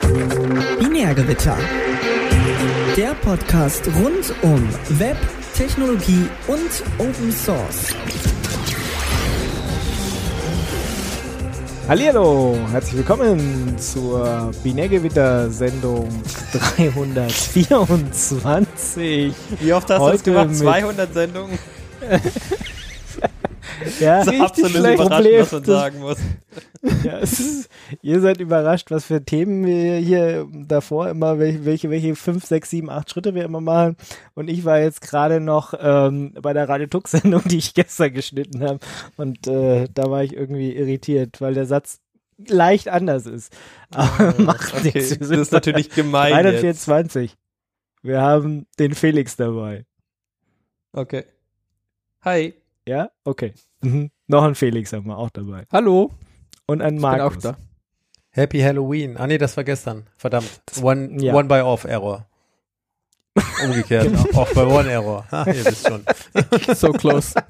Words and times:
Binärgewitter. 0.00 1.56
Der 2.96 3.14
Podcast 3.14 3.86
rund 3.86 4.34
um 4.42 4.68
Web, 4.98 5.16
Technologie 5.54 6.28
und 6.48 6.82
Open 6.98 7.30
Source. 7.30 7.94
Hallihallo, 11.86 12.56
herzlich 12.72 12.96
willkommen 12.96 13.78
zur 13.78 14.50
Binärgewitter-Sendung 14.64 16.08
324. 16.52 19.32
Wie 19.60 19.72
oft 19.72 19.88
hast 19.90 20.00
du 20.00 20.10
das 20.10 20.24
gemacht? 20.24 20.56
200 20.56 21.14
Sendungen? 21.14 21.56
ja, 24.00 24.24
so 24.24 24.30
richtig 24.30 24.42
absolut 24.42 24.72
schlecht. 24.72 25.00
Problem. 25.00 25.40
was 25.40 25.52
man 25.52 25.64
sagen 25.64 25.98
muss. 26.00 26.18
Ja, 27.02 27.16
ist, 27.16 27.70
ihr 28.02 28.20
seid 28.20 28.40
überrascht, 28.40 28.90
was 28.90 29.06
für 29.06 29.24
Themen 29.24 29.64
wir 29.64 29.96
hier 29.96 30.46
davor 30.52 31.08
immer, 31.08 31.38
welche, 31.38 31.64
welche, 31.64 31.88
welche 31.88 32.14
fünf, 32.14 32.44
sechs, 32.44 32.68
sieben, 32.68 32.90
acht 32.90 33.08
Schritte 33.10 33.34
wir 33.34 33.42
immer 33.44 33.62
machen. 33.62 33.96
Und 34.34 34.48
ich 34.50 34.66
war 34.66 34.80
jetzt 34.80 35.00
gerade 35.00 35.40
noch 35.40 35.72
ähm, 35.78 36.34
bei 36.42 36.52
der 36.52 36.68
Radio 36.68 36.86
Tux 36.86 37.12
Sendung, 37.12 37.42
die 37.46 37.56
ich 37.56 37.72
gestern 37.72 38.12
geschnitten 38.12 38.62
habe. 38.62 38.80
Und 39.16 39.46
äh, 39.46 39.88
da 39.94 40.10
war 40.10 40.22
ich 40.24 40.34
irgendwie 40.34 40.76
irritiert, 40.76 41.40
weil 41.40 41.54
der 41.54 41.64
Satz 41.64 42.00
leicht 42.36 42.88
anders 42.88 43.24
ist. 43.26 43.56
Aber 43.90 44.34
macht 44.42 44.74
Okay, 44.74 44.92
nichts. 44.94 45.18
Das 45.18 45.30
ist 45.30 45.52
natürlich 45.52 45.88
gemein 45.88 46.34
jetzt. 46.34 46.86
324. 46.86 47.34
Wir 48.02 48.20
haben 48.20 48.66
den 48.78 48.94
Felix 48.94 49.36
dabei. 49.36 49.86
Okay. 50.92 51.24
Hi. 52.22 52.54
Ja? 52.86 53.10
Okay. 53.24 53.54
Mhm. 53.82 54.10
Noch 54.26 54.42
ein 54.44 54.54
Felix 54.54 54.92
haben 54.92 55.06
wir 55.06 55.16
auch 55.18 55.30
dabei. 55.30 55.66
Hallo, 55.72 56.10
Und 56.66 56.82
ein 56.82 56.94
ich 56.96 57.00
bin 57.00 57.04
auch 57.06 57.16
Markus. 57.18 57.42
da. 57.42 57.56
Happy 58.30 58.60
Halloween. 58.60 59.16
Ah 59.16 59.26
nee, 59.26 59.38
das 59.38 59.56
war 59.56 59.64
gestern. 59.64 60.06
Verdammt. 60.16 60.60
One, 60.82 61.22
Ja. 61.22 61.34
one 61.34 61.48
by 61.48 61.60
off 61.60 61.84
Error. 61.84 62.26
Umgekehrt. 63.64 64.08
Off 64.36 64.52
by 64.54 64.60
one 64.60 64.88
Error. 64.90 65.26
Ha, 65.32 65.44
ihr 65.48 65.64
wisst 65.64 65.88
schon. 65.88 66.04
So 66.74 66.92
close. 66.92 67.34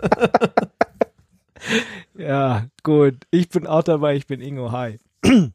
Ja, 2.16 2.66
gut. 2.82 3.16
Ich 3.30 3.48
bin 3.48 3.66
auch 3.66 3.82
dabei, 3.82 4.14
ich 4.16 4.26
bin 4.26 4.40
Ingo. 4.40 4.70
Hi. 4.70 4.98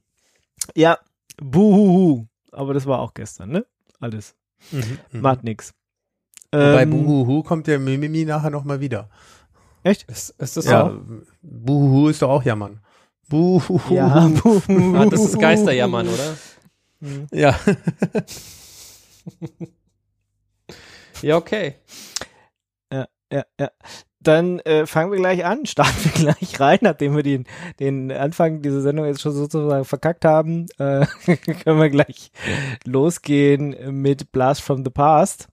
ja, 0.76 0.98
buhuhu. 1.42 2.26
Aber 2.52 2.74
das 2.74 2.86
war 2.88 3.00
auch 3.00 3.14
gestern, 3.14 3.50
ne? 3.52 3.66
Alles. 4.00 4.36
Mhm, 4.72 4.98
mhm. 5.12 5.22
Macht 5.22 5.44
nix. 5.44 5.74
Und 6.52 6.60
Bei 6.60 6.82
Ähm, 6.82 6.90
Buhuhu 6.90 7.44
kommt 7.44 7.68
der 7.68 7.78
Mimimi 7.80 8.26
nachher 8.26 8.50
nochmal 8.50 8.80
wieder. 8.80 9.08
Echt? 9.84 10.04
Ist, 10.10 10.32
ist 10.38 10.58
das 10.58 10.66
Ja, 10.66 10.90
so? 10.90 11.02
Buhuhu 11.42 12.10
ist 12.10 12.22
doch 12.22 12.30
auch 12.30 12.44
Jammern. 12.44 12.80
Buhuhu. 13.30 13.94
Ja, 13.94 14.28
buhuhu. 14.28 14.96
Ah, 14.98 15.06
das 15.06 15.22
ist 15.22 15.40
Geisterjammern, 15.40 16.08
oder? 16.08 16.38
Ja. 17.32 17.58
Ja, 21.22 21.36
okay. 21.36 21.76
Ja, 23.32 23.44
ja. 23.60 23.70
Dann 24.22 24.60
äh, 24.60 24.86
fangen 24.86 25.12
wir 25.12 25.18
gleich 25.20 25.46
an, 25.46 25.66
starten 25.66 26.04
wir 26.04 26.12
gleich 26.34 26.60
rein, 26.60 26.80
nachdem 26.82 27.16
wir 27.16 27.24
den, 27.24 27.46
den 27.80 28.12
Anfang 28.12 28.62
dieser 28.62 28.82
Sendung 28.82 29.06
jetzt 29.06 29.22
schon 29.22 29.32
sozusagen 29.32 29.86
verkackt 29.86 30.26
haben, 30.26 30.66
äh, 30.78 31.06
können 31.64 31.80
wir 31.80 31.90
gleich 31.90 32.32
losgehen 32.86 34.02
mit 34.02 34.32
Blast 34.32 34.62
from 34.62 34.84
the 34.84 34.92
Past. 34.92 35.48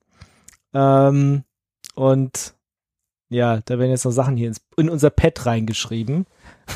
Ähm, 0.74 1.44
und 1.94 2.54
ja, 3.28 3.60
da 3.64 3.78
werden 3.78 3.90
jetzt 3.90 4.04
noch 4.04 4.12
Sachen 4.12 4.36
hier 4.36 4.48
ins, 4.48 4.60
in 4.76 4.88
unser 4.88 5.10
Pad 5.10 5.46
reingeschrieben. 5.46 6.26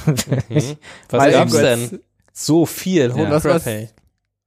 Mhm. 0.06 0.14
Was 1.08 1.20
Weil 1.20 1.32
gab's 1.32 1.52
denn? 1.52 2.00
So 2.32 2.64
viel. 2.66 3.12
Holy 3.12 3.30
was- 3.30 3.44
was-. 3.44 3.68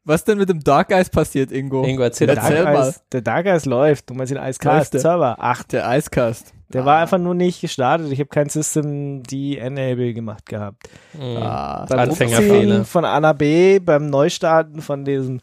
Was 0.05 0.25
denn 0.25 0.37
mit 0.37 0.49
dem 0.49 0.59
Dark 0.61 0.91
Eyes 0.91 1.09
passiert, 1.09 1.51
Ingo? 1.51 1.85
Ingo, 1.85 2.03
erzähl 2.03 2.27
Der 2.27 2.35
Erzähl 2.37 2.63
Dark 2.63 2.73
mal. 2.73 2.85
Eyes, 2.87 3.03
der 3.11 3.21
Dark 3.21 3.45
Eyes 3.45 3.63
läuft. 3.65 4.09
Du 4.09 4.13
meinst 4.15 4.31
den 4.31 4.37
Eiskast 4.37 4.77
Läuft 4.77 4.93
der? 4.95 4.99
Server. 5.01 5.35
Ach, 5.39 5.63
Der 5.63 5.87
Eiscast. 5.87 6.53
der 6.73 6.83
war 6.85 7.01
einfach 7.01 7.19
nur 7.19 7.33
nicht 7.35 7.61
gestartet. 7.61 8.11
Ich 8.11 8.19
habe 8.19 8.27
kein 8.27 8.49
System 8.49 9.23
die 9.23 9.57
Enable 9.57 10.13
gemacht 10.13 10.45
gehabt. 10.45 10.89
Mhm. 11.13 11.37
Ah, 11.37 11.85
beim 11.87 11.99
Anfängerfehler. 11.99 12.83
Von 12.83 13.05
A 13.05 13.17
nach 13.21 13.33
B, 13.33 13.79
beim 13.79 14.07
Neustarten 14.09 14.81
von 14.81 15.05
diesem 15.05 15.39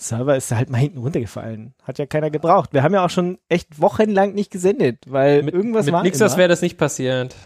Server 0.00 0.36
ist 0.36 0.50
halt 0.52 0.70
mal 0.70 0.78
hinten 0.78 0.98
runtergefallen. 0.98 1.74
Hat 1.82 1.98
ja 1.98 2.06
keiner 2.06 2.30
gebraucht. 2.30 2.72
Wir 2.72 2.82
haben 2.82 2.94
ja 2.94 3.04
auch 3.04 3.10
schon 3.10 3.38
echt 3.48 3.80
wochenlang 3.80 4.32
nicht 4.34 4.50
gesendet, 4.50 4.98
weil 5.06 5.42
Mit, 5.42 5.54
irgendwas 5.54 5.86
mit 5.86 5.92
war 5.94 6.02
Nixos 6.02 6.32
immer. 6.32 6.38
wäre 6.38 6.48
das 6.48 6.62
nicht 6.62 6.78
passiert. 6.78 7.34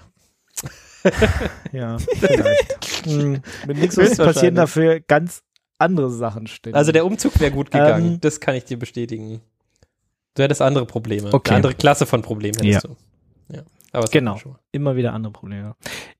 Ja, 1.72 1.98
vielleicht. 2.18 3.04
hm, 3.04 3.42
mit 3.66 3.76
Nixos 3.76 4.16
passieren 4.16 4.54
dafür 4.54 5.00
ganz 5.00 5.42
andere 5.76 6.10
Sachen. 6.10 6.46
Ständig. 6.46 6.76
Also 6.76 6.92
der 6.92 7.04
Umzug 7.04 7.38
wäre 7.40 7.50
gut 7.50 7.70
gegangen. 7.70 8.14
Ähm, 8.14 8.20
das 8.20 8.40
kann 8.40 8.54
ich 8.54 8.64
dir 8.64 8.78
bestätigen. 8.78 9.42
Du 10.34 10.42
hättest 10.42 10.62
andere 10.62 10.86
Probleme. 10.86 11.30
Okay. 11.34 11.50
Eine 11.50 11.56
andere 11.56 11.74
Klasse 11.74 12.06
von 12.06 12.22
Problemen 12.22 12.54
hättest 12.58 12.84
Ja. 12.84 12.90
du. 12.90 12.96
Ja. 13.56 13.62
Aber 13.92 14.04
es 14.04 14.10
Genau. 14.12 14.38
immer 14.72 14.96
wieder 14.96 15.12
andere 15.12 15.32
Probleme. 15.32 15.74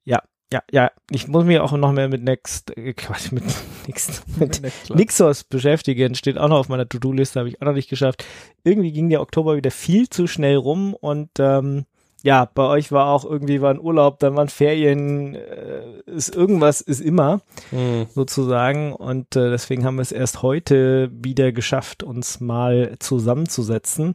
Ja, 0.05 0.23
ja, 0.55 0.63
ja. 0.71 0.91
Ich 1.11 1.27
muss 1.27 1.45
mich 1.45 1.59
auch 1.59 1.73
noch 1.73 1.93
mehr 1.93 2.09
mit 2.09 2.23
Next, 2.23 2.77
äh, 2.77 2.93
Quatsch, 2.93 3.33
mit 3.33 3.43
Next, 3.89 4.23
mit 4.39 4.63
Nixos 4.95 5.43
beschäftigen. 5.43 6.15
Steht 6.15 6.39
auch 6.39 6.49
noch 6.49 6.59
auf 6.59 6.69
meiner 6.69 6.89
To-Do-Liste, 6.89 7.41
habe 7.41 7.49
ich 7.49 7.61
auch 7.61 7.67
noch 7.67 7.75
nicht 7.75 7.91
geschafft. 7.91 8.25
Irgendwie 8.63 8.93
ging 8.93 9.09
der 9.09 9.21
Oktober 9.21 9.57
wieder 9.57 9.73
viel 9.73 10.09
zu 10.09 10.29
schnell 10.29 10.57
rum 10.57 10.95
und 10.95 11.31
ähm, 11.41 11.87
ja, 12.23 12.49
bei 12.55 12.63
euch 12.63 12.91
war 12.91 13.09
auch 13.09 13.27
irgendwie 13.27 13.61
war 13.61 13.71
ein 13.71 13.81
Urlaub, 13.81 14.19
dann 14.21 14.35
waren 14.35 14.49
Ferien, 14.49 15.35
äh, 15.35 15.83
ist 16.07 16.35
irgendwas 16.35 16.81
ist 16.81 17.01
immer 17.01 17.43
Mhm. 17.71 18.07
sozusagen 18.15 18.95
und 18.95 19.37
äh, 19.37 19.51
deswegen 19.51 19.85
haben 19.85 19.97
wir 19.97 20.03
es 20.03 20.13
erst 20.13 20.41
heute 20.41 21.11
wieder 21.13 21.53
geschafft, 21.53 22.03
uns 22.03 22.41
mal 22.41 22.95
zusammenzusetzen. 23.01 24.15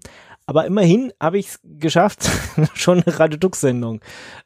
Aber 0.50 0.66
immerhin 0.66 1.14
habe 1.22 1.38
ich 1.38 1.50
es 1.50 1.60
geschafft, 1.64 2.28
schon 2.74 3.04
eine 3.04 3.20
Radio 3.20 3.38
Dux-Sendung 3.38 4.02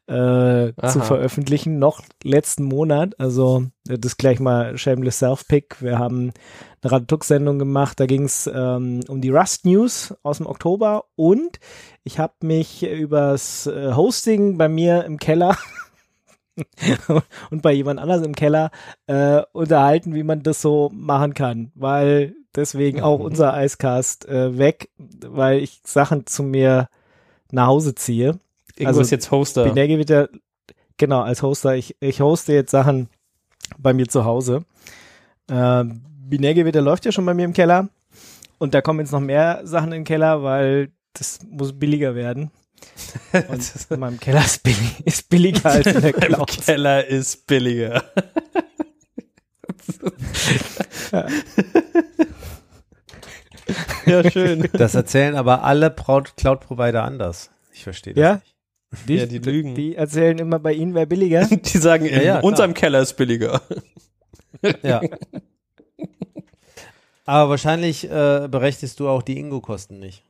äh, 0.07 0.73
zu 0.85 0.99
veröffentlichen, 0.99 1.79
noch 1.79 2.01
letzten 2.25 2.65
Monat. 2.65 3.17
Also 3.21 3.67
äh, 3.87 3.97
das 3.97 4.17
gleich 4.17 4.41
mal 4.41 4.77
Shameless 4.77 5.19
Self-Pick. 5.19 5.81
Wir 5.81 5.99
haben 5.99 6.33
eine 6.81 6.91
Radio 6.91 7.05
Dux-Sendung 7.05 7.57
gemacht, 7.57 8.01
da 8.01 8.05
ging 8.05 8.25
es 8.25 8.51
ähm, 8.53 8.99
um 9.07 9.21
die 9.21 9.29
Rust 9.29 9.65
News 9.65 10.13
aus 10.23 10.39
dem 10.39 10.47
Oktober. 10.47 11.05
Und 11.15 11.61
ich 12.03 12.19
habe 12.19 12.33
mich 12.43 12.83
übers 12.83 13.67
äh, 13.67 13.93
Hosting 13.93 14.57
bei 14.57 14.67
mir 14.67 15.05
im 15.05 15.17
Keller 15.19 15.57
und 17.49 17.61
bei 17.61 17.71
jemand 17.71 18.01
anders 18.01 18.25
im 18.25 18.35
Keller 18.35 18.71
äh, 19.07 19.41
unterhalten, 19.53 20.13
wie 20.15 20.23
man 20.23 20.43
das 20.43 20.61
so 20.61 20.91
machen 20.93 21.33
kann, 21.33 21.71
weil 21.75 22.35
deswegen 22.55 23.01
auch 23.01 23.19
unser 23.19 23.63
Icecast 23.63 24.27
äh, 24.27 24.57
weg, 24.57 24.89
weil 24.97 25.59
ich 25.59 25.81
Sachen 25.85 26.25
zu 26.25 26.43
mir 26.43 26.89
nach 27.51 27.67
Hause 27.67 27.95
ziehe. 27.95 28.39
Ingo 28.75 28.89
Also, 28.89 29.01
ist 29.01 29.11
jetzt 29.11 29.31
Hoster. 29.31 29.65
Binärge 29.65 29.99
wieder, 29.99 30.29
genau, 30.97 31.21
als 31.21 31.43
Hoster, 31.43 31.75
ich, 31.75 31.95
ich 31.99 32.21
hoste 32.21 32.53
jetzt 32.53 32.71
Sachen 32.71 33.09
bei 33.77 33.93
mir 33.93 34.07
zu 34.07 34.25
Hause. 34.25 34.65
Äh, 35.49 35.83
Binärgewitter 35.85 36.81
läuft 36.81 37.05
ja 37.05 37.11
schon 37.11 37.25
bei 37.25 37.33
mir 37.33 37.45
im 37.45 37.53
Keller 37.53 37.89
und 38.57 38.73
da 38.73 38.81
kommen 38.81 38.99
jetzt 38.99 39.11
noch 39.11 39.19
mehr 39.19 39.61
Sachen 39.65 39.91
in 39.91 39.99
den 39.99 40.05
Keller, 40.05 40.43
weil 40.43 40.91
das 41.13 41.39
muss 41.49 41.73
billiger 41.73 42.15
werden. 42.15 42.51
Und 43.47 43.73
in 43.89 43.99
meinem 43.99 44.19
Keller 44.19 44.43
ist, 44.43 44.63
billig, 44.63 45.05
ist 45.05 45.29
billiger 45.29 45.65
als 45.65 45.87
in 45.87 46.01
der 46.01 46.13
Cloud. 46.13 46.65
Keller 46.65 47.05
ist 47.05 47.47
billiger. 47.47 48.03
ja, 51.11 51.27
schön. 54.31 54.69
Das 54.73 54.95
erzählen 54.95 55.35
aber 55.35 55.63
alle 55.63 55.89
Cloud-Provider 55.91 57.03
anders. 57.03 57.49
Ich 57.73 57.83
verstehe 57.83 58.13
das 58.13 58.21
Ja? 58.21 58.33
nicht. 58.35 58.55
Die, 59.07 59.15
Ja, 59.15 59.25
die 59.25 59.39
lügen. 59.39 59.73
Die 59.75 59.95
erzählen 59.95 60.37
immer 60.37 60.59
bei 60.59 60.73
ihnen 60.73 60.93
wäre 60.93 61.07
billiger. 61.07 61.45
Die 61.51 61.77
sagen, 61.79 62.05
in 62.05 62.13
ja, 62.13 62.21
klar. 62.21 62.43
unserem 62.43 62.73
Keller 62.73 63.01
ist 63.01 63.13
billiger. 63.15 63.61
Ja. 64.83 65.01
Aber 67.25 67.49
wahrscheinlich 67.49 68.05
äh, 68.09 68.47
berechtigst 68.49 68.99
du 68.99 69.09
auch 69.09 69.21
die 69.23 69.37
Ingo-Kosten 69.39 69.99
nicht. 69.99 70.23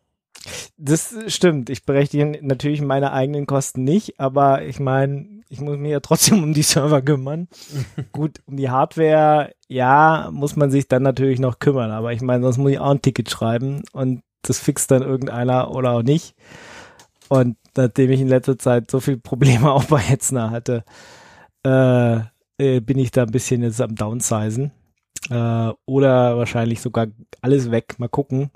Das 0.77 1.15
stimmt. 1.27 1.69
Ich 1.69 1.85
berechtige 1.85 2.39
natürlich 2.41 2.81
meine 2.81 3.11
eigenen 3.13 3.45
Kosten 3.45 3.83
nicht, 3.83 4.19
aber 4.19 4.63
ich 4.63 4.79
meine, 4.79 5.27
ich 5.53 5.61
muss 5.61 5.77
mich 5.77 5.91
ja 5.91 5.99
trotzdem 5.99 6.43
um 6.43 6.53
die 6.53 6.63
Server 6.63 7.01
kümmern. 7.01 7.47
Gut, 8.11 8.41
um 8.45 8.57
die 8.57 8.71
Hardware, 8.71 9.53
ja, 9.67 10.29
muss 10.31 10.55
man 10.55 10.71
sich 10.71 10.87
dann 10.87 11.03
natürlich 11.03 11.39
noch 11.39 11.59
kümmern, 11.59 11.91
aber 11.91 12.11
ich 12.11 12.21
meine, 12.21 12.43
sonst 12.43 12.57
muss 12.57 12.71
ich 12.71 12.79
auch 12.79 12.89
ein 12.89 13.01
Ticket 13.01 13.29
schreiben 13.29 13.83
und 13.93 14.23
das 14.41 14.59
fixt 14.59 14.89
dann 14.91 15.03
irgendeiner 15.03 15.71
oder 15.71 15.91
auch 15.91 16.01
nicht. 16.01 16.35
Und 17.29 17.55
nachdem 17.77 18.11
ich 18.11 18.19
in 18.19 18.27
letzter 18.27 18.57
Zeit 18.57 18.89
so 18.89 18.99
viele 18.99 19.17
Probleme 19.17 19.71
auch 19.71 19.85
bei 19.85 19.99
Hetzner 19.99 20.49
hatte, 20.49 20.83
äh, 21.65 22.17
äh, 22.57 22.79
bin 22.81 22.97
ich 22.97 23.11
da 23.11 23.23
ein 23.23 23.31
bisschen 23.31 23.61
jetzt 23.61 23.79
am 23.79 23.95
Downsizen. 23.95 24.71
Äh, 25.29 25.71
oder 25.85 26.37
wahrscheinlich 26.37 26.81
sogar 26.81 27.07
alles 27.41 27.71
weg. 27.71 27.95
Mal 27.99 28.09
gucken. 28.09 28.51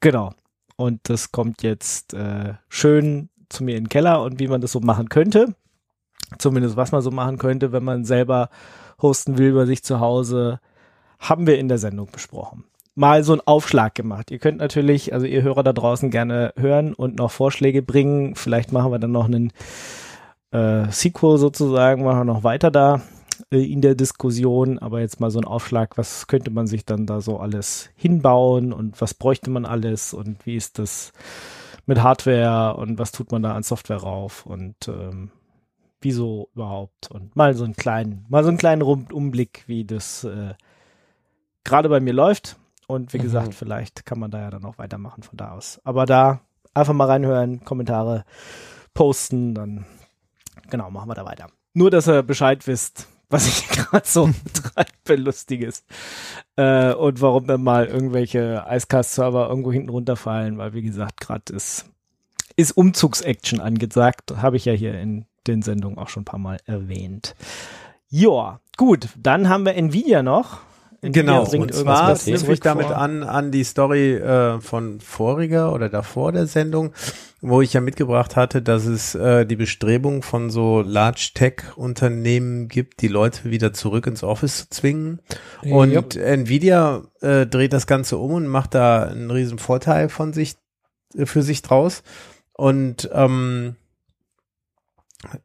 Genau. 0.00 0.32
Und 0.76 1.00
das 1.04 1.30
kommt 1.30 1.62
jetzt 1.62 2.14
äh, 2.14 2.54
schön 2.68 3.28
zu 3.50 3.62
mir 3.64 3.76
in 3.76 3.84
den 3.84 3.88
Keller 3.90 4.22
und 4.22 4.40
wie 4.40 4.48
man 4.48 4.60
das 4.60 4.72
so 4.72 4.80
machen 4.80 5.08
könnte. 5.08 5.54
Zumindest 6.38 6.76
was 6.76 6.92
man 6.92 7.02
so 7.02 7.10
machen 7.10 7.38
könnte, 7.38 7.72
wenn 7.72 7.84
man 7.84 8.04
selber 8.04 8.48
hosten 9.00 9.38
will 9.38 9.52
bei 9.54 9.66
sich 9.66 9.82
zu 9.82 10.00
Hause. 10.00 10.60
haben 11.18 11.46
wir 11.46 11.58
in 11.58 11.68
der 11.68 11.78
Sendung 11.78 12.08
besprochen. 12.12 12.64
Mal 12.94 13.24
so 13.24 13.32
einen 13.32 13.40
Aufschlag 13.40 13.94
gemacht. 13.94 14.30
Ihr 14.30 14.38
könnt 14.38 14.58
natürlich, 14.58 15.12
also 15.12 15.26
ihr 15.26 15.42
Hörer 15.42 15.62
da 15.62 15.72
draußen 15.72 16.10
gerne 16.10 16.52
hören 16.56 16.92
und 16.94 17.16
noch 17.16 17.30
Vorschläge 17.30 17.82
bringen. 17.82 18.36
Vielleicht 18.36 18.72
machen 18.72 18.92
wir 18.92 18.98
dann 18.98 19.12
noch 19.12 19.24
einen 19.24 19.52
äh, 20.52 20.90
Sequel 20.90 21.38
sozusagen, 21.38 22.04
machen 22.04 22.20
wir 22.20 22.24
noch 22.24 22.44
weiter 22.44 22.70
da 22.70 23.00
äh, 23.50 23.64
in 23.64 23.80
der 23.80 23.94
Diskussion. 23.94 24.78
Aber 24.78 25.00
jetzt 25.00 25.18
mal 25.18 25.30
so 25.30 25.40
ein 25.40 25.44
Aufschlag, 25.44 25.96
was 25.98 26.26
könnte 26.26 26.50
man 26.50 26.66
sich 26.66 26.84
dann 26.84 27.06
da 27.06 27.20
so 27.20 27.38
alles 27.38 27.90
hinbauen 27.96 28.72
und 28.72 29.00
was 29.00 29.14
bräuchte 29.14 29.50
man 29.50 29.64
alles 29.64 30.14
und 30.14 30.44
wie 30.46 30.56
ist 30.56 30.78
das 30.78 31.12
mit 31.86 32.02
Hardware 32.02 32.76
und 32.76 32.98
was 32.98 33.12
tut 33.12 33.32
man 33.32 33.42
da 33.42 33.54
an 33.54 33.62
Software 33.62 33.98
rauf 33.98 34.46
und 34.46 34.88
ähm, 34.88 35.30
wieso 36.04 36.48
überhaupt 36.54 37.10
und 37.10 37.34
mal 37.36 37.54
so 37.54 37.64
einen 37.64 37.74
kleinen, 37.76 38.24
mal 38.28 38.42
so 38.44 38.48
einen 38.50 38.58
kleinen 38.58 38.82
Rundumblick, 38.82 39.64
wie 39.66 39.84
das 39.84 40.24
äh, 40.24 40.54
gerade 41.64 41.88
bei 41.88 42.00
mir 42.00 42.12
läuft. 42.12 42.56
Und 42.86 43.12
wie 43.14 43.18
Mhm. 43.18 43.22
gesagt, 43.22 43.54
vielleicht 43.54 44.04
kann 44.04 44.18
man 44.18 44.30
da 44.30 44.40
ja 44.40 44.50
dann 44.50 44.64
auch 44.66 44.76
weitermachen 44.78 45.22
von 45.22 45.36
da 45.38 45.52
aus. 45.52 45.80
Aber 45.84 46.04
da 46.04 46.40
einfach 46.74 46.92
mal 46.92 47.06
reinhören, 47.06 47.64
Kommentare 47.64 48.24
posten, 48.92 49.54
dann 49.54 49.86
genau, 50.70 50.90
machen 50.90 51.08
wir 51.08 51.14
da 51.14 51.24
weiter. 51.24 51.46
Nur, 51.72 51.90
dass 51.90 52.06
ihr 52.08 52.22
Bescheid 52.22 52.66
wisst, 52.66 53.08
was 53.30 53.48
ich 53.48 53.66
gerade 53.70 54.06
so 54.06 54.28
treibe, 54.52 55.20
lustiges. 55.20 55.84
Äh, 56.56 56.92
und 56.94 57.22
warum 57.22 57.46
dann 57.46 57.62
mal 57.62 57.86
irgendwelche 57.86 58.64
Icecast-Server 58.68 59.48
irgendwo 59.48 59.72
hinten 59.72 59.88
runterfallen, 59.88 60.58
weil 60.58 60.74
wie 60.74 60.82
gesagt, 60.82 61.20
gerade 61.20 61.52
ist, 61.54 61.86
ist 62.56 62.72
Umzugs-Action 62.76 63.60
angesagt. 63.60 64.36
Habe 64.36 64.56
ich 64.56 64.66
ja 64.66 64.74
hier 64.74 65.00
in 65.00 65.24
den 65.46 65.62
Sendungen 65.62 65.98
auch 65.98 66.08
schon 66.08 66.22
ein 66.22 66.26
paar 66.26 66.40
Mal 66.40 66.58
erwähnt. 66.66 67.34
Joa, 68.08 68.60
gut, 68.76 69.08
dann 69.18 69.48
haben 69.48 69.64
wir 69.64 69.74
Nvidia 69.74 70.22
noch. 70.22 70.60
Nvidia 71.00 71.22
Genau, 71.22 71.44
und 71.44 71.74
zwar 71.74 72.16
knüpfe 72.16 72.52
ich 72.52 72.60
damit 72.60 72.86
vor. 72.86 72.96
an, 72.96 73.22
an 73.22 73.50
die 73.50 73.64
Story 73.64 74.14
äh, 74.14 74.60
von 74.60 75.00
voriger 75.00 75.72
oder 75.72 75.88
davor 75.90 76.32
der 76.32 76.46
Sendung, 76.46 76.92
wo 77.42 77.60
ich 77.60 77.74
ja 77.74 77.80
mitgebracht 77.80 78.36
hatte, 78.36 78.62
dass 78.62 78.86
es 78.86 79.14
äh, 79.14 79.44
die 79.44 79.56
Bestrebung 79.56 80.22
von 80.22 80.48
so 80.48 80.80
Large 80.80 81.32
Tech-Unternehmen 81.34 82.68
gibt, 82.68 83.02
die 83.02 83.08
Leute 83.08 83.50
wieder 83.50 83.72
zurück 83.74 84.06
ins 84.06 84.22
Office 84.22 84.60
zu 84.60 84.70
zwingen. 84.70 85.20
Und 85.62 85.92
Jupp. 85.92 86.14
Nvidia 86.16 87.02
äh, 87.20 87.46
dreht 87.46 87.74
das 87.74 87.86
Ganze 87.86 88.16
um 88.16 88.32
und 88.32 88.46
macht 88.46 88.74
da 88.74 89.02
einen 89.02 89.30
riesen 89.30 89.58
Vorteil 89.58 90.08
von 90.08 90.32
sich, 90.32 90.56
äh, 91.14 91.26
für 91.26 91.42
sich 91.42 91.60
draus 91.60 92.02
und 92.54 93.10
ähm, 93.12 93.76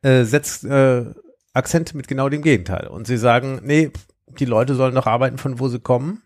äh, 0.01 0.23
setzt 0.23 0.63
äh, 0.65 1.05
Akzente 1.53 1.95
mit 1.97 2.07
genau 2.07 2.29
dem 2.29 2.41
Gegenteil. 2.41 2.87
Und 2.87 3.07
sie 3.07 3.17
sagen, 3.17 3.61
nee, 3.63 3.91
die 4.27 4.45
Leute 4.45 4.75
sollen 4.75 4.95
doch 4.95 5.07
arbeiten 5.07 5.37
von 5.37 5.59
wo 5.59 5.67
sie 5.67 5.79
kommen 5.79 6.21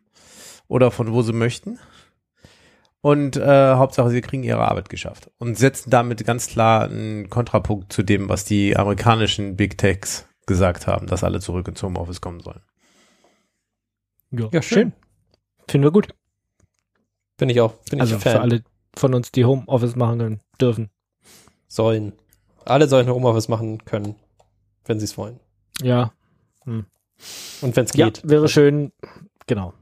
oder 0.68 0.92
von 0.92 1.12
wo 1.14 1.22
sie 1.22 1.34
möchten. 1.34 1.80
Und 3.02 3.36
äh, 3.36 3.74
Hauptsache, 3.76 4.10
sie 4.10 4.22
kriegen 4.22 4.44
ihre 4.44 4.66
Arbeit 4.68 4.90
geschafft. 4.90 5.30
Und 5.38 5.58
setzen 5.58 5.90
damit 5.90 6.26
ganz 6.26 6.48
klar 6.48 6.86
einen 6.86 7.30
Kontrapunkt 7.30 7.92
zu 7.92 8.02
dem, 8.04 8.30
was 8.30 8.46
die 8.46 8.78
amerikanischen 8.78 9.58
Big 9.58 9.78
Techs 9.78 10.26
gesagt 10.46 10.88
haben, 10.88 11.08
dass 11.08 11.24
alle 11.24 11.40
zurück 11.40 11.68
ins 11.68 11.84
Homeoffice 11.84 12.22
kommen 12.22 12.40
sollen. 12.40 12.62
Ja, 14.32 14.48
Ja, 14.52 14.62
schön. 14.62 14.94
Finden 15.70 15.86
wir 15.86 15.92
gut. 15.92 16.14
Bin 17.38 17.50
ich 17.50 17.60
auch. 17.62 17.74
Bin 17.90 18.00
Also 18.00 18.16
ich 18.16 18.24
Fan. 18.24 18.32
für 18.34 18.42
alle 18.42 18.64
von 18.96 19.14
uns, 19.14 19.32
die 19.32 19.46
Homeoffice 19.46 19.96
machen 19.96 20.20
können, 20.20 20.40
dürfen. 20.60 20.90
Sollen. 21.68 22.14
Alle 22.66 22.88
sollen 22.88 23.08
Homeoffice 23.10 23.48
machen 23.50 23.84
können, 23.86 24.16
wenn 24.86 25.00
sie 25.00 25.06
es 25.06 25.18
wollen. 25.18 25.40
Ja, 25.82 26.14
Und 26.66 26.86
wenn 27.62 27.86
es 27.86 27.94
ja, 27.94 28.08
geht. 28.10 28.22
wäre 28.28 28.48
schön. 28.48 28.92
Genau. 29.48 29.74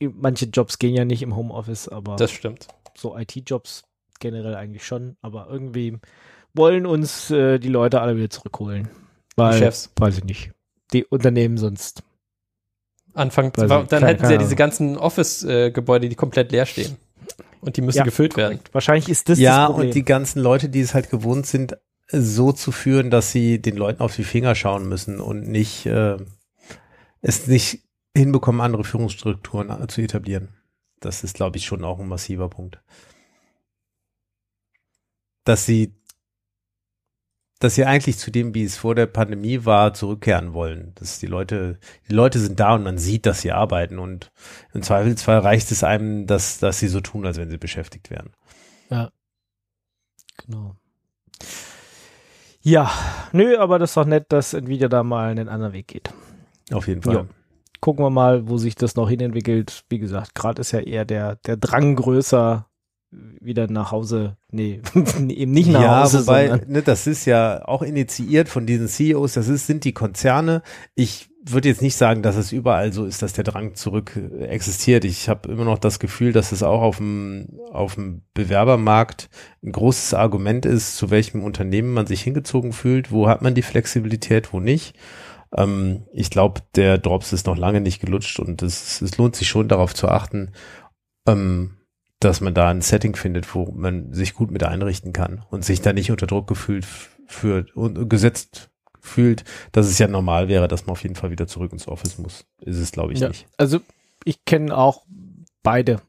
Manche 0.00 0.46
Jobs 0.46 0.78
gehen 0.78 0.94
ja 0.94 1.04
nicht 1.04 1.22
im 1.22 1.36
Homeoffice, 1.36 1.88
aber 1.88 2.16
Das 2.16 2.30
stimmt. 2.30 2.68
so 2.96 3.16
IT-Jobs 3.16 3.82
generell 4.20 4.54
eigentlich 4.54 4.84
schon. 4.86 5.16
Aber 5.22 5.48
irgendwie 5.50 5.98
wollen 6.54 6.86
uns 6.86 7.30
äh, 7.30 7.58
die 7.58 7.68
Leute 7.68 8.00
alle 8.00 8.16
wieder 8.16 8.30
zurückholen. 8.30 8.88
Weil, 9.36 9.52
Die 9.52 9.58
Chefs. 9.58 9.90
weiß 9.98 10.18
ich 10.18 10.24
nicht. 10.24 10.52
Die 10.92 11.04
Unternehmen 11.04 11.56
sonst. 11.58 12.02
Anfang, 13.14 13.52
dann 13.52 13.88
keine- 13.88 14.06
hätten 14.06 14.26
sie 14.26 14.32
ja 14.32 14.38
diese 14.38 14.56
ganzen 14.56 14.96
Office-Gebäude, 14.96 16.08
die 16.08 16.14
komplett 16.16 16.50
leer 16.52 16.66
stehen. 16.66 16.96
Und 17.60 17.76
die 17.76 17.80
müssen 17.82 17.98
Ja. 17.98 18.04
gefüllt 18.04 18.36
werden. 18.36 18.58
Wahrscheinlich 18.72 19.08
ist 19.08 19.28
das 19.28 19.38
ja, 19.38 19.58
das 19.62 19.66
Problem. 19.70 19.88
und 19.88 19.94
die 19.94 20.04
ganzen 20.04 20.40
Leute, 20.40 20.68
die 20.68 20.80
es 20.80 20.94
halt 20.94 21.10
gewohnt 21.10 21.46
sind, 21.46 21.78
so 22.08 22.52
zu 22.52 22.72
führen, 22.72 23.10
dass 23.10 23.32
sie 23.32 23.60
den 23.60 23.76
Leuten 23.76 24.00
auf 24.00 24.14
die 24.14 24.24
Finger 24.24 24.54
schauen 24.54 24.88
müssen 24.88 25.20
und 25.20 25.48
nicht 25.48 25.86
äh, 25.86 26.18
es 27.22 27.46
nicht 27.46 27.82
hinbekommen, 28.16 28.60
andere 28.60 28.84
Führungsstrukturen 28.84 29.70
äh, 29.70 29.86
zu 29.86 30.02
etablieren. 30.02 30.48
Das 31.00 31.24
ist, 31.24 31.34
glaube 31.34 31.56
ich, 31.56 31.64
schon 31.64 31.84
auch 31.84 31.98
ein 32.00 32.08
massiver 32.08 32.48
Punkt. 32.48 32.82
Dass 35.44 35.66
sie 35.66 35.94
dass 37.60 37.76
sie 37.76 37.86
eigentlich 37.86 38.18
zu 38.18 38.30
dem, 38.30 38.54
wie 38.54 38.64
es 38.64 38.76
vor 38.76 38.94
der 38.94 39.06
Pandemie 39.06 39.64
war, 39.64 39.94
zurückkehren 39.94 40.52
wollen. 40.52 40.92
Dass 40.96 41.18
die 41.18 41.26
Leute, 41.26 41.78
die 42.08 42.12
Leute 42.12 42.38
sind 42.38 42.60
da 42.60 42.74
und 42.74 42.82
man 42.82 42.98
sieht, 42.98 43.24
dass 43.24 43.40
sie 43.40 43.52
arbeiten 43.52 43.98
und 43.98 44.32
im 44.74 44.82
Zweifelsfall 44.82 45.38
reicht 45.38 45.70
es 45.70 45.82
einem, 45.82 46.26
dass, 46.26 46.58
dass 46.58 46.78
sie 46.78 46.88
so 46.88 47.00
tun, 47.00 47.24
als 47.24 47.38
wenn 47.38 47.48
sie 47.48 47.56
beschäftigt 47.56 48.10
wären. 48.10 48.32
Genau. 50.36 50.76
Ja, 52.64 52.90
nö, 53.32 53.58
aber 53.58 53.78
das 53.78 53.90
ist 53.90 53.96
doch 53.98 54.06
nett, 54.06 54.26
dass 54.30 54.54
Nvidia 54.54 54.88
da 54.88 55.02
mal 55.02 55.30
einen 55.30 55.48
anderen 55.48 55.74
Weg 55.74 55.86
geht. 55.86 56.10
Auf 56.72 56.88
jeden 56.88 57.02
Fall. 57.02 57.14
Ja. 57.14 57.26
Gucken 57.80 58.02
wir 58.02 58.08
mal, 58.10 58.48
wo 58.48 58.56
sich 58.56 58.74
das 58.74 58.96
noch 58.96 59.10
hinentwickelt. 59.10 59.84
Wie 59.90 59.98
gesagt, 59.98 60.34
gerade 60.34 60.62
ist 60.62 60.72
ja 60.72 60.80
eher 60.80 61.04
der, 61.04 61.36
der 61.36 61.58
Drang 61.58 61.94
größer, 61.94 62.66
wieder 63.10 63.70
nach 63.70 63.92
Hause, 63.92 64.38
nee, 64.50 64.80
eben 65.28 65.52
nicht 65.52 65.70
nach 65.70 65.82
ja, 65.82 66.02
Hause, 66.02 66.20
wobei, 66.20 66.48
sondern 66.48 66.70
ne, 66.70 66.82
das 66.82 67.06
ist 67.06 67.26
ja 67.26 67.68
auch 67.68 67.82
initiiert 67.82 68.48
von 68.48 68.66
diesen 68.66 68.88
CEOs, 68.88 69.34
das 69.34 69.48
ist, 69.48 69.66
sind 69.66 69.84
die 69.84 69.92
Konzerne. 69.92 70.62
Ich 70.94 71.28
würde 71.46 71.68
jetzt 71.68 71.82
nicht 71.82 71.96
sagen, 71.96 72.22
dass 72.22 72.36
es 72.36 72.52
überall 72.52 72.92
so 72.92 73.04
ist, 73.04 73.22
dass 73.22 73.34
der 73.34 73.44
Drang 73.44 73.74
zurück 73.74 74.16
äh, 74.16 74.46
existiert. 74.46 75.04
Ich 75.04 75.28
habe 75.28 75.50
immer 75.50 75.64
noch 75.64 75.78
das 75.78 75.98
Gefühl, 75.98 76.32
dass 76.32 76.52
es 76.52 76.62
auch 76.62 76.80
auf 76.80 76.96
dem, 76.98 77.60
auf 77.70 77.94
dem 77.94 78.22
Bewerbermarkt 78.32 79.28
ein 79.62 79.72
großes 79.72 80.14
Argument 80.14 80.64
ist, 80.64 80.96
zu 80.96 81.10
welchem 81.10 81.42
Unternehmen 81.42 81.92
man 81.92 82.06
sich 82.06 82.22
hingezogen 82.22 82.72
fühlt, 82.72 83.12
wo 83.12 83.28
hat 83.28 83.42
man 83.42 83.54
die 83.54 83.62
Flexibilität, 83.62 84.52
wo 84.52 84.60
nicht. 84.60 84.96
Ähm, 85.54 86.06
ich 86.12 86.30
glaube, 86.30 86.62
der 86.76 86.98
Drops 86.98 87.32
ist 87.32 87.46
noch 87.46 87.56
lange 87.56 87.80
nicht 87.80 88.00
gelutscht 88.00 88.40
und 88.40 88.62
es, 88.62 89.02
es 89.02 89.18
lohnt 89.18 89.36
sich 89.36 89.48
schon 89.48 89.68
darauf 89.68 89.94
zu 89.94 90.08
achten, 90.08 90.52
ähm, 91.26 91.76
dass 92.20 92.40
man 92.40 92.54
da 92.54 92.70
ein 92.70 92.80
Setting 92.80 93.16
findet, 93.16 93.54
wo 93.54 93.70
man 93.72 94.12
sich 94.12 94.32
gut 94.32 94.50
mit 94.50 94.64
einrichten 94.64 95.12
kann 95.12 95.44
und 95.50 95.64
sich 95.64 95.82
da 95.82 95.92
nicht 95.92 96.10
unter 96.10 96.26
Druck 96.26 96.46
gefühlt 96.46 96.86
fühlt 97.26 97.76
und 97.76 98.08
gesetzt 98.08 98.70
fühlt, 99.04 99.44
dass 99.72 99.86
es 99.86 99.98
ja 99.98 100.08
normal 100.08 100.48
wäre, 100.48 100.66
dass 100.68 100.86
man 100.86 100.92
auf 100.92 101.02
jeden 101.02 101.14
Fall 101.14 101.30
wieder 101.30 101.46
zurück 101.46 101.72
ins 101.72 101.86
Office 101.88 102.18
muss. 102.18 102.44
Ist 102.60 102.78
es, 102.78 102.92
glaube 102.92 103.12
ich, 103.12 103.20
Ja. 103.20 103.28
nicht. 103.28 103.46
Also 103.56 103.80
ich 104.24 104.44
kenne 104.44 104.76
auch 104.76 105.02
beide 105.62 106.00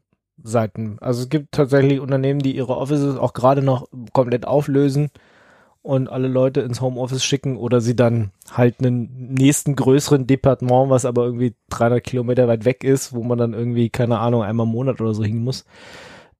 Seiten. 0.42 0.98
Also 1.00 1.22
es 1.22 1.28
gibt 1.28 1.52
tatsächlich 1.52 2.00
Unternehmen, 2.00 2.40
die 2.40 2.56
ihre 2.56 2.76
Offices 2.76 3.16
auch 3.16 3.32
gerade 3.32 3.62
noch 3.62 3.88
komplett 4.12 4.46
auflösen 4.46 5.10
und 5.82 6.08
alle 6.08 6.28
Leute 6.28 6.62
ins 6.62 6.80
Homeoffice 6.80 7.24
schicken 7.24 7.56
oder 7.56 7.80
sie 7.80 7.94
dann 7.94 8.32
halt 8.50 8.80
einen 8.80 9.34
nächsten 9.34 9.76
größeren 9.76 10.26
Departement, 10.26 10.90
was 10.90 11.04
aber 11.04 11.24
irgendwie 11.24 11.54
300 11.70 12.02
Kilometer 12.02 12.48
weit 12.48 12.64
weg 12.64 12.82
ist, 12.84 13.12
wo 13.12 13.22
man 13.22 13.38
dann 13.38 13.54
irgendwie, 13.54 13.88
keine 13.90 14.18
Ahnung, 14.18 14.42
einmal 14.42 14.66
im 14.66 14.72
Monat 14.72 15.00
oder 15.00 15.14
so 15.14 15.22
hin 15.22 15.38
muss, 15.44 15.64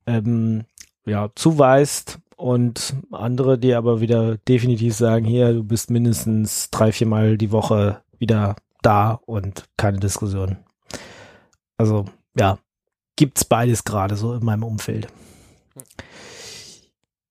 ähm, 0.07 0.65
ja, 1.05 1.31
zuweist 1.35 2.19
und 2.37 2.95
andere, 3.11 3.59
die 3.59 3.75
aber 3.75 4.01
wieder 4.01 4.37
definitiv 4.37 4.95
sagen, 4.95 5.25
hier, 5.25 5.53
du 5.53 5.65
bist 5.65 5.91
mindestens 5.91 6.71
drei, 6.71 6.93
viermal 6.93 7.39
die 7.39 7.51
Woche 7.51 8.03
wieder 8.19 8.57
da 8.83 9.19
und 9.27 9.65
keine 9.77 9.99
Diskussion. 9.99 10.59
Also, 11.79 12.05
ja, 12.37 12.59
gibt's 13.17 13.45
beides 13.45 13.85
gerade 13.85 14.17
so 14.17 14.35
in 14.35 14.45
meinem 14.45 14.63
Umfeld. 14.63 15.09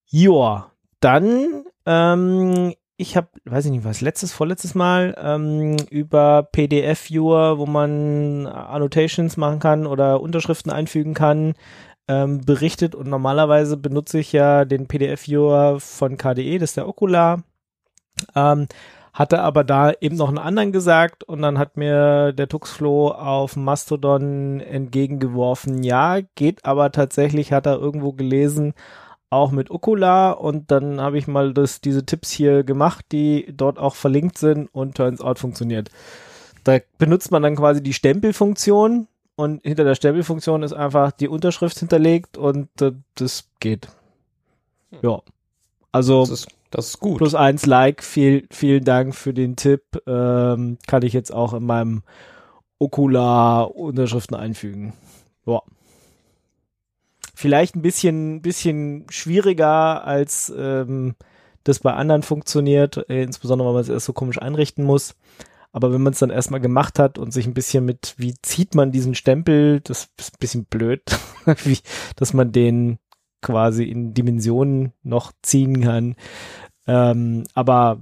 Joa, 0.07 0.71
dann, 0.99 1.65
ähm, 1.85 2.73
ich 2.97 3.17
habe, 3.17 3.27
weiß 3.45 3.65
ich 3.65 3.71
nicht 3.71 3.83
was, 3.83 4.01
letztes, 4.01 4.33
vorletztes 4.33 4.75
Mal 4.75 5.15
ähm, 5.17 5.77
über 5.89 6.43
PDF-Viewer, 6.43 7.59
wo 7.59 7.65
man 7.65 8.47
Annotations 8.47 9.37
machen 9.37 9.59
kann 9.59 9.85
oder 9.85 10.21
Unterschriften 10.21 10.71
einfügen 10.71 11.13
kann, 11.13 11.53
ähm, 12.07 12.41
berichtet 12.41 12.95
und 12.95 13.07
normalerweise 13.07 13.77
benutze 13.77 14.19
ich 14.19 14.31
ja 14.31 14.65
den 14.65 14.87
PDF-Viewer 14.87 15.79
von 15.79 16.17
KDE, 16.17 16.59
das 16.59 16.71
ist 16.71 16.77
der 16.77 16.87
Okular. 16.87 17.43
Ähm, 18.35 18.67
hatte 19.13 19.41
aber 19.41 19.63
da 19.63 19.93
eben 20.01 20.17
noch 20.17 20.27
einen 20.27 20.37
anderen 20.37 20.73
gesagt 20.73 21.23
und 21.23 21.41
dann 21.41 21.57
hat 21.57 21.77
mir 21.77 22.33
der 22.33 22.49
Tuxflo 22.49 23.11
auf 23.11 23.55
Mastodon 23.55 24.59
entgegengeworfen, 24.59 25.83
ja, 25.83 26.19
geht 26.35 26.65
aber 26.65 26.91
tatsächlich, 26.91 27.53
hat 27.53 27.65
er 27.65 27.77
irgendwo 27.77 28.11
gelesen, 28.11 28.73
auch 29.29 29.51
mit 29.51 29.71
Okular 29.71 30.41
und 30.41 30.69
dann 30.69 30.99
habe 30.99 31.17
ich 31.17 31.27
mal 31.27 31.53
das, 31.53 31.79
diese 31.79 32.05
Tipps 32.05 32.29
hier 32.31 32.63
gemacht, 32.63 33.05
die 33.13 33.53
dort 33.55 33.79
auch 33.79 33.95
verlinkt 33.95 34.37
sind 34.37 34.67
und 34.73 34.95
turns 34.95 35.21
out 35.21 35.39
funktioniert. 35.39 35.89
Da 36.65 36.79
benutzt 36.97 37.31
man 37.31 37.43
dann 37.43 37.55
quasi 37.55 37.81
die 37.81 37.93
Stempelfunktion 37.93 39.07
und 39.35 39.61
hinter 39.63 39.83
der 39.83 39.95
Stempelfunktion 39.95 40.63
ist 40.63 40.73
einfach 40.73 41.11
die 41.11 41.27
Unterschrift 41.27 41.79
hinterlegt 41.79 42.37
und 42.37 42.69
äh, 42.81 42.93
das 43.15 43.49
geht. 43.59 43.89
Ja. 45.01 45.21
Also 45.91 46.21
Das 46.21 46.29
ist, 46.29 46.47
das 46.71 46.87
ist 46.89 46.99
gut. 46.99 47.17
plus 47.17 47.35
eins 47.35 47.65
Like, 47.65 48.03
viel, 48.03 48.47
vielen 48.51 48.83
Dank 48.83 49.15
für 49.15 49.33
den 49.33 49.55
Tipp. 49.55 49.83
Ähm, 50.07 50.77
kann 50.87 51.03
ich 51.03 51.13
jetzt 51.13 51.33
auch 51.33 51.53
in 51.53 51.65
meinem 51.65 52.03
Okular 52.79 53.75
Unterschriften 53.75 54.35
einfügen. 54.35 54.93
Ja. 55.45 55.61
Vielleicht 57.33 57.75
ein 57.75 57.81
bisschen, 57.81 58.41
bisschen 58.41 59.05
schwieriger, 59.09 60.05
als 60.05 60.53
ähm, 60.57 61.15
das 61.63 61.79
bei 61.79 61.93
anderen 61.93 62.23
funktioniert, 62.23 62.97
insbesondere 63.09 63.67
weil 63.67 63.73
man 63.73 63.81
es 63.81 63.89
erst 63.89 64.05
so 64.05 64.13
komisch 64.13 64.41
einrichten 64.41 64.85
muss. 64.85 65.15
Aber 65.75 65.91
wenn 65.91 66.01
man 66.01 66.13
es 66.13 66.19
dann 66.19 66.29
erstmal 66.29 66.61
gemacht 66.61 66.99
hat 66.99 67.17
und 67.17 67.33
sich 67.33 67.45
ein 67.47 67.53
bisschen 67.53 67.83
mit, 67.83 68.13
wie 68.15 68.33
zieht 68.41 68.75
man 68.75 68.93
diesen 68.93 69.13
Stempel, 69.13 69.81
das 69.81 70.07
ist 70.17 70.35
ein 70.35 70.39
bisschen 70.39 70.63
blöd, 70.63 71.01
wie, 71.65 71.79
dass 72.15 72.31
man 72.31 72.53
den 72.53 72.97
quasi 73.41 73.83
in 73.83 74.13
Dimensionen 74.13 74.93
noch 75.03 75.33
ziehen 75.41 75.81
kann. 75.81 76.15
Ähm, 76.87 77.43
aber 77.55 77.99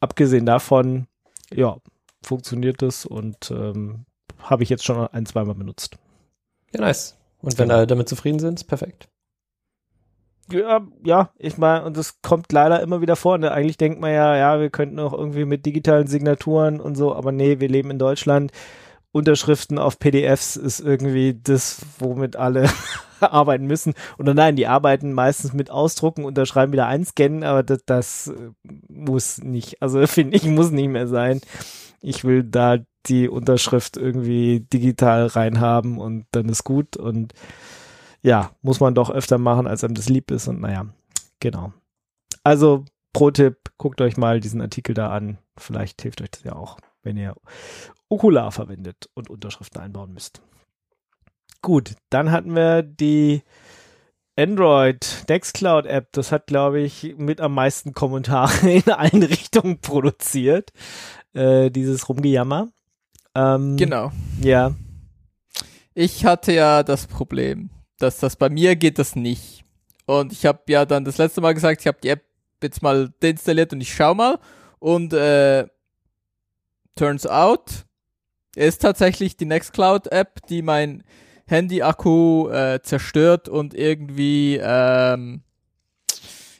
abgesehen 0.00 0.44
davon, 0.44 1.06
ja, 1.52 1.76
funktioniert 2.20 2.82
das 2.82 3.06
und 3.06 3.48
ähm, 3.52 4.06
habe 4.40 4.64
ich 4.64 4.68
jetzt 4.68 4.84
schon 4.84 5.06
ein, 5.06 5.24
zweimal 5.24 5.54
benutzt. 5.54 5.96
Ja, 6.74 6.80
nice. 6.80 7.16
Und 7.40 7.56
wenn 7.58 7.70
alle 7.70 7.86
damit 7.86 8.08
zufrieden 8.08 8.40
sind, 8.40 8.58
ist 8.58 8.64
perfekt. 8.64 9.08
Ja, 10.50 10.86
ja, 11.04 11.30
ich 11.38 11.56
meine, 11.56 11.84
und 11.84 11.96
das 11.96 12.20
kommt 12.20 12.52
leider 12.52 12.80
immer 12.82 13.00
wieder 13.00 13.16
vor. 13.16 13.38
Ne? 13.38 13.50
Eigentlich 13.50 13.78
denkt 13.78 14.00
man 14.00 14.12
ja, 14.12 14.36
ja, 14.36 14.60
wir 14.60 14.70
könnten 14.70 14.98
auch 14.98 15.12
irgendwie 15.12 15.44
mit 15.44 15.64
digitalen 15.64 16.06
Signaturen 16.06 16.80
und 16.80 16.96
so, 16.96 17.14
aber 17.14 17.32
nee, 17.32 17.60
wir 17.60 17.68
leben 17.68 17.90
in 17.90 17.98
Deutschland. 17.98 18.52
Unterschriften 19.12 19.78
auf 19.78 19.98
PDFs 19.98 20.56
ist 20.56 20.80
irgendwie 20.80 21.38
das, 21.40 21.80
womit 21.98 22.36
alle 22.36 22.68
arbeiten 23.20 23.66
müssen. 23.66 23.94
Oder 24.18 24.34
nein, 24.34 24.56
die 24.56 24.66
arbeiten 24.66 25.12
meistens 25.12 25.52
mit 25.52 25.70
Ausdrucken, 25.70 26.24
unterschreiben 26.24 26.72
wieder 26.72 26.88
einscannen, 26.88 27.44
aber 27.44 27.62
das, 27.62 27.84
das 27.86 28.26
äh, 28.28 28.52
muss 28.88 29.38
nicht, 29.38 29.80
also 29.80 30.04
finde 30.06 30.36
ich, 30.36 30.44
muss 30.44 30.70
nicht 30.70 30.88
mehr 30.88 31.06
sein. 31.06 31.40
Ich 32.02 32.24
will 32.24 32.42
da 32.42 32.78
die 33.06 33.28
Unterschrift 33.28 33.96
irgendwie 33.96 34.60
digital 34.60 35.26
reinhaben 35.26 35.98
und 35.98 36.26
dann 36.32 36.48
ist 36.48 36.64
gut 36.64 36.96
und 36.96 37.34
ja, 38.24 38.50
muss 38.62 38.80
man 38.80 38.94
doch 38.94 39.10
öfter 39.10 39.38
machen, 39.38 39.66
als 39.66 39.84
einem 39.84 39.94
das 39.94 40.08
lieb 40.08 40.30
ist 40.30 40.48
und 40.48 40.60
naja, 40.60 40.86
genau. 41.40 41.72
Also 42.42 42.84
Pro-Tipp, 43.12 43.70
guckt 43.76 44.00
euch 44.00 44.16
mal 44.16 44.40
diesen 44.40 44.60
Artikel 44.60 44.94
da 44.94 45.10
an. 45.10 45.38
Vielleicht 45.56 46.02
hilft 46.02 46.22
euch 46.22 46.30
das 46.30 46.42
ja 46.42 46.56
auch, 46.56 46.78
wenn 47.02 47.16
ihr 47.16 47.34
Okular 48.08 48.50
verwendet 48.50 49.08
und 49.14 49.28
Unterschriften 49.30 49.80
einbauen 49.80 50.12
müsst. 50.12 50.40
Gut, 51.60 51.94
dann 52.10 52.30
hatten 52.30 52.56
wir 52.56 52.82
die 52.82 53.42
Android 54.36 55.24
Nextcloud 55.28 55.86
App. 55.86 56.08
Das 56.12 56.32
hat, 56.32 56.46
glaube 56.46 56.80
ich, 56.80 57.14
mit 57.18 57.40
am 57.40 57.54
meisten 57.54 57.92
Kommentare 57.92 58.70
in 58.70 58.90
allen 58.90 59.22
Richtungen 59.22 59.80
produziert. 59.80 60.72
Äh, 61.34 61.70
dieses 61.70 62.08
Rumgejammer. 62.08 62.68
Ähm, 63.34 63.76
Genau. 63.76 64.12
Ja. 64.40 64.74
Ich 65.94 66.24
hatte 66.24 66.52
ja 66.52 66.82
das 66.82 67.06
Problem, 67.06 67.70
dass 67.98 68.18
das 68.18 68.36
bei 68.36 68.48
mir 68.48 68.76
geht 68.76 68.98
das 68.98 69.16
nicht. 69.16 69.64
Und 70.06 70.32
ich 70.32 70.46
habe 70.46 70.60
ja 70.68 70.84
dann 70.84 71.04
das 71.04 71.18
letzte 71.18 71.40
Mal 71.40 71.54
gesagt, 71.54 71.80
ich 71.80 71.86
habe 71.86 71.98
die 72.02 72.08
App 72.08 72.24
jetzt 72.62 72.82
mal 72.82 73.12
deinstalliert 73.22 73.72
und 73.72 73.80
ich 73.80 73.94
schau 73.94 74.14
mal. 74.14 74.38
Und 74.78 75.12
äh, 75.12 75.66
turns 76.96 77.26
out, 77.26 77.86
ist 78.56 78.82
tatsächlich 78.82 79.36
die 79.36 79.46
Nextcloud-App, 79.46 80.46
die 80.48 80.62
mein 80.62 81.04
Handy-Akku 81.46 82.48
äh, 82.48 82.80
zerstört 82.82 83.48
und 83.48 83.74
irgendwie 83.74 84.58
ähm, 84.62 85.42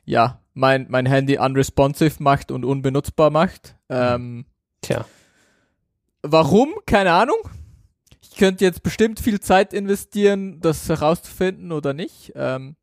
ja 0.04 0.40
mein 0.52 0.86
mein 0.88 1.06
Handy 1.06 1.38
unresponsive 1.38 2.22
macht 2.22 2.50
und 2.50 2.64
unbenutzbar 2.64 3.30
macht. 3.30 3.76
Ähm, 3.88 4.44
Tja. 4.82 5.06
Warum? 6.22 6.74
Keine 6.86 7.12
Ahnung. 7.12 7.38
Könnte 8.36 8.64
jetzt 8.64 8.82
bestimmt 8.82 9.20
viel 9.20 9.40
Zeit 9.40 9.72
investieren, 9.72 10.60
das 10.60 10.88
herauszufinden 10.88 11.72
oder 11.72 11.92
nicht. 11.92 12.32
Ähm, 12.34 12.76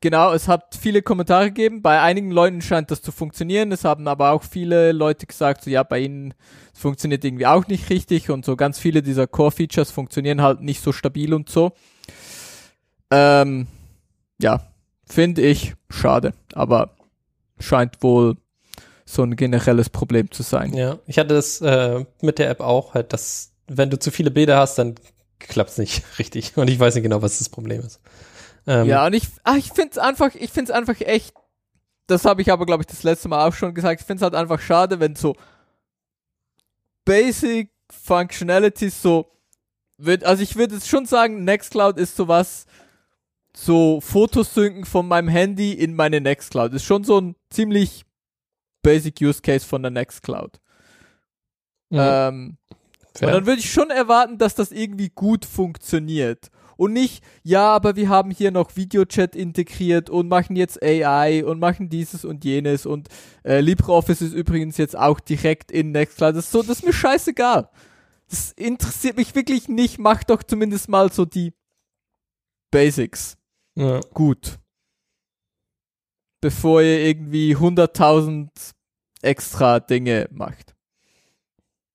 genau, 0.00 0.32
es 0.32 0.48
hat 0.48 0.76
viele 0.80 1.02
Kommentare 1.02 1.46
gegeben. 1.46 1.82
Bei 1.82 2.00
einigen 2.00 2.30
Leuten 2.30 2.60
scheint 2.60 2.90
das 2.90 3.02
zu 3.02 3.12
funktionieren. 3.12 3.70
Es 3.72 3.84
haben 3.84 4.08
aber 4.08 4.32
auch 4.32 4.42
viele 4.42 4.92
Leute 4.92 5.26
gesagt, 5.26 5.62
so 5.62 5.70
ja, 5.70 5.82
bei 5.82 6.00
ihnen 6.00 6.34
funktioniert 6.72 7.24
irgendwie 7.24 7.46
auch 7.46 7.66
nicht 7.68 7.90
richtig 7.90 8.30
und 8.30 8.44
so 8.44 8.56
ganz 8.56 8.78
viele 8.78 9.02
dieser 9.02 9.26
Core-Features 9.26 9.90
funktionieren 9.90 10.42
halt 10.42 10.60
nicht 10.60 10.82
so 10.82 10.92
stabil 10.92 11.34
und 11.34 11.48
so. 11.48 11.72
Ähm, 13.10 13.66
ja, 14.40 14.60
finde 15.06 15.42
ich 15.42 15.74
schade, 15.90 16.32
aber 16.54 16.94
scheint 17.58 18.02
wohl 18.02 18.36
so 19.04 19.22
ein 19.22 19.36
generelles 19.36 19.90
Problem 19.90 20.30
zu 20.30 20.42
sein. 20.42 20.72
Ja, 20.72 20.98
ich 21.06 21.18
hatte 21.18 21.34
das 21.34 21.60
äh, 21.60 22.04
mit 22.22 22.38
der 22.38 22.48
App 22.48 22.60
auch, 22.60 22.94
halt, 22.94 23.12
dass 23.12 23.49
wenn 23.72 23.90
du 23.90 23.98
zu 23.98 24.10
viele 24.10 24.30
Bilder 24.30 24.58
hast, 24.58 24.76
dann 24.76 24.96
klappt's 25.38 25.78
nicht 25.78 26.02
richtig. 26.18 26.56
Und 26.56 26.68
ich 26.68 26.78
weiß 26.78 26.94
nicht 26.94 27.04
genau, 27.04 27.22
was 27.22 27.38
das 27.38 27.48
Problem 27.48 27.80
ist. 27.80 28.00
Ähm, 28.66 28.86
Ja, 28.86 29.06
und 29.06 29.12
ich, 29.14 29.28
ach, 29.44 29.56
ich 29.56 29.70
find's 29.72 29.96
einfach, 29.96 30.34
ich 30.34 30.50
find's 30.50 30.70
einfach 30.70 31.00
echt, 31.00 31.34
das 32.06 32.24
habe 32.24 32.42
ich 32.42 32.50
aber, 32.50 32.66
glaube 32.66 32.82
ich, 32.82 32.88
das 32.88 33.04
letzte 33.04 33.28
Mal 33.28 33.46
auch 33.46 33.54
schon 33.54 33.74
gesagt, 33.74 34.00
ich 34.00 34.06
find's 34.06 34.22
halt 34.22 34.34
einfach 34.34 34.60
schade, 34.60 34.98
wenn 34.98 35.14
so 35.14 35.36
Basic 37.04 37.70
Functionalities 37.90 39.00
so, 39.00 39.30
wird, 39.96 40.24
also 40.24 40.42
ich 40.42 40.56
würde 40.56 40.74
jetzt 40.74 40.88
schon 40.88 41.06
sagen, 41.06 41.44
Nextcloud 41.44 41.98
ist 41.98 42.16
sowas, 42.16 42.66
so 43.56 44.00
Fotosynken 44.00 44.84
von 44.84 45.06
meinem 45.06 45.28
Handy 45.28 45.72
in 45.72 45.94
meine 45.94 46.20
Nextcloud. 46.20 46.72
Ist 46.72 46.84
schon 46.84 47.04
so 47.04 47.20
ein 47.20 47.36
ziemlich 47.50 48.04
Basic 48.82 49.20
Use 49.20 49.42
Case 49.42 49.66
von 49.66 49.82
der 49.82 49.90
Nextcloud. 49.90 50.60
mhm, 51.90 51.98
Ähm, 51.98 52.56
fair. 53.20 53.28
und 53.28 53.34
dann 53.34 53.46
würde 53.46 53.60
ich 53.60 53.70
schon 53.70 53.90
erwarten, 53.90 54.38
dass 54.38 54.54
das 54.54 54.72
irgendwie 54.72 55.10
gut 55.10 55.44
funktioniert. 55.44 56.50
Und 56.76 56.94
nicht, 56.94 57.22
ja, 57.42 57.68
aber 57.74 57.94
wir 57.94 58.08
haben 58.08 58.30
hier 58.30 58.50
noch 58.50 58.74
Videochat 58.74 59.36
integriert 59.36 60.08
und 60.08 60.28
machen 60.28 60.56
jetzt 60.56 60.82
AI 60.82 61.44
und 61.44 61.60
machen 61.60 61.90
dieses 61.90 62.24
und 62.24 62.42
jenes 62.42 62.86
und 62.86 63.08
äh, 63.44 63.60
LibreOffice 63.60 64.22
ist 64.22 64.32
übrigens 64.32 64.78
jetzt 64.78 64.96
auch 64.96 65.20
direkt 65.20 65.70
in 65.70 65.92
Nextcloud. 65.92 66.34
Das 66.34 66.46
ist 66.46 66.52
so, 66.52 66.62
das 66.62 66.78
ist 66.78 66.86
mir 66.86 66.94
scheißegal. 66.94 67.68
Das 68.30 68.52
interessiert 68.52 69.18
mich 69.18 69.34
wirklich 69.34 69.68
nicht. 69.68 69.98
Macht 69.98 70.30
doch 70.30 70.42
zumindest 70.42 70.88
mal 70.88 71.12
so 71.12 71.26
die 71.26 71.52
Basics 72.70 73.36
ja. 73.74 74.00
gut. 74.14 74.58
Bevor 76.40 76.80
ihr 76.80 77.00
irgendwie 77.00 77.56
100.000 77.56 78.48
extra 79.20 79.80
Dinge 79.80 80.28
macht. 80.32 80.74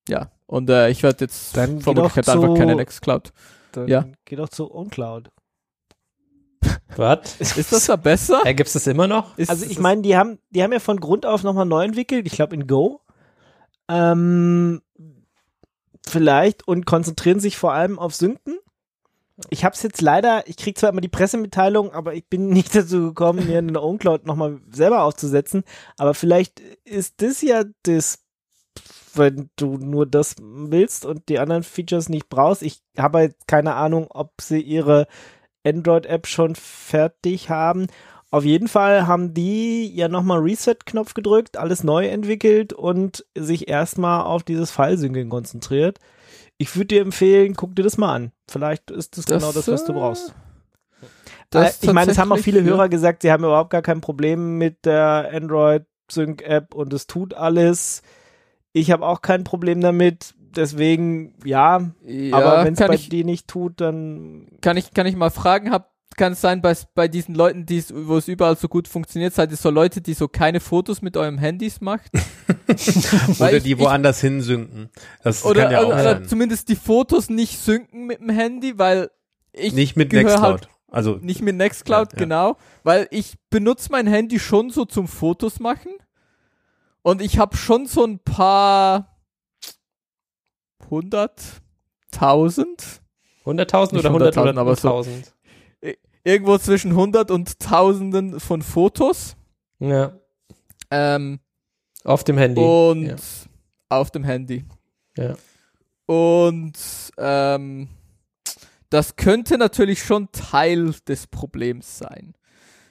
Ja, 0.07 0.29
und 0.47 0.69
äh, 0.69 0.89
ich 0.89 1.03
werde 1.03 1.25
jetzt 1.25 1.55
Dann 1.57 1.81
vermutlich 1.81 2.09
doch 2.11 2.15
halt 2.15 2.29
einfach 2.29 2.55
keine 2.55 2.75
Nextcloud. 2.75 3.31
Dann 3.71 3.87
Ja. 3.87 4.05
geh 4.25 4.35
doch 4.35 4.49
zu 4.49 4.73
OnCloud. 4.73 5.29
Was? 6.95 7.35
Ist 7.39 7.71
das 7.71 7.85
da 7.85 7.95
besser? 7.95 8.41
Äh, 8.45 8.53
gibt's 8.53 8.73
das 8.73 8.87
immer 8.87 9.07
noch? 9.07 9.37
Ist, 9.37 9.49
Also 9.49 9.65
ich 9.65 9.79
meine, 9.79 10.01
die 10.01 10.15
haben, 10.17 10.39
die 10.49 10.63
haben 10.63 10.71
ja 10.73 10.79
von 10.79 10.99
Grund 10.99 11.25
auf 11.25 11.43
nochmal 11.43 11.65
neu 11.65 11.83
entwickelt, 11.83 12.25
ich 12.25 12.33
glaube 12.33 12.55
in 12.55 12.67
Go. 12.67 13.01
Ähm, 13.87 14.81
vielleicht 16.07 16.67
und 16.67 16.85
konzentrieren 16.85 17.39
sich 17.39 17.57
vor 17.57 17.73
allem 17.73 17.99
auf 17.99 18.15
Synken. 18.15 18.57
Ich 19.49 19.65
habe 19.65 19.75
es 19.75 19.83
jetzt 19.83 20.01
leider, 20.01 20.47
ich 20.47 20.55
kriege 20.55 20.79
zwar 20.79 20.89
immer 20.91 21.01
die 21.01 21.09
Pressemitteilung, 21.09 21.91
aber 21.91 22.13
ich 22.13 22.27
bin 22.27 22.49
nicht 22.49 22.73
dazu 22.75 23.01
gekommen, 23.01 23.45
mir 23.47 23.57
eine 23.57 23.81
OwnCloud 23.81 24.25
nochmal 24.25 24.59
selber 24.71 25.03
aufzusetzen. 25.03 25.63
Aber 25.97 26.13
vielleicht 26.13 26.61
ist 26.85 27.21
das 27.21 27.41
ja 27.41 27.63
das, 27.83 28.19
wenn 29.17 29.49
du 29.55 29.77
nur 29.77 30.05
das 30.05 30.35
willst 30.39 31.05
und 31.05 31.29
die 31.29 31.39
anderen 31.39 31.63
Features 31.63 32.09
nicht 32.09 32.29
brauchst. 32.29 32.61
Ich 32.61 32.81
habe 32.97 33.19
halt 33.19 33.35
keine 33.47 33.75
Ahnung, 33.75 34.07
ob 34.09 34.41
sie 34.41 34.61
ihre 34.61 35.07
Android-App 35.65 36.27
schon 36.27 36.55
fertig 36.55 37.49
haben. 37.49 37.87
Auf 38.31 38.43
jeden 38.43 38.67
Fall 38.67 39.07
haben 39.07 39.33
die 39.33 39.93
ja 39.95 40.07
nochmal 40.07 40.39
Reset-Knopf 40.39 41.13
gedrückt, 41.13 41.57
alles 41.57 41.83
neu 41.83 42.07
entwickelt 42.07 42.73
und 42.73 43.25
sich 43.35 43.67
erstmal 43.69 44.21
auf 44.21 44.43
dieses 44.43 44.71
File-Synken 44.71 45.29
konzentriert. 45.29 45.99
Ich 46.57 46.75
würde 46.75 46.87
dir 46.87 47.01
empfehlen, 47.01 47.55
guck 47.55 47.75
dir 47.75 47.83
das 47.83 47.97
mal 47.97 48.13
an. 48.13 48.31
Vielleicht 48.49 48.91
ist 48.91 49.17
das, 49.17 49.25
Das, 49.25 49.41
genau 49.41 49.53
das, 49.53 49.67
was 49.67 49.85
du 49.85 49.91
äh, 49.91 49.95
brauchst. 49.95 50.33
das 51.49 51.81
Äh, 51.81 51.87
ich 51.87 51.93
meine, 51.93 52.11
es 52.11 52.17
haben 52.17 52.31
auch 52.31 52.37
viele 52.37 52.59
ja. 52.59 52.65
Hörer 52.65 52.89
gesagt, 52.89 53.21
sie 53.21 53.31
haben 53.31 53.43
überhaupt 53.43 53.69
gar 53.69 53.81
kein 53.81 54.01
Problem 54.01 54.57
mit 54.57 54.85
der 54.85 55.29
Android-Sync-App 55.33 56.73
und 56.73 56.93
es 56.93 57.07
tut 57.07 57.33
alles. 57.33 58.01
Ich 58.77 58.91
habe 58.91 59.05
auch 59.05 59.21
kein 59.21 59.45
Problem 59.45 59.79
damit. 59.79 60.35
Deswegen, 60.55 61.33
ja, 61.45 61.91
Ja, 62.05 62.35
aber 62.37 62.65
wenn 62.65 62.73
es 62.73 62.79
bei 62.79 62.93
ich, 62.93 63.07
dir 63.09 63.23
nicht 63.23 63.47
tut, 63.47 63.79
dann 63.79 64.47
kann 64.61 64.75
ich, 64.75 64.93
kann 64.93 65.05
ich 65.05 65.15
mal 65.15 65.29
fragen, 65.29 65.71
hab, 65.71 65.91
kann 66.17 66.33
es 66.33 66.41
sein, 66.41 66.61
bei, 66.61 66.73
bei 66.93 67.07
diesen 67.07 67.35
Leuten, 67.35 67.65
die's, 67.65 67.93
wo 67.95 68.17
es 68.17 68.27
überall 68.27 68.57
so 68.57 68.67
gut 68.67 68.87
funktioniert, 68.89 69.33
seid 69.33 69.51
ihr 69.51 69.57
so 69.57 69.69
Leute, 69.69 70.01
die 70.01 70.13
so 70.13 70.27
keine 70.27 70.59
Fotos 70.59 71.01
mit 71.01 71.15
eurem 71.17 71.37
Handys 71.37 71.79
macht? 71.81 72.09
Oder 73.39 73.53
ich- 73.57 73.63
die 73.63 73.71
ich- 73.73 73.79
woanders 73.79 74.19
hinsynken. 74.21 74.89
Das 75.23 75.43
Oder, 75.45 75.63
kann 75.63 75.71
ja 75.71 75.79
auch 75.79 75.87
oder, 75.87 75.93
oder 75.95 76.03
sein. 76.15 76.25
zumindest 76.27 76.69
die 76.69 76.75
Fotos 76.75 77.29
nicht 77.29 77.59
synken 77.59 78.05
mit 78.07 78.19
dem 78.19 78.29
Handy, 78.29 78.77
weil 78.77 79.09
ich 79.53 79.73
Nicht 79.73 79.95
mit 79.95 80.11
Nextcloud. 80.13 80.41
halt 80.43 80.69
also 80.91 81.17
nicht 81.21 81.41
mit 81.41 81.55
Nextcloud, 81.55 82.13
Ja, 82.13 82.17
ja. 82.17 82.23
genau, 82.23 82.57
weil 82.83 83.07
ich 83.11 83.35
benutze 83.49 83.89
mein 83.91 84.07
Handy 84.07 84.39
schon 84.39 84.69
so 84.69 84.85
zum 84.85 85.07
Fotos 85.07 85.59
machen 85.59 85.91
und 87.05 87.21
ich 87.21 87.37
habe 87.37 87.55
schon 87.55 87.85
so 87.85 88.03
ein 88.03 88.17
paar 88.17 89.15
hunderttausend 90.89 91.61
100.000 93.45 93.93
Nicht 93.93 94.05
oder 94.05 94.09
100 94.09 94.35
100.000, 94.37 94.41
oder 94.49 94.61
aber 94.61 94.75
so. 94.75 94.87
1000? 94.89 95.33
irgendwo 96.23 96.57
zwischen 96.57 96.91
100 96.91 97.29
und 97.29 97.59
Tausenden 97.59 98.39
von 98.39 98.63
Fotos 98.63 99.35
Ja. 99.77 100.17
ähm, 100.89 101.39
Auf 102.03 102.23
dem 102.23 102.39
Handy. 102.39 102.59
und 102.61 103.03
ja. 103.05 103.15
auf 103.89 104.09
dem 104.09 104.23
Handy. 104.23 104.65
Ja. 105.15 105.35
Und 106.07 106.73
ähm, 107.19 107.87
das 108.89 109.15
könnte 109.15 109.59
natürlich 109.59 110.01
schon 110.03 110.31
Teil 110.31 110.95
des 111.07 111.27
Problems 111.27 111.99
sein. 111.99 112.33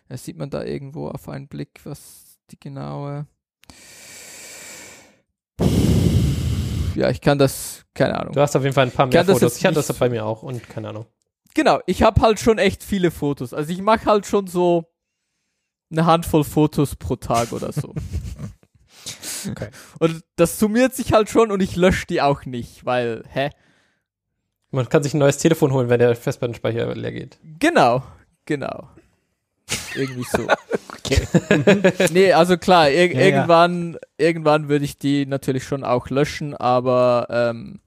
Das 0.08 0.24
sieht 0.24 0.36
man 0.36 0.50
da 0.50 0.62
irgendwo 0.62 1.08
auf 1.08 1.28
einen 1.28 1.48
Blick, 1.48 1.80
was 1.82 2.38
die 2.52 2.60
genaue. 2.60 3.26
Ja, 6.94 7.10
ich 7.10 7.20
kann 7.20 7.38
das, 7.38 7.84
keine 7.94 8.18
Ahnung. 8.18 8.34
Du 8.34 8.40
hast 8.40 8.54
auf 8.56 8.62
jeden 8.62 8.74
Fall 8.74 8.86
ein 8.86 8.92
paar 8.92 9.06
mehr 9.06 9.24
Fotos. 9.24 9.56
Ich 9.56 9.64
hatte 9.64 9.76
das 9.76 9.92
bei 9.98 10.08
mir 10.08 10.24
auch 10.24 10.42
und 10.42 10.68
keine 10.68 10.90
Ahnung. 10.90 11.06
Genau, 11.54 11.80
ich 11.86 12.02
habe 12.02 12.20
halt 12.20 12.40
schon 12.40 12.58
echt 12.58 12.82
viele 12.82 13.10
Fotos. 13.10 13.54
Also 13.54 13.72
ich 13.72 13.80
mache 13.80 14.06
halt 14.06 14.26
schon 14.26 14.46
so 14.46 14.84
eine 15.90 16.06
Handvoll 16.06 16.44
Fotos 16.44 16.96
pro 16.96 17.16
Tag 17.16 17.52
oder 17.52 17.72
so. 17.72 17.94
Okay. 19.46 19.68
Und 19.98 20.24
das 20.36 20.58
summiert 20.58 20.94
sich 20.94 21.12
halt 21.12 21.28
schon 21.28 21.50
und 21.50 21.60
ich 21.60 21.76
lösche 21.76 22.06
die 22.06 22.22
auch 22.22 22.46
nicht, 22.46 22.86
weil, 22.86 23.24
hä? 23.28 23.50
Man 24.70 24.88
kann 24.88 25.02
sich 25.02 25.12
ein 25.12 25.18
neues 25.18 25.36
Telefon 25.36 25.70
holen, 25.72 25.90
wenn 25.90 25.98
der 25.98 26.16
Festplattenspeicher 26.16 26.94
leer 26.94 27.12
geht. 27.12 27.38
Genau, 27.58 28.02
genau. 28.46 28.88
Irgendwie 29.94 30.24
so. 30.24 30.48
nee, 32.12 32.32
also 32.32 32.56
klar, 32.56 32.90
ir 32.90 33.12
Ja, 33.12 33.20
ja. 33.20 33.26
irgendwann, 33.26 33.96
irgendwann 34.18 34.68
würde 34.68 34.84
ich 34.84 34.98
die 34.98 35.26
natürlich 35.26 35.64
schon 35.64 35.84
auch 35.84 36.10
löschen, 36.10 36.54
aber 36.54 37.26
ähm, 37.30 37.80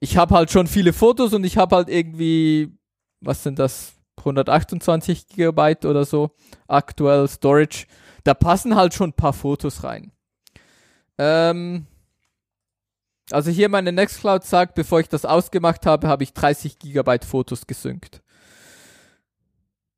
ich 0.00 0.16
habe 0.16 0.34
halt 0.34 0.50
schon 0.50 0.66
viele 0.66 0.92
Fotos 0.92 1.32
und 1.32 1.44
ich 1.44 1.56
habe 1.56 1.76
halt 1.76 1.88
irgendwie, 1.88 2.72
was 3.20 3.42
sind 3.42 3.58
das, 3.58 3.92
128 4.18 5.28
Gigabyte 5.28 5.84
oder 5.84 6.04
so 6.04 6.30
aktuell 6.68 7.28
Storage. 7.28 7.86
Da 8.24 8.34
passen 8.34 8.74
halt 8.74 8.94
schon 8.94 9.10
ein 9.10 9.16
paar 9.16 9.32
Fotos 9.32 9.84
rein. 9.84 10.10
Ähm, 11.18 11.86
also 13.30 13.50
hier 13.50 13.68
meine 13.68 13.92
Nextcloud 13.92 14.44
sagt, 14.44 14.74
bevor 14.74 15.00
ich 15.00 15.08
das 15.08 15.24
ausgemacht 15.24 15.86
habe, 15.86 16.08
habe 16.08 16.24
ich 16.24 16.32
30 16.32 16.78
Gigabyte 16.78 17.24
Fotos 17.24 17.66
gesynkt. 17.66 18.22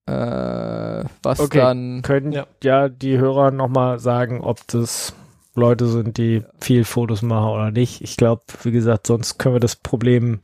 Äh, 0.09 1.05
was 1.23 1.39
Okay. 1.41 1.59
dann 1.59 2.03
Können 2.03 2.33
Ja. 2.33 2.47
ja, 2.63 2.89
die 2.89 3.19
Hörer 3.19 3.51
nochmal 3.51 3.99
sagen, 3.99 4.41
ob 4.41 4.67
das 4.69 5.13
Leute 5.55 5.87
sind, 5.87 6.17
die 6.17 6.45
viel 6.61 6.85
Fotos 6.85 7.21
machen 7.23 7.51
oder 7.51 7.71
nicht. 7.71 8.01
Ich 8.01 8.17
glaube, 8.17 8.43
wie 8.63 8.71
gesagt, 8.71 9.07
sonst 9.07 9.39
können 9.39 9.57
wir 9.57 9.61
das 9.61 9.77
Problem 9.77 10.41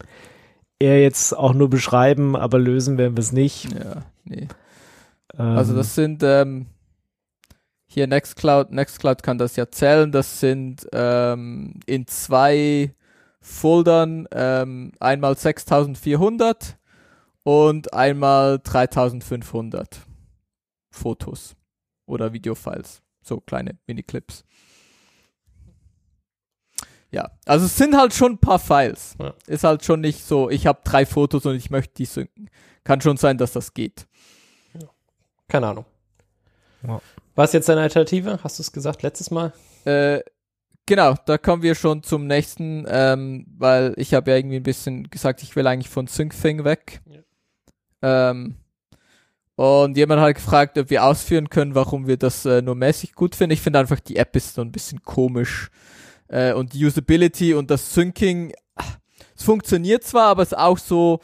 eher 0.78 1.00
jetzt 1.00 1.32
auch 1.36 1.54
nur 1.54 1.70
beschreiben, 1.70 2.36
aber 2.36 2.58
lösen 2.58 2.98
werden 2.98 3.16
wir 3.16 3.22
es 3.22 3.32
nicht. 3.32 3.72
ja, 3.72 4.02
nee. 4.24 4.48
Ähm, 5.38 5.56
Also 5.56 5.74
das 5.74 5.94
sind 5.94 6.22
ähm, 6.22 6.66
hier 7.86 8.06
Nextcloud, 8.06 8.70
Nextcloud 8.72 9.22
kann 9.22 9.38
das 9.38 9.56
ja 9.56 9.70
zählen, 9.70 10.10
das 10.12 10.40
sind 10.40 10.86
ähm, 10.92 11.74
in 11.86 12.06
zwei 12.06 12.92
Foldern 13.40 14.26
ähm, 14.32 14.92
einmal 15.00 15.36
6400 15.36 16.76
und 17.44 17.94
einmal 17.94 18.58
3500 18.58 20.00
Fotos 20.90 21.54
oder 22.06 22.32
Videofiles, 22.32 23.02
so 23.22 23.40
kleine 23.40 23.78
Miniclips. 23.86 24.44
Ja, 27.10 27.30
also 27.46 27.66
es 27.66 27.76
sind 27.76 27.96
halt 27.96 28.12
schon 28.12 28.32
ein 28.32 28.38
paar 28.38 28.58
Files. 28.58 29.14
Ja. 29.20 29.34
Ist 29.46 29.62
halt 29.62 29.84
schon 29.84 30.00
nicht 30.00 30.24
so, 30.24 30.50
ich 30.50 30.66
habe 30.66 30.80
drei 30.82 31.06
Fotos 31.06 31.46
und 31.46 31.54
ich 31.54 31.70
möchte 31.70 31.94
die 31.94 32.06
synken. 32.06 32.50
Kann 32.82 33.00
schon 33.00 33.16
sein, 33.16 33.38
dass 33.38 33.52
das 33.52 33.72
geht. 33.72 34.08
Keine 35.48 35.68
Ahnung. 35.68 35.84
Ja. 36.82 37.00
Was 37.34 37.50
ist 37.50 37.54
jetzt 37.54 37.68
deine 37.68 37.82
Alternative? 37.82 38.40
Hast 38.42 38.58
du 38.58 38.62
es 38.62 38.72
gesagt 38.72 39.02
letztes 39.02 39.30
Mal? 39.30 39.52
Äh, 39.84 40.20
genau, 40.86 41.14
da 41.26 41.38
kommen 41.38 41.62
wir 41.62 41.74
schon 41.74 42.02
zum 42.02 42.26
nächsten, 42.26 42.84
ähm, 42.88 43.46
weil 43.56 43.94
ich 43.96 44.14
habe 44.14 44.30
ja 44.30 44.36
irgendwie 44.36 44.56
ein 44.56 44.62
bisschen 44.62 45.08
gesagt, 45.10 45.42
ich 45.42 45.54
will 45.54 45.66
eigentlich 45.66 45.90
von 45.90 46.06
SyncThing 46.06 46.64
weg. 46.64 47.00
Ähm, 48.04 48.56
und 49.56 49.96
jemand 49.96 50.20
hat 50.20 50.34
gefragt, 50.34 50.76
ob 50.76 50.90
wir 50.90 51.04
ausführen 51.04 51.48
können, 51.48 51.74
warum 51.74 52.06
wir 52.06 52.18
das 52.18 52.44
äh, 52.44 52.60
nur 52.60 52.74
mäßig 52.74 53.14
gut 53.14 53.34
finden. 53.34 53.52
Ich 53.52 53.62
finde 53.62 53.78
einfach, 53.78 53.98
die 53.98 54.16
App 54.16 54.36
ist 54.36 54.54
so 54.54 54.60
ein 54.60 54.72
bisschen 54.72 55.02
komisch. 55.02 55.70
Äh, 56.28 56.52
und 56.52 56.74
die 56.74 56.84
Usability 56.84 57.54
und 57.54 57.70
das 57.70 57.94
Syncing, 57.94 58.52
es 59.34 59.42
funktioniert 59.42 60.04
zwar, 60.04 60.26
aber 60.26 60.42
es 60.42 60.52
ist 60.52 60.58
auch 60.58 60.76
so, 60.76 61.20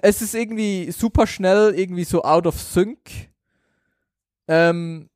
es 0.00 0.22
ist 0.22 0.34
irgendwie 0.34 0.92
super 0.92 1.26
schnell, 1.26 1.74
irgendwie 1.74 2.04
so 2.04 2.22
out 2.22 2.46
of 2.46 2.60
sync. 2.60 3.30
Ähm, 4.46 5.08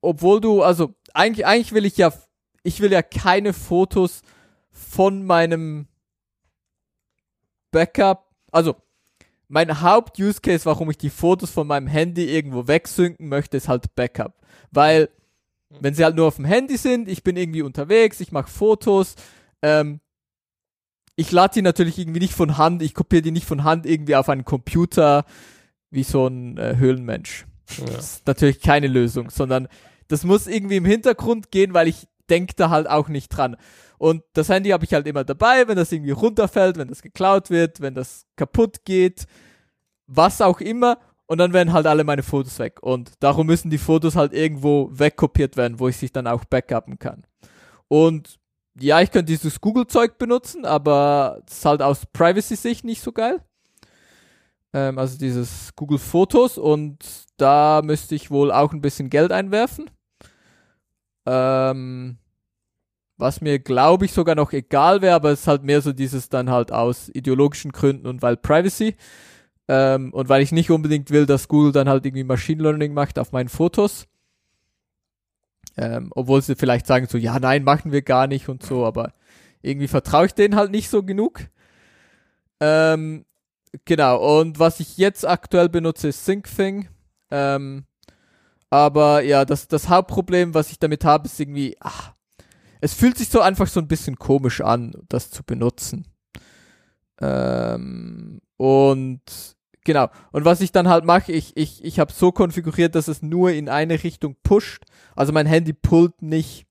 obwohl 0.00 0.40
du, 0.40 0.62
also 0.62 0.94
eigentlich, 1.14 1.46
eigentlich 1.46 1.72
will 1.72 1.84
ich 1.84 1.98
ja, 1.98 2.12
ich 2.64 2.80
will 2.80 2.90
ja 2.90 3.02
keine 3.02 3.52
Fotos 3.52 4.22
von 4.70 5.24
meinem 5.24 5.86
Backup, 7.70 8.25
also 8.56 8.76
mein 9.48 9.80
Haupt-Use-Case, 9.80 10.64
warum 10.64 10.90
ich 10.90 10.98
die 10.98 11.10
Fotos 11.10 11.50
von 11.50 11.66
meinem 11.66 11.86
Handy 11.86 12.24
irgendwo 12.24 12.66
wegsynken 12.66 13.28
möchte, 13.28 13.56
ist 13.56 13.68
halt 13.68 13.94
Backup. 13.94 14.34
Weil, 14.72 15.08
wenn 15.80 15.94
sie 15.94 16.04
halt 16.04 16.16
nur 16.16 16.26
auf 16.26 16.36
dem 16.36 16.44
Handy 16.44 16.76
sind, 16.76 17.08
ich 17.08 17.22
bin 17.22 17.36
irgendwie 17.36 17.62
unterwegs, 17.62 18.20
ich 18.20 18.32
mache 18.32 18.50
Fotos, 18.50 19.14
ähm, 19.62 20.00
ich 21.14 21.30
lade 21.32 21.54
die 21.54 21.62
natürlich 21.62 21.98
irgendwie 21.98 22.20
nicht 22.20 22.34
von 22.34 22.58
Hand, 22.58 22.82
ich 22.82 22.94
kopiere 22.94 23.22
die 23.22 23.30
nicht 23.30 23.46
von 23.46 23.62
Hand 23.62 23.86
irgendwie 23.86 24.16
auf 24.16 24.28
einen 24.28 24.44
Computer 24.44 25.24
wie 25.90 26.02
so 26.02 26.26
ein 26.26 26.58
äh, 26.58 26.76
Höhlenmensch. 26.76 27.46
Ja. 27.78 27.84
Das 27.86 28.16
ist 28.16 28.26
natürlich 28.26 28.60
keine 28.60 28.88
Lösung, 28.88 29.30
sondern 29.30 29.68
das 30.08 30.24
muss 30.24 30.46
irgendwie 30.46 30.76
im 30.76 30.84
Hintergrund 30.84 31.50
gehen, 31.50 31.72
weil 31.72 31.88
ich 31.88 32.06
denke 32.28 32.54
da 32.56 32.70
halt 32.70 32.88
auch 32.88 33.08
nicht 33.08 33.28
dran. 33.28 33.56
Und 33.98 34.22
das 34.34 34.48
Handy 34.48 34.70
habe 34.70 34.84
ich 34.84 34.92
halt 34.92 35.06
immer 35.06 35.24
dabei, 35.24 35.66
wenn 35.68 35.76
das 35.76 35.92
irgendwie 35.92 36.10
runterfällt, 36.10 36.76
wenn 36.76 36.88
das 36.88 37.02
geklaut 37.02 37.50
wird, 37.50 37.80
wenn 37.80 37.94
das 37.94 38.26
kaputt 38.36 38.84
geht, 38.84 39.26
was 40.06 40.40
auch 40.40 40.60
immer. 40.60 40.98
Und 41.26 41.38
dann 41.38 41.52
werden 41.52 41.72
halt 41.72 41.86
alle 41.86 42.04
meine 42.04 42.22
Fotos 42.22 42.58
weg. 42.58 42.78
Und 42.82 43.12
darum 43.20 43.46
müssen 43.46 43.70
die 43.70 43.78
Fotos 43.78 44.14
halt 44.14 44.32
irgendwo 44.32 44.88
wegkopiert 44.92 45.56
werden, 45.56 45.80
wo 45.80 45.88
ich 45.88 45.96
sich 45.96 46.12
dann 46.12 46.26
auch 46.26 46.44
backuppen 46.44 46.98
kann. 46.98 47.26
Und 47.88 48.38
ja, 48.78 49.00
ich 49.00 49.10
könnte 49.10 49.32
dieses 49.32 49.60
Google-Zeug 49.60 50.18
benutzen, 50.18 50.64
aber 50.64 51.40
das 51.46 51.58
ist 51.58 51.64
halt 51.64 51.82
aus 51.82 52.06
Privacy-Sicht 52.12 52.84
nicht 52.84 53.02
so 53.02 53.12
geil. 53.12 53.42
Ähm, 54.72 54.98
also 54.98 55.18
dieses 55.18 55.74
Google 55.74 55.98
Fotos 55.98 56.58
und 56.58 56.98
da 57.38 57.80
müsste 57.82 58.14
ich 58.14 58.30
wohl 58.30 58.52
auch 58.52 58.72
ein 58.72 58.82
bisschen 58.82 59.10
Geld 59.10 59.32
einwerfen. 59.32 59.90
Ähm, 61.26 62.18
was 63.18 63.40
mir, 63.40 63.58
glaube 63.58 64.04
ich, 64.04 64.12
sogar 64.12 64.34
noch 64.34 64.52
egal 64.52 65.02
wäre, 65.02 65.14
aber 65.14 65.30
es 65.30 65.40
ist 65.40 65.46
halt 65.46 65.62
mehr 65.62 65.80
so 65.80 65.92
dieses 65.92 66.28
dann 66.28 66.50
halt 66.50 66.72
aus 66.72 67.08
ideologischen 67.14 67.72
Gründen 67.72 68.06
und 68.06 68.22
weil 68.22 68.36
Privacy. 68.36 68.96
Ähm, 69.68 70.12
und 70.12 70.28
weil 70.28 70.42
ich 70.42 70.52
nicht 70.52 70.70
unbedingt 70.70 71.10
will, 71.10 71.26
dass 71.26 71.48
Google 71.48 71.72
dann 71.72 71.88
halt 71.88 72.06
irgendwie 72.06 72.24
Machine 72.24 72.62
Learning 72.62 72.94
macht 72.94 73.18
auf 73.18 73.32
meinen 73.32 73.48
Fotos. 73.48 74.06
Ähm, 75.76 76.10
obwohl 76.14 76.40
sie 76.42 76.54
vielleicht 76.54 76.86
sagen 76.86 77.06
so, 77.08 77.18
ja, 77.18 77.38
nein, 77.38 77.64
machen 77.64 77.92
wir 77.92 78.02
gar 78.02 78.26
nicht 78.26 78.48
und 78.48 78.62
so, 78.62 78.86
aber 78.86 79.12
irgendwie 79.62 79.88
vertraue 79.88 80.26
ich 80.26 80.34
denen 80.34 80.56
halt 80.56 80.70
nicht 80.70 80.88
so 80.88 81.02
genug. 81.02 81.40
Ähm, 82.60 83.24
genau, 83.84 84.40
und 84.40 84.58
was 84.58 84.80
ich 84.80 84.96
jetzt 84.96 85.26
aktuell 85.26 85.68
benutze, 85.68 86.08
ist 86.08 86.24
SyncThing. 86.24 86.88
Ähm, 87.30 87.84
aber 88.70 89.22
ja, 89.22 89.44
das, 89.44 89.68
das 89.68 89.88
Hauptproblem, 89.88 90.54
was 90.54 90.70
ich 90.70 90.78
damit 90.78 91.04
habe, 91.04 91.26
ist 91.26 91.38
irgendwie, 91.38 91.76
ach, 91.80 92.12
es 92.80 92.94
fühlt 92.94 93.18
sich 93.18 93.28
so 93.28 93.40
einfach 93.40 93.66
so 93.66 93.80
ein 93.80 93.88
bisschen 93.88 94.16
komisch 94.16 94.60
an, 94.60 94.92
das 95.08 95.30
zu 95.30 95.42
benutzen. 95.42 96.06
Ähm, 97.20 98.40
und 98.56 99.20
genau, 99.84 100.08
und 100.32 100.44
was 100.44 100.60
ich 100.60 100.72
dann 100.72 100.88
halt 100.88 101.04
mache, 101.04 101.32
ich, 101.32 101.56
ich, 101.56 101.84
ich 101.84 101.98
habe 101.98 102.12
so 102.12 102.32
konfiguriert, 102.32 102.94
dass 102.94 103.08
es 103.08 103.22
nur 103.22 103.52
in 103.52 103.68
eine 103.68 104.02
Richtung 104.02 104.36
pusht. 104.42 104.84
Also 105.14 105.32
mein 105.32 105.46
Handy 105.46 105.72
pullt 105.72 106.22
nicht 106.22 106.66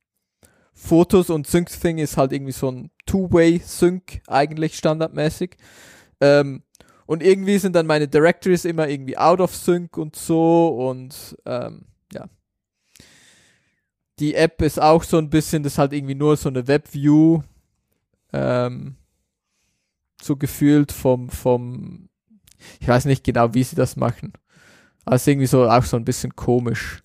Fotos 0.73 1.29
und 1.29 1.47
SyncThing 1.47 1.99
ist 1.99 2.17
halt 2.17 2.33
irgendwie 2.33 2.51
so 2.51 2.69
ein 2.69 2.91
Two-Way-Sync 3.05 4.21
eigentlich 4.27 4.77
standardmäßig. 4.77 5.55
Ähm, 6.19 6.63
und 7.05 7.23
irgendwie 7.23 7.57
sind 7.57 7.75
dann 7.75 7.85
meine 7.85 8.07
Directories 8.07 8.65
immer 8.65 8.87
irgendwie 8.87 9.17
out 9.17 9.39
of 9.39 9.55
sync 9.55 9.97
und 9.97 10.15
so 10.15 10.67
und 10.67 11.37
ähm. 11.45 11.85
Die 14.19 14.35
App 14.35 14.61
ist 14.61 14.81
auch 14.81 15.03
so 15.03 15.17
ein 15.17 15.29
bisschen, 15.29 15.63
das 15.63 15.73
ist 15.73 15.77
halt 15.77 15.93
irgendwie 15.93 16.15
nur 16.15 16.37
so 16.37 16.49
eine 16.49 16.67
Webview, 16.67 17.41
ähm, 18.31 18.95
so 20.21 20.35
gefühlt 20.37 20.91
vom, 20.91 21.29
vom, 21.29 22.09
ich 22.79 22.87
weiß 22.87 23.05
nicht 23.05 23.23
genau, 23.23 23.53
wie 23.53 23.63
sie 23.63 23.75
das 23.75 23.95
machen. 23.95 24.33
Ist 25.09 25.27
irgendwie 25.27 25.47
so 25.47 25.69
auch 25.69 25.83
so 25.83 25.97
ein 25.97 26.05
bisschen 26.05 26.35
komisch. 26.35 27.03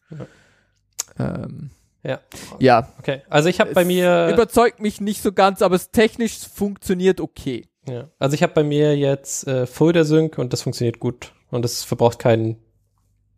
Ähm, 1.18 1.70
Ja. 2.02 2.20
ja, 2.58 2.88
Okay. 2.98 3.22
Also 3.28 3.48
ich 3.50 3.60
habe 3.60 3.74
bei 3.74 3.84
mir. 3.84 4.30
überzeugt 4.32 4.80
mich 4.80 5.00
nicht 5.02 5.20
so 5.20 5.32
ganz, 5.32 5.60
aber 5.60 5.76
es 5.76 5.90
technisch 5.90 6.38
funktioniert 6.48 7.20
okay. 7.20 7.66
Ja. 7.86 8.08
Also 8.18 8.34
ich 8.34 8.42
habe 8.42 8.54
bei 8.54 8.64
mir 8.64 8.96
jetzt 8.96 9.46
äh, 9.46 9.66
Folder 9.66 10.04
Sync 10.04 10.38
und 10.38 10.52
das 10.52 10.62
funktioniert 10.62 11.00
gut 11.00 11.34
und 11.50 11.62
das 11.62 11.84
verbraucht 11.84 12.18
keinen 12.18 12.56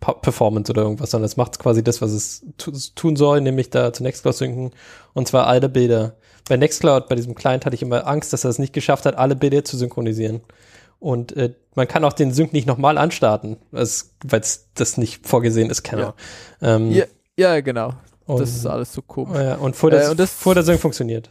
Performance 0.02 0.70
oder 0.72 0.82
irgendwas, 0.82 1.10
sondern 1.12 1.26
es 1.26 1.36
macht 1.36 1.58
quasi 1.58 1.82
das, 1.82 2.02
was 2.02 2.10
es 2.12 2.44
tu 2.58 2.72
tun 2.94 3.16
soll, 3.16 3.40
nämlich 3.40 3.70
da 3.70 3.92
zu 3.92 4.02
Nextcloud 4.02 4.34
synken 4.36 4.70
und 5.14 5.28
zwar 5.28 5.46
alle 5.46 5.68
Bilder. 5.68 6.16
Bei 6.48 6.56
Nextcloud, 6.56 7.08
bei 7.08 7.14
diesem 7.14 7.34
Client 7.34 7.64
hatte 7.64 7.76
ich 7.76 7.82
immer 7.82 8.06
Angst, 8.06 8.32
dass 8.32 8.44
er 8.44 8.50
es 8.50 8.58
nicht 8.58 8.72
geschafft 8.72 9.06
hat, 9.06 9.16
alle 9.16 9.36
Bilder 9.36 9.64
zu 9.64 9.76
synchronisieren. 9.76 10.40
Und 10.98 11.36
äh, 11.36 11.54
man 11.74 11.88
kann 11.88 12.04
auch 12.04 12.12
den 12.12 12.32
Sync 12.32 12.52
nicht 12.52 12.66
nochmal 12.66 12.98
anstarten, 12.98 13.56
weil 13.70 13.82
es 13.82 14.68
das 14.74 14.98
nicht 14.98 15.26
vorgesehen 15.26 15.70
ist, 15.70 15.82
keine 15.82 16.02
Ja. 16.02 16.14
Ahnung. 16.60 16.90
Ähm, 16.90 16.92
Ja, 16.92 17.04
ja, 17.54 17.60
genau. 17.60 17.94
und, 18.26 18.40
Das 18.40 18.50
ist 18.50 18.66
alles 18.66 18.92
so 18.92 19.02
komisch. 19.02 19.38
ja, 19.38 19.54
und 19.56 19.74
Folder, 19.76 20.06
Äh, 20.06 20.10
und 20.10 20.18
das- 20.20 20.32
Folder 20.32 20.62
Sync 20.62 20.80
funktioniert. 20.80 21.30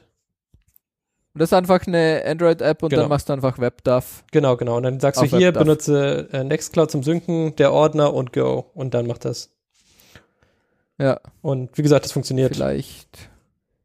Und 1.33 1.39
das 1.39 1.49
ist 1.49 1.53
einfach 1.53 1.85
eine 1.87 2.23
Android-App 2.25 2.83
und 2.83 2.89
Genau. 2.89 3.03
dann 3.03 3.09
machst 3.09 3.29
du 3.29 3.33
einfach 3.33 3.57
WebDAV. 3.57 4.23
Genau, 4.31 4.57
genau. 4.57 4.77
Und 4.77 4.83
dann 4.83 4.99
sagst 4.99 5.21
du 5.21 5.25
hier, 5.25 5.47
WebDAV. 5.47 5.63
benutze 5.63 6.27
äh, 6.33 6.43
Nextcloud 6.43 6.91
zum 6.91 7.03
Synken, 7.03 7.55
der 7.55 7.71
Ordner 7.71 8.13
und 8.13 8.33
Go. 8.33 8.65
Und 8.73 8.93
dann 8.93 9.07
macht 9.07 9.23
das. 9.25 9.49
Ja, 10.99 11.19
Und 11.41 11.77
wie 11.77 11.81
gesagt, 11.83 12.05
das 12.05 12.11
funktioniert. 12.11 12.55
vielleicht. 12.55 13.29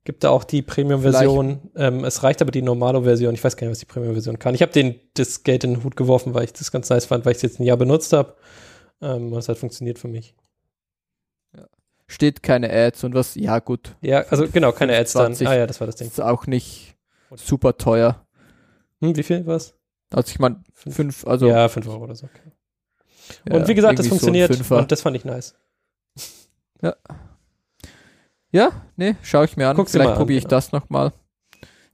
Gibt 0.05 0.23
da 0.23 0.31
auch 0.31 0.45
die 0.45 0.63
Premium-Version. 0.63 1.71
Ähm, 1.75 2.05
es 2.05 2.23
reicht 2.23 2.41
aber 2.43 2.51
die 2.53 2.63
normale 2.63 3.03
Version. 3.03 3.35
Ich 3.35 3.43
weiß 3.43 3.57
gar 3.57 3.67
nicht, 3.67 3.73
was 3.73 3.79
die 3.81 3.87
Premium-Version 3.87 4.39
kann. 4.39 4.55
Ich 4.55 4.63
habe 4.63 4.71
den 4.73 5.01
das 5.15 5.43
Geld 5.43 5.65
in 5.65 5.75
den 5.75 5.85
Hut 5.85 5.97
geworfen, 5.97 6.35
weil 6.35 6.45
ich 6.45 6.53
das 6.53 6.71
ganz 6.71 6.89
nice 6.91 7.07
fand, 7.07 7.25
weil 7.25 7.33
ich 7.33 7.37
es 7.37 7.43
jetzt 7.43 7.59
ein 7.61 7.65
Jahr 7.65 7.77
benutzt 7.77 8.13
habe. 8.13 8.35
Ähm, 9.01 9.33
und 9.33 9.39
es 9.39 9.49
hat 9.49 9.59
funktioniert 9.59 9.99
für 9.99 10.09
mich. 10.09 10.35
Steht 12.09 12.43
keine 12.43 12.71
Ads 12.73 13.03
und 13.05 13.15
was, 13.15 13.35
ja 13.35 13.59
gut. 13.59 13.97
Ja, 14.01 14.21
also 14.31 14.47
genau, 14.49 14.71
keine 14.73 14.97
Ads 14.97 15.13
dann. 15.15 15.35
20. 15.35 15.49
Ah 15.49 15.57
ja, 15.57 15.67
das 15.67 15.81
war 15.81 15.87
das 15.89 15.97
Ding. 15.97 16.07
Ist 16.07 16.21
auch 16.21 16.47
nicht 16.47 16.96
super 17.35 17.77
teuer. 17.77 18.27
Hm, 19.01 19.17
wie 19.17 19.23
viel 19.23 19.47
war's? 19.47 19.75
Also 20.13 20.31
ich 20.31 20.39
meine, 20.39 20.63
fünf, 20.73 21.27
also 21.27 21.49
ja, 21.49 21.69
5 21.69 21.89
Euro 21.89 22.05
oder 22.05 22.15
so. 22.15 22.27
Okay. 22.27 22.53
ja, 23.49 23.57
und 23.57 23.69
wie 23.69 23.75
gesagt, 23.75 23.99
das 23.99 24.07
so 24.07 24.11
funktioniert. 24.11 24.55
Fünfer. 24.55 24.79
und 24.79 24.93
das 24.93 25.03
fand 25.03 25.17
ich 25.17 25.25
nice. 25.25 25.55
ja, 28.53 28.71
nee, 28.97 29.17
schaue 29.23 29.47
ich 29.47 29.57
mir 29.57 29.69
an. 29.69 29.77
Guck's 29.77 29.93
Vielleicht 29.93 30.15
probiere 30.15 30.39
ich 30.39 30.45
genau. 30.45 30.57
das 30.57 30.73
nochmal. 30.73 31.13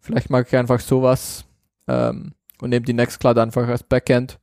Vielleicht 0.01 0.31
mag 0.31 0.47
ich 0.47 0.57
einfach 0.57 0.81
sowas 0.81 1.45
ähm, 1.89 2.35
und 2.61 2.71
nehme 2.71 2.85
die 2.85 2.93
Nextcloud 2.93 3.39
einfach 3.39 3.67
als 3.69 3.83
Backend. 3.83 4.39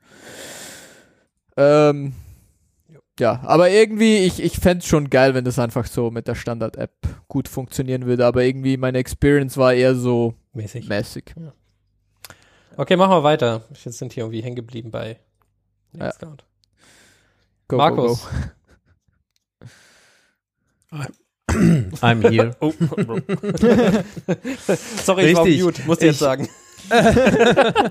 Ähm, 1.58 2.14
ja, 3.20 3.42
aber 3.44 3.70
irgendwie, 3.70 4.18
ich, 4.20 4.42
ich 4.42 4.58
fände 4.60 4.80
es 4.84 4.86
schon 4.88 5.10
geil, 5.10 5.34
wenn 5.34 5.46
das 5.46 5.60
einfach 5.60 5.86
so 5.86 6.10
mit 6.12 6.28
der 6.28 6.36
Standard-App 6.36 6.92
gut 7.28 7.48
funktionieren 7.48 8.06
würde, 8.06 8.26
aber 8.26 8.44
irgendwie 8.44 8.78
meine 8.78 8.98
Experience 8.98 9.58
war 9.58 9.74
eher 9.74 9.96
so 9.96 10.34
Mäßig. 10.54 10.88
mäßig. 10.90 11.36
Okay, 12.78 12.96
machen 12.96 13.12
wir 13.12 13.24
weiter. 13.24 13.64
Jetzt 13.84 13.98
sind 13.98 14.14
hier 14.14 14.24
irgendwie 14.24 14.42
hängen 14.42 14.56
geblieben 14.56 14.90
bei 14.92 15.20
Ja. 15.94 16.06
Nextcloud. 16.06 16.46
Go, 17.68 17.78
Markus. 17.78 18.28
Go, 20.92 20.98
I'm 22.02 22.30
here. 22.30 22.56
Oh, 22.62 22.72
Sorry, 25.04 25.26
ich 25.28 25.36
war 25.36 25.42
auf 25.42 25.48
Richtig. 25.48 25.64
mute, 25.64 25.82
jetzt 25.88 26.04
Ich- 26.04 26.18
sagen. 26.18 26.48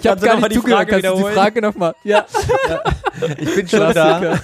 Ich 0.00 0.06
habe 0.06 0.20
gar 0.20 0.36
nicht 0.36 0.50
die 0.50 0.54
zugehört. 0.56 0.90
Frage 0.90 1.02
Kannst 1.02 1.22
du 1.22 1.28
die? 1.28 1.34
Frage 1.34 1.62
nochmal? 1.62 1.94
Ja, 2.04 2.26
Ich 3.38 3.54
bin 3.54 3.68
schon 3.68 3.94
da, 3.94 4.38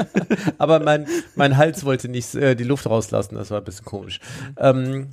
aber 0.58 0.80
mein, 0.80 1.06
mein 1.34 1.56
Hals 1.56 1.84
wollte 1.84 2.08
nicht 2.08 2.34
äh, 2.34 2.54
die 2.54 2.64
Luft 2.64 2.86
rauslassen, 2.86 3.34
das 3.34 3.50
war 3.50 3.58
ein 3.58 3.64
bisschen 3.64 3.84
komisch. 3.84 4.20
Ähm, 4.56 5.10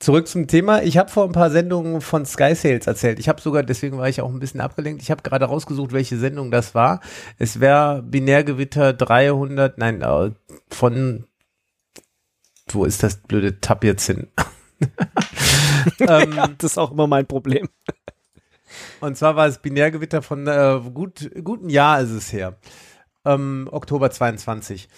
zurück 0.00 0.28
zum 0.28 0.46
Thema. 0.46 0.82
Ich 0.82 0.98
habe 0.98 1.10
vor 1.10 1.24
ein 1.24 1.32
paar 1.32 1.50
Sendungen 1.50 2.00
von 2.00 2.24
Sky 2.26 2.54
Sales 2.54 2.86
erzählt. 2.86 3.18
Ich 3.18 3.28
habe 3.28 3.40
sogar, 3.40 3.62
deswegen 3.62 3.98
war 3.98 4.08
ich 4.08 4.20
auch 4.20 4.30
ein 4.30 4.38
bisschen 4.40 4.60
abgelenkt, 4.60 5.02
ich 5.02 5.10
habe 5.10 5.22
gerade 5.22 5.44
rausgesucht, 5.44 5.92
welche 5.92 6.18
Sendung 6.18 6.50
das 6.50 6.74
war. 6.74 7.00
Es 7.38 7.60
wäre 7.60 8.02
Binärgewitter 8.02 8.92
300, 8.92 9.78
nein, 9.78 10.02
äh, 10.02 10.30
von, 10.70 11.26
wo 12.68 12.84
ist 12.84 13.02
das 13.02 13.18
blöde 13.18 13.60
Tab 13.60 13.84
jetzt 13.84 14.06
hin? 14.06 14.28
ähm, 16.00 16.54
Das 16.58 16.72
ist 16.72 16.78
auch 16.78 16.92
immer 16.92 17.06
mein 17.06 17.26
Problem. 17.26 17.68
Und 19.00 19.16
zwar 19.16 19.36
war 19.36 19.46
es 19.46 19.58
Binärgewitter 19.58 20.22
von 20.22 20.46
äh, 20.46 20.80
gut 20.92 21.30
guten 21.42 21.70
Jahr 21.70 22.00
ist 22.00 22.10
es 22.10 22.32
her. 22.32 22.58
Ähm, 23.24 23.68
Oktober 23.70 24.10
22. 24.10 24.88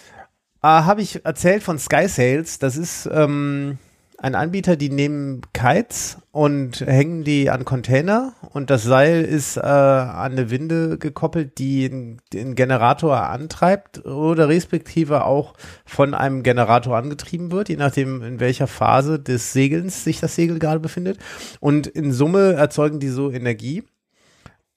Äh, 0.61 0.67
Habe 0.67 1.01
ich 1.01 1.25
erzählt 1.25 1.63
von 1.63 1.79
Sky 1.79 2.07
Sales. 2.07 2.59
Das 2.59 2.77
ist 2.77 3.09
ähm, 3.11 3.77
ein 4.21 4.35
Anbieter, 4.35 4.75
die 4.75 4.91
nehmen 4.91 5.41
Kites 5.51 6.19
und 6.31 6.81
hängen 6.81 7.23
die 7.23 7.49
an 7.49 7.65
Container 7.65 8.35
und 8.51 8.69
das 8.69 8.83
Seil 8.83 9.23
ist 9.23 9.57
äh, 9.57 9.61
an 9.61 10.33
eine 10.33 10.51
Winde 10.51 10.99
gekoppelt, 10.99 11.57
die 11.57 11.89
den- 11.89 12.55
Generator 12.55 13.29
antreibt 13.29 14.05
oder 14.05 14.47
respektive 14.47 15.25
auch 15.25 15.55
von 15.85 16.13
einem 16.13 16.43
Generator 16.43 16.97
angetrieben 16.97 17.51
wird, 17.51 17.69
je 17.69 17.77
nachdem 17.77 18.21
in 18.21 18.39
welcher 18.39 18.67
Phase 18.67 19.19
des 19.19 19.53
Segelns 19.53 20.03
sich 20.03 20.19
das 20.19 20.35
Segel 20.35 20.59
gerade 20.59 20.79
befindet. 20.79 21.17
Und 21.59 21.87
in 21.87 22.11
Summe 22.11 22.53
erzeugen 22.53 22.99
die 22.99 23.09
so 23.09 23.31
Energie. 23.31 23.83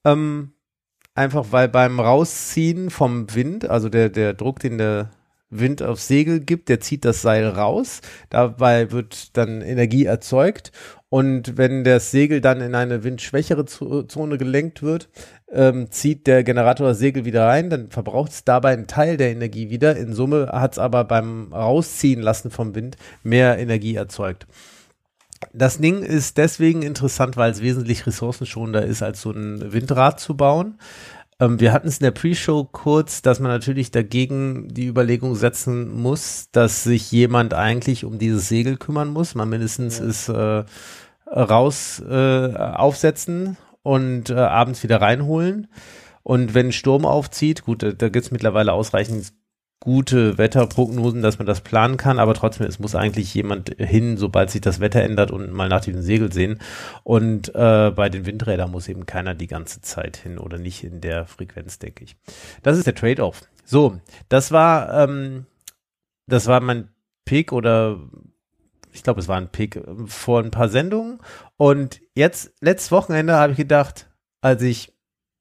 Ähm, 0.06 0.52
einfach 1.14 1.46
weil 1.50 1.68
beim 1.68 2.00
Rausziehen 2.00 2.88
vom 2.88 3.34
Wind, 3.34 3.68
also 3.68 3.90
der, 3.90 4.08
der 4.08 4.32
Druck, 4.32 4.60
den 4.60 4.78
der 4.78 5.10
Wind 5.58 5.82
aufs 5.82 6.08
Segel 6.08 6.40
gibt, 6.40 6.68
der 6.68 6.80
zieht 6.80 7.04
das 7.04 7.22
Seil 7.22 7.46
raus. 7.48 8.00
Dabei 8.30 8.90
wird 8.90 9.36
dann 9.36 9.60
Energie 9.62 10.04
erzeugt. 10.04 10.72
Und 11.08 11.56
wenn 11.56 11.84
das 11.84 12.10
Segel 12.10 12.40
dann 12.40 12.60
in 12.60 12.74
eine 12.74 13.04
windschwächere 13.04 13.64
Zo- 13.66 14.02
Zone 14.02 14.36
gelenkt 14.36 14.82
wird, 14.82 15.08
ähm, 15.52 15.90
zieht 15.90 16.26
der 16.26 16.42
Generator 16.42 16.88
das 16.88 16.98
Segel 16.98 17.24
wieder 17.24 17.46
rein, 17.46 17.70
dann 17.70 17.90
verbraucht 17.90 18.32
es 18.32 18.44
dabei 18.44 18.72
einen 18.72 18.88
Teil 18.88 19.16
der 19.16 19.30
Energie 19.30 19.70
wieder. 19.70 19.96
In 19.96 20.12
Summe 20.12 20.48
hat 20.52 20.72
es 20.72 20.78
aber 20.78 21.04
beim 21.04 21.52
Rausziehen 21.52 22.20
lassen 22.20 22.50
vom 22.50 22.74
Wind 22.74 22.96
mehr 23.22 23.58
Energie 23.58 23.94
erzeugt. 23.94 24.46
Das 25.52 25.78
Ding 25.78 26.02
ist 26.02 26.38
deswegen 26.38 26.82
interessant, 26.82 27.36
weil 27.36 27.50
es 27.52 27.62
wesentlich 27.62 28.06
ressourcenschonender 28.06 28.84
ist, 28.84 29.02
als 29.02 29.20
so 29.20 29.30
ein 29.30 29.72
Windrad 29.72 30.18
zu 30.18 30.36
bauen. 30.36 30.78
Ähm, 31.40 31.60
wir 31.60 31.72
hatten 31.72 31.88
es 31.88 31.98
in 31.98 32.04
der 32.04 32.10
Pre-Show 32.10 32.64
kurz, 32.64 33.22
dass 33.22 33.40
man 33.40 33.50
natürlich 33.50 33.90
dagegen 33.90 34.68
die 34.68 34.86
Überlegung 34.86 35.34
setzen 35.34 35.92
muss, 35.92 36.48
dass 36.52 36.84
sich 36.84 37.10
jemand 37.10 37.54
eigentlich 37.54 38.04
um 38.04 38.18
dieses 38.18 38.48
Segel 38.48 38.76
kümmern 38.76 39.08
muss. 39.08 39.34
Man 39.34 39.48
mindestens 39.48 40.00
ist 40.00 40.28
äh, 40.28 40.64
raus 41.26 42.02
äh, 42.08 42.54
aufsetzen 42.54 43.56
und 43.82 44.30
äh, 44.30 44.34
abends 44.34 44.82
wieder 44.82 45.00
reinholen. 45.00 45.68
Und 46.22 46.54
wenn 46.54 46.72
Sturm 46.72 47.04
aufzieht, 47.04 47.64
gut, 47.64 47.82
da, 47.82 47.92
da 47.92 48.08
gibt 48.08 48.26
es 48.26 48.32
mittlerweile 48.32 48.72
ausreichend 48.72 49.32
gute 49.84 50.38
Wetterprognosen, 50.38 51.22
dass 51.22 51.38
man 51.38 51.46
das 51.46 51.60
planen 51.60 51.98
kann, 51.98 52.18
aber 52.18 52.34
trotzdem, 52.34 52.66
es 52.66 52.78
muss 52.78 52.94
eigentlich 52.94 53.32
jemand 53.34 53.76
hin, 53.78 54.16
sobald 54.16 54.50
sich 54.50 54.62
das 54.62 54.80
Wetter 54.80 55.02
ändert 55.02 55.30
und 55.30 55.52
mal 55.52 55.68
nach 55.68 55.82
dem 55.82 56.00
Segel 56.00 56.32
sehen. 56.32 56.58
Und 57.04 57.54
äh, 57.54 57.92
bei 57.94 58.08
den 58.08 58.26
Windrädern 58.26 58.70
muss 58.70 58.88
eben 58.88 59.04
keiner 59.06 59.34
die 59.34 59.46
ganze 59.46 59.82
Zeit 59.82 60.16
hin 60.16 60.38
oder 60.38 60.58
nicht 60.58 60.82
in 60.82 61.00
der 61.00 61.26
Frequenz, 61.26 61.78
denke 61.78 62.04
ich. 62.04 62.16
Das 62.62 62.78
ist 62.78 62.86
der 62.86 62.94
Trade-off. 62.94 63.42
So, 63.64 64.00
das 64.30 64.52
war, 64.52 65.04
ähm, 65.04 65.44
das 66.26 66.46
war 66.46 66.60
mein 66.60 66.88
Pick 67.26 67.52
oder 67.52 68.00
ich 68.92 69.02
glaube, 69.02 69.20
es 69.20 69.28
war 69.28 69.36
ein 69.36 69.50
Pick 69.50 69.76
äh, 69.76 69.82
vor 70.06 70.42
ein 70.42 70.50
paar 70.50 70.70
Sendungen. 70.70 71.18
Und 71.58 72.00
jetzt, 72.14 72.54
letztes 72.60 72.90
Wochenende 72.90 73.34
habe 73.34 73.52
ich 73.52 73.58
gedacht, 73.58 74.08
als 74.40 74.62
ich 74.62 74.93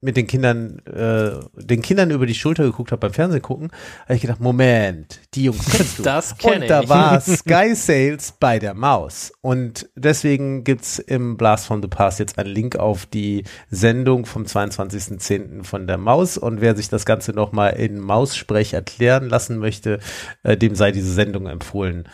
mit 0.04 0.18
den 0.18 0.28
Kindern, 0.28 0.80
äh, 0.86 1.32
den 1.56 1.82
Kindern 1.82 2.12
über 2.12 2.26
die 2.26 2.36
Schulter 2.36 2.64
geguckt 2.64 2.92
habe 2.92 3.00
beim 3.00 3.14
Fernsehen 3.14 3.42
gucken, 3.42 3.72
habe 4.04 4.16
ich 4.16 4.22
gedacht, 4.22 4.42
Moment, 4.42 5.22
die 5.34 5.46
Jungs 5.46 5.66
kennst 5.66 6.00
du. 6.00 6.04
Das 6.14 6.38
kenne 6.38 6.64
Und 6.64 6.70
da 6.70 6.82
ich. 6.82 6.90
war 6.90 7.22
Sky 7.22 7.74
Sales 7.74 8.34
bei 8.40 8.60
der 8.60 8.74
Maus. 8.74 9.32
Und 9.42 9.90
deswegen 9.96 10.64
gibt's 10.64 11.00
im 11.00 11.38
Blast 11.38 11.66
from 11.68 11.82
the 11.82 11.88
Past 11.88 12.20
jetzt 12.20 12.38
einen 12.38 12.50
Link 12.50 12.76
auf 12.76 13.06
die 13.06 13.44
Sendung 13.70 14.26
vom 14.26 14.44
22.10. 14.44 15.64
von 15.64 15.88
der 15.88 15.98
Maus. 15.98 16.38
Und 16.38 16.60
wer 16.60 16.76
sich 16.76 16.90
das 16.90 17.06
Ganze 17.06 17.32
nochmal 17.32 17.74
in 17.74 18.00
Maussprech 18.00 18.74
erklären 18.74 19.30
lassen 19.30 19.58
möchte, 19.58 20.00
äh, 20.44 20.58
dem 20.58 20.76
sei 20.76 20.92
diese 20.92 21.14
Sendung 21.14 21.48
empfohlen. 21.48 22.08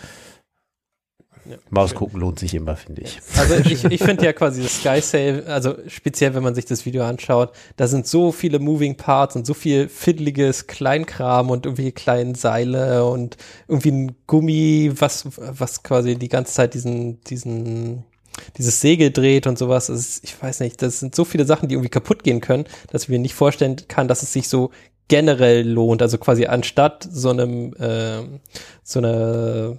Maus 1.70 1.94
gucken 1.96 2.20
lohnt 2.20 2.40
sich 2.40 2.54
immer, 2.54 2.76
finde 2.76 3.02
ich. 3.02 3.20
Also 3.38 3.56
ich, 3.56 3.84
ich 3.86 4.02
finde 4.02 4.26
ja 4.26 4.34
quasi 4.34 4.62
das 4.62 4.80
Sky 4.80 5.02
Sale, 5.02 5.46
also 5.48 5.76
speziell 5.88 6.34
wenn 6.34 6.44
man 6.44 6.56
sich 6.56 6.66
das 6.66 6.86
Video 6.86 7.04
anschaut, 7.04 7.52
da 7.78 7.88
sind 7.88 8.08
so 8.08 8.32
viele 8.32 8.60
Moving 8.60 8.96
Parts 8.96 9.36
und 9.36 9.46
so 9.46 9.54
viel 9.54 9.90
fiddliges 9.90 10.68
Kleinkram 10.68 11.50
und 11.50 11.66
irgendwie 11.66 11.92
kleine 11.92 12.36
Seile 12.36 13.06
und 13.06 13.38
irgendwie 13.68 13.92
ein 13.92 14.16
Gummi, 14.28 14.92
was, 14.96 15.26
was 15.38 15.84
quasi 15.84 16.16
die 16.16 16.30
ganze 16.30 16.54
Zeit 16.54 16.74
diesen, 16.74 17.22
diesen, 17.22 18.04
dieses 18.58 18.82
Segel 18.82 19.12
dreht 19.12 19.48
und 19.48 19.58
sowas. 19.58 19.90
Ist, 19.90 20.24
ich 20.24 20.42
weiß 20.42 20.60
nicht, 20.62 20.82
das 20.82 21.00
sind 21.00 21.16
so 21.16 21.26
viele 21.26 21.46
Sachen, 21.46 21.68
die 21.68 21.76
irgendwie 21.76 21.90
kaputt 21.90 22.24
gehen 22.24 22.42
können, 22.42 22.66
dass 22.92 23.04
ich 23.04 23.10
mir 23.10 23.20
nicht 23.20 23.36
vorstellen 23.36 23.78
kann, 23.88 24.08
dass 24.08 24.24
es 24.24 24.34
sich 24.34 24.48
so 24.48 24.72
generell 25.08 25.68
lohnt. 25.68 26.02
Also 26.02 26.18
quasi 26.18 26.46
anstatt 26.46 27.08
so 27.12 27.30
einem, 27.30 27.74
äh, 27.74 28.22
so 28.84 29.00
eine, 29.00 29.78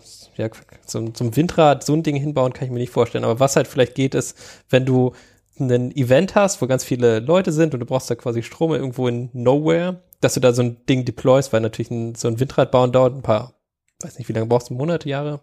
so, 0.86 1.10
so 1.14 1.24
ein 1.24 1.36
Windrad, 1.36 1.84
so 1.84 1.92
ein 1.94 2.02
Ding 2.02 2.16
hinbauen, 2.16 2.52
kann 2.52 2.66
ich 2.66 2.72
mir 2.72 2.78
nicht 2.78 2.92
vorstellen. 2.92 3.24
Aber 3.24 3.40
was 3.40 3.56
halt 3.56 3.66
vielleicht 3.66 3.94
geht, 3.94 4.14
ist, 4.14 4.36
wenn 4.68 4.86
du 4.86 5.12
ein 5.58 5.94
Event 5.94 6.34
hast, 6.34 6.62
wo 6.62 6.66
ganz 6.66 6.84
viele 6.84 7.20
Leute 7.20 7.52
sind 7.52 7.74
und 7.74 7.80
du 7.80 7.86
brauchst 7.86 8.10
da 8.10 8.14
quasi 8.14 8.42
Strom 8.42 8.72
irgendwo 8.72 9.08
in 9.08 9.28
Nowhere, 9.32 10.02
dass 10.20 10.34
du 10.34 10.40
da 10.40 10.52
so 10.52 10.62
ein 10.62 10.84
Ding 10.86 11.04
deployst, 11.04 11.52
weil 11.52 11.60
natürlich 11.60 11.90
ein, 11.90 12.14
so 12.14 12.28
ein 12.28 12.40
Windrad 12.40 12.70
bauen 12.70 12.92
dauert 12.92 13.14
ein 13.14 13.22
paar, 13.22 13.54
weiß 14.00 14.18
nicht, 14.18 14.28
wie 14.28 14.32
lange 14.32 14.46
brauchst 14.46 14.70
du, 14.70 14.74
Monate, 14.74 15.08
Jahre? 15.08 15.40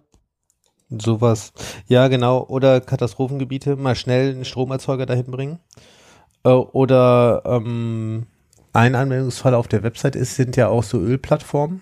Sowas. 0.89 1.51
Ja, 1.87 2.07
genau. 2.07 2.45
Oder 2.47 2.79
Katastrophengebiete, 2.79 3.75
mal 3.75 3.95
schnell 3.95 4.31
einen 4.31 4.45
Stromerzeuger 4.45 5.05
dahin 5.05 5.25
bringen. 5.25 5.59
Äh, 6.43 6.49
oder 6.49 7.43
ähm, 7.45 8.27
ein 8.73 8.95
Anwendungsfall 8.95 9.53
auf 9.53 9.67
der 9.67 9.83
Website 9.83 10.15
ist, 10.15 10.35
sind 10.35 10.55
ja 10.55 10.69
auch 10.69 10.83
so 10.83 10.99
Ölplattformen. 10.99 11.81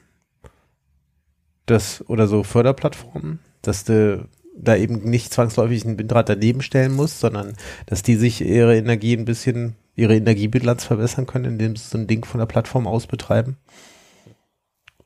Das, 1.65 2.07
oder 2.07 2.27
so 2.27 2.43
Förderplattformen, 2.43 3.39
dass 3.61 3.85
du 3.85 4.27
da 4.57 4.75
eben 4.75 5.01
nicht 5.09 5.33
zwangsläufig 5.33 5.83
ein 5.83 5.97
Windrad 5.97 6.29
daneben 6.29 6.61
stellen 6.61 6.93
musst, 6.93 7.19
sondern 7.19 7.53
dass 7.87 8.03
die 8.03 8.15
sich 8.15 8.41
ihre 8.41 8.77
Energie 8.77 9.17
ein 9.17 9.25
bisschen, 9.25 9.75
ihre 9.95 10.15
Energiebilanz 10.15 10.85
verbessern 10.85 11.25
können, 11.25 11.45
indem 11.45 11.75
sie 11.75 11.87
so 11.87 11.97
ein 11.97 12.07
Ding 12.07 12.23
von 12.23 12.39
der 12.39 12.45
Plattform 12.45 12.87
aus 12.87 13.07
betreiben. 13.07 13.57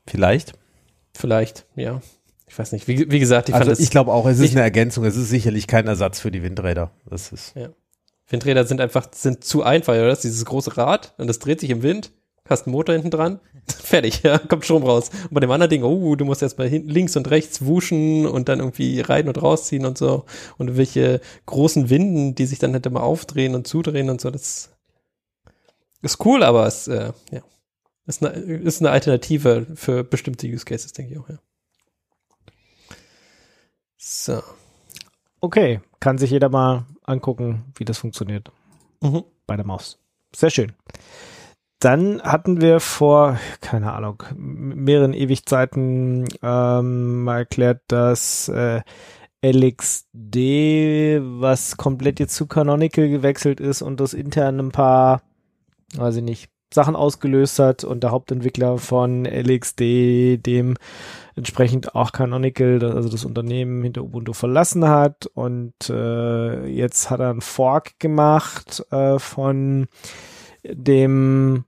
Vielleicht. 0.06 0.52
Vielleicht, 1.14 1.66
ja. 1.74 2.00
Ich 2.46 2.58
weiß 2.58 2.72
nicht. 2.72 2.88
Wie, 2.88 3.10
wie 3.10 3.18
gesagt, 3.20 3.48
ich 3.48 3.54
also 3.54 3.70
fand 3.70 3.80
ich 3.80 3.90
glaube 3.90 4.12
auch, 4.12 4.26
es 4.26 4.40
ist 4.40 4.52
eine 4.52 4.62
Ergänzung. 4.62 5.04
Es 5.04 5.16
ist 5.16 5.28
sicherlich 5.28 5.66
kein 5.66 5.86
Ersatz 5.86 6.20
für 6.20 6.30
die 6.30 6.42
Windräder. 6.42 6.90
Das 7.08 7.32
ist 7.32 7.54
Windräder 8.30 8.64
sind 8.64 8.80
einfach, 8.80 9.08
sind 9.12 9.44
zu 9.44 9.62
einfach, 9.62 9.92
oder? 9.92 10.08
Das 10.08 10.18
ist 10.18 10.24
dieses 10.24 10.44
große 10.44 10.76
Rad 10.76 11.14
und 11.18 11.26
das 11.26 11.38
dreht 11.40 11.60
sich 11.60 11.70
im 11.70 11.82
Wind, 11.82 12.12
hast 12.50 12.66
einen 12.66 12.72
Motor 12.72 12.94
hinten 12.94 13.10
dran, 13.10 13.40
fertig, 13.68 14.22
ja, 14.22 14.38
kommt 14.38 14.64
Strom 14.64 14.82
raus. 14.82 15.10
Und 15.24 15.34
bei 15.34 15.40
dem 15.40 15.50
anderen 15.50 15.70
Ding, 15.70 15.82
oh, 15.84 16.14
du 16.16 16.24
musst 16.24 16.42
erst 16.42 16.58
mal 16.58 16.68
hin, 16.68 16.88
links 16.88 17.16
und 17.16 17.30
rechts 17.30 17.64
wuschen 17.64 18.26
und 18.26 18.48
dann 18.48 18.58
irgendwie 18.58 19.00
rein 19.00 19.28
und 19.28 19.40
rausziehen 19.40 19.86
und 19.86 19.96
so. 19.96 20.24
Und 20.58 20.76
welche 20.76 21.20
großen 21.46 21.88
Winden, 21.90 22.34
die 22.34 22.46
sich 22.46 22.58
dann 22.58 22.72
halt 22.72 22.86
immer 22.86 23.02
aufdrehen 23.02 23.54
und 23.54 23.66
zudrehen 23.66 24.10
und 24.10 24.20
so, 24.20 24.30
das 24.30 24.70
ist 26.02 26.24
cool, 26.24 26.42
aber 26.42 26.66
es, 26.66 26.88
äh, 26.88 27.12
ja, 27.30 27.42
ist 28.06 28.24
eine, 28.24 28.34
ist 28.34 28.80
eine 28.80 28.90
Alternative 28.90 29.66
für 29.74 30.02
bestimmte 30.04 30.46
Use 30.46 30.64
Cases, 30.64 30.92
denke 30.92 31.12
ich 31.14 31.18
auch, 31.20 31.28
ja. 31.28 31.38
So. 33.96 34.42
Okay, 35.40 35.80
kann 36.00 36.18
sich 36.18 36.30
jeder 36.30 36.48
mal 36.48 36.86
angucken, 37.04 37.64
wie 37.76 37.84
das 37.84 37.98
funktioniert 37.98 38.50
Mhm. 39.02 39.24
bei 39.46 39.56
der 39.56 39.66
Maus. 39.66 39.98
Sehr 40.34 40.50
schön. 40.50 40.72
Dann 41.80 42.20
hatten 42.22 42.60
wir 42.60 42.78
vor, 42.78 43.38
keine 43.62 43.94
Ahnung, 43.94 44.22
mehreren 44.36 45.14
Ewigzeiten 45.14 46.28
ähm, 46.42 47.24
mal 47.24 47.38
erklärt, 47.38 47.80
dass 47.88 48.48
äh, 48.48 48.82
LXD, 49.42 51.22
was 51.40 51.78
komplett 51.78 52.20
jetzt 52.20 52.36
zu 52.36 52.46
Canonical 52.46 53.08
gewechselt 53.08 53.60
ist 53.60 53.80
und 53.80 53.98
das 53.98 54.12
intern 54.12 54.60
ein 54.60 54.72
paar, 54.72 55.22
weiß 55.96 56.16
ich 56.16 56.22
nicht, 56.22 56.50
Sachen 56.72 56.94
ausgelöst 56.94 57.58
hat 57.58 57.82
und 57.82 58.02
der 58.02 58.10
Hauptentwickler 58.10 58.76
von 58.76 59.24
LXD 59.24 60.36
dem 60.36 60.76
entsprechend 61.34 61.94
auch 61.94 62.12
Canonical, 62.12 62.84
also 62.94 63.08
das 63.08 63.24
Unternehmen 63.24 63.82
hinter 63.82 64.02
Ubuntu 64.02 64.34
verlassen 64.34 64.86
hat 64.86 65.26
und 65.32 65.72
äh, 65.88 66.66
jetzt 66.66 67.08
hat 67.08 67.20
er 67.20 67.30
einen 67.30 67.40
Fork 67.40 67.98
gemacht 67.98 68.84
äh, 68.90 69.18
von 69.18 69.88
dem 70.64 71.64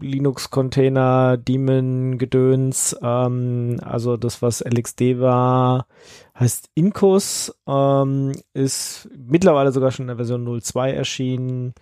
Linux-Container 0.00 1.36
Daemon 1.36 2.18
Gedöns, 2.18 2.96
ähm, 3.02 3.78
also 3.82 4.16
das, 4.16 4.42
was 4.42 4.60
LXD 4.60 5.20
war, 5.20 5.86
heißt 6.38 6.70
Incus, 6.74 7.54
ähm, 7.66 8.32
ist 8.54 9.08
mittlerweile 9.16 9.72
sogar 9.72 9.90
schon 9.90 10.04
in 10.04 10.08
der 10.08 10.16
Version 10.16 10.60
02 10.60 10.92
erschienen. 10.92 11.74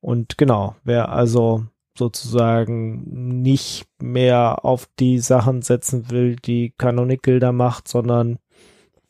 Und 0.00 0.38
genau, 0.38 0.76
wer 0.84 1.10
also 1.10 1.64
sozusagen 1.98 3.42
nicht 3.42 3.86
mehr 4.00 4.64
auf 4.64 4.88
die 4.98 5.18
Sachen 5.18 5.62
setzen 5.62 6.10
will, 6.10 6.36
die 6.36 6.72
Canonical 6.76 7.40
da 7.40 7.52
macht, 7.52 7.88
sondern 7.88 8.38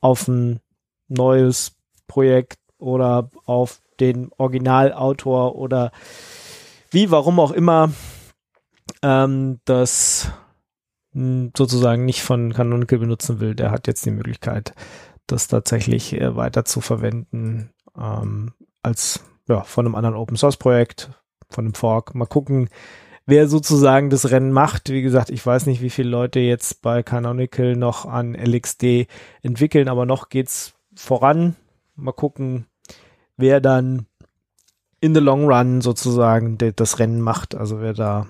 auf 0.00 0.28
ein 0.28 0.60
neues 1.08 1.76
Projekt 2.06 2.58
oder 2.78 3.30
auf 3.44 3.80
den 3.98 4.30
Originalautor 4.36 5.56
oder 5.56 5.90
wie, 6.96 7.10
warum 7.10 7.40
auch 7.40 7.50
immer, 7.50 7.92
ähm, 9.02 9.60
das 9.66 10.30
mh, 11.12 11.50
sozusagen 11.54 12.06
nicht 12.06 12.22
von 12.22 12.54
Canonical 12.54 12.98
benutzen 12.98 13.38
will, 13.38 13.54
der 13.54 13.70
hat 13.70 13.86
jetzt 13.86 14.06
die 14.06 14.10
Möglichkeit, 14.10 14.72
das 15.26 15.46
tatsächlich 15.46 16.14
äh, 16.14 16.36
weiter 16.36 16.64
zu 16.64 16.80
verwenden 16.80 17.68
ähm, 17.98 18.54
als 18.82 19.22
ja, 19.46 19.62
von 19.62 19.84
einem 19.84 19.94
anderen 19.94 20.16
Open 20.16 20.38
Source 20.38 20.56
Projekt, 20.56 21.10
von 21.50 21.66
einem 21.66 21.74
Fork. 21.74 22.14
Mal 22.14 22.24
gucken, 22.24 22.70
wer 23.26 23.46
sozusagen 23.46 24.08
das 24.08 24.30
Rennen 24.30 24.50
macht. 24.50 24.88
Wie 24.88 25.02
gesagt, 25.02 25.28
ich 25.28 25.44
weiß 25.44 25.66
nicht, 25.66 25.82
wie 25.82 25.90
viele 25.90 26.08
Leute 26.08 26.40
jetzt 26.40 26.80
bei 26.80 27.02
Canonical 27.02 27.76
noch 27.76 28.06
an 28.06 28.34
LXD 28.34 29.06
entwickeln, 29.42 29.88
aber 29.88 30.06
noch 30.06 30.30
geht's 30.30 30.72
voran. 30.94 31.56
Mal 31.94 32.12
gucken, 32.12 32.64
wer 33.36 33.60
dann 33.60 34.06
in 35.06 35.14
the 35.14 35.20
long 35.20 35.46
run 35.46 35.80
sozusagen 35.80 36.58
das 36.58 36.98
Rennen 36.98 37.20
macht. 37.20 37.54
Also 37.54 37.80
wer 37.80 37.94
da, 37.94 38.26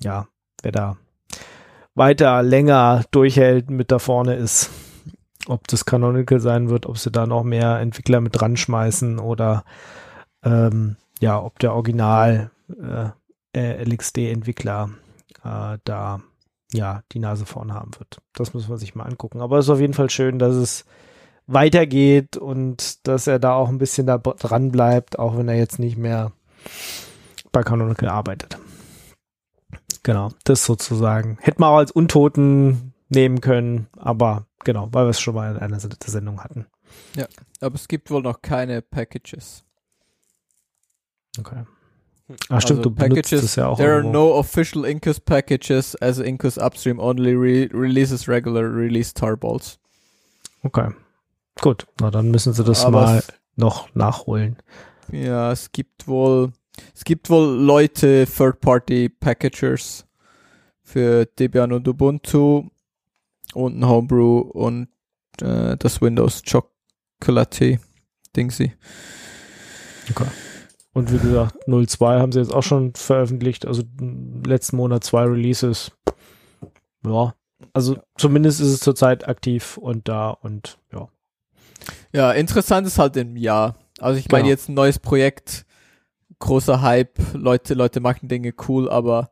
ja, 0.00 0.26
wer 0.62 0.72
da 0.72 0.96
weiter 1.94 2.42
länger 2.42 3.04
durchhält, 3.12 3.70
mit 3.70 3.92
da 3.92 4.00
vorne 4.00 4.34
ist. 4.34 4.70
Ob 5.46 5.68
das 5.68 5.84
Canonical 5.84 6.40
sein 6.40 6.68
wird, 6.68 6.86
ob 6.86 6.98
sie 6.98 7.12
da 7.12 7.26
noch 7.26 7.44
mehr 7.44 7.78
Entwickler 7.78 8.20
mit 8.20 8.38
dran 8.38 8.56
schmeißen 8.56 9.20
oder 9.20 9.64
ähm, 10.42 10.96
ja, 11.20 11.40
ob 11.40 11.60
der 11.60 11.72
Original 11.72 12.50
äh, 12.68 13.10
äh, 13.56 13.84
LXD-Entwickler 13.84 14.90
äh, 15.44 15.78
da 15.84 16.20
ja 16.72 17.02
die 17.12 17.20
Nase 17.20 17.46
vorn 17.46 17.72
haben 17.72 17.92
wird. 17.98 18.20
Das 18.34 18.52
muss 18.52 18.68
man 18.68 18.78
sich 18.78 18.96
mal 18.96 19.04
angucken. 19.04 19.40
Aber 19.40 19.58
es 19.58 19.66
ist 19.66 19.70
auf 19.70 19.80
jeden 19.80 19.94
Fall 19.94 20.10
schön, 20.10 20.40
dass 20.40 20.56
es 20.56 20.84
weitergeht 21.46 22.36
und 22.36 23.06
dass 23.06 23.26
er 23.26 23.38
da 23.38 23.54
auch 23.54 23.68
ein 23.68 23.78
bisschen 23.78 24.06
da 24.06 24.18
dran 24.18 24.72
bleibt, 24.72 25.18
auch 25.18 25.36
wenn 25.36 25.48
er 25.48 25.56
jetzt 25.56 25.78
nicht 25.78 25.96
mehr 25.96 26.32
bei 27.52 27.62
Canonical 27.62 28.08
arbeitet. 28.08 28.58
Genau, 30.02 30.30
das 30.44 30.64
sozusagen. 30.64 31.38
Hätte 31.40 31.60
man 31.60 31.70
auch 31.70 31.78
als 31.78 31.90
Untoten 31.90 32.92
nehmen 33.08 33.40
können, 33.40 33.88
aber 33.96 34.46
genau, 34.64 34.88
weil 34.92 35.06
wir 35.06 35.10
es 35.10 35.20
schon 35.20 35.34
mal 35.34 35.54
in 35.54 35.60
einer 35.60 35.80
Sendung 35.80 36.42
hatten. 36.42 36.66
Aber 37.60 37.74
es 37.74 37.88
gibt 37.88 38.10
wohl 38.10 38.22
noch 38.22 38.42
keine 38.42 38.82
Packages. 38.82 39.64
Okay. 41.38 41.64
Ah, 42.48 42.60
stimmt, 42.60 42.80
Also 42.80 42.82
du 42.82 42.90
benutzt 42.90 43.22
Packages, 43.22 43.42
es 43.44 43.56
ja 43.56 43.68
auch. 43.68 43.76
There 43.76 43.90
are 43.90 43.98
irgendwo. 43.98 44.18
no 44.18 44.34
official 44.34 44.84
Incus 44.84 45.20
packages 45.20 45.94
as 46.02 46.18
Incus 46.18 46.58
Upstream 46.58 46.98
only 46.98 47.34
re 47.34 47.68
releases 47.72 48.28
regular 48.28 48.64
release 48.64 49.14
tarballs. 49.14 49.78
Okay. 50.62 50.88
Gut, 51.60 51.86
na 52.00 52.10
dann 52.10 52.30
müssen 52.30 52.52
sie 52.52 52.64
das 52.64 52.84
Aber 52.84 53.02
mal 53.02 53.22
noch 53.56 53.94
nachholen. 53.94 54.56
Ja, 55.10 55.52
es 55.52 55.72
gibt 55.72 56.06
wohl, 56.06 56.52
es 56.94 57.04
gibt 57.04 57.30
wohl 57.30 57.46
Leute, 57.46 58.26
Third-Party 58.26 59.08
Packagers 59.08 60.06
für 60.82 61.26
Debian 61.26 61.72
und 61.72 61.88
Ubuntu 61.88 62.68
und 63.54 63.78
ein 63.78 63.88
Homebrew 63.88 64.38
und 64.38 64.88
äh, 65.40 65.76
das 65.76 66.00
Windows 66.00 66.42
Chocolate 66.42 67.80
Dingsy. 68.36 68.72
Und 70.92 71.12
wie 71.12 71.18
gesagt, 71.18 71.56
02 71.66 72.20
haben 72.20 72.32
sie 72.32 72.38
jetzt 72.38 72.54
auch 72.54 72.62
schon 72.62 72.94
veröffentlicht, 72.94 73.66
also 73.66 73.82
letzten 74.46 74.76
Monat 74.76 75.04
zwei 75.04 75.24
Releases. 75.24 75.92
Ja, 77.04 77.34
also 77.72 77.98
zumindest 78.16 78.60
ist 78.60 78.68
es 78.68 78.80
zurzeit 78.80 79.28
aktiv 79.28 79.76
und 79.76 80.08
da 80.08 80.30
und 80.30 80.78
ja. 80.92 81.08
Ja, 82.12 82.32
interessant 82.32 82.86
ist 82.86 82.98
halt 82.98 83.16
im 83.16 83.36
Jahr. 83.36 83.76
Also 83.98 84.18
ich 84.18 84.28
meine 84.28 84.44
Genau. 84.44 84.50
jetzt 84.50 84.68
ein 84.68 84.74
neues 84.74 84.98
Projekt, 84.98 85.66
großer 86.38 86.82
Hype, 86.82 87.18
Leute, 87.34 87.74
Leute 87.74 88.00
machen 88.00 88.28
Dinge 88.28 88.52
cool, 88.68 88.88
aber 88.88 89.30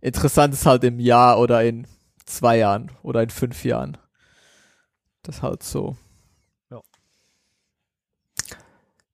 interessant 0.00 0.54
ist 0.54 0.66
halt 0.66 0.84
im 0.84 1.00
Jahr 1.00 1.38
oder 1.38 1.62
in 1.64 1.86
zwei 2.26 2.58
Jahren 2.58 2.90
oder 3.02 3.22
in 3.22 3.30
fünf 3.30 3.64
Jahren. 3.64 3.96
Das 5.22 5.42
halt 5.42 5.62
so. 5.62 5.96
Ja. 6.70 6.80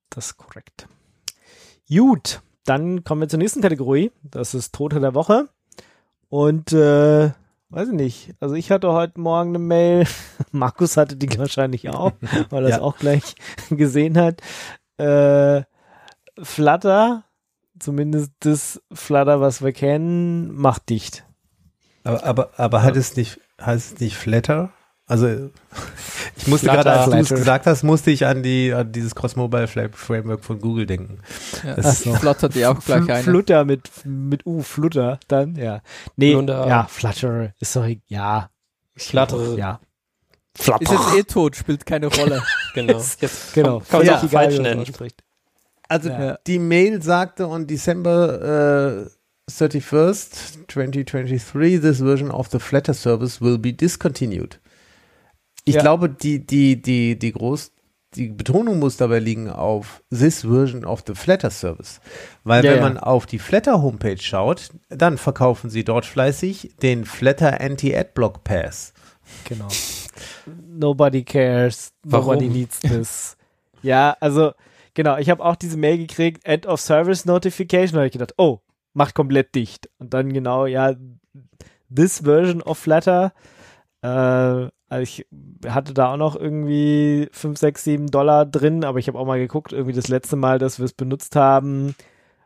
Das 0.09 0.27
ist 0.27 0.37
korrekt. 0.37 0.87
Gut, 1.89 2.41
dann 2.65 3.03
kommen 3.03 3.21
wir 3.21 3.29
zur 3.29 3.39
nächsten 3.39 3.61
Kategorie. 3.61 4.11
Das 4.23 4.53
ist 4.53 4.73
Tote 4.73 4.99
der 4.99 5.13
Woche. 5.13 5.47
Und 6.29 6.71
äh, 6.73 7.31
weiß 7.71 7.87
ich 7.89 7.93
nicht. 7.95 8.33
Also 8.39 8.55
ich 8.55 8.69
hatte 8.71 8.91
heute 8.91 9.19
Morgen 9.19 9.49
eine 9.49 9.59
Mail. 9.59 10.05
Markus 10.51 10.97
hatte 10.97 11.15
die 11.15 11.37
wahrscheinlich 11.39 11.89
auch, 11.89 12.11
weil 12.49 12.63
er 12.65 12.69
es 12.69 12.75
Ja. 12.77 12.81
auch 12.81 12.97
gleich 12.97 13.35
gesehen 13.69 14.17
hat. 14.17 14.41
Äh, 14.97 15.63
Flutter, 16.41 17.23
zumindest 17.79 18.31
das 18.39 18.81
Flutter, 18.93 19.41
was 19.41 19.61
wir 19.63 19.73
kennen, 19.73 20.53
macht 20.53 20.89
dicht. 20.89 21.25
Aber, 22.03 22.23
aber, 22.25 22.49
aber 22.57 22.83
hat 22.83 22.95
es 22.95 23.15
nicht, 23.15 23.39
heißt 23.61 23.93
es 23.95 23.99
nicht 23.99 24.15
Flatter? 24.17 24.71
Also 25.11 25.27
ich 26.37 26.47
musste 26.47 26.67
Flutter. 26.67 26.83
gerade, 26.83 26.91
als 26.91 27.05
du 27.09 27.17
es 27.17 27.27
Flutter. 27.27 27.39
gesagt 27.41 27.65
hast, 27.65 27.83
musste 27.83 28.11
ich 28.11 28.25
an 28.25 28.43
die 28.43 28.73
an 28.73 28.91
dieses 28.93 29.13
Cross 29.13 29.35
Mobile 29.35 29.65
Fla- 29.67 29.89
Framework 29.91 30.43
von 30.45 30.59
Google 30.61 30.85
denken. 30.85 31.19
Ja, 31.65 31.75
Das 31.75 32.05
noch- 32.05 32.17
flattert 32.19 32.55
dir 32.55 32.71
auch 32.71 32.79
gleich 32.83 33.03
Fl 33.03 33.11
eine. 33.11 33.23
Flutter 33.23 33.65
mit, 33.65 33.89
mit 34.05 34.45
U, 34.45 34.61
Flutter, 34.61 35.19
dann, 35.27 35.55
ja. 35.57 35.81
Nee, 36.15 36.33
Flutter. 36.33 36.67
ja, 36.67 36.85
Flutter 36.89 37.53
ist 37.59 37.75
doch, 37.75 37.85
ja. 38.07 38.49
Flutter. 38.95 39.57
Ja. 39.57 39.79
Ist 40.57 40.67
jetzt 40.91 41.15
eh 41.17 41.23
tot, 41.23 41.55
spielt 41.55 41.85
keine 41.85 42.07
Rolle. 42.07 42.41
Genau. 42.73 43.01
Jetzt 43.19 43.53
Genau. 43.53 43.79
kann 43.81 43.99
man 43.99 44.01
es 44.03 44.07
Ja, 44.07 44.17
auch 44.21 44.29
falsch 44.31 44.53
man 44.55 44.63
nennen. 44.63 44.85
Also 45.89 46.07
Ja. 46.09 46.37
die 46.47 46.57
Mail 46.57 47.01
sagte 47.01 47.49
on 47.49 47.67
December 47.67 49.07
äh, 49.09 49.51
31st, 49.51 50.67
2023, 50.69 51.81
this 51.81 51.97
version 51.99 52.31
of 52.31 52.47
the 52.49 52.59
Flatter 52.59 52.93
service 52.93 53.41
will 53.41 53.57
be 53.57 53.73
discontinued. 53.73 54.59
Ich 55.65 55.75
Ja. 55.75 55.81
glaube, 55.81 56.09
die, 56.09 56.45
die, 56.45 56.81
die, 56.81 57.17
die 57.17 57.31
groß, 57.31 57.71
die 58.15 58.27
Betonung 58.29 58.79
muss 58.79 58.97
dabei 58.97 59.19
liegen 59.19 59.49
auf 59.49 60.03
this 60.11 60.41
version 60.41 60.83
of 60.83 61.03
the 61.07 61.13
Flatter 61.15 61.49
service. 61.49 62.01
Weil 62.43 62.65
Ja, 62.65 62.71
wenn 62.71 62.77
ja. 62.79 62.83
man 62.83 62.97
auf 62.97 63.25
die 63.25 63.39
Flatter 63.39 63.81
Homepage 63.81 64.17
schaut, 64.21 64.71
dann 64.89 65.17
verkaufen 65.17 65.69
sie 65.69 65.83
dort 65.83 66.05
fleißig 66.05 66.75
den 66.81 67.05
Flatter 67.05 67.61
Anti-Adblock 67.61 68.43
Pass. 68.43 68.93
Genau. 69.45 69.67
Nobody 70.67 71.23
cares. 71.23 71.93
Nobody 72.03 72.45
Warum? 72.45 72.53
needs 72.53 72.79
this. 72.81 73.37
ja, 73.81 74.17
also, 74.19 74.51
genau. 74.93 75.17
Ich 75.17 75.29
habe 75.29 75.43
auch 75.45 75.55
diese 75.55 75.77
Mail 75.77 75.97
gekriegt, 75.99 76.43
End 76.45 76.65
of 76.65 76.81
Service 76.81 77.25
Notification. 77.25 77.93
Da 77.93 77.99
habe 77.99 78.07
ich 78.07 78.13
gedacht, 78.13 78.33
oh, 78.37 78.59
macht 78.93 79.15
komplett 79.15 79.55
dicht. 79.55 79.89
Und 79.99 80.13
dann 80.13 80.33
genau, 80.33 80.65
ja, 80.65 80.95
this 81.95 82.19
version 82.19 82.61
of 82.61 82.77
Flutter. 82.77 83.31
Äh, 84.01 84.67
also 84.91 85.03
ich 85.03 85.25
hatte 85.65 85.93
da 85.93 86.11
auch 86.13 86.17
noch 86.17 86.35
irgendwie 86.35 87.29
5, 87.31 87.57
6, 87.57 87.83
7 87.85 88.07
Dollar 88.07 88.45
drin, 88.45 88.83
aber 88.83 88.99
ich 88.99 89.07
habe 89.07 89.17
auch 89.17 89.25
mal 89.25 89.39
geguckt, 89.39 89.71
irgendwie 89.71 89.95
das 89.95 90.09
letzte 90.09 90.35
Mal, 90.35 90.59
dass 90.59 90.79
wir 90.79 90.85
es 90.85 90.91
benutzt 90.91 91.37
haben, 91.37 91.95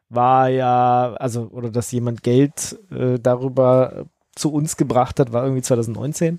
war 0.10 0.50
ja, 0.50 1.16
also, 1.20 1.48
oder 1.52 1.72
dass 1.72 1.92
jemand 1.92 2.22
Geld 2.22 2.78
äh, 2.92 3.18
darüber 3.20 4.06
zu 4.36 4.54
uns 4.54 4.78
gebracht 4.78 5.20
hat, 5.20 5.34
war 5.34 5.44
irgendwie 5.44 5.64
2019. 5.64 6.38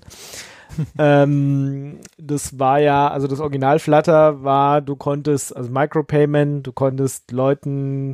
ähm, 0.97 1.99
das 2.17 2.57
war 2.57 2.79
ja, 2.79 3.09
also 3.09 3.27
das 3.27 3.41
Original 3.41 3.79
Flutter 3.79 4.43
war, 4.45 4.79
du 4.79 4.95
konntest, 4.95 5.57
also 5.57 5.69
Micropayment, 5.69 6.65
du 6.65 6.71
konntest 6.71 7.33
Leuten, 7.33 8.13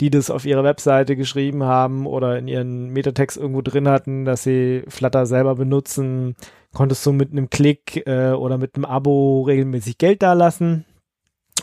die 0.00 0.10
das 0.10 0.30
auf 0.30 0.44
ihrer 0.44 0.62
Webseite 0.62 1.16
geschrieben 1.16 1.64
haben 1.64 2.06
oder 2.06 2.38
in 2.38 2.46
ihren 2.46 2.90
Metatext 2.90 3.36
irgendwo 3.36 3.62
drin 3.62 3.88
hatten, 3.88 4.24
dass 4.24 4.44
sie 4.44 4.84
Flutter 4.86 5.26
selber 5.26 5.56
benutzen, 5.56 6.36
konntest 6.76 7.06
du 7.06 7.12
mit 7.12 7.32
einem 7.32 7.48
Klick 7.48 8.06
äh, 8.06 8.32
oder 8.32 8.58
mit 8.58 8.74
einem 8.74 8.84
Abo 8.84 9.44
regelmäßig 9.46 9.96
Geld 9.96 10.20
dalassen. 10.20 10.84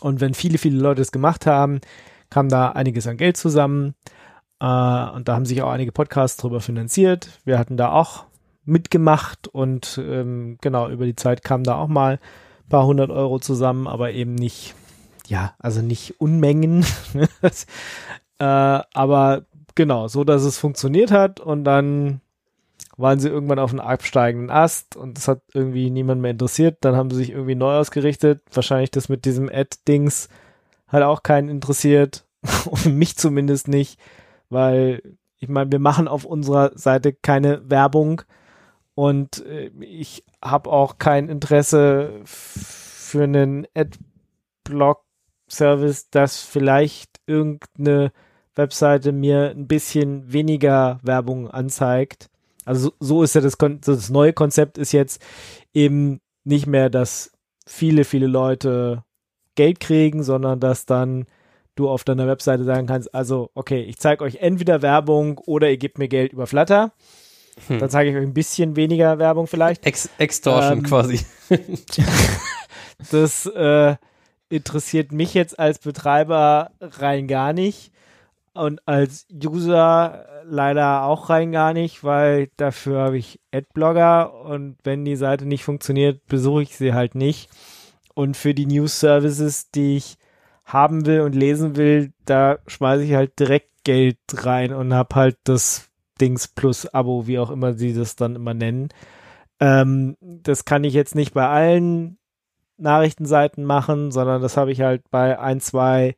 Und 0.02 0.22
wenn 0.22 0.34
viele, 0.34 0.58
viele 0.58 0.80
Leute 0.80 1.04
es 1.04 1.12
gemacht 1.12 1.46
haben, 1.46 1.82
kam 2.32 2.50
da 2.50 2.70
einiges 2.70 3.06
an 3.06 3.18
Geld 3.18 3.38
zusammen. 3.38 3.94
Äh, 4.60 4.66
und 4.66 5.28
da 5.28 5.36
haben 5.36 5.46
sich 5.46 5.62
auch 5.62 5.70
einige 5.70 5.92
Podcasts 5.92 6.38
drüber 6.38 6.62
finanziert. 6.62 7.30
Wir 7.46 7.60
hatten 7.60 7.78
da 7.78 7.92
auch 7.92 8.26
mitgemacht 8.66 9.48
und 9.48 10.02
ähm, 10.04 10.58
genau, 10.62 10.90
über 10.90 11.06
die 11.06 11.16
Zeit 11.16 11.44
kamen 11.44 11.64
da 11.64 11.76
auch 11.76 11.90
mal 11.90 12.14
ein 12.64 12.70
paar 12.70 12.88
hundert 12.88 13.12
Euro 13.12 13.38
zusammen, 13.38 13.88
aber 13.88 14.14
eben 14.14 14.34
nicht, 14.34 14.74
ja, 15.28 15.54
also 15.60 15.84
nicht 15.84 16.20
Unmengen. 16.22 16.88
äh, 18.40 18.44
aber 18.44 19.46
genau, 19.76 20.08
so 20.08 20.24
dass 20.24 20.42
es 20.42 20.58
funktioniert 20.58 21.12
hat 21.12 21.40
und 21.40 21.66
dann 21.66 22.23
waren 22.98 23.20
sie 23.20 23.30
irgendwann 23.30 23.60
auf 23.60 23.72
einem 23.72 23.80
absteigenden 23.80 24.50
Ast 24.50 24.96
und 24.96 25.18
das 25.18 25.28
hat 25.28 25.42
irgendwie 25.54 25.90
niemand 25.90 26.22
mehr 26.22 26.32
interessiert. 26.32 26.78
Dann 26.82 26.96
haben 26.96 27.10
sie 27.10 27.18
sich 27.18 27.32
irgendwie 27.32 27.56
neu 27.56 27.76
ausgerichtet. 27.76 28.42
Wahrscheinlich 28.54 28.92
das 28.92 29.10
mit 29.10 29.26
diesem 29.26 29.50
Ad-Dings 29.50 30.30
hat 30.88 31.04
auch 31.04 31.24
keinen 31.24 31.50
interessiert. 31.50 32.26
Mich 32.86 33.18
zumindest 33.18 33.68
nicht, 33.68 34.00
weil 34.50 35.02
ich 35.40 35.50
meine, 35.50 35.72
wir 35.72 35.80
machen 35.80 36.08
auf 36.08 36.26
unserer 36.26 36.72
Seite 36.78 37.14
keine 37.14 37.70
Werbung 37.70 38.22
und 38.96 39.46
äh, 39.46 39.72
ich 39.80 40.24
habe 40.44 40.70
auch 40.70 40.98
kein 40.98 41.30
Interesse 41.30 42.22
für 42.26 43.24
einen 43.24 43.68
Adblock-Service, 44.66 46.10
das 46.12 46.42
vielleicht 46.42 47.20
irgendeine 47.26 48.12
Webseite 48.56 49.12
mir 49.12 49.50
ein 49.50 49.68
bisschen 49.68 50.32
weniger 50.32 51.00
Werbung 51.02 51.50
anzeigt. 51.50 52.30
Also 52.66 52.90
so, 52.90 52.94
so 53.00 53.24
ist 53.24 53.36
ja 53.36 53.42
das, 53.42 53.58
Kon 53.58 53.80
das 53.82 54.10
neue 54.10 54.34
Konzept 54.34 54.78
ist 54.78 54.92
jetzt 54.92 55.22
eben 55.74 56.22
nicht 56.44 56.68
mehr, 56.68 56.90
dass 56.90 57.32
viele, 57.66 58.04
viele 58.04 58.28
Leute 58.28 59.04
Geld 59.56 59.80
kriegen, 59.80 60.24
sondern 60.24 60.60
dass 60.60 60.86
dann 60.86 61.26
du 61.76 61.90
auf 61.90 62.04
deiner 62.04 62.28
Webseite 62.28 62.64
sagen 62.64 62.88
kannst, 62.88 63.14
also 63.14 63.50
okay, 63.54 63.82
ich 63.84 63.98
zeige 63.98 64.24
euch 64.24 64.38
entweder 64.38 64.82
Werbung 64.82 65.40
oder 65.40 65.70
ihr 65.70 65.78
gebt 65.78 65.98
mir 65.98 66.08
Geld 66.08 66.34
über 66.34 66.48
Flutter. 66.48 66.94
Hm. 67.68 67.80
Dann 67.80 67.90
zeige 67.90 68.10
ich 68.10 68.16
euch 68.16 68.24
ein 68.24 68.34
bisschen 68.34 68.76
weniger 68.76 69.20
Werbung 69.20 69.48
vielleicht. 69.48 69.86
Ex 69.86 70.10
Extortion 70.18 70.80
Ähm, 70.80 70.84
quasi. 70.84 71.20
Das 73.12 73.46
äh, 73.48 73.96
interessiert 74.50 75.12
mich 75.12 75.34
jetzt 75.34 75.58
als 75.60 75.80
Betreiber 75.80 76.72
rein 76.80 77.28
gar 77.28 77.52
nicht 77.52 77.93
und 78.54 78.88
als 78.88 79.28
User 79.32 80.26
leider 80.46 81.04
auch 81.04 81.30
rein 81.30 81.52
gar 81.52 81.74
nicht, 81.74 82.04
weil 82.04 82.50
dafür 82.58 83.00
habe 83.00 83.18
ich 83.18 83.40
Adblogger 83.52 84.34
und 84.46 84.78
wenn 84.84 85.06
die 85.06 85.16
Seite 85.16 85.46
nicht 85.46 85.64
funktioniert, 85.64 86.26
besuche 86.28 86.64
ich 86.64 86.78
sie 86.78 86.94
halt 86.94 87.16
nicht. 87.16 87.50
Und 88.14 88.38
für 88.38 88.54
die 88.54 88.68
News 88.68 89.00
Services, 89.00 89.72
die 89.72 89.98
ich 89.98 90.18
haben 90.66 91.06
will 91.06 91.22
und 91.22 91.34
lesen 91.34 91.76
will, 91.76 92.14
da 92.26 92.60
schmeiße 92.68 93.04
ich 93.04 93.14
halt 93.14 93.40
direkt 93.40 93.84
Geld 93.84 94.18
rein 94.34 94.74
und 94.74 94.94
habe 94.94 95.16
halt 95.16 95.38
das 95.44 95.90
Dings 96.22 96.48
plus 96.48 96.86
Abo, 96.86 97.28
wie 97.28 97.40
auch 97.40 97.50
immer 97.50 97.74
sie 97.74 97.94
das 97.94 98.16
dann 98.16 98.36
immer 98.36 98.54
nennen. 98.54 98.90
Ähm, 99.60 100.16
das 100.22 100.66
kann 100.66 100.84
ich 100.84 100.94
jetzt 100.94 101.16
nicht 101.16 101.34
bei 101.34 101.48
allen 101.48 102.18
Nachrichtenseiten 102.78 103.66
machen, 103.66 104.12
sondern 104.12 104.42
das 104.42 104.58
habe 104.58 104.72
ich 104.72 104.82
halt 104.82 105.10
bei 105.10 105.40
ein, 105.40 105.60
zwei, 105.60 106.16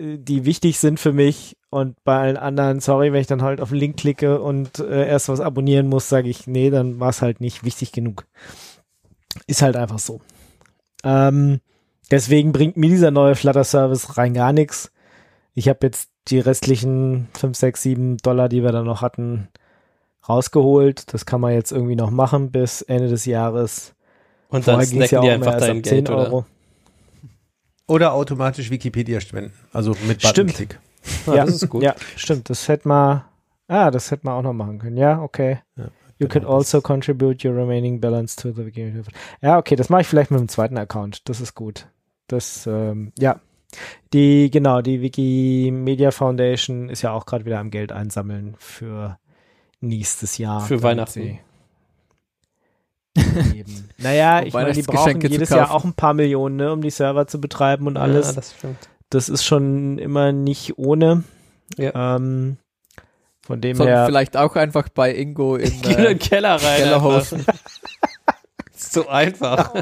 die 0.00 0.44
wichtig 0.44 0.78
sind 0.78 0.98
für 0.98 1.12
mich 1.12 1.56
und 1.68 2.02
bei 2.04 2.18
allen 2.18 2.36
anderen, 2.36 2.80
sorry, 2.80 3.12
wenn 3.12 3.20
ich 3.20 3.26
dann 3.26 3.42
halt 3.42 3.60
auf 3.60 3.68
den 3.68 3.78
Link 3.78 3.96
klicke 3.96 4.40
und 4.40 4.78
äh, 4.78 5.06
erst 5.06 5.28
was 5.28 5.40
abonnieren 5.40 5.88
muss, 5.88 6.08
sage 6.08 6.28
ich, 6.28 6.46
nee, 6.46 6.70
dann 6.70 6.98
war 7.00 7.10
es 7.10 7.22
halt 7.22 7.40
nicht 7.40 7.64
wichtig 7.64 7.92
genug. 7.92 8.26
Ist 9.46 9.62
halt 9.62 9.76
einfach 9.76 9.98
so. 9.98 10.20
Ähm, 11.04 11.60
deswegen 12.10 12.52
bringt 12.52 12.76
mir 12.76 12.90
dieser 12.90 13.10
neue 13.10 13.34
Flutter-Service 13.34 14.16
rein 14.16 14.34
gar 14.34 14.52
nichts. 14.52 14.90
Ich 15.54 15.68
habe 15.68 15.80
jetzt 15.82 16.10
die 16.28 16.40
restlichen 16.40 17.28
5, 17.34 17.56
6, 17.56 17.82
7 17.82 18.16
Dollar, 18.18 18.48
die 18.48 18.62
wir 18.62 18.72
da 18.72 18.82
noch 18.82 19.02
hatten, 19.02 19.48
rausgeholt. 20.28 21.12
Das 21.12 21.26
kann 21.26 21.40
man 21.40 21.52
jetzt 21.52 21.72
irgendwie 21.72 21.96
noch 21.96 22.10
machen 22.10 22.50
bis 22.50 22.82
Ende 22.82 23.08
des 23.08 23.26
Jahres. 23.26 23.94
Und 24.48 24.66
dann 24.66 24.84
snacken 24.84 25.20
die 25.20 25.28
immer 25.28 25.46
einfach 25.46 25.60
dein 25.60 25.82
Geld, 25.82 26.10
oder? 26.10 26.46
Oder 27.90 28.12
automatisch 28.14 28.70
Wikipedia 28.70 29.20
spenden. 29.20 29.52
Also 29.72 29.96
mit 30.06 30.22
Stimmt. 30.24 30.52
Buttonklick. 30.52 30.78
Ja, 31.26 31.34
ja, 31.34 31.44
das 31.46 31.56
ist 31.62 31.68
gut. 31.68 31.82
Ja, 31.82 31.94
stimmt. 32.16 32.48
Das 32.50 32.68
hätte 32.68 32.86
man. 32.88 33.22
Ah, 33.68 33.90
das 33.90 34.10
hätte 34.10 34.26
man 34.26 34.34
auch 34.34 34.42
noch 34.42 34.52
machen 34.52 34.78
können. 34.78 34.96
Ja, 34.96 35.20
okay. 35.22 35.58
Ja, 35.76 35.84
You 36.18 36.28
genau, 36.28 36.28
can 36.28 36.42
das- 36.42 36.50
also 36.74 36.80
contribute 36.82 37.44
your 37.44 37.56
remaining 37.56 38.00
balance 38.00 38.36
to 38.40 38.52
the 38.52 38.66
Wikimedia. 38.66 39.02
Ja, 39.40 39.58
okay, 39.58 39.74
das 39.76 39.88
mache 39.88 40.02
ich 40.02 40.06
vielleicht 40.06 40.30
mit 40.30 40.38
dem 40.40 40.48
zweiten 40.48 40.76
Account. 40.76 41.28
Das 41.28 41.40
ist 41.40 41.54
gut. 41.54 41.86
Das, 42.26 42.66
ähm, 42.66 43.12
ja. 43.18 43.40
Die, 44.12 44.50
genau, 44.50 44.82
die 44.82 45.00
Wikimedia 45.00 46.10
Foundation 46.10 46.88
ist 46.90 47.02
ja 47.02 47.12
auch 47.12 47.24
gerade 47.24 47.44
wieder 47.44 47.58
am 47.60 47.70
Geld 47.70 47.92
einsammeln 47.92 48.54
für 48.58 49.18
nächstes 49.80 50.38
Jahr. 50.38 50.60
Für 50.66 50.82
Weihnachten. 50.82 51.38
Sie 53.20 53.58
Eben. 53.58 53.88
Naja, 53.98 54.42
ich 54.42 54.54
meine, 54.54 54.72
die 54.72 54.82
brauchen 54.82 55.20
jedes 55.20 55.50
Jahr 55.50 55.74
auch 55.74 55.84
ein 55.84 55.92
paar 55.92 56.14
Millionen, 56.14 56.56
ne, 56.56 56.72
um 56.72 56.80
die 56.80 56.90
Server 56.90 57.26
zu 57.26 57.38
betreiben 57.38 57.86
und 57.86 57.98
alles. 57.98 58.28
Ja, 58.28 58.32
das 58.32 58.54
stimmt. 58.56 58.88
das 59.10 59.28
ist 59.28 59.44
schon 59.44 59.98
immer 59.98 60.32
nicht 60.32 60.78
ohne. 60.78 61.24
Ja. 61.76 62.16
Ähm, 62.16 62.56
von 63.42 63.60
dem 63.60 63.76
Sondern 63.76 63.96
her. 63.96 64.06
vielleicht 64.06 64.36
auch 64.36 64.56
einfach 64.56 64.88
bei 64.88 65.14
Ingo 65.14 65.56
in 65.56 65.72
in 65.82 65.90
äh, 65.90 66.02
den 66.08 66.18
Keller 66.18 66.54
rein. 66.54 66.82
Kellerhosen. 66.82 67.40
einfach. 67.40 67.54
ist 68.74 68.92
so 68.92 69.08
einfach. 69.08 69.74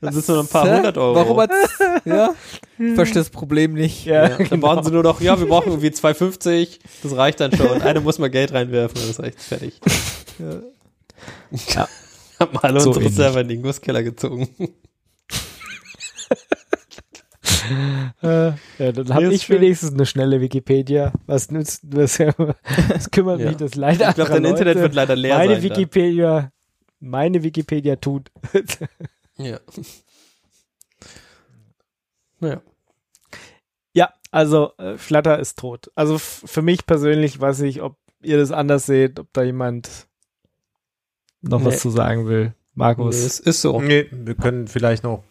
Dann 0.00 0.12
sind 0.12 0.20
es 0.20 0.28
nur 0.28 0.40
ein 0.40 0.46
paar 0.46 0.76
hundert 0.76 0.96
Euro. 0.96 1.14
Warum 1.14 1.40
hat's, 1.40 1.78
ja? 2.04 2.34
Ich 2.78 2.94
verstehe 2.94 3.20
das 3.20 3.30
Problem 3.30 3.74
nicht. 3.74 4.04
Ja, 4.04 4.28
ja, 4.28 4.38
dann 4.38 4.60
brauchen 4.60 4.84
sie 4.84 4.90
nur 4.90 5.02
noch, 5.02 5.20
ja, 5.20 5.38
wir 5.38 5.46
brauchen 5.46 5.68
irgendwie 5.70 5.88
2,50, 5.88 6.78
das 7.02 7.16
reicht 7.16 7.40
dann 7.40 7.54
schon. 7.54 7.82
Einer 7.82 8.00
muss 8.00 8.18
mal 8.18 8.30
Geld 8.30 8.52
reinwerfen, 8.52 8.98
dann 9.00 9.10
ist 9.10 9.18
echt 9.18 9.40
fertig. 9.40 9.80
Ja. 10.38 11.88
Haben 12.40 12.58
alle 12.58 12.80
So 12.80 12.88
unsere 12.88 13.04
ähnlich. 13.04 13.16
Server 13.16 13.40
in 13.42 13.48
den 13.48 13.62
Gusskeller 13.62 14.02
gezogen. 14.02 14.48
Äh, 18.22 18.52
ja, 18.78 18.92
dann 18.92 19.14
habe 19.14 19.32
ich 19.32 19.42
schön. 19.44 19.60
wenigstens 19.60 19.92
eine 19.92 20.04
schnelle 20.06 20.40
Wikipedia. 20.40 21.12
Was 21.26 21.50
nützt 21.50 21.82
das? 21.84 22.16
Das 22.88 23.10
kümmert 23.10 23.40
Ja. 23.40 23.46
mich 23.48 23.56
das 23.58 23.74
leider. 23.76 24.08
Ich 24.08 24.14
glaube, 24.16 24.32
dein 24.32 24.44
Internet 24.44 24.78
wird 24.78 24.94
leider 24.94 25.14
leer 25.14 25.38
meine 25.38 25.54
sein. 25.54 25.62
Wikipedia, 25.62 26.50
meine 26.98 27.42
Wikipedia 27.42 27.96
tut. 27.96 28.30
Ja. 29.36 29.58
Naja. 32.40 32.60
ja, 33.94 34.12
also 34.30 34.72
äh, 34.76 34.98
Flutter 34.98 35.38
ist 35.38 35.58
tot. 35.58 35.90
Also 35.94 36.18
für 36.18 36.60
mich 36.60 36.84
persönlich 36.84 37.40
weiß 37.40 37.60
ich, 37.60 37.80
ob 37.80 37.96
ihr 38.22 38.36
das 38.36 38.50
anders 38.52 38.84
seht, 38.84 39.18
ob 39.18 39.32
da 39.32 39.42
jemand 39.42 40.08
noch 41.42 41.60
Nee. 41.60 41.66
was 41.66 41.80
zu 41.80 41.90
sagen 41.90 42.26
will. 42.26 42.44
Nee, 42.46 42.52
Markus. 42.74 43.16
es 43.16 43.40
ist 43.40 43.60
so. 43.62 43.80
Nee, 43.80 44.06
wir 44.10 44.34
können 44.34 44.68
vielleicht 44.68 45.04
noch 45.04 45.22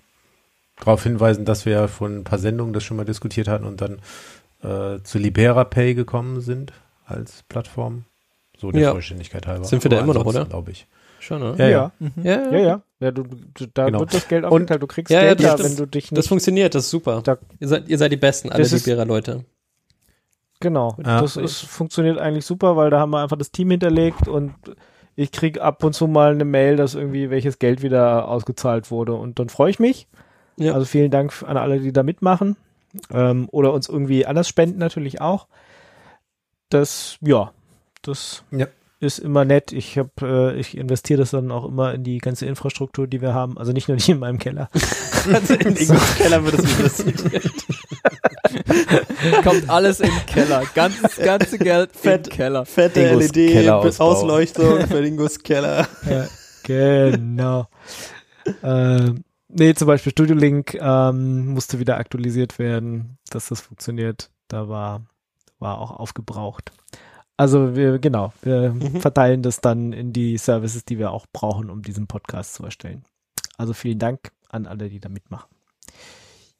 darauf 0.78 1.04
hinweisen, 1.04 1.46
dass 1.46 1.66
wir 1.66 1.74
ja 1.74 1.88
vor 1.88 2.08
ein 2.08 2.24
paar 2.24 2.40
Sendungen 2.40 2.74
das 2.74 2.84
schon 2.84 2.98
mal 2.98 3.06
diskutiert 3.06 3.48
hatten 3.48 3.66
und 3.66 3.82
dann 3.82 4.00
äh, 4.64 5.02
zu 5.04 5.18
Libera 5.18 5.64
Pay 5.64 5.94
gekommen 5.96 6.42
sind 6.42 6.74
als 7.06 7.44
Plattform. 7.50 8.06
So 8.58 8.72
der 8.72 8.82
Ja. 8.82 8.92
Vollständigkeit 8.92 9.48
halber. 9.48 9.66
Sind 9.66 9.84
wir 9.84 9.90
da 9.90 10.00
immer 10.00 10.14
noch, 10.14 10.26
oder? 10.26 10.46
Glaube 10.46 10.72
ich. 10.72 10.86
Schon, 11.22 11.42
oder? 11.44 11.58
Ja, 11.58 11.70
ja. 11.70 11.72
ja. 11.72 11.92
Mhm. 12.00 12.12
Ja, 12.24 12.52
Ja, 12.52 12.58
ja. 12.60 12.82
ja 13.00 13.12
du, 13.12 13.24
du, 13.24 13.66
da 13.74 13.86
Genau. 13.86 14.02
wird 14.02 14.14
das 14.14 14.28
Geld 14.28 14.44
aufgeteilt. 14.46 14.82
Du 14.84 14.88
kriegst 14.88 15.12
Ja, 15.12 15.22
ja, 15.22 15.34
Geld 15.34 15.44
das 15.44 15.56
da, 15.58 15.64
wenn 15.64 15.76
du 15.78 15.86
dich 15.86 16.10
Das 16.10 16.18
nicht. 16.18 16.28
funktioniert, 16.28 16.76
das 16.76 16.86
ist 16.86 16.90
super. 16.92 17.22
Da- 17.22 17.38
ihr, 17.60 17.68
seid, 17.68 17.88
ihr 17.90 17.98
seid 17.98 18.12
die 18.12 18.18
Besten, 18.18 18.50
alle 18.52 18.64
Das 18.64 18.72
Libera-Leute. 18.72 19.46
Genau. 20.60 20.98
Ja. 21.06 21.22
Das 21.22 21.38
ist, 21.38 21.62
funktioniert 21.62 22.18
eigentlich 22.20 22.46
super, 22.46 22.76
weil 22.76 22.90
da 22.90 23.00
haben 23.00 23.12
wir 23.12 23.22
einfach 23.24 23.38
das 23.38 23.52
Team 23.52 23.72
hinterlegt 23.72 24.28
und 24.28 24.54
ich 25.20 25.34
krieg 25.34 25.60
ab 25.60 25.84
und 25.84 25.92
zu 25.92 26.08
mal 26.08 26.32
eine 26.32 26.46
Mail, 26.46 26.78
dass 26.78 26.96
irgendwie 26.96 27.30
welches 27.30 27.60
Geld 27.60 27.82
wieder 27.82 28.30
ausgezahlt 28.30 28.90
wurde 28.90 29.14
und 29.16 29.38
dann 29.38 29.50
freue 29.50 29.70
ich 29.70 29.78
mich. 29.78 30.08
Ja. 30.56 30.74
Also 30.74 30.86
vielen 30.86 31.12
Dank 31.12 31.44
an 31.46 31.58
alle, 31.58 31.82
die 31.82 31.92
da 31.92 32.04
mitmachen 32.04 32.56
ähm, 33.12 33.50
oder 33.52 33.74
uns 33.74 33.90
irgendwie 33.90 34.26
anders 34.26 34.48
spenden 34.48 34.80
natürlich 34.80 35.20
auch. 35.20 35.48
Das, 36.70 37.18
ja, 37.20 37.52
das 38.02 38.46
Ja. 38.52 38.68
Ist 39.00 39.20
immer 39.20 39.46
nett. 39.46 39.72
Ich 39.72 39.98
habe, 39.98 40.10
äh, 40.22 40.60
ich 40.60 40.78
investiere 40.78 41.20
das 41.20 41.32
dann 41.32 41.52
auch 41.52 41.66
immer 41.66 41.94
in 41.94 42.04
die 42.04 42.18
ganze 42.18 42.46
Infrastruktur, 42.46 43.08
die 43.08 43.22
wir 43.22 43.34
haben. 43.34 43.58
Also 43.58 43.72
nicht 43.72 43.88
nur 43.88 43.98
die 43.98 44.12
in 44.12 44.20
meinem 44.20 44.40
Keller. 44.40 44.70
Also 45.34 45.54
in 45.54 45.76
den 45.76 46.00
Keller 46.18 46.46
wird 46.46 46.60
es 46.60 47.04
investiert. 47.04 47.54
Kommt 49.44 49.70
alles 49.70 50.00
in 50.00 50.10
den 50.10 50.26
Keller. 50.26 50.64
Ganz, 50.74 50.96
ganze 51.18 51.58
Geld 51.58 51.92
Fett. 51.94 52.28
im 52.28 52.34
Keller. 52.34 52.66
Fette 52.66 53.02
Ingos 53.02 53.34
LED, 53.36 53.52
Kellerausbau. 53.52 54.06
Ausleuchtung 54.06 54.80
für 54.88 55.06
Ingos 55.06 55.40
Keller. 55.40 55.86
Ja, 56.10 56.28
genau. 56.64 57.68
ähm, 58.64 59.26
nee, 59.50 59.74
zum 59.74 59.88
Beispiel 59.88 60.14
Studio 60.14 60.38
Link 60.38 60.74
ähm, 60.76 61.48
musste 61.48 61.80
wieder 61.80 61.98
aktualisiert 61.98 62.58
werden, 62.60 63.18
dass 63.30 63.50
das 63.50 63.60
funktioniert. 63.60 64.30
Da 64.48 64.70
war, 64.70 65.06
war 65.60 65.80
auch 65.80 65.92
aufgebraucht. 65.92 66.72
Also 67.40 67.74
wir, 67.74 68.00
genau, 68.00 68.34
wir 68.42 68.72
Mhm. 68.74 69.00
verteilen 69.00 69.42
das 69.42 69.62
dann 69.62 69.94
in 69.94 70.12
die 70.12 70.38
Services, 70.38 70.84
die 70.84 71.00
wir 71.00 71.12
auch 71.12 71.26
brauchen, 71.32 71.70
um 71.70 71.82
diesen 71.82 72.06
Podcast 72.06 72.54
zu 72.56 72.64
erstellen. 72.66 73.06
Also 73.58 73.72
vielen 73.74 73.98
Dank 73.98 74.32
an 74.50 74.66
alle, 74.68 74.90
die 74.90 75.00
da 75.00 75.08
mitmachen. 75.08 75.48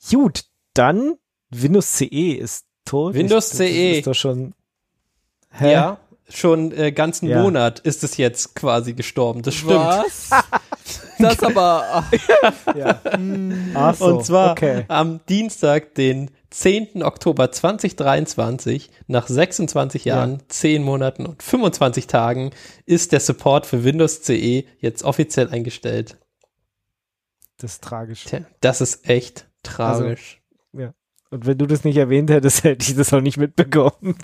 Gut, 0.10 0.46
dann 0.74 1.16
Windows 1.50 1.98
CE 1.98 2.32
ist 2.34 2.66
tot. 2.86 3.14
Windows 3.14 3.50
das 3.50 3.58
CE. 3.58 3.98
Ist 3.98 4.08
doch 4.08 4.14
schon. 4.14 4.54
Hä? 5.52 5.72
Ja, 5.74 5.98
schon 6.30 6.72
äh, 6.72 6.94
ganzen 6.94 7.28
Ja. 7.28 7.42
Monat 7.42 7.80
ist 7.80 8.06
es 8.06 8.16
jetzt 8.16 8.56
quasi 8.56 8.94
gestorben. 8.94 9.42
Das 9.42 9.56
stimmt. 9.56 9.74
Was? 9.74 10.30
Das 11.20 11.44
aber. 11.44 12.06
ach, 12.42 12.76
Ja. 12.76 13.02
Ach 13.74 13.94
so, 13.96 14.06
Und 14.06 14.26
zwar 14.26 14.52
okay. 14.54 14.86
am 14.88 15.20
Dienstag, 15.28 15.94
den 15.96 16.32
10. 16.52 17.04
Oktober 17.04 17.52
2023, 17.52 18.90
nach 19.08 19.28
26 19.28 20.06
Ja. 20.06 20.16
Jahren, 20.18 20.42
10 20.48 20.84
Monaten 20.84 21.26
und 21.26 21.44
25 21.44 22.08
Tagen, 22.08 22.52
ist 22.86 23.12
der 23.12 23.20
Support 23.20 23.66
für 23.66 23.84
Windows 23.84 24.22
CE 24.24 24.64
jetzt 24.80 25.04
offiziell 25.04 25.50
eingestellt. 25.50 26.18
Das 27.58 27.74
ist 27.74 27.84
tragisch. 27.84 28.24
Tja, 28.26 28.42
das 28.62 28.82
ist 28.82 29.08
echt 29.10 29.48
tragisch. 29.64 30.38
Und 31.32 31.46
wenn 31.46 31.60
du 31.60 31.68
das 31.68 31.84
nicht 31.84 31.98
erwähnt 31.98 32.32
hättest, 32.32 32.64
hätte 32.64 32.90
ich 32.90 32.96
das 32.98 33.14
auch 33.14 33.22
nicht 33.22 33.38
mitbekommen. 33.38 34.16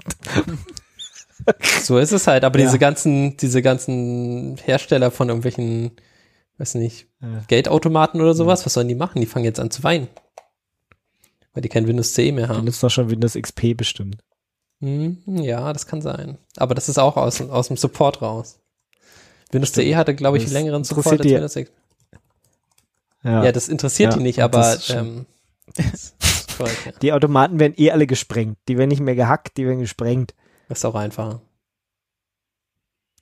so 1.84 2.00
ist 2.00 2.12
es 2.12 2.26
halt. 2.26 2.44
Aber 2.44 2.58
Ja. 2.60 2.66
diese 2.66 2.80
ganzen, 2.80 3.38
diese 3.38 3.62
ganzen 3.62 4.58
Hersteller 4.64 5.12
von 5.12 5.28
irgendwelchen, 5.30 5.92
weiß 6.58 6.74
nicht, 6.76 7.08
Ja. 7.22 7.44
Geldautomaten 7.48 8.22
oder 8.22 8.34
sowas, 8.34 8.66
was 8.66 8.74
sollen 8.74 8.88
die 8.88 8.96
machen? 8.96 9.20
Die 9.22 9.28
fangen 9.28 9.46
jetzt 9.46 9.60
an 9.60 9.70
zu 9.70 9.84
weinen. 9.84 10.08
Weil 11.56 11.62
die 11.64 11.70
kein 11.70 11.88
Windows 11.88 12.14
CE 12.14 12.32
mehr 12.32 12.50
haben. 12.50 12.66
nutzt 12.66 12.84
doch 12.84 12.90
schon 12.92 13.10
Windows 13.10 13.34
XP 13.34 13.76
bestimmt. 13.76 14.18
Hm, 14.82 15.18
ja, 15.26 15.74
das 15.74 15.88
kann 15.88 16.02
sein. 16.04 16.38
Aber 16.58 16.76
das 16.76 16.88
ist 16.90 17.00
auch 17.00 17.18
aus, 17.18 17.42
aus 17.42 17.70
dem 17.70 17.78
Support 17.78 18.22
raus. 18.22 18.60
Windows 19.52 19.70
Stimmt. 19.70 19.88
CE 19.88 19.96
hatte, 19.96 20.14
glaube 20.16 20.38
ich, 20.38 20.44
Das 20.44 20.52
längeren 20.54 20.84
Support 20.84 21.08
als 21.08 21.22
die- 21.22 21.34
Windows 21.34 21.56
XP. 21.56 21.74
Ja, 23.24 23.52
das 23.52 23.70
interessiert 23.70 24.12
Ja, 24.12 24.18
die 24.18 24.24
nicht, 24.24 24.44
aber 24.44 24.78
ähm, 24.90 25.26
korrekt, 26.58 26.86
ja. 26.86 26.92
Die 27.02 27.12
Automaten 27.14 27.60
werden 27.60 27.74
eh 27.76 27.90
alle 27.90 28.06
gesprengt. 28.06 28.60
Die 28.68 28.78
werden 28.78 28.90
nicht 28.90 29.00
mehr 29.00 29.16
gehackt, 29.16 29.58
die 29.58 29.66
werden 29.66 29.80
gesprengt. 29.80 30.36
Das 30.70 30.78
ist 30.80 30.86
auch 30.86 30.94
einfacher. 30.94 31.42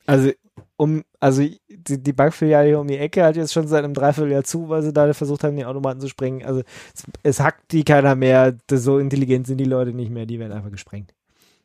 Also, 0.05 0.31
um, 0.75 1.03
also 1.21 1.47
die, 1.87 2.01
die 2.01 2.13
Bankfiliale 2.13 2.67
hier 2.67 2.79
um 2.79 2.87
die 2.87 2.97
Ecke 2.97 3.23
hat 3.23 3.35
jetzt 3.35 3.53
schon 3.53 3.67
seit 3.67 3.83
einem 3.83 3.93
Dreivierteljahr 3.93 4.43
zu, 4.43 4.69
weil 4.69 4.83
sie 4.83 4.93
da 4.93 5.13
versucht 5.13 5.43
haben, 5.43 5.55
die 5.55 5.65
Automaten 5.65 5.99
zu 5.99 6.07
sprengen. 6.07 6.45
Also 6.45 6.61
es, 6.93 7.03
es 7.23 7.39
hackt 7.39 7.71
die 7.71 7.83
keiner 7.83 8.15
mehr. 8.15 8.55
Das, 8.67 8.83
so 8.83 8.99
intelligent 8.99 9.47
sind 9.47 9.57
die 9.57 9.65
Leute 9.65 9.93
nicht 9.93 10.11
mehr, 10.11 10.25
die 10.25 10.39
werden 10.39 10.53
einfach 10.53 10.71
gesprengt. 10.71 11.13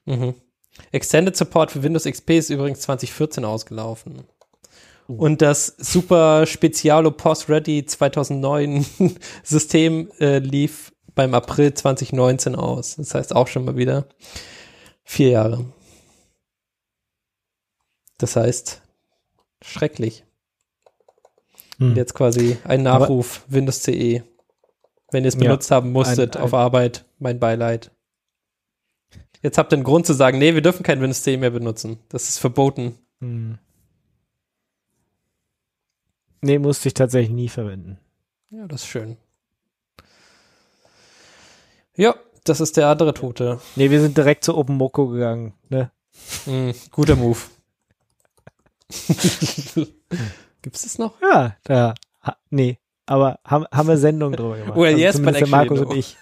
Mhm. 0.04 0.34
Extended 0.92 1.36
Support 1.36 1.72
für 1.72 1.82
Windows 1.82 2.04
XP 2.04 2.30
ist 2.30 2.50
übrigens 2.50 2.80
2014 2.80 3.44
ausgelaufen. 3.44 4.22
Und 5.06 5.40
das 5.40 5.74
Super 5.78 6.44
Spezialo 6.44 7.10
Post 7.10 7.48
Ready 7.48 7.86
2009 7.86 8.84
System 9.42 10.10
äh, 10.20 10.38
lief 10.38 10.92
beim 11.14 11.32
April 11.32 11.72
2019 11.72 12.54
aus. 12.54 12.96
Das 12.96 13.14
heißt 13.14 13.34
auch 13.34 13.48
schon 13.48 13.64
mal 13.64 13.76
wieder 13.76 14.06
vier 15.04 15.30
Jahre. 15.30 15.64
Das 18.18 18.36
heißt, 18.36 18.82
schrecklich. 19.62 20.24
Hm. 21.78 21.94
Jetzt 21.96 22.14
quasi 22.14 22.58
ein 22.64 22.86
Aber- 22.86 23.00
Nachruf, 23.00 23.44
Windows 23.48 23.82
CE. 23.82 24.22
Wenn 25.10 25.24
ihr 25.24 25.28
es 25.28 25.34
Ja, 25.34 25.40
benutzt 25.40 25.70
haben 25.70 25.92
musstet 25.92 26.36
ein- 26.36 26.42
auf 26.42 26.52
ein- 26.54 26.60
Arbeit, 26.60 27.04
mein 27.18 27.38
Beileid. 27.40 27.90
Jetzt 29.42 29.56
habt 29.56 29.72
ihr 29.72 29.76
einen 29.76 29.84
Grund 29.84 30.04
zu 30.04 30.12
sagen, 30.14 30.38
nee, 30.38 30.54
wir 30.54 30.62
dürfen 30.62 30.82
kein 30.82 31.00
Windows 31.00 31.22
CE 31.22 31.36
mehr 31.36 31.50
benutzen. 31.50 31.98
Das 32.08 32.28
ist 32.28 32.38
verboten. 32.38 32.98
Hm. 33.20 33.58
Nee, 36.40 36.58
musste 36.58 36.88
ich 36.88 36.94
tatsächlich 36.94 37.30
nie 37.34 37.48
verwenden. 37.48 37.98
Ja, 38.50 38.66
das 38.66 38.82
ist 38.82 38.88
schön. 38.88 39.16
Ja, 41.96 42.14
das 42.44 42.60
ist 42.60 42.76
der 42.76 42.88
andere 42.88 43.12
Tote. 43.14 43.60
Nee, 43.76 43.90
wir 43.90 44.00
sind 44.00 44.16
direkt 44.16 44.44
zu 44.44 44.56
OpenMoko 44.56 45.08
gegangen. 45.08 45.54
Ne? 45.68 45.90
Hm, 46.44 46.72
guter 46.92 47.16
Move. 47.16 47.38
Gibt's 50.62 50.82
das 50.82 50.98
noch? 50.98 51.14
Ja, 51.20 51.56
da. 51.64 51.94
Ha, 52.24 52.36
nee, 52.50 52.78
aber 53.06 53.38
haben, 53.44 53.64
haben 53.72 53.88
wir 53.88 53.96
Sendungen 53.98 54.36
drüber 54.36 54.56
gemacht. 54.56 54.70
Also 54.72 54.80
Well, 54.82 54.98
yes, 54.98 55.16
zumindest 55.16 55.40
der 55.40 55.48
Markus 55.48 55.80
actually 55.80 55.92
und 55.94 55.98
ich. 55.98 56.16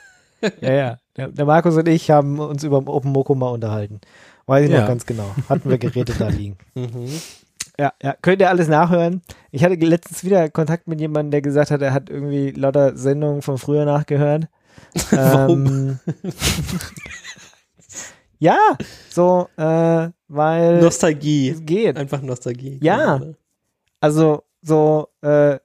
Ja, 0.60 0.72
ja. 0.72 0.98
Der, 1.16 1.28
der 1.28 1.44
Markus 1.46 1.76
und 1.76 1.88
ich 1.88 2.10
haben 2.10 2.38
uns 2.38 2.62
über 2.62 2.76
OpenMoko 2.86 3.34
mal 3.34 3.48
unterhalten. 3.48 4.00
Weiß 4.46 4.66
ich 4.66 4.70
Ja. 4.70 4.80
noch 4.82 4.88
ganz 4.88 5.06
genau. 5.06 5.34
Hatten 5.48 5.68
wir 5.70 5.78
Geräte 5.78 6.14
da 6.18 6.28
liegen. 6.28 6.56
Mhm. 6.74 7.08
Ja, 7.78 7.92
ja, 8.02 8.14
könnt 8.22 8.40
ihr 8.40 8.48
alles 8.48 8.68
nachhören. 8.68 9.20
Ich 9.50 9.62
hatte 9.62 9.74
letztens 9.74 10.24
wieder 10.24 10.48
Kontakt 10.48 10.88
mit 10.88 10.98
jemandem, 10.98 11.30
der 11.30 11.42
gesagt 11.42 11.70
hat, 11.70 11.82
er 11.82 11.92
hat 11.92 12.08
irgendwie 12.08 12.50
lauter 12.52 12.96
Sendungen 12.96 13.42
von 13.42 13.58
früher 13.58 13.84
nachgehört. 13.84 14.48
Warum? 15.10 15.66
Ähm, 15.66 15.98
ja, 18.38 18.56
so, 19.10 19.48
äh, 19.58 20.08
weil 20.28 20.80
Nostalgie. 20.80 21.50
es 21.50 21.64
geht. 21.64 21.96
Einfach 21.96 22.22
Nostalgie. 22.22 22.78
Ja. 22.82 23.20
Also 24.00 24.42
so, 24.62 25.08
äh, 25.22 25.58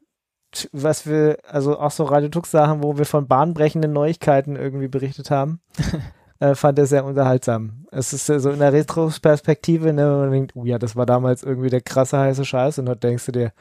was 0.72 1.08
wir, 1.08 1.38
also 1.48 1.80
auch 1.80 1.92
so 1.92 2.04
Radio 2.04 2.30
Tux 2.30 2.52
Sachen, 2.52 2.84
wo 2.84 2.98
wir 2.98 3.06
von 3.06 3.28
bahnbrechenden 3.28 3.94
Neuigkeiten 3.94 4.56
irgendwie 4.56 4.88
berichtet 4.88 5.32
haben, 5.32 5.62
äh, 6.40 6.56
fand 6.56 6.78
er 6.78 6.86
sehr 6.86 7.06
unterhaltsam. 7.06 7.86
Es 7.92 8.14
ist 8.14 8.30
äh, 8.30 8.40
so 8.40 8.52
in 8.52 8.60
der 8.60 8.74
Retrospektive, 8.74 9.94
ne, 9.94 10.12
wo 10.12 10.20
man 10.20 10.32
denkt, 10.32 10.56
oh 10.56 10.66
ja, 10.66 10.78
das 10.78 10.96
war 10.96 11.06
damals 11.06 11.44
irgendwie 11.44 11.70
der 11.70 11.82
krasse 11.82 12.18
heiße 12.18 12.46
Scheiß 12.46 12.80
und 12.80 12.86
dann 12.88 13.00
denkst 13.00 13.26
du 13.28 13.32
dir, 13.32 13.54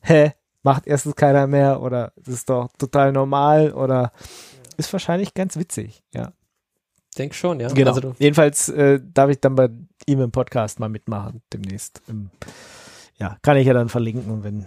hä, 0.00 0.32
macht 0.62 0.86
erstens 0.86 1.14
keiner 1.14 1.46
mehr 1.46 1.80
oder 1.80 2.12
es 2.20 2.28
ist 2.28 2.50
doch 2.50 2.68
total 2.78 3.12
normal 3.12 3.72
oder 3.72 4.12
ist 4.76 4.92
wahrscheinlich 4.92 5.34
ganz 5.34 5.56
witzig, 5.56 6.02
ja. 6.12 6.32
Denk 7.18 7.34
schon, 7.34 7.60
ja. 7.60 7.68
Genau. 7.68 7.92
Also 7.92 8.14
Jedenfalls 8.18 8.70
äh, 8.70 8.98
darf 9.12 9.30
ich 9.30 9.38
dann 9.38 9.54
bei 9.54 9.68
ihm 10.06 10.20
im 10.20 10.30
Podcast 10.30 10.80
mal 10.80 10.88
mitmachen 10.88 11.42
demnächst. 11.52 12.02
Im, 12.08 12.30
ja, 13.18 13.36
kann 13.42 13.56
ich 13.56 13.66
ja 13.66 13.74
dann 13.74 13.88
verlinken, 13.88 14.42
wenn. 14.44 14.66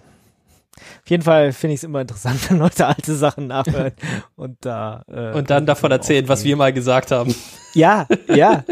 Auf 1.04 1.10
jeden 1.10 1.24
Fall 1.24 1.54
finde 1.54 1.74
ich 1.74 1.80
es 1.80 1.84
immer 1.86 2.02
interessant, 2.02 2.50
wenn 2.50 2.58
Leute 2.60 2.86
alte 2.88 3.16
Sachen 3.16 3.48
nachhören 3.48 3.94
und 4.36 4.58
da. 4.62 5.04
Äh, 5.08 5.32
und 5.34 5.50
dann 5.50 5.66
davon 5.66 5.92
erzählen, 5.92 6.28
was 6.28 6.44
wir 6.44 6.56
mal 6.58 6.74
gesagt 6.74 7.12
haben. 7.12 7.34
Ja, 7.74 8.08
ja. 8.28 8.64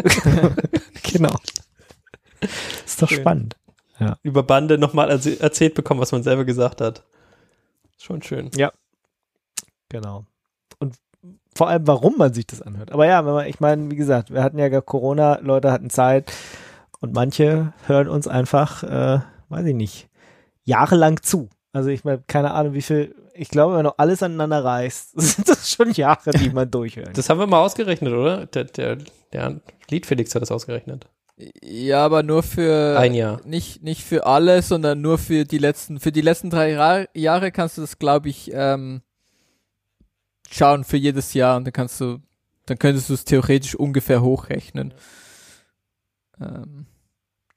genau. 1.04 1.34
Ist 2.86 3.02
doch 3.02 3.10
Schön. 3.10 3.20
spannend. 3.22 3.56
Über 4.22 4.44
Bande 4.44 4.78
nochmal 4.78 5.10
erz- 5.12 5.40
erzählt 5.40 5.76
bekommen, 5.76 6.02
was 6.02 6.12
man 6.12 6.24
selber 6.24 6.44
gesagt 6.44 6.82
hat. 6.82 7.04
Schon 7.98 8.22
schön. 8.22 8.52
Genau. 9.88 10.26
Vor 11.56 11.70
allem, 11.70 11.88
warum 11.88 12.18
man 12.18 12.34
sich 12.34 12.48
das 12.48 12.62
anhört. 12.62 12.92
Aber 12.92 13.06
ja, 13.06 13.26
wenn 13.26 13.34
man, 13.34 13.48
ich 13.48 13.60
meine, 13.60 13.92
wie 13.92 13.96
gesagt, 13.96 14.34
wir 14.34 14.44
hatten 14.44 14.58
ja 14.58 14.70
gar 14.70 14.82
Corona, 14.82 15.40
Leute 15.42 15.72
hatten 15.72 15.90
Zeit 15.90 16.32
und 17.00 17.14
manche 17.14 17.74
hören 17.86 18.08
uns 18.08 18.28
einfach, 18.28 18.84
äh, 18.84 19.20
weiß 19.50 19.66
ich 19.66 19.76
nicht, 19.76 20.10
jahrelang 20.64 21.22
zu. 21.22 21.50
Also 21.74 21.90
ich 21.90 22.04
meine, 22.04 22.24
keine 22.28 22.52
Ahnung, 22.52 22.74
wie 22.74 22.82
viel, 22.82 23.16
ich 23.34 23.50
glaube, 23.50 23.76
wenn 23.78 23.84
du 23.84 23.98
alles 23.98 24.24
aneinander 24.24 24.64
reißt, 24.64 25.12
sind 25.20 25.50
das 25.50 25.70
schon 25.70 25.92
Jahre, 25.92 26.32
die 26.32 26.50
man 26.50 26.70
durchhört. 26.70 27.18
Das 27.18 27.30
haben 27.30 27.40
wir 27.40 27.48
mal 27.48 27.62
ausgerechnet, 27.62 28.14
oder? 28.14 28.46
Der, 28.48 28.64
der, 28.66 28.98
der 29.32 29.60
Lied 29.90 30.06
Felix 30.06 30.34
hat 30.34 30.42
das 30.42 30.52
ausgerechnet. 30.52 31.08
Ja, 31.64 32.06
aber 32.06 32.22
nur 32.22 32.44
für 32.44 32.98
Ein 33.00 33.16
Jahr. 33.16 33.42
nicht 33.44 33.82
nicht 33.82 34.04
für 34.04 34.28
alle, 34.28 34.62
sondern 34.62 35.02
nur 35.02 35.18
für 35.18 35.46
die 35.46 35.58
letzten 35.58 36.00
für 36.00 36.12
die 36.12 36.22
letzten 36.22 36.52
drei 36.52 37.08
Jahre 37.16 37.52
kannst 37.52 37.78
du 37.78 37.82
das, 37.82 37.98
glaube 37.98 38.30
ich, 38.30 38.52
ähm, 38.54 39.02
schauen 40.56 40.84
für 40.84 40.98
jedes 40.98 41.34
Jahr 41.34 41.58
und 41.58 41.66
dann 41.66 41.74
kannst 41.74 42.00
du 42.02 42.20
dann 42.66 42.80
könntest 42.80 43.10
du 43.10 43.14
es 43.14 43.26
theoretisch 43.26 43.76
ungefähr 43.76 44.22
hochrechnen. 44.22 44.94
Ähm, 46.40 46.86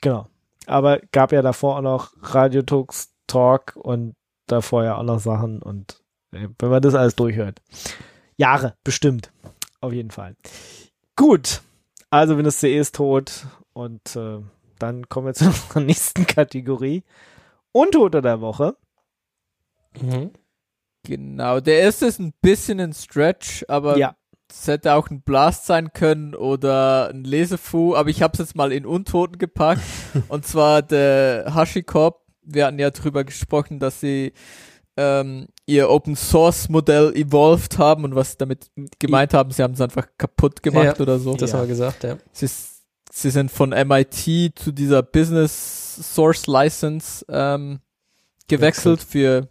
Genau. 0.00 0.28
Aber 0.66 1.00
gab 1.12 1.32
ja 1.32 1.42
davor 1.42 1.78
auch 1.78 1.82
noch 1.82 2.12
Radio 2.20 2.62
Talks 2.62 3.12
Talk 3.26 3.76
und 3.76 4.14
davor 4.46 4.84
ja 4.84 4.96
auch 4.96 5.02
noch 5.02 5.20
Sachen 5.20 5.62
und 5.62 6.02
äh, 6.32 6.48
wenn 6.58 6.70
man 6.70 6.82
das 6.82 6.94
alles 6.94 7.16
durchhört. 7.16 7.60
Jahre, 8.36 8.76
bestimmt. 8.84 9.32
Auf 9.80 9.92
jeden 9.92 10.10
Fall. 10.10 10.36
Gut. 11.16 11.62
Also 12.10 12.36
Windows 12.36 12.60
CE 12.60 12.78
ist 12.78 12.94
tot 12.94 13.46
und 13.72 14.14
äh, 14.16 14.38
dann 14.78 15.08
kommen 15.08 15.26
wir 15.26 15.34
zu 15.34 15.46
unserer 15.46 15.80
nächsten 15.80 16.26
Kategorie. 16.26 17.02
Untoter 17.72 18.22
der 18.22 18.40
Woche. 18.40 18.76
Mhm. 20.00 20.30
Genau, 21.06 21.60
der 21.60 21.80
erste 21.80 22.06
ist 22.06 22.18
ein 22.20 22.32
bisschen 22.42 22.80
ein 22.80 22.92
Stretch, 22.92 23.64
aber 23.68 23.96
Ja. 23.96 24.16
es 24.50 24.66
hätte 24.66 24.94
auch 24.94 25.08
ein 25.10 25.22
Blast 25.22 25.66
sein 25.66 25.92
können 25.92 26.34
oder 26.34 27.08
ein 27.10 27.24
Lesefu, 27.24 27.94
aber 27.94 28.10
ich 28.10 28.22
habe 28.22 28.32
es 28.34 28.38
jetzt 28.40 28.56
mal 28.56 28.72
in 28.72 28.84
Untoten 28.86 29.38
gepackt. 29.38 29.82
und 30.28 30.46
zwar 30.46 30.82
der 30.82 31.52
Hashicorp. 31.54 32.22
Wir 32.42 32.66
hatten 32.66 32.78
ja 32.78 32.90
drüber 32.90 33.24
gesprochen, 33.24 33.78
dass 33.80 34.00
sie 34.00 34.32
ähm, 34.96 35.48
ihr 35.66 35.90
Open 35.90 36.14
Source 36.16 36.68
Modell 36.68 37.12
evolved 37.14 37.76
haben 37.76 38.04
und 38.04 38.14
was 38.14 38.32
sie 38.32 38.38
damit 38.38 38.70
gemeint 38.98 39.34
haben, 39.34 39.50
sie 39.50 39.62
haben 39.62 39.74
es 39.74 39.80
einfach 39.80 40.06
kaputt 40.16 40.62
gemacht 40.62 40.84
Ja, 40.84 41.00
oder 41.00 41.18
so. 41.18 41.34
Das 41.34 41.50
Ja. 41.50 41.58
haben 41.58 41.64
wir 41.64 41.68
gesagt, 41.68 42.04
ja. 42.04 42.16
Sie, 42.32 42.48
sie 43.12 43.30
sind 43.30 43.50
von 43.50 43.70
MIT 43.70 44.52
zu 44.58 44.72
dieser 44.72 45.02
Business 45.02 46.14
Source 46.14 46.46
License 46.46 47.24
ähm, 47.28 47.80
gewechselt 48.48 49.02
für 49.02 49.48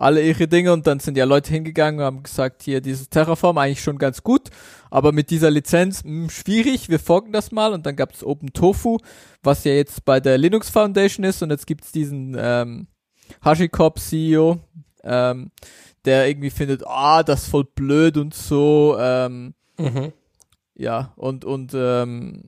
alle 0.00 0.22
ihre 0.22 0.48
Dinge 0.48 0.72
und 0.72 0.86
dann 0.86 0.98
sind 0.98 1.16
ja 1.18 1.24
Leute 1.24 1.52
hingegangen 1.52 2.00
und 2.00 2.06
haben 2.06 2.22
gesagt, 2.22 2.62
hier 2.62 2.80
dieses 2.80 3.10
Terraform 3.10 3.58
eigentlich 3.58 3.82
schon 3.82 3.98
ganz 3.98 4.22
gut, 4.22 4.48
aber 4.90 5.12
mit 5.12 5.30
dieser 5.30 5.50
Lizenz 5.50 6.02
mh, 6.04 6.30
schwierig, 6.30 6.88
wir 6.88 6.98
folgen 6.98 7.32
das 7.32 7.52
mal 7.52 7.72
und 7.74 7.84
dann 7.84 7.96
gab 7.96 8.12
es 8.14 8.24
Open 8.24 8.52
Tofu, 8.52 8.98
was 9.42 9.64
ja 9.64 9.72
jetzt 9.72 10.04
bei 10.04 10.18
der 10.18 10.38
Linux 10.38 10.70
Foundation 10.70 11.24
ist 11.24 11.42
und 11.42 11.50
jetzt 11.50 11.66
gibt 11.66 11.84
es 11.84 11.92
diesen 11.92 12.34
ähm, 12.38 12.86
HashiCorp 13.44 13.98
CEO, 13.98 14.58
ähm, 15.04 15.50
der 16.06 16.28
irgendwie 16.28 16.50
findet, 16.50 16.86
ah, 16.86 17.22
das 17.22 17.42
ist 17.42 17.48
voll 17.50 17.64
blöd 17.64 18.16
und 18.16 18.34
so, 18.34 18.96
ähm, 18.98 19.54
Mhm. 19.78 20.12
ja, 20.74 21.12
und, 21.16 21.44
und, 21.44 21.72
ähm, 21.74 22.42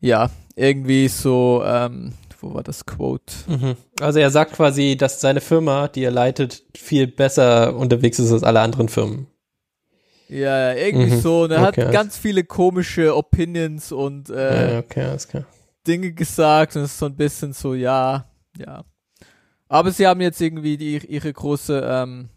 ja, 0.00 0.30
irgendwie 0.56 1.08
so, 1.08 1.62
ähm, 1.64 2.12
wo 2.40 2.54
war 2.54 2.62
das 2.62 2.86
Quote? 2.86 3.34
Mhm. 3.46 3.76
Also 4.00 4.18
er 4.20 4.30
sagt 4.30 4.52
quasi, 4.52 4.96
dass 4.96 5.20
seine 5.20 5.40
Firma, 5.40 5.88
die 5.88 6.04
er 6.04 6.10
leitet, 6.10 6.62
viel 6.76 7.06
besser 7.06 7.74
unterwegs 7.76 8.18
ist 8.18 8.32
als 8.32 8.42
alle 8.44 8.60
anderen 8.60 8.88
Firmen. 8.88 9.26
Ja, 10.28 10.74
irgendwie 10.74 11.10
Mhm. 11.16 11.20
so, 11.20 11.42
und 11.44 11.50
er 11.52 11.66
Okay, 11.68 11.84
hat 11.86 11.92
ganz 11.92 12.16
viele 12.18 12.44
komische 12.44 13.16
Opinions 13.16 13.92
und, 13.92 14.28
äh, 14.30 14.72
ja, 14.74 14.78
okay, 14.78 15.02
alles 15.04 15.26
klar. 15.26 15.44
Dinge 15.86 16.12
gesagt 16.12 16.76
und 16.76 16.82
es 16.82 16.92
ist 16.92 16.98
so 16.98 17.06
ein 17.06 17.16
bisschen 17.16 17.52
so, 17.54 17.74
ja, 17.74 18.30
ja. 18.58 18.84
Aber 19.68 19.90
sie 19.90 20.06
haben 20.06 20.20
jetzt 20.20 20.40
irgendwie 20.40 20.76
die, 20.76 20.98
ihre 20.98 21.32
große, 21.32 21.80
ähm, 21.84 22.28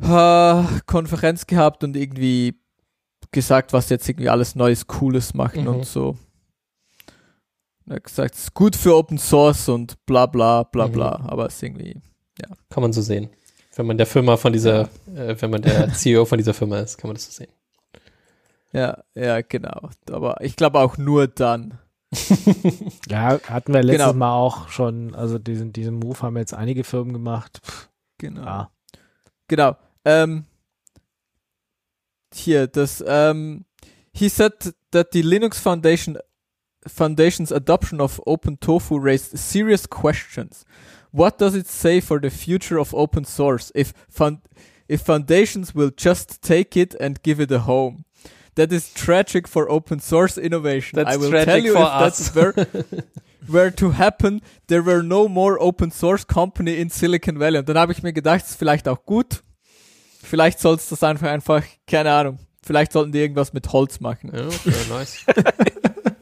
äh, 0.00 0.62
Konferenz 0.86 1.46
gehabt 1.46 1.84
und 1.84 1.96
irgendwie 1.96 2.60
gesagt, 3.30 3.72
was 3.72 3.88
jetzt 3.88 4.08
irgendwie 4.08 4.28
alles 4.28 4.54
Neues, 4.54 4.86
Cooles 4.86 5.34
machen 5.34 5.62
Mhm. 5.62 5.68
und 5.68 5.86
so. 5.86 6.16
Er 7.88 7.96
hat 7.96 8.04
gesagt, 8.04 8.34
es 8.34 8.42
ist 8.44 8.54
gut 8.54 8.76
für 8.76 8.94
Open 8.96 9.18
Source 9.18 9.68
und 9.68 10.04
bla 10.06 10.26
bla 10.26 10.62
bla 10.62 10.88
Mhm. 10.88 10.92
bla, 10.92 11.20
aber 11.26 11.46
es 11.46 11.54
ist 11.56 11.62
irgendwie, 11.62 12.00
Kann 12.70 12.82
man 12.82 12.92
so 12.92 13.02
sehen. 13.02 13.30
Wenn 13.74 13.86
man 13.86 13.96
der 13.98 14.06
Firma 14.06 14.36
von 14.36 14.52
dieser, 14.52 14.82
äh, 15.14 15.34
wenn 15.40 15.50
man 15.50 15.62
der 15.62 15.92
CEO 15.94 16.24
von 16.24 16.38
dieser 16.38 16.54
Firma 16.54 16.78
ist, 16.80 16.98
kann 16.98 17.08
man 17.08 17.14
das 17.16 17.24
so 17.26 17.32
sehen. 17.32 17.50
ja, 18.72 19.02
ja, 19.14 19.40
genau. 19.42 19.90
Aber 20.10 20.40
ich 20.42 20.56
glaube 20.56 20.78
auch 20.80 20.96
nur 20.98 21.26
dann. 21.28 21.78
Ja, 23.08 23.40
hatten 23.48 23.72
wir 23.72 23.82
letztes 23.82 24.06
Genau. 24.06 24.18
Mal 24.18 24.34
auch 24.34 24.68
schon, 24.68 25.14
also 25.14 25.38
diesen, 25.38 25.72
diesen 25.72 25.94
Move 25.98 26.20
haben 26.20 26.36
jetzt 26.36 26.54
einige 26.54 26.84
Firmen 26.84 27.12
gemacht. 27.12 27.60
Pff, 27.64 27.88
Genau. 28.18 28.44
ja. 28.44 28.70
Genau. 29.48 29.76
Ähm, 30.04 30.44
hier, 32.34 32.66
das, 32.66 33.02
ähm, 33.06 33.64
he 34.14 34.28
said 34.28 34.74
that 34.90 35.08
the 35.12 35.22
Linux 35.22 35.58
Foundation 35.58 36.18
Foundation's 36.88 37.52
adoption 37.52 38.00
of 38.00 38.20
Open 38.26 38.56
Tofu 38.56 38.98
raised 38.98 39.38
serious 39.38 39.86
questions. 39.86 40.64
What 41.12 41.38
does 41.38 41.54
it 41.54 41.66
say 41.66 42.00
for 42.00 42.18
the 42.18 42.30
future 42.30 42.78
of 42.78 42.94
open 42.94 43.24
source 43.24 43.70
if 43.74 43.92
found 44.08 44.38
if 44.88 45.02
foundations 45.02 45.74
will 45.74 45.90
just 45.90 46.42
take 46.42 46.76
it 46.76 46.94
and 47.00 47.22
give 47.22 47.38
it 47.38 47.52
a 47.52 47.60
home? 47.60 48.04
That 48.54 48.72
is 48.72 48.92
tragic 48.92 49.48
for 49.48 49.70
open 49.70 50.00
source 50.00 50.36
innovation. 50.36 50.96
That's 50.96 51.14
I 51.14 51.16
will 51.16 51.30
tell 51.44 51.58
you 51.58 51.72
if 51.72 51.78
that's 51.78 52.34
were, 52.34 52.54
were 53.48 53.70
to 53.70 53.90
happen, 53.90 54.42
there 54.66 54.82
were 54.82 55.02
no 55.02 55.26
more 55.28 55.56
open 55.58 55.90
source 55.90 56.24
company 56.24 56.78
in 56.78 56.90
Silicon 56.90 57.38
Valley. 57.38 57.58
Und 57.58 57.68
dann 57.68 57.78
habe 57.78 57.92
ich 57.92 58.02
mir 58.02 58.12
gedacht, 58.12 58.44
ist 58.44 58.56
vielleicht 58.56 58.88
auch 58.88 59.04
gut. 59.06 59.42
Vielleicht 60.22 60.60
soll 60.60 60.76
es 60.76 60.88
das 60.88 61.02
einfach 61.02 61.28
einfach, 61.28 61.64
keine 61.86 62.12
Ahnung. 62.12 62.38
Vielleicht 62.62 62.92
sollten 62.92 63.12
die 63.12 63.20
irgendwas 63.20 63.52
mit 63.52 63.72
Holz 63.72 64.00
machen. 64.00 64.32
Ja, 64.34 64.46
okay, 64.46 64.74
nice. 64.88 65.24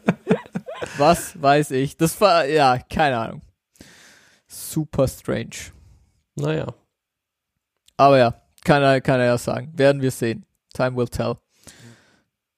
Was 0.98 1.40
weiß 1.40 1.70
ich. 1.72 1.96
Das 1.96 2.20
war, 2.20 2.46
ja, 2.46 2.78
keine 2.78 3.18
Ahnung. 3.18 3.42
Super 4.46 5.06
strange. 5.08 5.72
naja. 6.34 6.66
Aber 7.96 8.16
ja, 8.18 8.34
kann 8.64 8.82
er, 8.82 9.00
kann 9.02 9.20
er 9.20 9.26
ja 9.26 9.38
sagen. 9.38 9.72
Werden 9.76 10.00
wir 10.00 10.10
sehen. 10.10 10.46
Time 10.72 10.96
will 10.96 11.08
tell. 11.08 11.36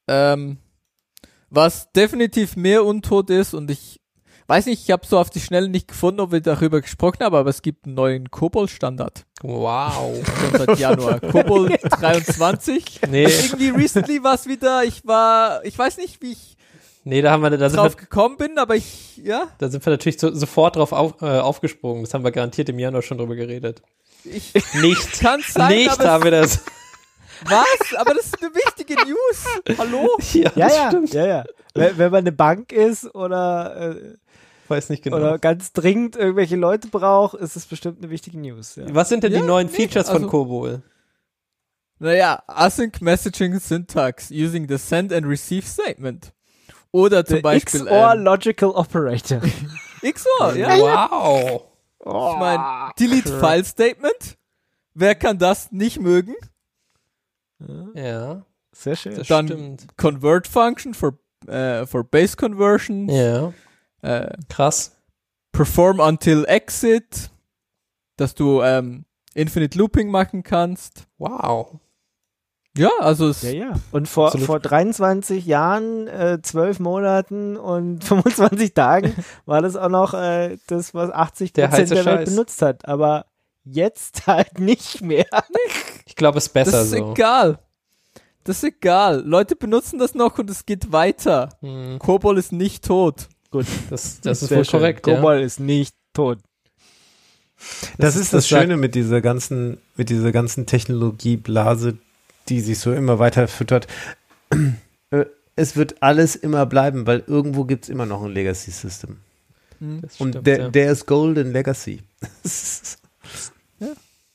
Ähm, 0.08 0.58
was 1.50 1.90
definitiv 1.92 2.54
mehr 2.56 2.84
untot 2.84 3.28
ist 3.28 3.52
und 3.52 3.70
ich 3.70 4.00
weiß 4.46 4.66
nicht, 4.66 4.82
ich 4.84 4.90
habe 4.90 5.04
so 5.06 5.18
auf 5.18 5.30
die 5.30 5.40
Schnelle 5.40 5.68
nicht 5.68 5.88
gefunden, 5.88 6.20
ob 6.20 6.30
wir 6.32 6.40
darüber 6.40 6.80
gesprochen 6.80 7.24
haben, 7.24 7.34
aber 7.34 7.50
es 7.50 7.62
gibt 7.62 7.86
einen 7.86 7.94
neuen 7.94 8.30
Kobold-Standard. 8.30 9.24
Wow. 9.42 10.14
Schon 10.40 10.66
seit 10.66 10.78
Januar. 10.78 11.20
Kobold 11.20 11.80
23. 11.90 13.00
Nee, 13.08 13.24
Irgendwie 13.24 13.70
recently 13.70 14.22
war 14.22 14.34
es 14.34 14.46
wieder, 14.46 14.84
ich 14.84 15.04
war, 15.06 15.64
ich 15.64 15.76
weiß 15.76 15.96
nicht, 15.98 16.22
wie 16.22 16.32
ich 16.32 16.56
nee, 17.04 17.22
da 17.22 17.30
haben 17.32 17.42
wir, 17.42 17.50
da 17.50 17.68
sind 17.70 17.78
drauf 17.78 17.94
wir, 17.94 18.00
gekommen 18.00 18.36
bin, 18.36 18.58
aber 18.58 18.76
ich, 18.76 19.16
ja, 19.18 19.48
da 19.58 19.68
sind 19.68 19.84
wir 19.84 19.90
natürlich 19.90 20.18
so, 20.18 20.32
sofort 20.34 20.76
drauf 20.76 20.92
auf, 20.92 21.20
äh, 21.22 21.38
aufgesprungen. 21.38 22.04
Das 22.04 22.14
haben 22.14 22.24
wir 22.24 22.32
garantiert 22.32 22.68
im 22.68 22.78
Januar 22.78 23.02
schon 23.02 23.18
drüber 23.18 23.34
geredet. 23.36 23.82
ich 24.24 24.52
Nicht. 24.74 25.20
kann 25.20 25.40
sein, 25.46 25.74
nicht 25.76 25.90
aber 25.90 26.08
haben 26.10 26.24
wir 26.24 26.30
das. 26.30 26.60
was? 27.44 27.94
Aber 27.98 28.14
das 28.14 28.26
ist 28.26 28.42
eine 28.42 28.54
wichtige 28.54 28.94
News. 28.94 29.78
Hallo? 29.78 30.08
Ja, 30.32 30.52
Ja, 30.54 30.66
das 30.68 30.76
ja, 30.76 30.88
stimmt. 30.88 31.12
ja, 31.14 31.26
ja. 31.26 31.44
Wenn, 31.74 31.98
wenn 31.98 32.10
man 32.12 32.18
eine 32.20 32.32
Bank 32.32 32.72
ist 32.72 33.14
oder, 33.14 33.94
äh, 33.96 34.14
Weiß 34.68 34.88
nicht 34.90 35.02
genau. 35.02 35.16
oder 35.16 35.38
ganz 35.38 35.72
dringend 35.72 36.16
irgendwelche 36.16 36.56
Leute 36.56 36.88
braucht, 36.88 37.34
ist 37.34 37.56
es 37.56 37.66
bestimmt 37.66 37.98
eine 37.98 38.10
wichtige 38.10 38.38
News. 38.38 38.76
Ja. 38.76 38.84
Was 38.94 39.08
sind 39.08 39.24
denn 39.24 39.32
Ja, 39.32 39.40
die 39.40 39.46
neuen 39.46 39.66
nee, 39.66 39.72
Features 39.72 40.06
von 40.08 40.16
also- 40.18 40.28
Kobol? 40.28 40.82
Naja, 41.98 42.42
Async 42.48 43.00
Messaging 43.00 43.58
Syntax 43.60 44.30
using 44.30 44.66
the 44.68 44.76
Send 44.76 45.12
and 45.12 45.24
Receive 45.26 45.66
Statement. 45.66 46.32
Oder 46.92 47.24
zum 47.24 47.36
Der 47.36 47.42
Beispiel 47.42 47.80
XOR 47.84 48.12
ähm, 48.14 48.22
Logical 48.24 48.70
Operator. 48.70 49.40
XOR, 50.02 50.54
ja. 50.56 50.78
Wow. 50.78 51.62
Ich 52.04 52.38
meine, 52.38 52.90
Delete 52.98 53.38
File 53.40 53.64
Statement. 53.64 54.36
Wer 54.94 55.14
kann 55.14 55.38
das 55.38 55.72
nicht 55.72 56.00
mögen? 56.00 56.34
Ja, 57.94 58.44
Sehr 58.72 58.96
schön. 58.96 59.16
das 59.16 59.28
Dann- 59.28 59.46
stimmt. 59.46 59.86
Convert 59.96 60.46
Function 60.48 60.94
for, 60.94 61.18
äh, 61.46 61.86
for 61.86 62.04
Base 62.04 62.36
Conversion. 62.36 63.08
Ja, 63.08 63.52
Äh, 64.02 64.36
krass. 64.48 64.96
Perform 65.52 66.00
until 66.00 66.44
exit. 66.46 67.30
Dass 68.16 68.34
du 68.34 68.60
ähm, 68.62 69.04
Infinite 69.34 69.78
Looping 69.78 70.10
machen 70.10 70.42
kannst. 70.42 71.06
Wow. 71.18 71.78
Ja, 72.76 72.90
also 73.00 73.28
es, 73.28 73.42
Ja, 73.42 73.50
ja. 73.50 73.72
Und 73.90 74.08
vor, 74.08 74.26
Absolut. 74.28 74.46
vor 74.46 74.60
23 74.60 75.44
Jahren, 75.44 76.06
äh, 76.08 76.38
12 76.42 76.80
Monaten 76.80 77.56
und 77.56 78.02
25 78.04 78.72
Tagen 78.74 79.14
war 79.44 79.60
das 79.60 79.76
auch 79.76 79.90
noch 79.90 80.14
äh, 80.14 80.56
das, 80.68 80.94
was 80.94 81.10
80 81.10 81.52
Der 81.52 81.68
Prozent 81.68 81.90
der 81.90 82.04
Welt 82.06 82.18
Scheiß. 82.20 82.30
benutzt 82.30 82.62
hat. 82.62 82.88
Aber 82.88 83.26
jetzt 83.64 84.26
halt 84.26 84.58
nicht 84.58 85.02
mehr. 85.02 85.26
Ich 86.06 86.16
glaube, 86.16 86.38
es 86.38 86.46
ist 86.46 86.56
das 86.56 86.64
besser 86.64 86.82
ist 86.82 86.90
so. 86.92 87.12
egal. 87.12 87.58
Das 88.44 88.56
ist 88.56 88.64
egal. 88.64 89.22
Leute 89.24 89.54
benutzen 89.54 89.98
das 89.98 90.14
noch 90.14 90.38
und 90.38 90.48
es 90.50 90.64
geht 90.66 90.90
weiter. 90.92 91.50
Hm, 91.60 91.98
Kobol 91.98 92.38
ist 92.38 92.52
nicht 92.52 92.84
tot. 92.84 93.28
Gut, 93.50 93.66
Das, 93.90 94.20
das 94.22 94.42
ist 94.42 94.48
sehr 94.48 94.58
wohl 94.58 94.64
schön. 94.64 94.80
korrekt, 94.80 95.06
ja. 95.06 95.14
Kobol 95.16 95.40
ist 95.40 95.60
nicht 95.60 95.94
tot. 96.14 96.38
Das, 97.98 98.16
ist 98.16 98.32
das, 98.32 98.48
das 98.48 98.48
Schöne 98.48 98.76
mit 98.76 98.94
dieser 98.96 99.20
ganzen, 99.20 99.78
mit 99.96 100.08
dieser 100.08 100.32
ganzen 100.32 100.66
Technologieblase, 100.66 101.98
die 102.48 102.60
sich 102.60 102.78
so 102.78 102.92
immer 102.92 103.18
weiter 103.18 103.48
füttert. 103.48 103.86
Äh, 105.10 105.24
Es 105.54 105.76
wird 105.76 106.02
alles 106.02 106.34
immer 106.36 106.64
bleiben, 106.66 107.06
weil 107.06 107.22
irgendwo 107.26 107.64
gibt 107.64 107.84
es 107.84 107.88
immer 107.90 108.06
noch 108.06 108.22
ein 108.22 108.32
Legacy-System. 108.32 109.18
Das 109.80 110.20
Und 110.20 110.30
stimmt, 110.30 110.46
der, 110.46 110.58
ja. 110.58 110.68
der 110.70 110.92
ist 110.92 111.06
Golden 111.06 111.52
Legacy. 111.52 112.02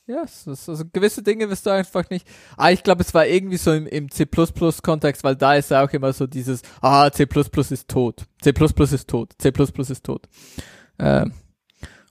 Ja, 0.06 0.22
es 0.24 0.46
ist, 0.46 0.66
also 0.70 0.84
gewisse 0.90 1.22
Dinge 1.22 1.50
wirst 1.50 1.66
du 1.66 1.70
einfach 1.70 2.08
nicht. 2.08 2.26
Ah, 2.56 2.70
ich 2.70 2.82
glaube, 2.82 3.02
es 3.02 3.12
war 3.12 3.26
irgendwie 3.26 3.58
so 3.58 3.74
im, 3.74 3.86
im 3.86 4.10
C++-Kontext, 4.10 5.22
weil 5.22 5.36
da 5.36 5.54
ist 5.54 5.70
ja 5.70 5.84
auch 5.84 5.90
immer 5.90 6.14
so 6.14 6.26
dieses, 6.26 6.62
ah, 6.80 7.10
C++ 7.10 7.24
ist 7.24 7.88
tot. 7.88 8.24
C++ 8.40 8.50
ist 8.50 9.06
tot. 9.08 9.34
C++ 9.38 9.50
ist 9.50 10.04
tot. 10.04 10.26
Ähm, 10.98 11.34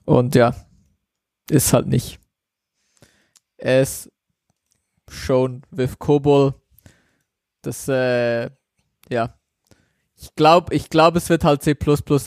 und 0.05 0.35
ja, 0.35 0.55
ist 1.49 1.73
halt 1.73 1.87
nicht. 1.87 2.19
Es 3.57 4.11
schon 5.09 5.61
with 5.71 5.99
Cobol, 5.99 6.53
das, 7.61 7.87
äh, 7.87 8.49
ja. 9.09 9.33
Ich 10.19 10.33
glaube, 10.35 10.73
ich 10.73 10.89
glaube, 10.89 11.19
es 11.19 11.29
wird 11.29 11.43
halt 11.43 11.61
C++ 11.61 11.75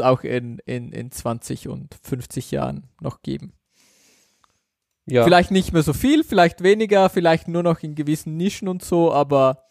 auch 0.01 0.23
in, 0.23 0.59
in, 0.61 0.93
in 0.93 1.11
20 1.11 1.69
und 1.69 1.97
50 2.03 2.51
Jahren 2.53 2.89
noch 3.01 3.23
geben. 3.23 3.53
ja. 5.07 5.25
Vielleicht 5.25 5.51
nicht 5.51 5.73
mehr 5.73 5.83
so 5.83 5.93
viel, 5.93 6.23
vielleicht 6.23 6.63
weniger, 6.63 7.11
vielleicht 7.11 7.49
nur 7.49 7.63
noch 7.65 7.81
in 7.81 7.97
gewissen 7.97 8.37
Nischen 8.37 8.69
und 8.69 8.85
so, 8.85 9.13
aber 9.13 9.65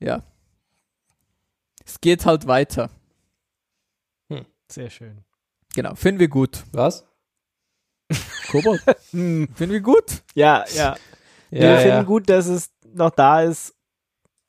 ja. 0.00 0.22
Es 1.84 2.00
geht 2.00 2.26
halt 2.26 2.46
weiter. 2.46 2.90
Sehr 4.68 4.90
schön. 4.90 5.24
Genau, 5.76 5.94
finden 5.94 6.18
wir 6.18 6.26
gut. 6.28 6.64
Was? 6.72 7.06
Kobold, 8.50 8.82
Hm. 9.12 9.48
finden 9.54 9.72
wir 9.72 9.80
gut. 9.80 10.22
Ja, 10.34 10.64
ja. 10.74 10.96
Ja, 11.50 11.60
Wir 11.60 11.70
ja. 11.70 11.78
finden 11.80 12.06
gut, 12.06 12.28
dass 12.28 12.46
es 12.46 12.72
noch 12.94 13.10
da 13.10 13.42
ist. 13.42 13.74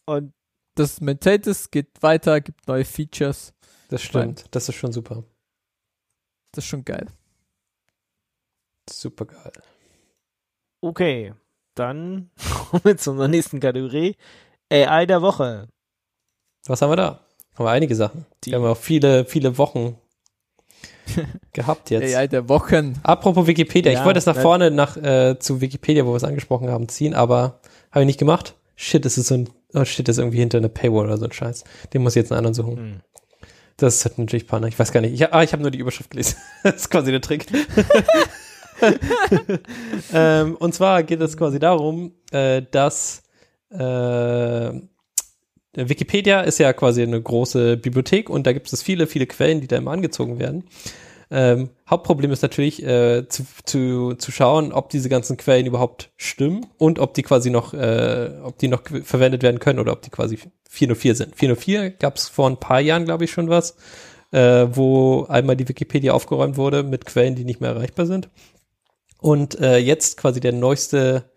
Und 0.06 0.34
Das 0.76 1.02
maintaint 1.02 1.48
es, 1.48 1.70
geht 1.72 1.89
weiter, 2.02 2.39
gibt 2.41 2.68
neue 2.68 2.86
Features. 2.86 3.54
Das 3.89 4.02
stimmt. 4.02 4.45
Das 4.52 4.68
ist 4.70 4.76
schon 4.76 4.91
super. 4.91 5.24
Das 6.54 6.64
ist 6.64 6.70
schon 6.70 6.84
geil. 6.86 7.08
Super 8.89 9.26
geil. 9.26 9.52
okay, 10.82 11.34
dann 11.76 12.32
kommen 12.72 12.84
wir 12.86 12.98
zu 12.98 13.12
unserer 13.12 13.28
nächsten 13.28 13.60
Kategorie. 13.60 14.16
AI 14.72 15.06
der 15.06 15.22
Woche. 15.22 15.68
Was 16.66 16.82
haben 16.82 16.91
wir 16.91 16.95
da? 16.95 17.26
Haben 17.56 17.66
wir 17.66 17.72
einige 17.72 17.95
Sachen. 17.95 18.26
Die 18.43 18.50
Die- 18.50 18.56
haben 18.56 18.64
wir 18.64 18.72
auch 18.72 18.78
viele, 18.78 19.26
viele 19.26 19.58
Wochen 19.58 19.98
gehabt 21.53 21.89
jetzt. 21.89 22.16
AI 22.16 22.28
der 22.28 22.49
Wochen. 22.49 22.95
Apropos 23.03 23.47
Wikipedia, 23.47 23.91
ich 23.91 23.99
Ja, 23.99 24.05
wollte 24.05 24.20
es 24.20 24.26
nach 24.26 24.36
ne- 24.36 24.41
vorne 24.41 24.72
nach 24.72 24.97
äh, 24.97 25.38
zu 25.39 25.62
Wikipedia, 25.62 26.05
wo 26.05 26.12
wir 26.12 26.18
es 26.18 26.24
angesprochen 26.24 26.70
haben, 26.70 26.88
ziehen, 26.89 27.14
aber 27.14 27.60
habe 27.91 28.01
ich 28.01 28.08
nicht 28.08 28.20
gemacht. 28.20 28.55
Shit, 28.76 29.05
es 29.05 29.18
ist 29.18 29.28
so 29.28 29.36
ein, 29.36 29.49
oh 29.74 29.86
shit, 29.86 30.08
das 30.08 30.18
ist 30.18 30.20
irgendwie 30.20 30.39
hinter 30.39 30.60
einer 30.60 30.70
Paywall 30.70 31.05
oder 31.05 31.18
so 31.18 31.26
ein 31.26 31.32
Scheiß. 31.32 31.64
Den 31.93 32.03
muss 32.03 32.16
ich 32.16 32.22
jetzt 32.22 32.32
einen 32.32 32.38
anderen 32.39 32.53
suchen. 32.53 32.78
Hm. 32.78 33.01
Das 33.78 34.03
halt 34.05 34.18
natürlich 34.18 34.47
Panne. 34.47 34.68
Ich 34.68 34.78
weiß 34.78 34.91
gar 34.91 35.01
nicht. 35.01 35.14
Ich, 35.14 35.34
ah, 35.34 35.43
ich 35.43 35.53
habe 35.53 35.62
nur 35.62 35.72
die 35.72 35.78
Überschrift 35.80 36.10
gelesen. 36.10 36.36
das 36.64 36.76
ist 36.76 36.89
quasi 36.89 37.12
der 37.12 37.22
Trick. 37.22 37.45
ähm, 40.14 40.55
und 40.55 40.74
zwar 40.74 41.03
geht 41.03 41.22
es 41.22 41.38
quasi 41.38 41.60
darum, 41.60 42.14
äh, 42.32 42.64
dass 42.72 43.24
äh, 43.72 44.72
Wikipedia 45.78 46.42
ist 46.42 46.58
ja 46.58 46.74
quasi 46.74 47.04
eine 47.04 47.22
große 47.22 47.78
Bibliothek 47.78 48.30
und 48.30 48.48
da 48.48 48.54
gibt 48.54 48.72
es 48.72 48.82
viele, 48.82 49.08
viele 49.08 49.28
Quellen, 49.28 49.62
die 49.62 49.68
da 49.68 49.78
immer 49.78 49.92
angezogen 49.92 50.40
werden. 50.40 50.64
Ähm, 51.30 51.70
Hauptproblem 51.90 52.32
ist 52.32 52.42
natürlich 52.42 52.82
äh, 52.84 53.28
zu, 53.28 53.46
zu, 53.66 54.14
zu 54.14 54.32
schauen, 54.32 54.72
ob 54.72 54.90
diese 54.90 55.10
ganzen 55.10 55.36
Quellen 55.38 55.66
überhaupt 55.66 56.10
stimmen 56.16 56.66
und 56.78 57.00
ob 57.00 57.14
die 57.14 57.24
quasi 57.24 57.50
noch, 57.50 57.74
äh, 57.74 58.32
ob 58.44 58.58
die 58.58 58.70
noch 58.70 58.84
verwendet 59.04 59.44
werden 59.44 59.60
können 59.60 59.80
oder 59.80 59.92
ob 59.92 60.02
die 60.02 60.10
quasi 60.10 60.40
404 60.70 61.16
sind. 61.16 61.36
404 61.36 61.92
gab 61.92 62.16
es 62.16 62.30
vor 62.30 62.50
ein 62.50 62.58
paar 62.58 62.80
Jahren, 62.80 63.06
glaube 63.06 63.26
ich, 63.26 63.32
schon 63.32 63.50
was, 63.50 63.76
äh, 64.32 64.68
wo 64.72 65.26
einmal 65.26 65.58
die 65.58 65.68
Wikipedia 65.68 66.14
aufgeräumt 66.14 66.58
wurde 66.58 66.84
mit 66.84 67.06
Quellen, 67.06 67.36
die 67.36 67.46
nicht 67.46 67.60
mehr 67.60 67.72
erreichbar 67.72 68.06
sind. 68.06 68.30
Und 69.20 69.60
äh, 69.60 69.78
jetzt 69.78 70.18
quasi 70.18 70.40
der 70.40 70.54
neueste 70.54 71.30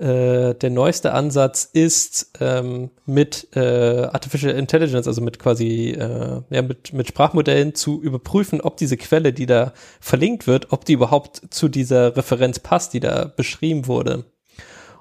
äh, 0.00 0.54
der 0.54 0.70
neueste 0.70 1.12
Ansatz 1.12 1.68
ist 1.70 2.32
ähm, 2.40 2.90
mit 3.04 3.48
äh, 3.54 4.04
Artificial 4.04 4.54
Intelligence, 4.54 5.06
also 5.06 5.20
mit 5.20 5.38
quasi 5.38 5.90
äh, 5.90 6.40
ja, 6.48 6.62
mit, 6.62 6.94
mit 6.94 7.08
Sprachmodellen 7.08 7.74
zu 7.74 8.00
überprüfen, 8.00 8.62
ob 8.62 8.78
diese 8.78 8.96
Quelle, 8.96 9.34
die 9.34 9.44
da 9.44 9.74
verlinkt 10.00 10.46
wird, 10.46 10.72
ob 10.72 10.86
die 10.86 10.94
überhaupt 10.94 11.42
zu 11.50 11.68
dieser 11.68 12.16
Referenz 12.16 12.58
passt, 12.58 12.94
die 12.94 13.00
da 13.00 13.26
beschrieben 13.26 13.86
wurde. 13.86 14.24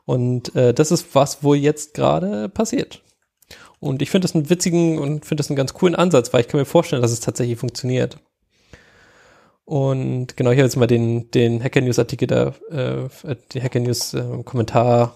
Und 0.03 0.53
äh, 0.55 0.73
das 0.73 0.91
ist 0.91 1.15
was, 1.15 1.43
wo 1.43 1.53
jetzt 1.53 1.93
gerade 1.93 2.49
passiert. 2.49 3.01
Und 3.79 4.01
ich 4.01 4.09
finde 4.09 4.27
das 4.27 4.35
einen 4.35 4.49
witzigen 4.49 4.99
und 4.99 5.25
finde 5.25 5.41
das 5.41 5.49
einen 5.49 5.55
ganz 5.55 5.73
coolen 5.73 5.95
Ansatz, 5.95 6.33
weil 6.33 6.41
ich 6.41 6.49
kann 6.49 6.59
mir 6.59 6.65
vorstellen, 6.65 7.01
dass 7.01 7.11
es 7.11 7.21
tatsächlich 7.21 7.57
funktioniert. 7.57 8.17
Und 9.69 10.35
genau, 10.35 10.49
ich 10.49 10.57
habe 10.57 10.65
jetzt 10.65 10.77
mal 10.77 10.87
den, 10.87 11.29
den 11.29 11.63
Hacker 11.63 11.81
News 11.81 11.99
Artikel 11.99 12.25
da, 12.25 12.55
äh, 12.71 13.35
die 13.51 13.61
Hacker 13.61 13.79
News 13.79 14.15
äh, 14.15 14.41
Kommentar, 14.43 15.15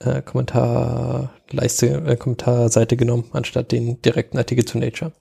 äh, 0.00 0.22
Kommentarleiste, 0.22 2.02
äh, 2.04 2.16
Kommentarseite 2.16 2.96
genommen, 2.96 3.30
anstatt 3.30 3.70
den 3.70 4.02
direkten 4.02 4.38
Artikel 4.38 4.64
zu 4.64 4.78
Nature. 4.78 5.12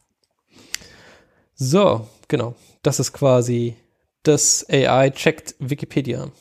So, 1.53 2.07
genau. 2.27 2.55
Das 2.81 2.99
ist 2.99 3.13
quasi 3.13 3.75
das 4.23 4.65
AI 4.67 5.11
checkt 5.11 5.53
Wikipedia. 5.59 6.31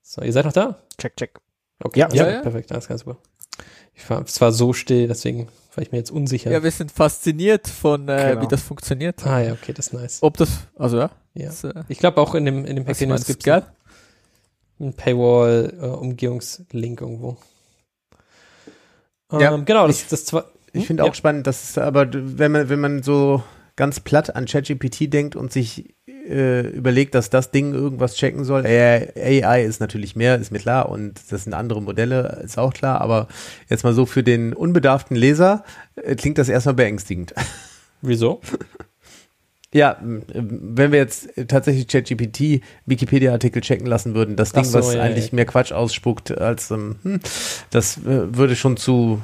So, 0.00 0.22
ihr 0.22 0.32
seid 0.32 0.46
noch 0.46 0.54
da? 0.54 0.78
Check, 0.96 1.14
check. 1.18 1.38
Okay, 1.80 2.00
Ja. 2.00 2.06
alles 2.06 2.18
Ja, 2.18 2.30
ja. 2.30 2.40
perfekt, 2.40 2.72
alles 2.72 2.88
ganz 2.88 3.02
super. 3.02 3.18
Ich 3.92 4.08
war, 4.08 4.22
es 4.22 4.40
war 4.40 4.50
so 4.50 4.72
still, 4.72 5.08
deswegen 5.08 5.48
war 5.76 5.82
ich 5.82 5.92
mir 5.92 5.98
jetzt 5.98 6.10
unsicher. 6.10 6.50
Ja, 6.50 6.62
wir 6.62 6.70
sind 6.70 6.90
fasziniert 6.92 7.68
von, 7.68 8.08
äh, 8.08 8.30
Genau. 8.30 8.42
wie 8.42 8.48
das 8.48 8.62
funktioniert. 8.62 9.26
ah 9.26 9.40
ja, 9.40 9.52
okay, 9.52 9.72
das 9.72 9.88
ist 9.88 9.92
nice. 9.92 10.18
Ob 10.22 10.36
das, 10.36 10.50
also 10.76 10.98
ja. 10.98 11.10
Ja. 11.34 11.46
Das, 11.46 11.64
äh, 11.64 11.82
Ich 11.88 11.98
glaube 11.98 12.20
auch 12.20 12.34
in 12.34 12.44
dem, 12.44 12.64
in 12.64 12.76
dem 12.76 12.86
Hacker 12.86 13.06
News 13.06 13.26
gibt 13.26 13.46
es 13.46 13.62
einen 14.80 14.92
Paywall-Umgehungslink 14.94 17.00
irgendwo. 17.00 17.36
Ja, 19.32 19.54
ähm, 19.54 19.64
genau, 19.64 19.86
das, 19.86 20.06
das 20.08 20.24
zwar. 20.26 20.46
Ich 20.72 20.86
finde 20.86 21.04
auch 21.04 21.14
spannend, 21.14 21.46
dass 21.46 21.70
es 21.70 21.78
aber, 21.78 22.06
wenn 22.12 22.52
man, 22.52 22.68
wenn 22.68 22.80
man 22.80 23.02
so 23.02 23.42
ganz 23.76 24.00
platt 24.00 24.34
an 24.34 24.46
ChatGPT 24.46 25.12
denkt 25.12 25.36
und 25.36 25.52
sich 25.52 25.93
äh, 26.28 26.68
überlegt, 26.68 27.14
dass 27.14 27.30
das 27.30 27.50
Ding 27.50 27.74
irgendwas 27.74 28.16
checken 28.16 28.44
soll, 28.44 28.64
AI, 28.66 29.64
ist 29.64 29.80
natürlich 29.80 30.16
mehr, 30.16 30.36
ist 30.36 30.52
mir 30.52 30.58
klar 30.58 30.88
und 30.88 31.20
das 31.30 31.44
sind 31.44 31.54
andere 31.54 31.82
Modelle, 31.82 32.40
ist 32.44 32.58
auch 32.58 32.72
klar, 32.72 33.00
aber 33.00 33.28
jetzt 33.68 33.84
mal 33.84 33.94
so 33.94 34.06
für 34.06 34.22
den 34.22 34.52
unbedarften 34.52 35.16
Leser 35.16 35.64
äh, 35.96 36.14
klingt 36.14 36.38
das 36.38 36.48
erstmal 36.48 36.74
beängstigend. 36.74 37.34
Wieso? 38.02 38.40
Ja, 39.74 39.98
wenn 40.00 40.92
wir 40.92 41.00
jetzt 41.00 41.36
äh, 41.36 41.46
tatsächlich 41.46 41.88
ChatGPT 41.88 42.62
Wikipedia-Artikel 42.86 43.60
checken 43.60 43.86
lassen 43.86 44.14
würden, 44.14 44.36
das 44.36 44.52
Ding, 44.52 44.64
so, 44.64 44.78
was 44.78 44.94
ja, 44.94 45.02
eigentlich 45.02 45.32
ja. 45.32 45.34
mehr 45.34 45.46
Quatsch 45.46 45.72
ausspuckt, 45.72 46.30
als 46.38 46.70
ähm, 46.70 46.96
hm, 47.02 47.20
das 47.70 47.98
äh, 47.98 48.36
würde 48.36 48.54
schon 48.54 48.76
zu, 48.76 49.20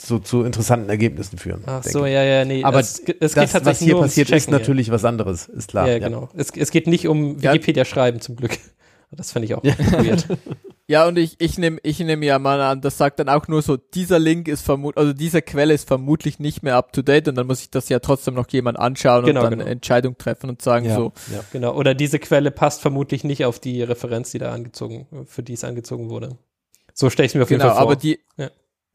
zu, 0.00 0.18
zu 0.18 0.42
interessanten 0.44 0.88
Ergebnissen 0.88 1.38
führen. 1.38 1.62
Ach 1.66 1.84
so, 1.84 2.06
ja, 2.06 2.22
ja, 2.22 2.44
nee. 2.44 2.64
Aber 2.64 2.80
es, 2.80 2.98
es 2.98 3.04
geht 3.04 3.22
das, 3.22 3.32
tatsächlich 3.52 3.64
was 3.64 3.78
hier 3.80 3.96
passiert, 4.00 4.30
ist 4.30 4.34
Checken, 4.44 4.52
ja. 4.54 4.58
natürlich 4.58 4.90
was 4.90 5.04
anderes, 5.04 5.46
ist 5.48 5.68
klar. 5.68 5.88
Ja, 5.88 5.98
genau. 5.98 6.28
Es, 6.34 6.50
es 6.56 6.70
geht 6.70 6.86
nicht 6.86 7.06
um 7.06 7.38
Ja. 7.38 7.52
Wikipedia 7.52 7.84
schreiben, 7.84 8.20
zum 8.20 8.36
Glück. 8.36 8.52
Das 9.12 9.32
fand 9.32 9.44
ich 9.44 9.54
auch 9.56 9.64
weird. 9.64 10.24
Ja, 10.86 11.08
und 11.08 11.18
ich, 11.18 11.34
ich 11.40 11.58
nehme 11.58 11.78
ich 11.82 11.98
nehm 11.98 12.22
ja 12.22 12.38
mal 12.38 12.60
an, 12.60 12.80
das 12.80 12.96
sagt 12.96 13.18
dann 13.18 13.28
auch 13.28 13.48
nur 13.48 13.60
so, 13.60 13.76
dieser 13.76 14.20
Link 14.20 14.46
ist 14.46 14.62
vermutlich, 14.64 15.00
also 15.00 15.12
diese 15.12 15.42
Quelle 15.42 15.74
ist 15.74 15.88
vermutlich 15.88 16.38
nicht 16.38 16.62
mehr 16.62 16.76
up 16.76 16.92
to 16.92 17.02
date 17.02 17.26
und 17.26 17.34
dann 17.34 17.48
muss 17.48 17.60
ich 17.60 17.70
das 17.70 17.88
ja 17.88 17.98
trotzdem 17.98 18.34
noch 18.34 18.48
jemand 18.50 18.78
anschauen 18.78 19.24
Genau, 19.24 19.40
und 19.40 19.44
dann 19.46 19.50
genau. 19.54 19.64
eine 19.64 19.72
Entscheidung 19.72 20.16
treffen 20.16 20.48
und 20.48 20.62
sagen 20.62 20.86
Ja, 20.86 20.94
so, 20.94 21.12
ja, 21.32 21.42
genau. 21.52 21.74
Oder 21.74 21.94
diese 21.94 22.20
Quelle 22.20 22.52
passt 22.52 22.82
vermutlich 22.82 23.24
nicht 23.24 23.44
auf 23.44 23.58
die 23.58 23.82
Referenz, 23.82 24.30
die 24.30 24.38
da 24.38 24.52
angezogen, 24.52 25.08
für 25.26 25.42
die 25.42 25.54
es 25.54 25.64
angezogen 25.64 26.08
wurde. 26.08 26.38
So 26.94 27.10
stelle 27.10 27.26
ich 27.26 27.32
es 27.32 27.34
mir 27.34 27.42
auf 27.42 27.50
jeden 27.50 27.62
genau, 27.62 27.72
Fall 27.74 27.82
vor. 27.82 27.90
aber 27.90 27.96
die, 27.96 28.20
Ja. 28.36 28.50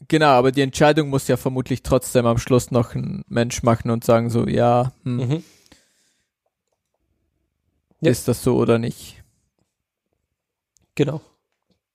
Genau, 0.08 0.28
aber 0.28 0.52
die 0.52 0.62
Entscheidung 0.62 1.10
muss 1.10 1.28
ja 1.28 1.38
vermutlich 1.38 1.84
trotzdem 1.84 2.26
am 2.26 2.38
Schluss 2.38 2.72
noch 2.72 2.96
ein 2.96 3.24
Mensch 3.28 3.64
machen 3.64 3.92
und 3.92 4.04
sagen 4.04 4.30
so, 4.30 4.48
ja, 4.48 4.94
hm, 5.04 5.18
mhm. 5.18 5.44
Ja. 8.02 8.12
ist 8.12 8.28
das 8.28 8.44
so 8.44 8.58
oder 8.58 8.78
nicht? 8.78 9.24
Genau. 10.96 11.22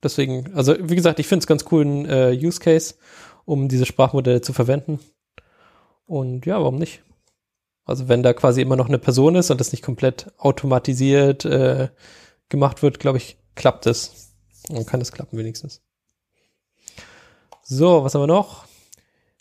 Deswegen, 0.02 0.54
also 0.54 0.76
wie 0.80 0.96
gesagt, 0.96 1.18
ich 1.18 1.26
finde 1.26 1.42
es 1.42 1.46
ganz 1.46 1.64
cool, 1.70 1.84
ein 1.84 2.06
äh, 2.06 2.32
Use 2.32 2.60
Case, 2.60 2.94
um 3.44 3.68
diese 3.68 3.86
Sprachmodelle 3.86 4.40
zu 4.40 4.52
verwenden. 4.52 4.98
Und 6.06 6.46
ja, 6.46 6.58
warum 6.58 6.76
nicht? 6.76 7.02
Also 7.84 8.08
wenn 8.08 8.22
da 8.22 8.32
quasi 8.32 8.62
immer 8.62 8.76
noch 8.76 8.88
eine 8.88 8.98
Person 8.98 9.34
ist 9.34 9.50
und 9.50 9.60
das 9.60 9.72
nicht 9.72 9.84
komplett 9.84 10.32
automatisiert 10.38 11.44
äh, 11.44 11.88
gemacht 12.48 12.82
wird, 12.82 12.98
glaube 12.98 13.18
ich, 13.18 13.38
klappt 13.54 13.86
es. 13.86 14.34
Und 14.68 14.86
kann 14.86 15.00
es 15.00 15.12
klappen 15.12 15.38
wenigstens. 15.38 15.82
So, 17.72 18.02
was 18.02 18.16
haben 18.16 18.22
wir 18.22 18.26
noch? 18.26 18.64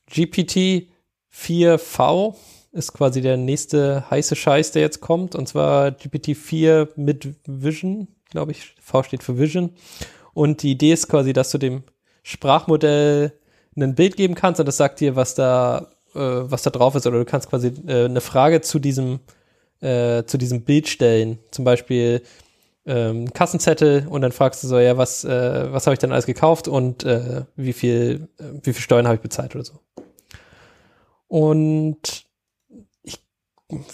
GPT 0.05 0.87
4V 1.33 2.35
ist 2.71 2.93
quasi 2.93 3.21
der 3.21 3.37
nächste 3.37 4.07
heiße 4.07 4.35
Scheiß, 4.35 4.71
der 4.71 4.83
jetzt 4.83 5.01
kommt. 5.01 5.33
Und 5.33 5.47
zwar 5.47 5.89
GPT 5.89 6.37
4 6.37 6.89
mit 6.95 7.27
Vision, 7.47 8.07
glaube 8.29 8.51
ich. 8.51 8.75
V 8.79 9.01
steht 9.01 9.23
für 9.23 9.39
Vision. 9.39 9.71
Und 10.35 10.61
die 10.61 10.73
Idee 10.73 10.93
ist 10.93 11.07
quasi, 11.07 11.33
dass 11.33 11.49
du 11.49 11.57
dem 11.57 11.81
Sprachmodell 12.21 13.33
ein 13.75 13.95
Bild 13.95 14.15
geben 14.15 14.35
kannst 14.35 14.59
und 14.59 14.67
das 14.67 14.77
sagt 14.77 14.99
dir, 14.99 15.15
was 15.15 15.33
da, 15.33 15.89
äh, 16.13 16.19
was 16.19 16.61
da 16.61 16.69
drauf 16.69 16.93
ist. 16.93 17.07
Oder 17.07 17.17
du 17.17 17.25
kannst 17.25 17.49
quasi 17.49 17.69
äh, 17.87 18.05
eine 18.05 18.21
Frage 18.21 18.61
zu 18.61 18.77
diesem, 18.77 19.21
äh, 19.81 20.23
zu 20.25 20.37
diesem 20.37 20.61
Bild 20.61 20.87
stellen. 20.87 21.39
Zum 21.49 21.65
Beispiel 21.65 22.21
ähm, 22.85 23.31
Kassenzettel 23.33 24.07
und 24.07 24.21
dann 24.21 24.31
fragst 24.31 24.63
du 24.63 24.67
so, 24.67 24.79
ja, 24.79 24.97
was, 24.97 25.23
äh, 25.23 25.71
was 25.71 25.85
habe 25.85 25.93
ich 25.93 25.99
denn 25.99 26.11
alles 26.11 26.25
gekauft 26.25 26.67
und 26.67 27.03
äh, 27.03 27.43
wie 27.55 27.73
viel, 27.73 28.29
äh, 28.39 28.43
wie 28.63 28.73
viel 28.73 28.81
Steuern 28.81 29.05
habe 29.05 29.15
ich 29.15 29.21
bezahlt 29.21 29.55
oder 29.55 29.65
so. 29.65 29.79
Und 31.27 32.25
ich 33.03 33.19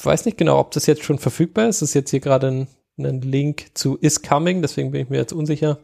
weiß 0.03 0.25
nicht 0.25 0.37
genau, 0.37 0.59
ob 0.59 0.71
das 0.71 0.85
jetzt 0.85 1.03
schon 1.03 1.19
verfügbar 1.19 1.67
ist. 1.67 1.77
Es 1.77 1.89
ist 1.89 1.93
jetzt 1.93 2.11
hier 2.11 2.21
gerade 2.21 2.47
ein, 2.47 2.67
ein 2.97 3.21
Link 3.21 3.67
zu 3.73 3.97
Is 3.97 4.21
Coming, 4.21 4.61
deswegen 4.61 4.91
bin 4.91 5.01
ich 5.01 5.09
mir 5.09 5.17
jetzt 5.17 5.33
unsicher. 5.33 5.79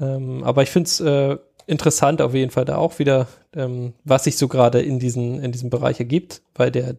Ähm, 0.00 0.42
aber 0.42 0.62
ich 0.62 0.70
finde 0.70 0.88
es 0.88 1.00
äh, 1.00 1.36
interessant 1.66 2.20
auf 2.22 2.34
jeden 2.34 2.50
Fall 2.50 2.64
da 2.64 2.76
auch 2.76 2.98
wieder, 2.98 3.28
ähm, 3.54 3.92
was 4.04 4.24
sich 4.24 4.36
so 4.36 4.48
gerade 4.48 4.80
in, 4.80 4.98
diesen, 4.98 5.40
in 5.42 5.52
diesem 5.52 5.70
Bereich 5.70 6.00
ergibt, 6.00 6.42
weil 6.54 6.70
der 6.70 6.96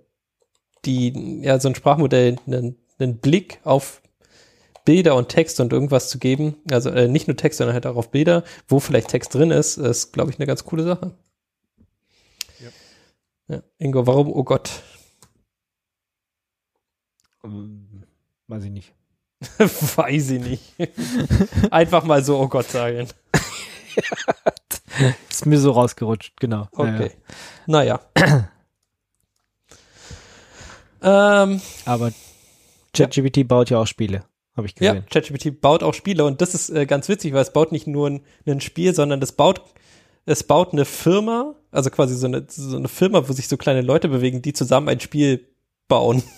die, 0.86 1.42
ja, 1.42 1.60
so 1.60 1.68
ein 1.68 1.76
Sprachmodell 1.76 2.38
einen, 2.48 2.78
einen 3.00 3.18
Blick 3.18 3.60
auf 3.64 4.02
Bilder 4.90 5.16
und 5.16 5.30
Text 5.30 5.60
und 5.60 5.72
irgendwas 5.72 6.10
zu 6.10 6.18
geben, 6.18 6.56
also 6.72 6.90
äh, 6.90 7.08
nicht 7.08 7.28
nur 7.28 7.38
Text, 7.38 7.60
sondern 7.60 7.76
halt 7.76 7.86
auch 7.86 7.96
auf 7.96 8.10
Bilder, 8.10 8.44
wo 8.68 8.80
vielleicht 8.80 9.10
Text 9.10 9.36
drin 9.36 9.52
ist, 9.52 9.78
ist, 9.78 10.14
glaube 10.14 10.32
ich, 10.32 10.40
eine 10.40 10.48
ganz 10.48 10.66
coole 10.66 10.82
Sache. 10.82 11.16
Ja. 13.48 13.62
Ingo, 13.78 14.08
warum? 14.08 14.34
Oh 14.34 14.44
Gott. 14.44 14.82
Ähm, 17.44 18.04
Weiß 18.48 18.64
ich 18.64 18.72
nicht. 18.72 18.92
Weiß 19.60 20.32
ich 20.32 20.42
nicht. 20.42 20.74
Einfach 21.70 22.04
mal 22.04 22.24
so, 22.24 22.40
oh 22.40 22.48
Gott 22.48 22.72
sagen. 22.72 23.08
Ist 25.30 25.46
mir 25.46 25.60
so 25.60 25.70
rausgerutscht, 25.70 26.40
genau. 26.40 26.68
Okay. 26.72 27.12
Ja, 27.68 27.84
ja. 27.84 28.00
Naja. 28.16 28.50
ähm, 31.44 31.62
Aber 31.86 32.12
ChatGPT 32.98 33.48
baut 33.48 33.70
ja 33.70 33.78
auch 33.78 33.86
Spiele, 33.86 34.24
habe 34.60 34.68
ich 34.68 34.76
ja, 34.80 34.94
gesehen. 34.94 35.06
ChatGPT 35.10 35.62
baut 35.62 35.84
auch 35.84 35.94
Spiele 35.94 36.24
und 36.26 36.42
das 36.42 36.54
ist 36.54 36.70
äh, 36.70 36.86
ganz 36.86 37.10
witzig, 37.10 37.34
weil 37.34 37.42
es 37.42 37.52
baut 37.52 37.72
nicht 37.72 37.88
nur 37.88 38.10
ein, 38.10 38.22
ein 38.46 38.62
Spiel, 38.62 38.94
sondern 38.94 39.20
das 39.20 39.32
baut, 39.32 39.62
es 40.26 40.44
baut 40.44 40.74
eine 40.74 40.86
Firma, 40.86 41.56
also 41.72 41.90
quasi 41.90 42.16
so 42.16 42.28
eine, 42.28 42.46
so 42.48 42.78
eine 42.78 42.88
Firma, 42.88 43.28
wo 43.28 43.34
sich 43.34 43.48
so 43.48 43.58
kleine 43.58 43.82
Leute 43.82 44.10
bewegen, 44.10 44.42
die 44.42 44.54
zusammen 44.54 44.90
ein 44.90 45.00
Spiel 45.00 45.48
bauen. 45.88 46.24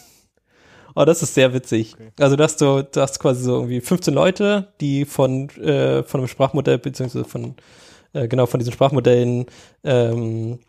Oh, 0.94 1.06
das 1.06 1.24
ist 1.24 1.36
sehr 1.36 1.54
witzig. 1.54 1.96
Also, 2.20 2.36
dass 2.36 2.58
du, 2.58 2.84
du 2.84 3.00
hast 3.00 3.18
quasi 3.20 3.44
so 3.44 3.56
irgendwie 3.56 3.80
15 3.80 4.14
Leute, 4.14 4.74
die 4.82 5.06
von, 5.06 5.50
äh, 5.52 6.04
von 6.04 6.20
einem 6.20 6.28
Sprachmodell, 6.28 6.80
beziehungsweise 6.80 7.24
von, 7.24 7.56
äh, 8.12 8.28
genau, 8.28 8.46
von 8.46 8.60
diesen 8.60 8.74
Sprachmodellen, 8.74 9.46
ähm, 9.86 10.60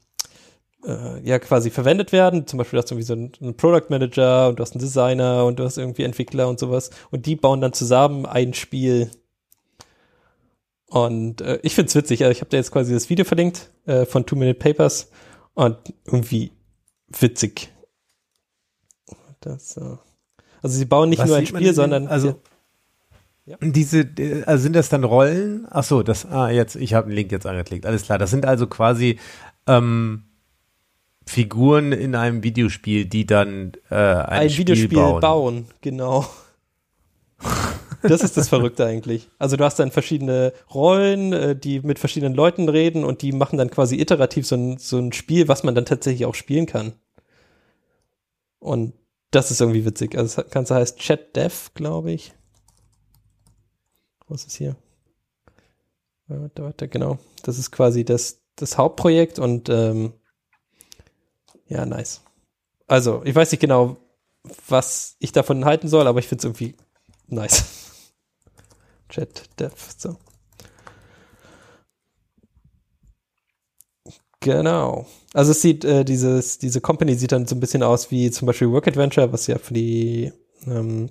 äh, 0.84 1.20
ja, 1.26 1.38
quasi 1.38 1.70
verwendet 1.70 2.12
werden. 2.12 2.46
Zum 2.46 2.58
Beispiel 2.58 2.78
hast 2.78 2.90
du 2.90 2.94
irgendwie 2.94 3.06
so 3.06 3.12
einen, 3.14 3.32
einen 3.40 3.56
Product 3.56 3.88
Manager 3.88 4.48
und 4.48 4.58
du 4.58 4.62
hast 4.62 4.72
einen 4.72 4.80
Designer 4.80 5.44
und 5.44 5.58
du 5.58 5.64
hast 5.64 5.78
irgendwie 5.78 6.02
Entwickler 6.02 6.48
und 6.48 6.58
sowas. 6.58 6.90
Und 7.10 7.26
die 7.26 7.36
bauen 7.36 7.60
dann 7.60 7.72
zusammen 7.72 8.26
ein 8.26 8.54
Spiel. 8.54 9.10
Und 10.88 11.40
äh, 11.40 11.58
ich 11.62 11.74
find's 11.74 11.94
witzig. 11.94 12.22
Also 12.22 12.32
ich 12.32 12.40
habe 12.40 12.50
da 12.50 12.56
jetzt 12.56 12.70
quasi 12.70 12.92
das 12.92 13.08
Video 13.08 13.24
verlinkt 13.24 13.70
äh, 13.86 14.04
von 14.04 14.26
Two 14.26 14.36
Minute 14.36 14.58
Papers 14.58 15.10
und 15.54 15.76
irgendwie 16.04 16.52
witzig. 17.08 17.70
Das, 19.40 19.76
äh, 19.76 19.96
also 20.62 20.76
sie 20.76 20.84
bauen 20.84 21.08
nicht 21.08 21.20
Was 21.20 21.28
nur 21.28 21.36
ein 21.36 21.46
Spiel, 21.46 21.74
sondern 21.74 22.08
also 22.08 22.40
Ja. 23.46 23.56
diese, 23.60 24.00
äh, 24.00 24.44
also 24.44 24.62
sind 24.62 24.74
das 24.76 24.88
dann 24.88 25.04
Rollen? 25.04 25.66
Ach 25.70 25.82
so, 25.84 26.02
das, 26.02 26.26
ah, 26.26 26.50
jetzt, 26.50 26.76
ich 26.76 26.94
habe 26.94 27.06
einen 27.06 27.16
Link 27.16 27.32
jetzt 27.32 27.46
angeklickt. 27.46 27.86
Alles 27.86 28.02
klar. 28.02 28.18
Das 28.18 28.30
sind 28.30 28.46
also 28.46 28.66
quasi 28.66 29.18
ähm, 29.66 30.24
Figuren 31.26 31.92
in 31.92 32.14
einem 32.14 32.42
Videospiel, 32.42 33.06
die 33.06 33.26
dann 33.26 33.72
äh, 33.90 33.94
ein, 33.94 34.24
ein, 34.24 34.50
Spiel 34.50 34.68
Videospiel 34.68 34.98
bauen. 34.98 35.20
bauen. 35.20 35.66
genau. 35.80 36.26
Das 38.02 38.22
ist 38.22 38.36
das 38.36 38.48
Verrückte 38.48 38.84
eigentlich. 38.84 39.28
Also 39.38 39.56
du 39.56 39.64
hast 39.64 39.78
dann 39.78 39.92
verschiedene 39.92 40.52
Rollen, 40.74 41.32
äh, 41.32 41.56
die 41.56 41.80
mit 41.80 41.98
verschiedenen 41.98 42.34
Leuten 42.34 42.68
reden 42.68 43.04
und 43.04 43.22
die 43.22 43.32
machen 43.32 43.58
dann 43.58 43.70
quasi 43.70 43.96
iterativ 44.00 44.46
so 44.46 44.56
ein, 44.56 44.78
so 44.78 44.98
ein 44.98 45.12
Spiel, 45.12 45.48
was 45.48 45.62
man 45.62 45.74
dann 45.74 45.84
tatsächlich 45.84 46.26
auch 46.26 46.34
spielen 46.34 46.66
kann. 46.66 46.94
Und 48.58 48.94
das 49.30 49.50
ist 49.50 49.60
irgendwie 49.60 49.84
witzig. 49.84 50.16
Also 50.16 50.42
das 50.42 50.50
Ganze 50.50 50.74
heißt 50.74 50.98
Chat 50.98 51.36
Dev, 51.36 51.70
glaube 51.74 52.12
ich. 52.12 52.34
Was 54.28 54.44
ist 54.44 54.56
hier? 54.56 54.76
Warte, 56.26 56.62
warte, 56.62 56.88
genau. 56.88 57.18
Das 57.42 57.58
ist 57.58 57.70
quasi 57.70 58.04
das, 58.04 58.42
das 58.56 58.78
Hauptprojekt 58.78 59.38
und 59.38 59.68
ähm, 59.68 60.14
ja, 61.72 61.86
nice. 61.86 62.20
Also, 62.86 63.22
ich 63.24 63.34
weiß 63.34 63.50
nicht 63.52 63.60
genau, 63.60 63.96
was 64.68 65.16
ich 65.18 65.32
davon 65.32 65.64
halten 65.64 65.88
soll, 65.88 66.06
aber 66.06 66.18
ich 66.18 66.28
finde 66.28 66.40
es 66.40 66.44
irgendwie 66.44 66.74
nice. 67.28 67.64
Chat 69.08 69.48
Dev, 69.58 69.72
so. 69.96 70.16
Genau. 74.40 75.06
Also 75.34 75.52
es 75.52 75.62
sieht, 75.62 75.84
äh, 75.84 76.04
dieses, 76.04 76.58
diese 76.58 76.80
Company 76.80 77.14
sieht 77.14 77.32
dann 77.32 77.46
so 77.46 77.54
ein 77.54 77.60
bisschen 77.60 77.82
aus 77.82 78.10
wie 78.10 78.30
zum 78.30 78.46
Beispiel 78.46 78.70
Work 78.70 78.88
Adventure, 78.88 79.32
was 79.32 79.46
ja 79.46 79.58
für 79.58 79.72
die 79.74 80.32
ähm, 80.66 81.10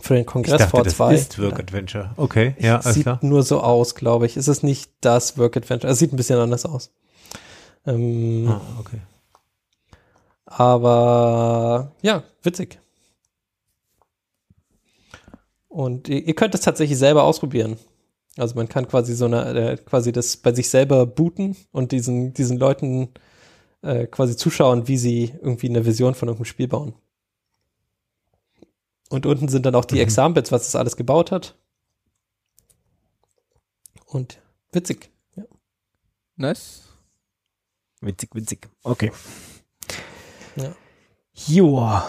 für 0.00 0.14
den 0.14 0.22
Ich 0.22 0.26
Kongress 0.26 0.58
dachte, 0.58 0.70
vor 0.70 0.82
das 0.82 0.96
zwei. 0.96 1.14
ist 1.14 1.38
Work 1.40 1.60
Adventure. 1.60 2.12
Okay, 2.16 2.54
ja, 2.58 2.78
alles 2.80 2.94
sieht 2.94 3.02
klar. 3.04 3.18
nur 3.22 3.42
so 3.42 3.60
aus, 3.60 3.94
glaube 3.94 4.24
ich. 4.26 4.36
Es 4.38 4.48
ist 4.48 4.62
nicht 4.62 4.90
das 5.02 5.36
Work 5.36 5.56
Adventure. 5.58 5.92
Es 5.92 5.98
sieht 5.98 6.12
ein 6.12 6.16
bisschen 6.16 6.38
anders 6.38 6.64
aus. 6.64 6.90
Ähm, 7.86 8.48
Ah, 8.48 8.60
okay. 8.80 8.98
Aber 10.46 11.92
ja, 12.02 12.24
witzig. 12.42 12.78
Und 15.68 16.08
ihr, 16.08 16.26
ihr 16.26 16.34
könnt 16.34 16.54
es 16.54 16.60
tatsächlich 16.60 16.98
selber 16.98 17.24
ausprobieren. 17.24 17.78
Also 18.36 18.54
man 18.54 18.68
kann 18.68 18.88
quasi 18.88 19.14
so 19.14 19.26
eine, 19.26 19.72
äh, 19.72 19.76
quasi 19.76 20.12
das 20.12 20.36
bei 20.36 20.52
sich 20.52 20.68
selber 20.68 21.06
booten 21.06 21.56
und 21.70 21.92
diesen, 21.92 22.32
diesen 22.34 22.58
Leuten 22.58 23.08
äh, 23.82 24.06
quasi 24.06 24.36
zuschauen, 24.36 24.88
wie 24.88 24.96
sie 24.96 25.34
irgendwie 25.40 25.68
eine 25.68 25.84
Vision 25.84 26.14
von 26.14 26.28
irgendeinem 26.28 26.46
Spiel 26.46 26.68
bauen. 26.68 26.94
Und 29.10 29.26
unten 29.26 29.48
sind 29.48 29.66
dann 29.66 29.74
auch 29.74 29.84
die 29.84 29.96
Mhm. 29.96 30.02
Examples, 30.02 30.52
was 30.52 30.68
es 30.68 30.74
alles 30.76 30.96
gebaut 30.96 31.30
hat. 31.30 31.54
Und 34.06 34.40
witzig. 34.72 35.10
Ja. 35.36 35.44
Nice. 36.36 36.82
Witzig, 38.00 38.34
witzig. 38.34 38.68
Okay. 38.82 39.12
Ja. 40.56 40.74
Joa. 41.34 42.04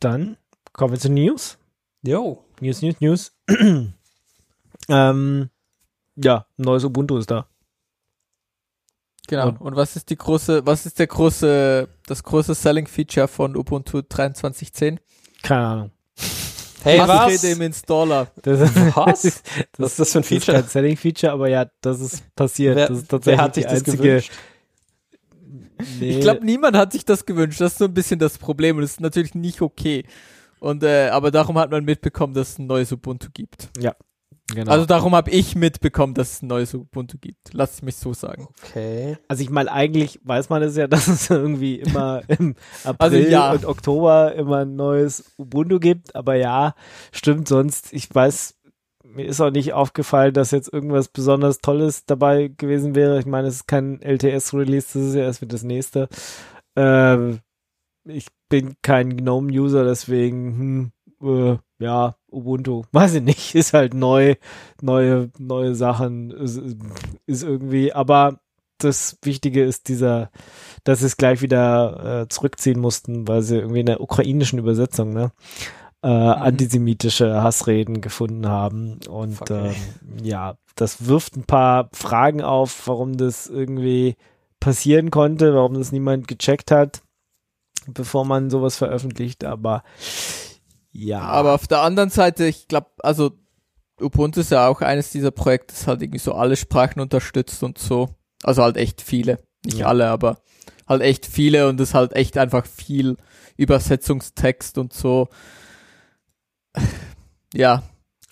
Dann 0.00 0.36
kommen 0.72 0.92
wir 0.92 1.00
zu 1.00 1.10
News. 1.10 1.58
Jo. 2.02 2.44
News, 2.60 2.82
News, 2.82 2.96
News. 3.00 3.32
ähm, 4.88 5.50
ja, 6.16 6.46
neues 6.56 6.84
Ubuntu 6.84 7.16
ist 7.18 7.30
da. 7.30 7.46
Genau. 9.26 9.48
Und- 9.48 9.60
Und 9.60 9.76
was 9.76 9.96
ist 9.96 10.10
die 10.10 10.16
große, 10.16 10.66
was 10.66 10.84
ist 10.86 10.98
der 10.98 11.06
große, 11.06 11.88
das 12.06 12.22
große 12.22 12.54
Selling 12.54 12.86
Feature 12.86 13.26
von 13.28 13.56
Ubuntu 13.56 13.98
23.10? 13.98 14.98
Keine 15.42 15.66
Ahnung. 15.66 15.90
Hey, 16.82 16.98
Hassrede 16.98 17.52
im 17.54 17.62
Installer. 17.62 18.26
Das, 18.42 18.60
Was? 18.94 19.42
Was 19.78 19.98
ist 19.98 19.98
das 20.00 20.12
für 20.12 20.18
ein 20.18 20.22
Das 20.22 20.22
ist 20.22 20.26
Feature? 20.28 20.58
kein 20.60 20.68
Selling-Feature, 20.68 21.32
aber 21.32 21.48
ja, 21.48 21.64
das 21.80 22.00
ist 22.00 22.34
passiert. 22.36 22.76
Wer, 22.76 22.88
das 22.88 22.98
ist 22.98 23.08
tatsächlich 23.08 23.38
wer 23.38 23.44
hat 23.44 23.54
sich 23.54 23.64
die 23.64 23.70
das 23.70 23.78
einzige, 23.80 23.96
gewünscht? 24.02 24.32
Nee, 26.00 26.10
Ich 26.10 26.20
glaube, 26.20 26.44
niemand 26.44 26.76
hat 26.76 26.92
sich 26.92 27.04
das 27.04 27.26
gewünscht. 27.26 27.60
Das 27.60 27.72
ist 27.72 27.78
so 27.78 27.84
ein 27.86 27.94
bisschen 27.94 28.18
das 28.18 28.38
Problem 28.38 28.76
und 28.76 28.82
das 28.82 28.92
ist 28.92 29.00
natürlich 29.00 29.34
nicht 29.34 29.60
okay. 29.62 30.04
Und 30.60 30.82
äh, 30.82 31.08
aber 31.10 31.30
darum 31.30 31.58
hat 31.58 31.70
man 31.70 31.84
mitbekommen, 31.84 32.34
dass 32.34 32.50
es 32.50 32.58
ein 32.58 32.66
neues 32.66 32.90
Ubuntu 32.92 33.28
gibt. 33.34 33.68
genau. 34.52 34.72
Also 34.72 34.86
darum 34.86 35.14
habe 35.14 35.30
ich 35.30 35.54
mitbekommen, 35.56 36.14
dass 36.14 36.32
es 36.34 36.42
ein 36.42 36.46
neues 36.46 36.72
Ubuntu 36.74 37.18
gibt. 37.18 37.52
Lass 37.52 37.74
es 37.74 37.82
mich 37.82 37.96
so 37.96 38.14
sagen. 38.14 38.46
Okay. 38.62 39.18
Also 39.28 39.42
ich 39.42 39.50
meine, 39.50 39.70
eigentlich 39.70 40.20
weiß 40.24 40.48
man 40.48 40.62
es 40.62 40.76
ja, 40.76 40.86
dass 40.88 41.06
es 41.08 41.28
irgendwie 41.28 41.80
immer 41.80 42.22
im 42.28 42.54
April 42.84 42.94
Also 42.98 43.16
ja. 43.30 43.52
und 43.52 43.66
Oktober 43.66 44.34
immer 44.34 44.58
ein 44.60 44.74
neues 44.76 45.32
Ubuntu 45.36 45.78
gibt, 45.80 46.14
aber 46.16 46.34
ja, 46.36 46.74
stimmt 47.12 47.46
sonst, 47.48 47.92
ich 47.92 48.14
weiß, 48.14 48.54
mir 49.14 49.26
ist 49.26 49.40
auch 49.40 49.50
nicht 49.50 49.72
aufgefallen, 49.72 50.34
dass 50.34 50.50
jetzt 50.50 50.72
irgendwas 50.72 51.08
besonders 51.08 51.58
Tolles 51.58 52.04
dabei 52.06 52.48
gewesen 52.48 52.94
wäre. 52.94 53.18
Ich 53.18 53.26
meine, 53.26 53.48
es 53.48 53.56
ist 53.56 53.68
kein 53.68 54.00
LTS-Release, 54.00 54.98
das 54.98 55.08
ist 55.08 55.14
ja 55.14 55.22
erst 55.22 55.40
für 55.40 55.46
das 55.46 55.62
nächste. 55.62 56.08
Ähm, 56.76 57.40
ich 58.04 58.26
bin 58.48 58.74
kein 58.82 59.16
GNOME-User, 59.16 59.84
deswegen, 59.84 60.92
hm, 61.20 61.52
äh, 61.52 61.58
ja, 61.78 62.14
Ubuntu, 62.30 62.82
weiß 62.92 63.14
ich 63.14 63.22
nicht, 63.22 63.54
ist 63.54 63.72
halt 63.72 63.94
neu, 63.94 64.34
neue, 64.80 65.30
neue 65.38 65.74
Sachen, 65.74 66.30
ist, 66.30 66.60
ist 67.26 67.42
irgendwie, 67.42 67.92
aber 67.92 68.40
das 68.78 69.18
Wichtige 69.22 69.64
ist 69.64 69.88
dieser, 69.88 70.30
dass 70.82 71.00
sie 71.00 71.06
es 71.06 71.16
gleich 71.16 71.42
wieder 71.42 72.22
äh, 72.22 72.28
zurückziehen 72.28 72.80
mussten, 72.80 73.26
weil 73.28 73.42
sie 73.42 73.56
irgendwie 73.58 73.80
in 73.80 73.86
der 73.86 74.00
ukrainischen 74.00 74.58
Übersetzung, 74.58 75.12
ne, 75.12 75.32
äh, 76.04 76.06
antisemitische 76.06 77.42
Hassreden 77.42 78.02
gefunden 78.02 78.46
haben. 78.46 79.00
Und 79.08 79.36
Fuck, 79.36 79.50
ähm, 79.50 79.74
ja, 80.22 80.56
das 80.76 81.06
wirft 81.06 81.36
ein 81.36 81.44
paar 81.44 81.88
Fragen 81.94 82.42
auf, 82.42 82.86
warum 82.86 83.16
das 83.16 83.46
irgendwie 83.46 84.16
passieren 84.60 85.10
konnte, 85.10 85.54
warum 85.54 85.74
das 85.74 85.92
niemand 85.92 86.28
gecheckt 86.28 86.70
hat, 86.70 87.00
bevor 87.86 88.26
man 88.26 88.50
sowas 88.50 88.76
veröffentlicht, 88.76 89.44
aber 89.44 89.82
ja. 90.92 91.20
Aber 91.20 91.54
auf 91.54 91.66
der 91.66 91.80
anderen 91.80 92.10
Seite, 92.10 92.44
ich 92.44 92.68
glaube, 92.68 92.88
also 92.98 93.32
Ubuntu 94.00 94.40
ist 94.40 94.50
ja 94.50 94.68
auch 94.68 94.80
eines 94.82 95.10
dieser 95.10 95.30
Projekte, 95.30 95.74
das 95.74 95.86
halt 95.86 96.02
irgendwie 96.02 96.18
so 96.18 96.34
alle 96.34 96.56
Sprachen 96.56 97.00
unterstützt 97.00 97.62
und 97.62 97.78
so. 97.78 98.10
Also 98.42 98.62
halt 98.62 98.76
echt 98.76 99.00
viele. 99.00 99.38
Nicht 99.64 99.78
Ja. 99.78 99.86
alle, 99.86 100.08
aber 100.08 100.38
halt 100.86 101.00
echt 101.02 101.26
viele 101.26 101.68
und 101.68 101.80
es 101.80 101.94
halt 101.94 102.12
echt 102.14 102.36
einfach 102.36 102.66
viel 102.66 103.16
Übersetzungstext 103.56 104.78
und 104.78 104.92
so. 104.92 105.28
Ja, 107.54 107.82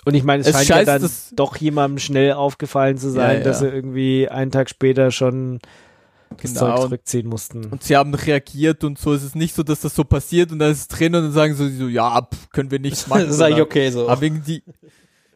Und 0.05 0.15
ich 0.15 0.25
meine, 0.25 0.41
es, 0.41 0.49
Es 0.49 0.55
scheint 0.55 0.69
ja 0.69 0.75
scheißt, 0.77 0.89
dann 0.89 1.03
dass- 1.03 1.31
doch 1.37 1.57
jemandem 1.57 1.99
schnell 1.99 2.33
aufgefallen 2.33 2.99
zu 2.99 3.11
sein, 3.11 3.35
Ja, 3.35 3.39
ja. 3.39 3.45
dass 3.45 3.61
sie 3.61 3.69
irgendwie 3.69 4.29
einen 4.29 4.51
Tag 4.51 4.69
später 4.69 5.11
schon 5.13 5.61
das 6.43 6.55
Zeug 6.55 6.71
genau. 6.75 6.83
zurückziehen 6.87 7.29
mussten. 7.29 7.67
Und 7.67 7.83
sie 7.85 7.95
haben 7.97 8.13
reagiert 8.15 8.83
und 8.85 8.99
so. 8.99 9.13
Es 9.13 9.23
ist 9.23 9.37
nicht 9.37 9.55
so, 9.55 9.63
dass 9.63 9.81
das 9.83 9.95
so 9.95 10.03
passiert 10.03 10.51
und 10.51 10.59
dann 10.59 10.73
ist 10.73 10.79
es 10.81 10.89
drin 10.89 11.15
und 11.15 11.23
dann 11.25 11.33
sagen 11.33 11.55
so, 11.55 11.69
so 11.69 11.87
ja, 11.89 12.23
pff, 12.23 12.49
können 12.51 12.71
wir 12.71 12.81
nichts 12.81 13.07
machen. 13.09 13.27
Das 13.27 13.35
ist 13.37 13.41
eigentlich 13.43 13.57
oder 13.57 13.65
okay 13.65 13.91
so. 13.91 14.11
Haben 14.11 14.23
irgendwie, 14.23 14.65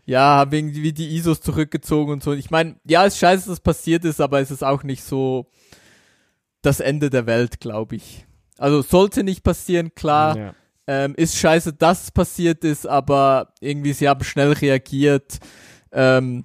ja, 0.06 0.20
haben 0.38 0.52
irgendwie 0.52 0.92
die 0.92 1.14
ISOs 1.16 1.40
zurückgezogen 1.42 2.12
und 2.14 2.22
so. 2.24 2.32
Ich 2.32 2.50
meine, 2.50 2.76
ja, 2.84 3.04
es 3.06 3.14
ist 3.14 3.20
scheiße, 3.20 3.42
dass 3.42 3.58
das 3.58 3.60
passiert 3.60 4.04
ist, 4.04 4.20
aber 4.20 4.40
es 4.40 4.50
ist 4.50 4.64
auch 4.64 4.82
nicht 4.82 5.04
so 5.04 5.46
das 6.62 6.80
Ende 6.80 7.10
der 7.10 7.26
Welt, 7.26 7.60
glaube 7.60 7.96
ich. 7.96 8.24
Also 8.58 8.82
sollte 8.82 9.22
nicht 9.22 9.44
passieren, 9.44 9.94
klar. 9.94 10.36
Ja. 10.36 10.54
Ähm, 10.88 11.14
ist 11.16 11.36
scheiße, 11.36 11.72
dass 11.72 12.04
es 12.04 12.10
passiert 12.12 12.62
ist, 12.62 12.86
aber 12.86 13.52
irgendwie 13.60 13.92
sie 13.92 14.08
haben 14.08 14.22
schnell 14.22 14.52
reagiert 14.52 15.38
ähm, 15.92 16.44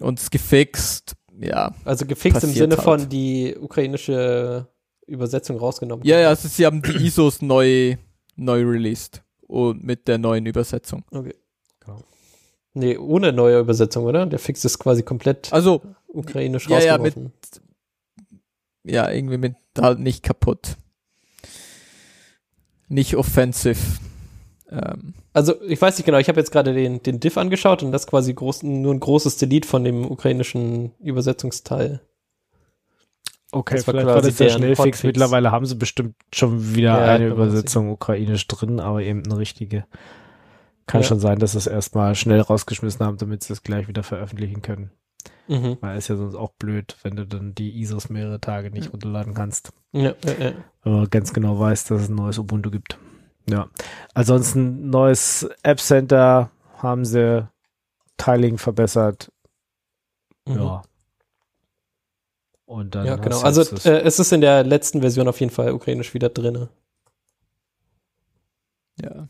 und 0.00 0.18
es 0.20 0.30
gefixt. 0.30 1.14
Ja, 1.40 1.72
Also 1.84 2.04
gefixt 2.04 2.42
im 2.44 2.50
Sinne 2.52 2.76
von 2.76 3.00
halt. 3.00 3.12
die 3.12 3.56
ukrainische 3.58 4.66
Übersetzung 5.06 5.56
rausgenommen. 5.58 6.04
ja, 6.04 6.18
ja, 6.20 6.28
also 6.28 6.46
sie 6.48 6.66
haben 6.66 6.82
die 6.82 7.06
ISOs 7.06 7.40
neu, 7.40 7.96
neu 8.36 8.62
released 8.64 9.22
und 9.46 9.82
mit 9.82 10.08
der 10.08 10.18
neuen 10.18 10.44
Übersetzung. 10.44 11.04
Okay. 11.10 11.34
Genau. 11.80 12.02
Nee, 12.74 12.98
ohne 12.98 13.32
neue 13.32 13.60
Übersetzung, 13.60 14.04
oder? 14.04 14.26
Der 14.26 14.38
Fix 14.38 14.64
ist 14.66 14.78
quasi 14.78 15.02
komplett 15.02 15.50
Also 15.52 15.80
ukrainisch 16.08 16.68
ja, 16.68 16.80
ja, 16.80 16.98
mit- 16.98 17.16
rausgeworfen. 17.16 17.32
ja, 18.84 19.10
irgendwie 19.10 19.38
mit 19.38 19.54
halt 19.80 20.00
nicht 20.00 20.22
kaputt. 20.22 20.76
Nicht 22.88 23.16
offensive. 23.16 23.78
Ähm, 24.70 25.14
also 25.32 25.60
ich 25.62 25.80
weiß 25.80 25.96
nicht 25.98 26.06
genau, 26.06 26.18
ich 26.18 26.28
habe 26.28 26.40
jetzt 26.40 26.50
gerade 26.50 26.72
den, 26.74 27.02
den 27.02 27.20
Diff 27.20 27.38
angeschaut 27.38 27.82
und 27.82 27.92
das 27.92 28.02
ist 28.02 28.08
quasi 28.08 28.34
groß, 28.34 28.62
nur 28.64 28.92
ein 28.92 29.00
großes 29.00 29.36
Delete 29.36 29.68
von 29.68 29.84
dem 29.84 30.10
ukrainischen 30.10 30.92
Übersetzungsteil. 31.00 32.00
Okay, 33.50 33.76
Das 33.76 33.86
war 33.86 33.92
vielleicht 33.94 34.06
war 34.08 34.14
quasi 34.16 34.28
das 34.28 34.36
der 34.36 34.48
Schnellfix. 34.50 34.78
Hotfix. 34.78 35.02
Mittlerweile 35.04 35.50
haben 35.50 35.64
sie 35.64 35.74
bestimmt 35.76 36.16
schon 36.34 36.74
wieder 36.74 37.00
Ja, 37.00 37.14
eine 37.14 37.28
Übersetzung 37.28 37.90
ukrainisch 37.90 38.46
drin, 38.46 38.78
aber 38.78 39.02
eben 39.02 39.24
eine 39.24 39.38
richtige. 39.38 39.86
Kann 40.86 41.00
Ja. 41.02 41.06
schon 41.06 41.20
sein, 41.20 41.38
dass 41.38 41.52
sie 41.52 41.58
es 41.58 41.66
erstmal 41.66 42.14
schnell 42.14 42.40
rausgeschmissen 42.40 43.04
haben, 43.04 43.16
damit 43.16 43.42
sie 43.42 43.52
es 43.54 43.62
gleich 43.62 43.88
wieder 43.88 44.02
veröffentlichen 44.02 44.60
können. 44.60 44.90
Mhm. 45.48 45.78
Weil 45.80 45.98
ist 45.98 46.08
ja 46.08 46.16
sonst 46.16 46.34
auch 46.34 46.52
blöd, 46.52 46.96
wenn 47.02 47.16
du 47.16 47.26
dann 47.26 47.54
die 47.54 47.80
ISOs 47.80 48.10
mehrere 48.10 48.40
Tage 48.40 48.70
nicht 48.70 48.92
runterladen 48.92 49.34
kannst. 49.34 49.72
Ja, 49.92 50.14
ja, 50.24 50.32
ja. 50.38 50.52
wenn 50.82 50.92
man 50.92 51.10
ganz 51.10 51.32
genau 51.32 51.58
weiß, 51.58 51.84
dass 51.84 52.02
es 52.02 52.08
ein 52.08 52.14
neues 52.14 52.38
Ubuntu 52.38 52.70
gibt. 52.70 52.98
Ja. 53.48 53.68
Ansonsten 54.14 54.90
neues 54.90 55.48
App 55.62 55.80
Center 55.80 56.50
haben 56.76 57.04
sie 57.04 57.48
Tiling 58.18 58.58
verbessert. 58.58 59.32
Mhm. 60.46 60.56
Ja. 60.56 60.82
Und 62.66 62.94
dann 62.94 63.06
Ja, 63.06 63.16
genau. 63.16 63.40
Also 63.40 63.62
äh, 63.88 64.00
es 64.02 64.18
ist 64.18 64.32
in 64.32 64.42
der 64.42 64.64
letzten 64.64 65.00
Version 65.00 65.28
auf 65.28 65.40
jeden 65.40 65.52
Fall 65.52 65.72
ukrainisch 65.72 66.12
wieder 66.12 66.28
drinne. 66.28 66.68
ja. 69.00 69.28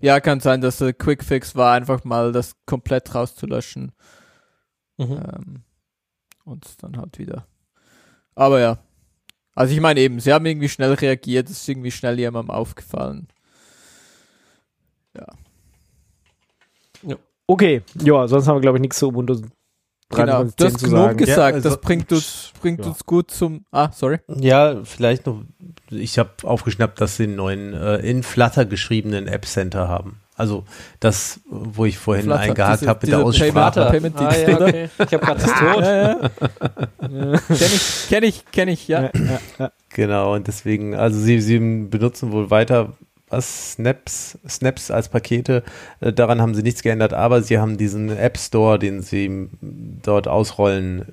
Ja, 0.00 0.20
kann 0.20 0.38
sein, 0.38 0.60
dass 0.60 0.78
der 0.78 0.92
Quickfix 0.92 1.56
war, 1.56 1.72
einfach 1.72 2.04
mal 2.04 2.30
das 2.30 2.54
komplett 2.66 3.16
rauszulöschen. 3.16 3.90
Mhm. 4.98 5.12
Ähm, 5.12 5.62
und 6.44 6.66
dann 6.82 6.96
halt 6.98 7.18
wieder. 7.18 7.46
Aber 8.34 8.60
ja. 8.60 8.78
Also 9.54 9.74
ich 9.74 9.80
meine 9.80 10.00
eben, 10.00 10.20
sie 10.20 10.32
haben 10.32 10.46
irgendwie 10.46 10.68
schnell 10.68 10.92
reagiert, 10.94 11.48
es 11.50 11.62
ist 11.62 11.68
irgendwie 11.68 11.90
schnell 11.90 12.18
jemandem 12.18 12.50
aufgefallen. 12.54 13.28
okay, 17.46 17.82
ja, 18.02 18.28
sonst 18.28 18.46
haben 18.46 18.56
wir, 18.56 18.60
glaube 18.60 18.78
ich, 18.78 18.82
nichts 18.82 18.98
zu 18.98 19.08
Ubuntu 19.08 19.40
Genau, 20.10 20.40
23.10 20.42 20.54
du 20.56 20.64
hast 20.64 20.78
zu 20.80 20.86
Gnome 20.86 21.02
sagen. 21.02 21.16
gesagt, 21.18 21.38
Ja, 21.38 21.44
also- 21.54 21.68
das 21.68 21.80
bringt 21.82 22.12
uns, 22.12 22.52
bringt 22.60 22.80
Ja. 22.80 22.86
uns 22.86 23.04
gut 23.04 23.30
zum. 23.30 23.64
Ah, 23.70 23.90
sorry. 23.92 24.18
Ja, 24.28 24.82
vielleicht 24.84 25.26
noch, 25.26 25.42
ich 25.90 26.18
habe 26.18 26.30
aufgeschnappt, 26.44 26.98
dass 27.00 27.16
sie 27.16 27.24
einen 27.24 27.36
neuen 27.36 27.74
äh, 27.74 27.96
in 27.98 28.22
Flutter 28.22 28.64
geschriebenen 28.64 29.26
App 29.26 29.44
Center 29.44 29.86
haben. 29.88 30.20
Also 30.38 30.64
das, 31.00 31.40
wo 31.50 31.84
ich 31.84 31.98
vorhin 31.98 32.24
Flutter, 32.24 32.40
eingehakt 32.40 32.86
habe 32.86 33.00
mit 33.02 33.12
der 33.12 33.24
Aussprache. 33.24 33.80
Payment- 33.90 34.16
ah, 34.16 34.30
Payment-Dienst, 34.30 34.48
ja, 34.48 34.56
oder? 34.56 34.66
okay. 34.68 34.88
Ich 35.04 35.14
habe 35.14 35.18
gerade 35.26 35.40
das 35.40 35.52
tot. 35.58 35.82
Ja, 35.82 36.06
ja. 36.06 37.38
kenn 37.48 37.72
ich, 37.74 38.06
kenn 38.08 38.22
ich, 38.24 38.44
kenn 38.52 38.68
ich, 38.68 38.88
ja. 38.88 39.02
Ja, 39.02 39.10
ja, 39.14 39.40
ja. 39.58 39.72
Genau, 39.90 40.34
und 40.34 40.46
deswegen, 40.46 40.94
also 40.94 41.18
sie, 41.18 41.40
sie 41.40 41.58
benutzen 41.58 42.32
wohl 42.32 42.50
weiter 42.50 42.92
was 43.30 43.72
Snaps, 43.72 44.38
Snaps 44.48 44.90
als 44.90 45.08
Pakete. 45.10 45.62
Äh, 46.00 46.12
daran 46.14 46.40
haben 46.40 46.54
sie 46.54 46.62
nichts 46.62 46.82
geändert, 46.82 47.12
aber 47.12 47.42
sie 47.42 47.58
haben 47.58 47.76
diesen 47.76 48.08
App 48.16 48.38
Store, 48.38 48.78
den 48.78 49.02
sie 49.02 49.48
dort 49.60 50.28
ausrollen, 50.28 51.04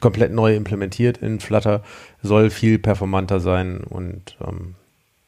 komplett 0.00 0.32
neu 0.32 0.54
implementiert 0.54 1.18
in 1.18 1.40
Flutter. 1.40 1.82
Soll 2.22 2.50
viel 2.50 2.78
performanter 2.78 3.40
sein 3.40 3.80
und 3.80 4.36
ähm, 4.46 4.74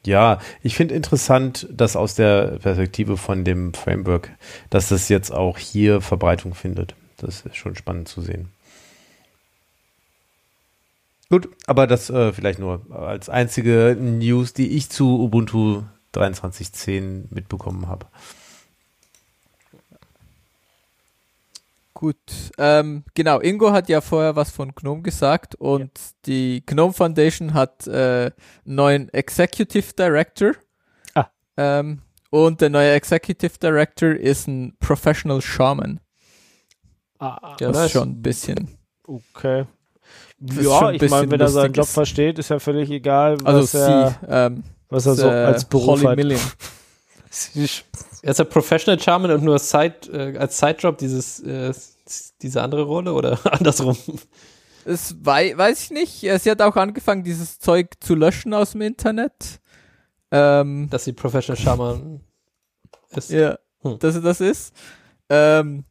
ja, 0.05 0.39
ich 0.63 0.75
finde 0.75 0.95
interessant, 0.95 1.67
dass 1.71 1.95
aus 1.95 2.15
der 2.15 2.59
Perspektive 2.59 3.17
von 3.17 3.43
dem 3.43 3.73
Framework, 3.73 4.31
dass 4.69 4.89
das 4.89 5.09
jetzt 5.09 5.31
auch 5.31 5.57
hier 5.57 6.01
Verbreitung 6.01 6.53
findet. 6.53 6.95
Das 7.17 7.41
ist 7.41 7.57
schon 7.57 7.75
spannend 7.75 8.07
zu 8.07 8.21
sehen. 8.21 8.49
Gut, 11.29 11.49
aber 11.67 11.85
das 11.85 12.09
äh, 12.09 12.33
vielleicht 12.33 12.59
nur 12.59 12.81
als 12.89 13.29
einzige 13.29 13.95
News, 13.99 14.53
die 14.53 14.69
ich 14.69 14.89
zu 14.89 15.21
Ubuntu 15.21 15.83
23.10 16.15 17.25
mitbekommen 17.29 17.87
habe. 17.87 18.07
Gut, 21.99 22.15
ähm, 22.57 23.03
genau, 23.13 23.41
Ingo 23.41 23.73
hat 23.73 23.89
ja 23.89 23.99
vorher 23.99 24.37
was 24.37 24.51
von 24.51 24.73
GNOME 24.73 25.01
gesagt 25.01 25.55
und 25.55 25.91
die 26.25 26.63
GNOME 26.65 26.93
Foundation 26.93 27.53
hat 27.53 27.87
äh, 27.87 28.31
einen 28.31 28.33
neuen 28.63 29.09
Executive 29.09 29.91
Director. 29.99 30.53
Ah. 31.13 31.25
Ähm, 31.57 32.01
und 32.29 32.61
der 32.61 32.69
neue 32.69 32.91
Executive 32.91 33.57
Director 33.61 34.11
ist 34.11 34.47
ein 34.47 34.77
Professional 34.79 35.41
Shaman. 35.41 35.99
Ah, 37.19 37.57
Ja, 37.59 37.69
das 37.73 37.87
ist 37.87 37.91
schon 37.91 38.11
ein 38.11 38.21
bisschen. 38.21 38.77
okay. 39.05 39.65
Ja, 40.39 40.91
ich 40.91 41.01
meine, 41.09 41.29
wenn 41.29 41.41
er 41.41 41.49
seinen 41.49 41.73
Job 41.73 41.83
ist. 41.83 41.93
versteht, 41.93 42.39
ist 42.39 42.47
ja 42.47 42.59
völlig 42.59 42.89
egal, 42.91 43.35
Also 43.43 43.61
was 43.61 43.71
sie, 43.73 43.77
er, 43.77 44.45
ähm, 44.45 44.63
was 44.87 45.05
er 45.05 45.15
so 45.15 45.27
äh, 45.27 45.31
als 45.31 45.65
Beruf 45.65 45.87
Holly 46.01 46.05
hat. 46.05 46.15
Million. 46.15 46.39
Sie, 48.21 48.25
Er 48.25 48.31
ist 48.31 48.37
ja 48.39 48.45
Professional 48.45 48.99
Charmin 48.99 49.31
und 49.31 49.43
nur 49.43 49.59
Side, 49.59 49.95
äh, 50.11 50.37
als 50.37 50.57
Side-Job 50.59 50.97
dieses, 50.97 51.39
äh, 51.41 51.73
diese 52.41 52.61
andere 52.61 52.83
Rolle 52.83 53.13
oder 53.13 53.39
andersrum? 53.53 53.97
Das 54.85 55.15
wei 55.21 55.55
weiß 55.57 55.83
ich 55.83 55.91
nicht. 55.91 56.41
Sie 56.41 56.49
hat 56.51 56.61
auch 56.61 56.75
angefangen, 56.75 57.23
dieses 57.23 57.59
Zeug 57.59 57.91
zu 57.99 58.15
löschen 58.15 58.53
aus 58.53 58.71
dem 58.71 58.81
Internet. 58.81 59.59
Ähm, 60.31 60.89
Dass 60.89 61.05
sie 61.05 61.13
Professional 61.13 61.61
Charmin 61.61 62.21
ist. 63.11 63.29
ja, 63.31 63.57
Hm. 63.81 63.97
dass 63.99 64.13
sie 64.15 64.21
das 64.21 64.41
ist. 64.41 64.73
Ähm, 65.29 65.85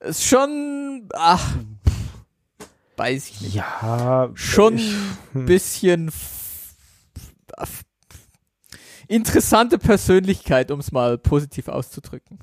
ist 0.00 0.24
schon, 0.24 1.08
ach, 1.14 1.56
weiß 2.96 3.28
ich 3.28 3.40
nicht. 3.42 3.54
Ja, 3.54 4.30
Schon 4.34 4.74
ein 4.76 5.16
hm. 5.32 5.46
bisschen 5.46 6.10
interessante 9.08 9.78
Persönlichkeit, 9.78 10.70
um 10.70 10.80
es 10.80 10.92
mal 10.92 11.18
positiv 11.18 11.68
auszudrücken. 11.68 12.38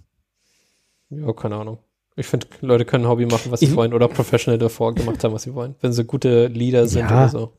Ja, 1.09 1.31
keine 1.33 1.55
Ahnung. 1.55 1.79
Ich 2.15 2.27
finde, 2.27 2.47
Leute 2.61 2.85
können 2.85 3.07
Hobby 3.07 3.25
machen, 3.25 3.51
was 3.51 3.59
sie 3.61 3.67
Ich- 3.67 3.75
wollen 3.75 3.93
oder 3.93 4.07
professional 4.07 4.57
davor 4.59 4.93
gemacht 4.93 5.23
haben, 5.23 5.33
was 5.33 5.43
sie 5.43 5.53
wollen. 5.53 5.75
Wenn 5.81 5.93
sie 5.93 6.03
gute 6.05 6.47
Leader 6.47 6.87
sind 6.87 7.09
Ja. 7.09 7.17
oder 7.23 7.29
so. 7.29 7.53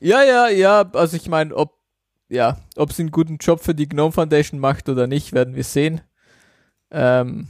Ja, 0.00 0.22
ja, 0.22 0.48
ja, 0.48 0.90
also 0.94 1.16
ich 1.16 1.28
meine, 1.28 1.54
ob, 1.54 1.74
ja, 2.28 2.58
ob 2.76 2.92
sie 2.92 3.02
einen 3.02 3.10
guten 3.12 3.36
Job 3.38 3.60
für 3.60 3.74
die 3.74 3.88
Gnome 3.88 4.12
Foundation 4.12 4.58
macht 4.60 4.88
oder 4.88 5.06
nicht, 5.06 5.32
werden 5.32 5.54
wir 5.54 5.64
sehen. 5.64 6.00
Ähm, 6.90 7.48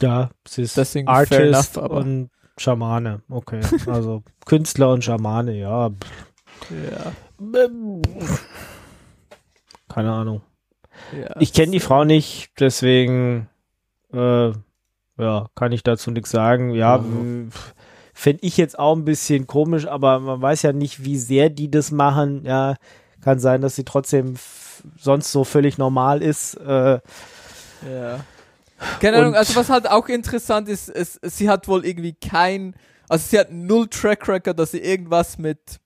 Ja, 0.00 0.30
sie 0.46 0.62
ist 0.62 0.76
Deswegen 0.76 1.06
fair 1.06 1.14
Artist 1.16 1.40
enough, 1.40 1.78
aber- 1.78 1.96
und 1.98 2.30
Schamane. 2.58 3.22
Okay, 3.28 3.60
also 3.86 4.22
Künstler 4.44 4.90
und 4.92 5.04
Schamane, 5.04 5.56
ja. 5.58 5.88
ja, 6.70 7.12
ähm, 7.40 8.02
Keine 9.96 10.12
Ahnung. 10.12 10.42
ja. 11.18 11.34
Ich 11.40 11.54
kenne 11.54 11.72
die 11.72 11.80
Frau 11.80 12.04
nicht, 12.04 12.50
deswegen 12.60 13.48
äh, 14.12 14.48
ja, 15.18 15.46
kann 15.54 15.72
ich 15.72 15.82
dazu 15.82 16.10
nichts 16.10 16.30
sagen. 16.30 16.70
Ja, 16.74 16.98
Mhm. 16.98 17.48
fände 18.12 18.42
ich 18.44 18.58
jetzt 18.58 18.78
auch 18.78 18.94
ein 18.94 19.06
bisschen 19.06 19.46
komisch, 19.46 19.86
aber 19.86 20.20
man 20.20 20.42
weiß 20.42 20.60
ja 20.62 20.72
nicht, 20.74 21.02
wie 21.04 21.16
sehr 21.16 21.48
die 21.48 21.70
das 21.70 21.90
machen. 21.92 22.44
Ja, 22.44 22.76
kann 23.22 23.38
sein, 23.38 23.62
dass 23.62 23.74
sie 23.76 23.84
trotzdem 23.84 24.34
sonst 24.98 25.32
so 25.32 25.44
völlig 25.44 25.78
normal 25.78 26.22
ist. 26.22 26.54
Äh, 26.56 27.00
Ja. 27.90 28.20
Keine 29.00 29.16
Ahnung, 29.16 29.34
also 29.34 29.56
was 29.56 29.70
halt 29.70 29.88
auch 29.88 30.08
interessant 30.08 30.68
ist, 30.68 30.90
ist, 30.90 31.18
sie 31.22 31.48
hat 31.48 31.66
wohl 31.68 31.86
irgendwie 31.86 32.12
kein, 32.12 32.74
also 33.08 33.26
sie 33.26 33.38
hat 33.38 33.50
null 33.50 33.88
Track 33.88 34.28
Record, 34.28 34.58
dass 34.58 34.72
sie 34.72 34.80
irgendwas 34.80 35.38
mit 35.38 35.80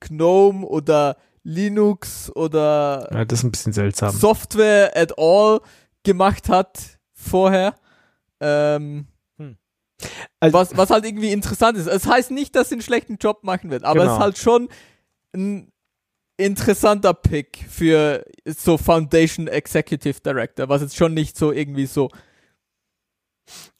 GNOME 0.00 0.66
oder 0.66 1.16
Linux 1.44 2.30
oder 2.34 3.08
ja, 3.12 3.24
das 3.24 3.40
ist 3.40 3.44
ein 3.44 3.50
bisschen 3.50 3.72
seltsam. 3.72 4.10
Software 4.14 4.92
at 4.96 5.18
all 5.18 5.60
gemacht 6.04 6.48
hat 6.48 6.98
vorher. 7.12 7.74
Ähm, 8.40 9.06
Also- 10.40 10.52
was, 10.58 10.76
was 10.76 10.90
halt 10.90 11.04
irgendwie 11.04 11.30
interessant 11.32 11.78
ist. 11.78 11.86
Es 11.86 12.06
heißt 12.06 12.30
nicht, 12.32 12.56
dass 12.56 12.68
sie 12.68 12.74
einen 12.76 12.82
schlechten 12.82 13.16
Job 13.16 13.44
machen 13.44 13.70
wird, 13.70 13.84
aber 13.84 14.00
es 14.00 14.04
Genau. 14.06 14.14
ist 14.16 14.20
halt 14.20 14.38
schon 14.38 14.68
ein 15.34 15.70
interessanter 16.36 17.14
Pick 17.14 17.64
für 17.68 18.24
so 18.44 18.76
Foundation 18.78 19.46
Executive 19.46 20.20
Director, 20.20 20.68
was 20.68 20.82
jetzt 20.82 20.96
schon 20.96 21.14
nicht 21.14 21.36
so 21.36 21.52
irgendwie 21.52 21.86
so 21.86 22.08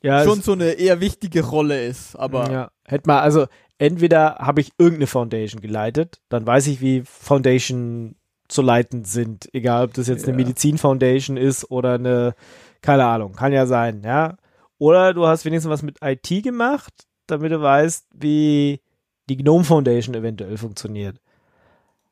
ja, 0.03 0.25
schon 0.25 0.41
es- 0.41 0.45
so 0.45 0.53
eine 0.53 0.73
eher 0.73 1.01
wichtige 1.01 1.45
Rolle 1.45 1.85
ist, 1.87 2.15
aber 2.17 2.51
ja, 2.51 2.71
hätte 2.85 3.09
mal, 3.09 3.21
also 3.21 3.47
entweder 3.83 4.37
habe 4.39 4.61
ich 4.61 4.72
irgendeine 4.78 5.09
Foundation 5.09 5.61
geleitet, 5.61 6.20
dann 6.28 6.47
weiß 6.47 6.68
ich, 6.68 6.80
wie 6.80 7.03
Foundation 7.05 8.14
zu 8.49 8.62
leiten 8.62 9.05
sind, 9.05 9.49
egal 9.53 9.87
ob 9.87 9.95
das 9.95 10.07
jetzt 10.07 10.24
eine 10.24 10.33
Ja. 10.39 10.45
Medizin-Foundation 10.45 11.37
ist 11.37 11.68
oder 11.70 11.95
eine, 11.95 12.35
keine 12.80 13.05
Ahnung, 13.07 13.33
kann 13.33 13.53
ja 13.53 13.66
sein, 13.66 14.03
ja. 14.05 14.37
Oder 14.78 15.14
du 15.14 15.26
hast 15.26 15.45
wenigstens 15.45 15.70
was 15.70 15.83
mit 15.83 15.99
IT 16.03 16.43
gemacht, 16.45 16.93
damit 17.26 17.51
du 17.51 17.61
weißt, 17.61 18.07
wie 18.14 18.80
die 19.28 19.37
Gnome 19.37 19.64
Foundation 19.64 20.14
eventuell 20.14 20.57
funktioniert. 20.57 21.16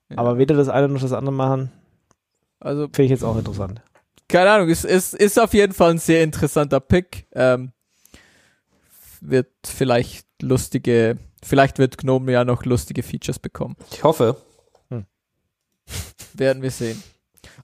Ja. 0.08 0.18
Aber 0.18 0.38
weder 0.38 0.54
das 0.56 0.68
eine 0.68 0.88
noch 0.88 1.00
das 1.00 1.12
andere 1.12 1.34
machen, 1.34 1.70
also 2.58 2.82
finde 2.84 3.04
ich 3.04 3.10
jetzt 3.10 3.24
auch 3.24 3.36
interessant. 3.38 3.80
keine 4.28 4.50
Ahnung, 4.50 4.68
es 4.70 4.84
ist, 4.84 5.14
ist 5.14 5.38
auf 5.38 5.54
jeden 5.54 5.72
Fall 5.72 5.92
ein 5.92 5.98
sehr 5.98 6.22
interessanter 6.24 6.80
Pick. 6.80 7.26
Ähm, 7.32 7.72
wird 9.20 9.48
vielleicht 9.64 10.26
lustige, 10.42 11.18
vielleicht 11.42 11.78
wird 11.78 11.98
Gnome 11.98 12.32
ja 12.32 12.44
noch 12.44 12.64
lustige 12.64 13.02
Features 13.02 13.38
bekommen. 13.38 13.76
Ich 13.92 14.02
hoffe. 14.04 14.36
Werden 16.34 16.62
wir 16.62 16.70
sehen. 16.70 17.02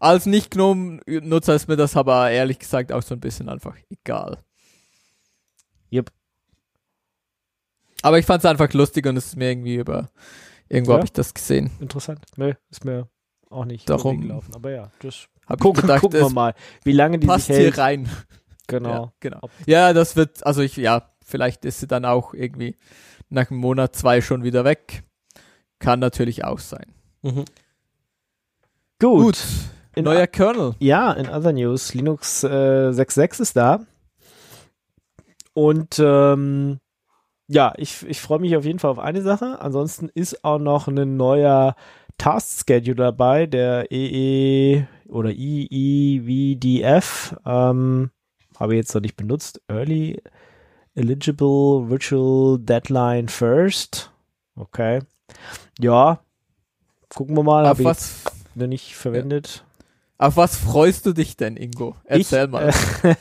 Als 0.00 0.26
Nicht-Gnome-Nutzer 0.26 1.54
ist 1.54 1.68
mir 1.68 1.76
das 1.76 1.96
aber 1.96 2.30
ehrlich 2.30 2.58
gesagt 2.58 2.92
auch 2.92 3.02
so 3.02 3.14
ein 3.14 3.20
bisschen 3.20 3.48
einfach 3.48 3.76
egal. 3.90 4.38
Yep. 5.92 6.10
Aber 8.02 8.18
ich 8.18 8.26
fand 8.26 8.44
es 8.44 8.50
einfach 8.50 8.72
lustig 8.72 9.06
und 9.06 9.16
es 9.16 9.26
ist 9.26 9.36
mir 9.36 9.50
irgendwie 9.50 9.76
über, 9.76 10.10
irgendwo 10.68 10.92
Ja. 10.92 10.96
habe 10.98 11.06
ich 11.06 11.12
das 11.12 11.32
gesehen. 11.34 11.70
Interessant. 11.80 12.20
Nö, 12.36 12.52
ist 12.70 12.84
mir 12.84 13.08
auch 13.50 13.64
nicht 13.64 13.88
Darum- 13.88 14.20
gelaufen. 14.20 14.54
Aber 14.54 14.70
ja, 14.70 14.90
das 15.00 15.14
ich 15.48 15.58
gedacht, 15.80 16.00
gucken 16.00 16.20
wir 16.20 16.30
mal, 16.30 16.54
wie 16.84 16.92
lange 16.92 17.18
die 17.18 17.26
passt 17.26 17.46
sich 17.46 17.56
hier 17.56 17.66
hält. 17.66 17.78
rein. 17.78 18.08
Genau. 18.66 18.90
Ja, 19.06 19.12
genau. 19.20 19.40
Ja, 19.66 19.92
das 19.92 20.16
wird, 20.16 20.44
also 20.44 20.60
ich, 20.60 20.76
ja, 20.76 21.14
vielleicht 21.24 21.64
ist 21.64 21.80
sie 21.80 21.86
dann 21.86 22.04
auch 22.04 22.34
irgendwie 22.34 22.74
nach 23.28 23.50
einem 23.50 23.60
Monat, 23.60 23.96
zwei 23.96 24.20
schon 24.20 24.44
wieder 24.44 24.64
weg. 24.64 25.02
Kann 25.78 26.00
natürlich 26.00 26.44
auch 26.44 26.58
sein. 26.58 26.86
Mhm. 27.22 27.44
Gut. 28.98 29.42
In 29.94 30.04
Neuer 30.04 30.26
Kernel. 30.26 30.74
Ja, 30.78 31.12
in 31.12 31.28
other 31.28 31.52
news, 31.52 31.94
Linux 31.94 32.44
äh, 32.44 32.48
6.6 32.48 33.42
ist 33.42 33.56
da. 33.56 33.80
Und 35.54 35.98
ähm, 35.98 36.80
ja, 37.48 37.72
ich, 37.76 38.04
ich 38.06 38.20
freue 38.20 38.40
mich 38.40 38.56
auf 38.56 38.64
jeden 38.64 38.78
Fall 38.78 38.90
auf 38.90 38.98
eine 38.98 39.22
Sache. 39.22 39.58
Ansonsten 39.60 40.10
ist 40.14 40.44
auch 40.44 40.58
noch 40.58 40.88
ein 40.88 41.16
neuer 41.16 41.76
Task 42.18 42.66
Schedule 42.68 42.96
dabei, 42.96 43.46
der 43.46 43.90
EE 43.90 44.86
oder 45.06 45.30
EEVDF. 45.30 47.36
Ähm, 47.46 48.10
habe 48.58 48.74
ich 48.74 48.78
jetzt 48.78 48.94
noch 48.94 49.02
nicht 49.02 49.16
benutzt. 49.16 49.60
Early 49.68 50.22
Eligible 50.96 51.88
Virtual 51.88 52.58
Deadline 52.58 53.28
First. 53.28 54.10
Okay. 54.56 55.00
Ja, 55.78 56.20
gucken 57.14 57.36
wir 57.36 57.42
mal. 57.42 57.62
Auf 57.64 57.68
Habe 57.78 57.82
ich 57.82 57.88
jetzt 57.88 58.24
was, 58.26 58.32
noch 58.54 58.66
nicht 58.66 58.96
verwendet. 58.96 59.64
auf 60.18 60.36
was 60.38 60.56
freust 60.56 61.04
du 61.06 61.12
dich 61.12 61.36
denn, 61.36 61.56
Ingo? 61.56 61.94
Erzähl 62.04 62.46
ich, 62.46 62.50
mal. 62.50 62.70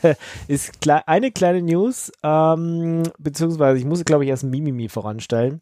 Äh, 0.02 0.14
ist 0.48 0.80
kle 0.80 1.06
eine 1.06 1.30
kleine 1.30 1.60
News, 1.62 2.10
ähm, 2.22 3.02
beziehungsweise 3.18 3.78
ich 3.78 3.84
muss, 3.84 4.04
glaube 4.04 4.24
ich, 4.24 4.30
erst 4.30 4.44
ein 4.44 4.50
Mimimi 4.50 4.88
voranstellen. 4.88 5.60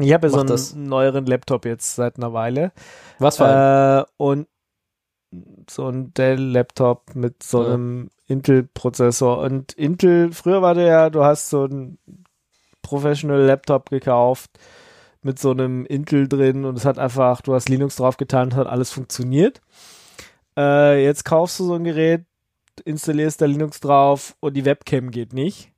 Ich 0.00 0.12
habe 0.12 0.26
ja 0.26 0.30
so 0.32 0.38
einen 0.40 0.48
das. 0.48 0.74
neueren 0.74 1.26
Laptop 1.26 1.64
jetzt 1.66 1.94
seit 1.94 2.16
einer 2.18 2.32
Weile. 2.32 2.72
Was 3.18 3.40
ein? 3.40 4.00
Äh, 4.00 4.04
und 4.16 4.46
so 5.68 5.88
ein 5.88 6.12
Dell-Laptop 6.14 7.14
mit 7.14 7.42
so 7.42 7.62
Ja. 7.62 7.74
einem 7.74 8.10
Intel-Prozessor. 8.26 9.38
Und 9.38 9.72
Intel, 9.72 10.32
früher 10.32 10.62
war 10.62 10.74
der 10.74 10.86
ja, 10.86 11.10
du 11.10 11.24
hast 11.24 11.50
so 11.50 11.64
einen 11.64 11.98
Professional 12.82 13.40
Laptop 13.40 13.90
gekauft 13.90 14.50
mit 15.22 15.38
so 15.38 15.50
einem 15.50 15.84
Intel 15.86 16.28
drin 16.28 16.64
und 16.64 16.76
es 16.78 16.84
hat 16.84 16.98
einfach, 16.98 17.40
du 17.40 17.54
hast 17.54 17.68
Linux 17.68 17.96
drauf 17.96 18.16
getan, 18.16 18.54
hat 18.54 18.68
alles 18.68 18.92
funktioniert. 18.92 19.60
Äh, 20.56 21.04
jetzt 21.04 21.24
kaufst 21.24 21.58
du 21.58 21.64
so 21.64 21.74
ein 21.74 21.84
Gerät, 21.84 22.24
installierst 22.84 23.40
da 23.40 23.46
Linux 23.46 23.80
drauf 23.80 24.36
und 24.40 24.54
die 24.54 24.64
Webcam 24.64 25.10
geht 25.10 25.32
nicht. 25.32 25.72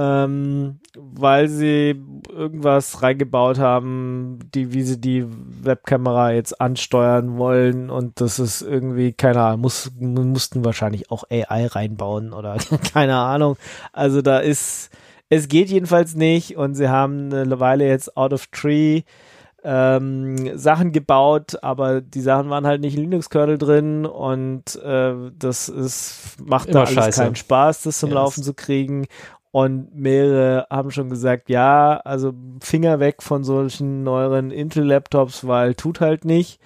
Ähm, 0.00 0.78
weil 0.96 1.48
sie 1.48 2.00
irgendwas 2.30 3.02
reingebaut 3.02 3.58
haben, 3.58 4.38
die, 4.54 4.72
wie 4.72 4.82
sie 4.82 5.00
die 5.00 5.24
Webkamera 5.26 6.30
jetzt 6.32 6.60
ansteuern 6.60 7.36
wollen 7.36 7.90
und 7.90 8.20
das 8.20 8.38
ist 8.38 8.62
irgendwie, 8.62 9.12
keine 9.12 9.40
Ahnung, 9.42 9.62
muss, 9.62 9.90
mussten 9.98 10.64
wahrscheinlich 10.64 11.10
auch 11.10 11.24
AI 11.30 11.66
reinbauen 11.66 12.32
oder 12.32 12.58
keine 12.92 13.16
Ahnung. 13.16 13.56
Also 13.92 14.22
da 14.22 14.38
ist, 14.38 14.90
es 15.30 15.48
geht 15.48 15.68
jedenfalls 15.68 16.14
nicht 16.14 16.56
und 16.56 16.76
sie 16.76 16.88
haben 16.88 17.32
eine 17.32 17.58
Weile 17.58 17.88
jetzt 17.88 18.16
out 18.16 18.32
of 18.32 18.46
tree 18.48 19.02
ähm, 19.64 20.56
Sachen 20.56 20.92
gebaut, 20.92 21.56
aber 21.62 22.00
die 22.00 22.20
Sachen 22.20 22.48
waren 22.48 22.66
halt 22.66 22.80
nicht 22.80 22.94
im 22.96 23.02
Linux-Kernel 23.02 23.58
drin 23.58 24.06
und 24.06 24.76
äh, 24.76 25.14
das 25.36 25.68
ist, 25.68 26.36
macht 26.40 26.68
da 26.74 26.84
Immer 26.84 26.86
alles 26.86 26.94
scheiße. 26.94 27.20
keinen 27.22 27.34
Spaß, 27.34 27.82
das 27.82 27.98
zum 27.98 28.10
Ja, 28.10 28.14
Laufen 28.14 28.44
zu 28.44 28.54
kriegen. 28.54 29.06
Und 29.50 29.94
mehrere 29.94 30.66
haben 30.70 30.90
schon 30.90 31.08
gesagt, 31.08 31.48
ja, 31.48 31.98
also 32.04 32.32
Finger 32.62 33.00
weg 33.00 33.22
von 33.22 33.44
solchen 33.44 34.02
neueren 34.02 34.50
Intel-Laptops, 34.50 35.46
weil 35.46 35.74
tut 35.74 36.00
halt 36.00 36.24
nicht. 36.24 36.60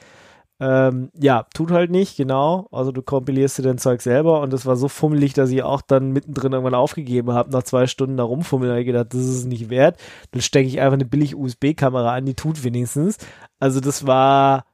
Ähm, 0.63 1.11
ja, 1.19 1.47
tut 1.55 1.73
halt 1.73 1.91
nicht, 1.91 2.17
genau. 2.17 2.69
Also 2.71 2.93
du 2.93 3.03
kompilierst 3.03 3.59
dir 3.59 3.63
dein 3.63 3.79
Zeug 3.79 4.01
selber 4.01 4.41
und 4.43 4.53
das 4.53 4.65
war 4.65 4.77
so 4.77 4.89
fummelig, 4.89 5.33
dass 5.35 5.51
ich 5.51 5.63
auch 5.65 5.81
dann 5.81 6.13
mittendrin 6.13 6.53
irgendwann 6.53 6.75
aufgegeben 6.77 7.33
habe, 7.33 7.51
nach 7.51 7.65
zwei 7.65 7.87
Stunden 7.89 8.17
da 8.17 8.23
rumfummeln, 8.23 8.71
habe 8.71 8.81
ich 8.81 8.87
gedacht, 8.87 9.13
das 9.13 9.23
ist 9.23 9.47
nicht 9.47 9.71
wert. 9.71 9.99
Dann 10.31 10.41
stecke 10.41 10.69
ich 10.69 10.81
einfach 10.81 10.95
eine 10.95 11.05
billig 11.05 11.35
USB-Kamera 11.37 12.15
an, 12.15 12.27
die 12.27 12.35
tut 12.35 12.63
wenigstens. 12.63 13.19
Also 13.59 13.81
das 13.81 14.07
war, 14.07 14.67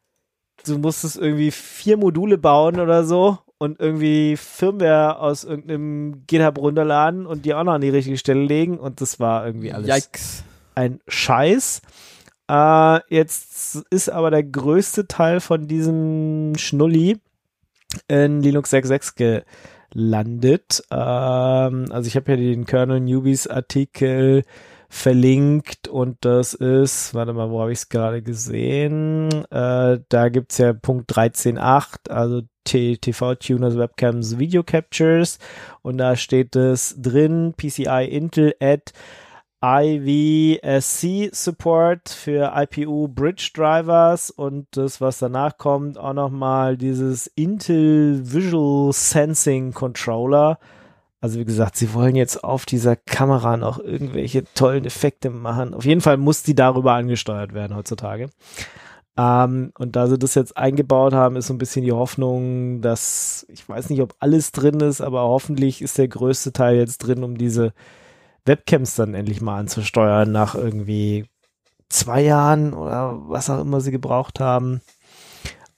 du 0.67 0.79
musstest 0.79 1.17
irgendwie 1.17 1.51
vier 1.51 1.97
Module 1.97 2.37
bauen 2.39 2.81
oder 2.81 3.05
so 3.05 3.39
und 3.59 3.81
irgendwie 3.81 4.37
Firmware 4.37 5.19
aus 5.19 5.45
irgendeinem 5.45 6.25
GitHub 6.27 6.59
runterladen 6.59 7.27
und 7.27 7.45
die 7.45 7.55
auch 7.55 7.65
noch 7.65 7.75
an 7.75 7.81
die 7.81 7.91
richtige 7.91 8.17
Stelle 8.17 8.43
legen 8.43 8.79
und 8.79 9.01
das 9.01 9.21
war 9.21 9.45
irgendwie 9.47 9.73
alles 9.73 9.89
Yikes. 9.89 10.45
ein 10.75 11.01
Scheiß. 11.09 11.83
Äh, 12.49 13.01
jetzt 13.09 13.85
ist 13.91 14.11
aber 14.11 14.31
der 14.31 14.45
größte 14.45 15.07
Teil 15.07 15.41
von 15.41 15.67
diesem 15.67 16.55
Schnulli 16.57 17.19
in 18.07 18.43
Linux 18.43 18.73
6.6 18.73 19.43
gelandet. 19.93 20.83
Ähm, 20.91 21.87
also 21.91 22.07
ich 22.07 22.17
habe 22.17 22.31
ja 22.33 22.37
den 22.37 22.65
Kernel 22.65 23.01
Newbies 23.01 23.47
Artikel 23.49 24.45
verlinkt 24.89 25.87
und 25.89 26.17
das 26.21 26.55
ist, 26.55 27.15
warte 27.15 27.35
mal, 27.35 27.51
wo 27.51 27.61
habe 27.61 27.73
ich 27.73 27.79
es 27.79 27.89
gerade 27.89 28.23
gesehen? 28.23 29.31
Äh, 29.51 30.01
da 30.09 30.29
gibt's 30.31 30.59
ja 30.59 30.73
Punkt 30.73 31.13
13.8, 31.13 32.11
also 32.11 32.43
TV-Tuners, 32.65 33.77
Webcams, 33.77 34.39
Video 34.39 34.63
Captures 34.63 35.39
und 35.83 35.99
da 35.99 36.17
steht 36.17 36.57
es 36.57 36.95
drin, 36.99 37.55
PCI 37.57 38.09
Intel 38.11 38.55
at 38.61 38.93
IVSC 39.61 41.31
Support 41.33 42.11
für 42.11 42.53
IPU 42.55 43.09
Bridge 43.09 43.51
Drivers 43.55 44.31
und 44.31 44.69
das, 44.71 45.01
was 45.01 45.19
danach 45.19 45.59
kommt, 45.59 45.99
auch 45.99 46.13
nochmal 46.13 46.77
dieses 46.77 47.27
Intel 47.27 48.21
Visual 48.23 48.93
Sensing 48.93 49.73
Controller. 49.73 50.59
Also 51.21 51.41
wie 51.41 51.45
gesagt, 51.45 51.77
sie 51.77 51.93
wollen 51.95 52.15
jetzt 52.15 52.45
auf 52.45 52.65
dieser 52.65 52.95
Kamera 52.95 53.57
noch 53.57 53.79
irgendwelche 53.81 54.45
tollen 54.55 54.85
Effekte 54.85 55.31
machen. 55.31 55.75
Auf 55.75 55.85
jeden 55.85 56.01
Fall 56.01 56.17
muss 56.17 56.45
die 56.45 56.55
darüber 56.55 56.93
angesteuert 56.95 57.55
werden 57.55 57.77
heutzutage. 57.77 58.31
Ähm, 59.17 59.73
und 59.77 59.97
da 59.97 60.07
sie 60.07 60.17
das 60.17 60.37
jetzt 60.37 60.57
eingebaut 60.57 61.13
haben, 61.13 61.35
ist 61.35 61.49
so 61.49 61.55
ein 61.55 61.59
bisschen 61.59 61.85
die 61.85 61.93
Hoffnung, 61.93 62.81
dass, 62.83 63.45
ich 63.49 63.69
weiß 63.69 63.91
nicht, 63.91 64.01
ob 64.01 64.15
alles 64.21 64.53
drin 64.53 64.79
ist, 64.79 65.01
aber 65.01 65.23
hoffentlich 65.23 65.83
ist 65.83 65.99
der 65.99 66.07
größte 66.07 66.53
Teil 66.53 66.77
jetzt 66.77 66.99
drin, 66.99 67.25
um 67.25 67.37
diese 67.37 67.73
Webcams 68.45 68.95
dann 68.95 69.15
endlich 69.15 69.41
mal 69.41 69.59
anzusteuern 69.59 70.31
nach 70.31 70.55
irgendwie 70.55 71.27
zwei 71.89 72.23
Jahren 72.23 72.75
oder 72.75 73.19
was 73.29 73.51
auch 73.51 73.61
immer 73.61 73.81
sie 73.81 73.91
gebraucht 73.91 74.39
haben. 74.39 74.83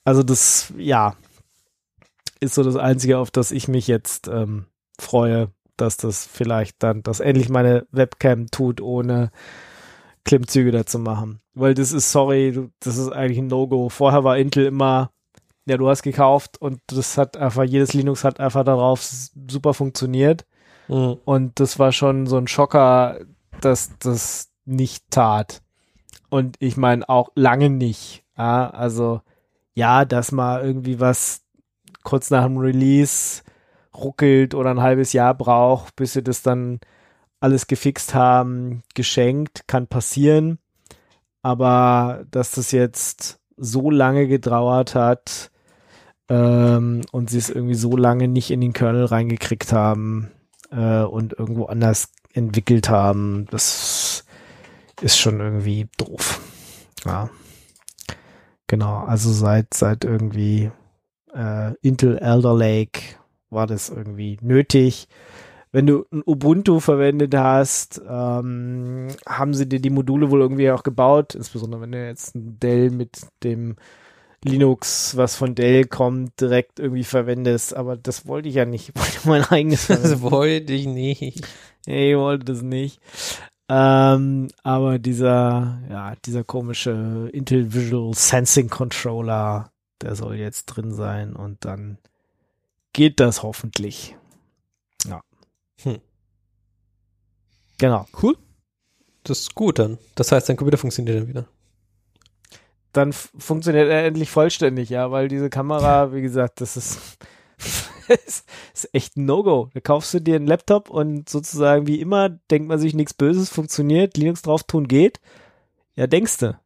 Also 0.03 0.21
das, 0.21 0.71
ja, 0.77 1.15
ist 2.39 2.53
so 2.55 2.63
das 2.63 2.75
Einzige, 2.75 3.17
auf 3.17 3.31
das 3.31 3.51
ich 3.51 3.67
mich 3.67 3.87
jetzt 3.87 4.27
ähm, 4.27 4.65
freue, 5.01 5.49
dass 5.77 5.97
das 5.97 6.25
vielleicht 6.25 6.81
dann, 6.83 7.03
dass 7.03 7.19
endlich 7.19 7.49
meine 7.49 7.85
Webcam 7.91 8.47
tut, 8.47 8.81
ohne 8.81 9.31
Klimmzüge 10.23 10.71
dazu 10.71 10.99
machen. 10.99 11.41
Weil 11.53 11.73
das 11.73 11.91
ist, 11.91 12.11
sorry, 12.11 12.69
das 12.79 12.97
ist 12.97 13.09
eigentlich 13.09 13.39
ein 13.39 13.47
No-Go. 13.47 13.89
Vorher 13.89 14.23
war 14.23 14.37
Intel 14.37 14.65
immer, 14.65 15.11
ja, 15.65 15.77
du 15.77 15.89
hast 15.89 16.03
gekauft 16.03 16.61
und 16.61 16.79
das 16.87 17.17
hat 17.17 17.37
einfach, 17.37 17.63
jedes 17.63 17.93
Linux 17.93 18.23
hat 18.23 18.39
einfach 18.39 18.63
darauf 18.63 19.01
super 19.03 19.73
funktioniert. 19.73 20.45
Mhm. 20.87 21.17
Und 21.25 21.59
das 21.59 21.79
war 21.79 21.91
schon 21.91 22.27
so 22.27 22.37
ein 22.37 22.47
Schocker, 22.47 23.19
dass 23.61 23.91
das 23.99 24.49
nicht 24.65 25.09
tat. 25.09 25.61
Und 26.29 26.55
ich 26.59 26.77
meine 26.77 27.07
auch 27.09 27.29
lange 27.35 27.69
nicht. 27.69 28.23
Ja, 28.37 28.69
also 28.69 29.21
ja, 29.73 30.05
dass 30.05 30.31
mal 30.31 30.63
irgendwie 30.63 30.99
was 30.99 31.41
kurz 32.03 32.29
nach 32.29 32.45
dem 32.45 32.57
Release 32.57 33.43
ruckelt 33.95 34.55
oder 34.55 34.71
ein 34.71 34.81
halbes 34.81 35.13
Jahr 35.13 35.33
braucht, 35.33 35.95
bis 35.95 36.13
sie 36.13 36.23
das 36.23 36.41
dann 36.41 36.79
alles 37.39 37.67
gefixt 37.67 38.13
haben, 38.13 38.83
geschenkt, 38.93 39.63
kann 39.67 39.87
passieren. 39.87 40.59
Aber 41.41 42.25
dass 42.29 42.51
das 42.51 42.71
jetzt 42.71 43.39
so 43.57 43.89
lange 43.89 44.27
gedauert 44.27 44.95
hat 44.95 45.51
ähm, 46.29 47.01
und 47.11 47.29
sie 47.29 47.39
es 47.39 47.49
irgendwie 47.49 47.75
so 47.75 47.97
lange 47.97 48.27
nicht 48.27 48.51
in 48.51 48.61
den 48.61 48.73
Kernel 48.73 49.05
reingekriegt 49.05 49.73
haben 49.73 50.31
äh, 50.71 51.01
und 51.01 51.33
irgendwo 51.33 51.65
anders 51.65 52.09
entwickelt 52.33 52.89
haben, 52.89 53.47
das 53.51 54.23
ist 55.01 55.17
schon 55.17 55.39
irgendwie 55.39 55.89
doof. 55.97 56.41
Ja. 57.05 57.29
Genau, 58.67 58.99
also 58.99 59.31
seit, 59.31 59.73
seit 59.73 60.05
irgendwie 60.05 60.71
äh, 61.33 61.73
Intel 61.81 62.17
Elder 62.19 62.53
Lake 62.53 63.01
war 63.51 63.67
das 63.67 63.89
irgendwie 63.89 64.37
nötig. 64.41 65.07
Wenn 65.71 65.87
du 65.87 66.05
ein 66.11 66.23
Ubuntu 66.25 66.79
verwendet 66.79 67.33
hast, 67.35 68.01
ähm, 68.05 69.07
haben 69.25 69.53
sie 69.53 69.69
dir 69.69 69.79
die 69.79 69.89
Module 69.89 70.29
wohl 70.29 70.41
irgendwie 70.41 70.69
auch 70.71 70.83
gebaut, 70.83 71.35
insbesondere 71.35 71.81
wenn 71.81 71.93
du 71.93 72.05
jetzt 72.05 72.35
ein 72.35 72.59
Dell 72.59 72.89
mit 72.89 73.21
dem 73.43 73.77
Linux, 74.43 75.15
was 75.17 75.35
von 75.35 75.55
Dell 75.55 75.85
kommt, 75.85 76.41
direkt 76.41 76.79
irgendwie 76.79 77.03
verwendest. 77.03 77.75
Aber 77.75 77.95
das 77.95 78.25
wollte 78.27 78.49
ich 78.49 78.55
ja 78.55 78.65
nicht. 78.65 78.91
Ich 79.07 79.25
wollte 79.25 79.29
mein 79.29 79.43
eigenes 79.45 79.87
Das 79.87 80.21
wollte 80.21 80.73
ich 80.73 80.87
nicht. 80.87 81.47
Nee, 81.85 82.11
ich 82.11 82.17
wollte 82.17 82.45
das 82.45 82.61
nicht. 82.61 82.99
Ähm, 83.69 84.49
aber 84.63 84.99
dieser, 84.99 85.79
ja, 85.89 86.13
dieser 86.25 86.43
komische 86.43 87.29
Intel 87.31 87.73
Visual 87.73 88.13
Sensing 88.13 88.69
Controller, 88.69 89.71
der 90.01 90.15
soll 90.15 90.35
jetzt 90.35 90.65
drin 90.65 90.91
sein 90.91 91.33
und 91.33 91.63
dann 91.63 91.97
geht 92.93 93.19
das 93.19 93.43
hoffentlich. 93.43 94.15
Ja. 95.05 95.21
Hm. 95.83 95.99
Genau. 97.77 98.05
Cool. 98.21 98.37
Das 99.23 99.39
ist 99.39 99.55
gut 99.55 99.79
dann. 99.79 99.97
Das 100.15 100.31
heißt, 100.31 100.49
dein 100.49 100.57
Computer 100.57 100.77
funktioniert 100.77 101.17
dann 101.19 101.27
wieder. 101.27 101.47
Dann 102.93 103.13
funktioniert 103.13 103.87
er 103.89 104.05
endlich 104.05 104.29
vollständig, 104.29 104.89
ja, 104.89 105.11
weil 105.11 105.27
diese 105.29 105.49
Kamera, 105.49 106.11
wie 106.13 106.21
gesagt, 106.21 106.59
das 106.59 106.75
ist, 106.75 106.99
ist, 108.25 108.45
ist 108.73 108.89
echt 108.93 109.15
ein 109.15 109.25
No-Go. 109.25 109.69
Da 109.73 109.79
kaufst 109.79 110.13
du 110.13 110.19
dir 110.19 110.35
einen 110.35 110.47
Laptop 110.47 110.89
und 110.89 111.29
sozusagen 111.29 111.87
wie 111.87 112.01
immer 112.01 112.29
denkt 112.29 112.67
man 112.67 112.79
sich 112.79 112.93
nichts 112.93 113.13
Böses, 113.13 113.49
funktioniert, 113.49 114.17
Linux 114.17 114.41
drauf 114.41 114.63
tun 114.63 114.87
geht. 114.87 115.21
Ja, 115.95 116.07
denkst 116.07 116.37
du. 116.39 116.59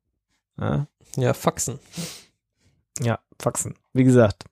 Ja, 0.59 0.87
Ja, 1.17 1.33
Faxen. 1.33 1.79
ja, 3.01 3.19
Faxen. 3.39 3.75
Wie 3.93 4.03
gesagt, 4.03 4.45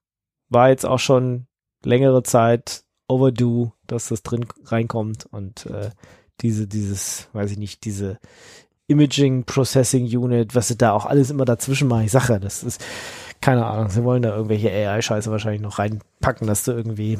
war 0.50 0.70
jetzt 0.70 0.86
auch 0.86 1.00
schon 1.00 1.48
längere 1.86 2.24
Zeit 2.24 2.84
overdue, 3.08 3.72
dass 3.88 4.10
das 4.10 4.24
drin 4.24 4.46
reinkommt 4.66 5.26
und 5.26 5.66
äh, 5.68 5.90
diese, 6.42 6.68
dieses, 6.68 7.28
weiß 7.34 7.52
ich 7.52 7.58
nicht, 7.58 7.86
diese 7.86 8.20
Imaging 8.88 9.46
Processing 9.46 10.06
Unit, 10.06 10.56
was 10.56 10.68
sie 10.68 10.78
da 10.78 10.92
auch 10.92 11.06
alles 11.06 11.30
immer 11.30 11.46
dazwischen 11.46 11.88
machen. 11.88 12.06
Ich 12.06 12.12
sage 12.12 12.40
das 12.40 12.64
ist, 12.64 12.84
keine 13.42 13.66
Ahnung, 13.66 13.90
sie 13.90 14.04
wollen 14.04 14.24
da 14.24 14.36
irgendwelche 14.36 14.70
AI-Scheiße 14.70 15.32
wahrscheinlich 15.32 15.62
noch 15.62 15.80
reinpacken, 15.80 16.48
dass 16.48 16.64
du 16.64 16.72
irgendwie 16.72 17.20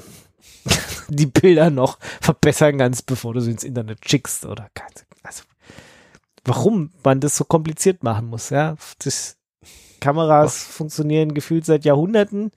die 1.10 1.26
Bilder 1.26 1.70
noch 1.70 2.00
verbessern 2.22 2.78
kannst, 2.78 3.06
bevor 3.06 3.34
du 3.34 3.40
sie 3.40 3.52
ins 3.52 3.64
Internet 3.64 4.00
schickst 4.08 4.46
oder 4.46 4.70
also 5.24 5.44
warum 6.46 6.92
man 7.04 7.20
das 7.20 7.38
so 7.38 7.46
kompliziert 7.46 8.04
machen 8.04 8.28
muss, 8.28 8.50
ja. 8.50 8.76
Das, 9.00 9.38
Kameras 10.04 10.66
funktionieren 10.66 11.34
gefühlt 11.34 11.66
seit 11.66 11.86
Jahrhunderten, 11.86 12.52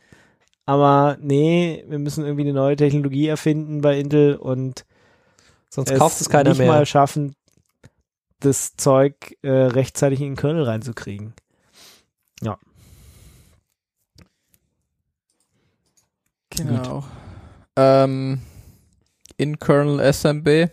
aber 0.67 1.17
nee, 1.21 1.85
wir 1.89 1.99
müssen 1.99 2.25
irgendwie 2.25 2.43
eine 2.43 2.53
neue 2.53 2.77
Technologie 2.77 3.29
erfinden 3.29 3.81
bei 3.81 3.99
Intel 3.99 4.37
und 4.37 4.85
Sonst 5.71 5.95
kauft 5.95 6.21
es 6.21 6.29
keiner 6.29 6.51
nicht 6.51 6.59
mehr. 6.59 6.68
mal 6.68 6.87
schaffen, 6.87 7.34
das 8.41 8.76
Zeug 8.76 9.37
äh, 9.43 9.51
rechtzeitig 9.51 10.21
in 10.21 10.30
den 10.30 10.37
Kernel 10.37 10.64
reinzukriegen. 10.64 11.34
Genau. 16.57 17.05
Ähm, 17.76 18.41
in 19.37 19.59
Kernel 19.59 20.01
SMB 20.13 20.71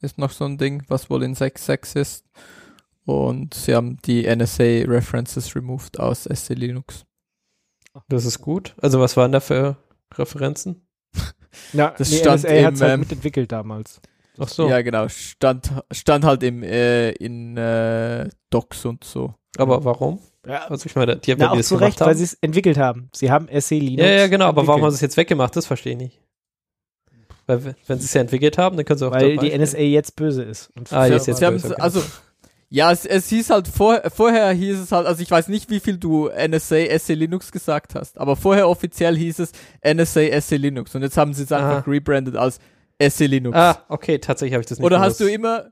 ist 0.00 0.18
noch 0.18 0.30
so 0.30 0.44
ein 0.44 0.58
Ding, 0.58 0.82
was 0.88 1.08
wohl 1.08 1.22
in 1.22 1.34
6.6 1.34 1.98
ist. 1.98 2.24
Und 3.04 3.54
sie 3.54 3.74
haben 3.74 3.98
die 4.02 4.24
NSA 4.24 4.86
References 4.86 5.54
removed 5.54 6.00
aus 6.00 6.24
SC 6.24 6.50
Linux. 6.50 7.04
Das 8.08 8.24
ist 8.24 8.40
gut. 8.40 8.74
Also 8.80 9.00
was 9.00 9.16
waren 9.16 9.32
da 9.32 9.40
für 9.40 9.76
Referenzen? 10.14 10.86
Ja, 11.72 11.94
Das 11.96 12.10
nee, 12.10 12.16
stand 12.18 12.42
NSA 12.42 12.48
hat's 12.64 12.80
im, 12.80 12.84
halt 12.86 12.94
ähm, 12.94 13.00
mitentwickelt 13.00 13.52
damals. 13.52 14.00
Ach 14.38 14.48
so. 14.48 14.68
Ja, 14.68 14.82
genau. 14.82 15.08
Stand, 15.08 15.70
stand 15.92 16.24
halt 16.24 16.42
im, 16.42 16.64
äh, 16.64 17.10
in 17.12 17.56
äh, 17.56 18.28
Docs 18.50 18.84
und 18.86 19.04
so. 19.04 19.34
Aber 19.56 19.84
warum? 19.84 20.18
Ja, 20.44 20.64
Also 20.66 20.86
ich 20.86 20.96
meine, 20.96 21.16
die 21.16 21.30
haben 21.30 21.38
na, 21.38 21.52
die 21.54 21.60
auch 21.60 21.64
zu 21.64 21.76
Recht, 21.76 22.00
weil 22.00 22.08
haben. 22.08 22.16
sie 22.18 22.24
es 22.24 22.34
entwickelt 22.40 22.76
haben. 22.76 23.08
Sie 23.14 23.30
haben 23.30 23.46
SC 23.48 23.70
Linux. 23.78 24.02
Ja, 24.02 24.10
ja, 24.10 24.26
genau. 24.26 24.46
Aber 24.46 24.66
warum 24.66 24.82
haben 24.82 24.90
sie 24.90 24.96
es 24.96 25.00
jetzt 25.02 25.16
weggemacht? 25.16 25.54
Das 25.54 25.66
verstehe 25.66 25.92
ich 25.92 25.98
nicht. 25.98 26.20
Weil 27.46 27.76
wenn 27.86 27.98
sie 28.00 28.06
es 28.06 28.14
ja 28.14 28.20
entwickelt 28.22 28.58
haben, 28.58 28.76
dann 28.76 28.84
können 28.84 28.98
sie 28.98 29.06
auch 29.06 29.12
Weil 29.12 29.36
die 29.36 29.56
NSA 29.56 29.78
jetzt 29.78 30.16
böse 30.16 30.42
ist. 30.42 30.70
Und 30.76 30.92
Ah, 30.92 31.06
jetzt- 31.06 31.28
jetzt 31.28 31.38
böse, 31.40 31.68
okay. 31.72 31.80
also, 31.80 32.02
ja, 32.76 32.90
es, 32.90 33.04
es 33.06 33.28
hieß 33.28 33.50
halt 33.50 33.68
vor, 33.68 34.02
vorher 34.12 34.50
hieß 34.52 34.80
es 34.80 34.90
halt, 34.90 35.06
also 35.06 35.22
ich 35.22 35.30
weiß 35.30 35.46
nicht, 35.46 35.70
wie 35.70 35.78
viel 35.78 35.96
du 35.96 36.28
NSA 36.28 36.98
SC 36.98 37.10
Linux 37.10 37.52
gesagt 37.52 37.94
hast, 37.94 38.18
aber 38.18 38.34
vorher 38.34 38.68
offiziell 38.68 39.16
hieß 39.16 39.38
es 39.38 39.52
NSA 39.86 40.40
SC 40.40 40.56
Linux 40.56 40.92
und 40.94 41.02
jetzt 41.02 41.16
haben 41.16 41.32
sie 41.34 41.44
es 41.44 41.52
einfach 41.52 41.86
Ah. 41.86 41.90
rebrandet 41.90 42.34
als 42.34 42.58
SC 43.00 43.26
Linux. 43.26 43.56
Ah, 43.56 43.84
okay, 43.88 44.18
tatsächlich 44.18 44.54
habe 44.54 44.62
ich 44.62 44.66
das 44.66 44.78
nicht 44.78 44.84
Oder 44.86 44.98
hast 44.98 45.20
du 45.20 45.24
gewusst. 45.24 45.36
immer, 45.36 45.70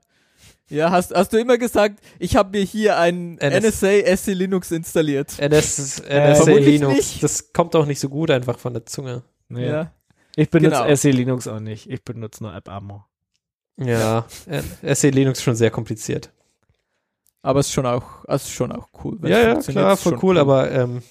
ja, 0.69 0.91
hast, 0.91 1.13
hast 1.13 1.33
du 1.33 1.37
immer 1.39 1.57
gesagt, 1.57 1.99
ich 2.19 2.37
habe 2.37 2.57
mir 2.57 2.63
hier 2.63 2.97
ein 2.97 3.37
NS 3.37 3.81
NSA 3.81 4.15
SC 4.15 4.27
Linux 4.33 4.71
installiert? 4.71 5.37
NS, 5.39 5.99
Äh, 6.07 6.31
NSA 6.31 6.43
vermutlich 6.45 6.65
Linux. 6.79 6.95
nicht. 6.95 7.23
Das 7.23 7.51
kommt 7.51 7.75
auch 7.75 7.85
nicht 7.85 7.99
so 7.99 8.07
gut 8.07 8.31
einfach 8.31 8.57
von 8.57 8.71
der 8.73 8.85
Zunge. 8.85 9.23
Nee. 9.49 9.67
Ja. 9.67 9.91
Ich 10.37 10.49
benutze 10.49 10.81
Genau. 10.83 10.95
SE 10.95 11.09
Linux 11.11 11.47
auch 11.49 11.59
nicht. 11.59 11.89
Ich 11.89 12.01
benutze 12.05 12.43
nur 12.43 12.53
AppArmor. 12.53 13.07
Ja, 13.77 14.25
äh, 14.47 14.95
SE 14.95 15.09
Linux 15.09 15.39
ist 15.39 15.43
schon 15.43 15.55
sehr 15.55 15.69
kompliziert. 15.69 16.31
Aber 17.43 17.59
es 17.59 17.67
ist 17.67 17.73
schon 17.73 17.85
auch, 17.85 18.25
also 18.25 18.49
schon 18.49 18.71
auch 18.71 18.87
cool. 19.03 19.19
Ja, 19.23 19.39
ja, 19.39 19.55
klar, 19.61 19.95
voll 19.97 20.13
schon 20.13 20.19
cool, 20.23 20.37
aber 20.39 20.71
ähm, 20.71 21.03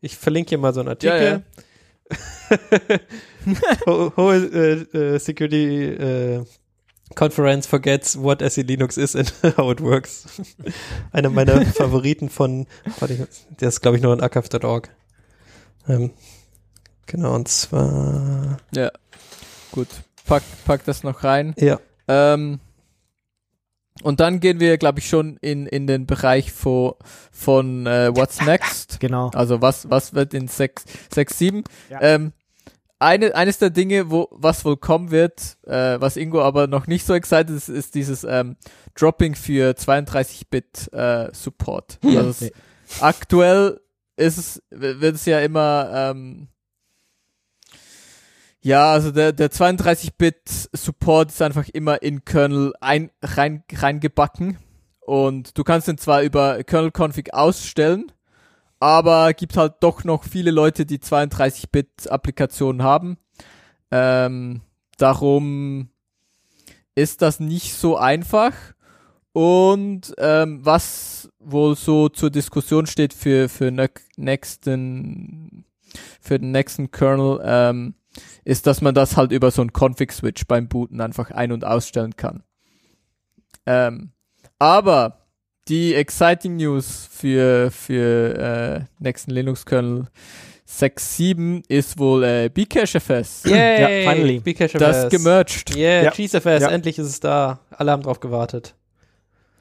ich 0.00 0.16
verlinke 0.16 0.48
hier 0.48 0.58
mal 0.58 0.74
so 0.74 0.80
einen. 0.80 0.88
Artikel. 0.88 1.44
Ho- 3.86 4.12
Whole 4.16 4.86
äh, 4.92 4.96
äh, 5.14 5.18
Security 5.18 5.84
äh, 5.84 6.44
Conference 7.14 7.66
forgets 7.66 8.16
what 8.18 8.40
SE 8.50 8.62
Linux 8.62 8.96
is 8.96 9.14
and 9.14 9.32
how 9.56 9.70
it 9.70 9.80
works. 9.80 10.24
Einer 11.12 11.30
meiner 11.30 11.60
Favoriten 11.66 12.28
von, 12.30 12.66
warte, 12.98 13.28
der 13.60 13.68
ist 13.68 13.80
glaube 13.80 13.96
ich 13.98 14.02
nur 14.02 14.12
in 14.14 14.20
archive.org. 14.20 14.88
Ähm, 15.88 16.10
genau, 17.06 17.34
und 17.34 17.48
zwar, 17.48 18.56
Ja. 18.74 18.90
Gut. 19.70 19.88
Pack, 20.26 20.42
pack 20.64 20.84
das 20.86 21.02
noch 21.02 21.22
rein. 21.24 21.54
ja, 21.58 21.78
Ähm, 22.08 22.60
und 24.04 24.20
dann 24.20 24.38
gehen 24.40 24.60
wir, 24.60 24.78
glaube 24.78 25.00
ich, 25.00 25.08
schon 25.08 25.36
in, 25.38 25.66
in 25.66 25.86
den 25.86 26.06
Bereich 26.06 26.52
von, 26.52 26.92
von 27.32 27.86
äh, 27.86 28.14
What's 28.14 28.40
Next. 28.46 29.00
Genau. 29.00 29.30
Also 29.34 29.60
was, 29.60 29.90
was 29.90 30.14
wird 30.14 30.34
in 30.34 30.46
6, 30.46 30.84
6 31.12 31.38
7? 31.38 31.64
Ja. 31.90 32.00
Ähm, 32.02 32.32
eine, 33.00 33.34
eines 33.34 33.58
der 33.58 33.70
Dinge, 33.70 34.10
wo, 34.10 34.28
was 34.30 34.64
wohl 34.64 34.76
kommen 34.76 35.10
wird, 35.10 35.58
äh, 35.66 36.00
was 36.00 36.16
Ingo 36.16 36.40
aber 36.42 36.68
noch 36.68 36.86
nicht 36.86 37.04
so 37.04 37.12
excited 37.14 37.50
ist, 37.50 37.68
ist 37.68 37.94
dieses 37.94 38.24
ähm, 38.24 38.56
Dropping 38.94 39.34
für 39.34 39.72
32-Bit 39.72 40.92
äh, 40.92 41.28
Support. 41.32 41.98
Also 42.04 42.44
Nee. 42.44 42.52
aktuell 43.00 43.80
ist 44.16 44.38
es, 44.38 44.62
wird 44.70 45.16
es 45.16 45.24
ja 45.26 45.40
immer, 45.40 45.90
ähm, 45.92 46.48
ja, 48.64 48.90
also 48.92 49.10
der, 49.10 49.32
der 49.34 49.50
32-Bit 49.50 50.70
Support 50.72 51.30
ist 51.30 51.42
einfach 51.42 51.68
immer 51.68 52.00
in 52.02 52.24
Kernel 52.24 52.72
ein, 52.80 53.10
rein, 53.22 53.62
reingebacken. 53.70 54.56
Und 55.00 55.58
du 55.58 55.64
kannst 55.64 55.86
den 55.86 55.98
zwar 55.98 56.22
über 56.22 56.64
Kernel-Config 56.64 57.34
ausstellen, 57.34 58.10
aber 58.80 59.34
gibt 59.34 59.58
halt 59.58 59.74
doch 59.80 60.04
noch 60.04 60.24
viele 60.24 60.50
Leute, 60.50 60.86
die 60.86 60.98
32-Bit-Applikationen 60.98 62.82
haben. 62.82 63.18
Ähm, 63.90 64.62
darum 64.96 65.90
ist 66.94 67.20
das 67.20 67.40
nicht 67.40 67.74
so 67.74 67.98
einfach. 67.98 68.54
Und 69.34 70.14
ähm, 70.16 70.64
was 70.64 71.28
wohl 71.38 71.76
so 71.76 72.08
zur 72.08 72.30
Diskussion 72.30 72.86
steht 72.86 73.12
für 73.12 73.50
für 73.50 73.70
ne 73.70 73.90
nächsten 74.16 75.66
für 76.20 76.38
den 76.38 76.52
nächsten 76.52 76.90
Kernel, 76.90 77.40
ähm, 77.44 77.94
ist, 78.44 78.66
dass 78.66 78.80
man 78.80 78.94
das 78.94 79.16
halt 79.16 79.32
über 79.32 79.50
so 79.50 79.62
einen 79.62 79.72
Config-Switch 79.72 80.46
beim 80.46 80.68
Booten 80.68 81.00
einfach 81.00 81.30
ein- 81.30 81.52
und 81.52 81.64
ausstellen 81.64 82.16
kann. 82.16 82.42
Ähm, 83.66 84.10
aber 84.58 85.18
die 85.68 85.94
exciting 85.94 86.56
News 86.56 87.08
für, 87.10 87.70
für 87.70 88.38
äh, 88.38 89.02
nächsten 89.02 89.30
Linux-Kernel 89.30 90.06
6.7 90.68 91.62
ist 91.68 91.98
wohl 91.98 92.24
äh, 92.24 92.48
Bcachefs. 92.48 93.44
Yay! 93.44 93.54
Ja, 94.04 94.10
finally. 94.12 94.40
Bcache 94.40 94.78
Das 94.78 95.08
gemerged. 95.10 95.74
Yeah, 95.76 96.04
Ja. 96.04 96.10
GSFS, 96.10 96.62
Ja. 96.62 96.68
endlich 96.70 96.98
ist 96.98 97.06
es 97.06 97.20
da. 97.20 97.60
Alle 97.70 97.92
haben 97.92 98.02
drauf 98.02 98.20
gewartet. 98.20 98.74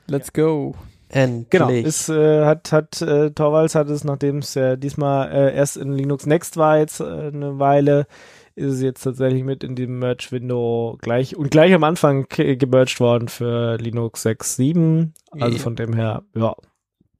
Let's 0.08 0.34
go. 0.34 0.76
Endlich. 1.10 1.50
Genau, 1.52 1.70
ist, 1.70 2.10
äh, 2.10 2.46
hat, 2.46 2.72
hat 2.72 3.02
äh, 3.02 3.30
Torvalds 3.32 3.76
hat 3.76 3.90
es, 3.90 4.04
nachdem 4.04 4.40
es 4.40 4.56
ja 4.56 4.76
diesmal 4.76 5.32
äh, 5.32 5.56
erst 5.56 5.78
in 5.78 5.94
Linux 5.94 6.26
Next 6.26 6.58
war 6.58 6.80
jetzt 6.80 7.00
äh, 7.00 7.04
eine 7.04 7.60
Weile, 7.60 8.08
ist 8.56 8.74
es 8.74 8.82
jetzt 8.82 9.02
tatsächlich 9.04 9.44
mit 9.44 9.64
in 9.64 9.76
dem 9.76 10.00
Merge-Window 10.00 10.98
gleich 11.02 11.36
und 11.36 11.52
gleich 11.52 11.74
am 11.74 11.84
Anfang 11.84 12.28
gemerged 12.30 13.00
worden 13.00 13.28
für 13.28 13.78
Linux 13.78 14.26
6.7. 14.26 15.12
Also 15.32 15.58
Ja. 15.58 15.64
von 15.64 15.76
dem 15.76 15.94
her, 15.94 16.24
ja, 16.36 16.56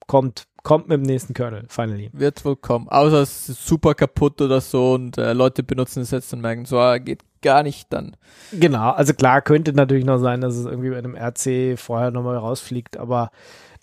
kommt, 0.06 0.46
kommt 0.62 0.88
mit 0.88 0.98
dem 0.98 1.02
nächsten 1.02 1.34
Kernel, 1.34 1.64
finally. 1.68 2.10
Wird 2.12 2.44
wohl 2.44 2.56
kommen. 2.56 2.88
Außer 2.88 3.22
es 3.22 3.48
ist 3.48 3.66
super 3.66 3.94
kaputt 3.94 4.40
oder 4.40 4.60
so 4.60 4.94
und 4.94 5.18
äh, 5.18 5.32
Leute 5.32 5.62
benutzen 5.62 6.02
es 6.02 6.10
jetzt 6.10 6.32
und 6.32 6.40
merken, 6.40 6.64
so 6.66 6.78
ah, 6.78 6.98
geht 6.98 7.22
gar 7.42 7.62
nicht 7.62 7.92
dann. 7.92 8.16
Genau, 8.52 8.90
also 8.90 9.12
klar, 9.12 9.42
könnte 9.42 9.72
natürlich 9.72 10.04
noch 10.04 10.18
sein, 10.18 10.40
dass 10.40 10.56
es 10.56 10.64
irgendwie 10.66 10.90
bei 10.90 10.98
einem 10.98 11.14
RC 11.16 11.78
vorher 11.78 12.10
nochmal 12.10 12.36
rausfliegt, 12.38 12.96
aber 12.96 13.30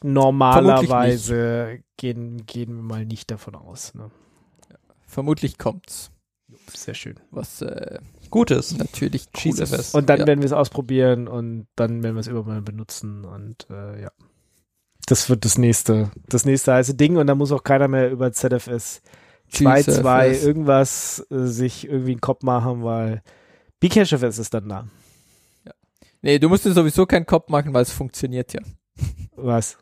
normalerweise 0.04 1.80
gehen, 1.98 2.46
gehen 2.46 2.76
wir 2.76 2.82
mal 2.84 3.06
nicht 3.06 3.30
davon 3.30 3.56
aus. 3.56 3.94
Ne? 3.94 4.10
Vermutlich 5.06 5.58
kommt's. 5.58 6.12
Sehr 6.76 6.94
schön. 6.94 7.20
Was 7.32 7.62
äh, 7.62 8.00
Gutes. 8.30 8.78
natürlich 8.78 9.28
cool 9.44 9.60
ist. 9.60 9.94
Und 9.94 10.10
dann 10.10 10.22
ja. 10.22 10.28
werden 10.28 10.42
wir 10.42 10.46
es 10.46 10.54
ausprobieren 10.54 11.28
und 11.28 11.68
dann 11.76 12.04
werden 12.04 12.16
wir 12.16 12.22
es 12.22 12.28
irgendwann 12.28 12.56
mal 12.56 12.62
benutzen 12.62 13.26
und 13.26 13.68
äh, 13.70 14.02
ja. 14.02 14.12
Das 15.08 15.30
wird 15.30 15.46
das 15.46 15.58
nächste, 15.58 16.12
das 16.28 16.46
nächste 16.46 16.74
heiße 16.74 16.96
Ding 16.96 17.18
und 17.18 17.28
da 17.28 17.36
muss 17.36 17.52
auch 17.52 17.64
keiner 17.64 17.88
mehr 17.88 18.12
über 18.12 18.32
ZFS 18.32 19.02
2.2 19.52 20.30
GSFS. 20.30 20.44
irgendwas 20.44 21.28
äh, 21.30 21.46
sich 21.46 21.88
irgendwie 21.88 22.12
einen 22.12 22.22
Kopf 22.22 22.44
machen, 22.44 22.84
weil 22.84 23.22
Bcachefs 23.80 24.38
ist 24.38 24.54
dann 24.54 24.70
da. 24.70 24.88
Nee, 26.22 26.38
du 26.38 26.50
musst 26.50 26.66
dir 26.66 26.72
sowieso 26.72 27.06
keinen 27.06 27.26
Kopf 27.26 27.50
machen, 27.50 27.74
weil 27.74 27.82
es 27.82 27.92
funktioniert 27.92 28.54
ja. 28.54 28.62
Was? 29.36 29.78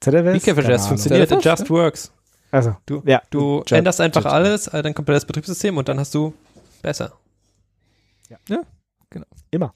ZFS? 0.00 0.42
Bcache 0.42 0.54
Keine 0.54 0.72
es 0.74 0.82
Ahnung. 0.82 0.88
funktioniert, 0.88 1.30
it 1.30 1.42
ZFS, 1.42 1.44
just 1.44 1.70
works. 1.70 2.12
Also, 2.50 2.76
Du, 2.86 3.02
ja, 3.06 3.22
du 3.30 3.62
änderst 3.70 4.00
einfach 4.00 4.24
just- 4.24 4.34
alles, 4.34 4.66
äh, 4.68 4.82
dann 4.82 4.92
komplett 4.94 5.16
das 5.16 5.24
Betriebssystem 5.24 5.76
und 5.76 5.88
dann 5.88 5.98
hast 6.00 6.14
du 6.14 6.34
besser. 6.82 7.12
Genau. 9.52 9.72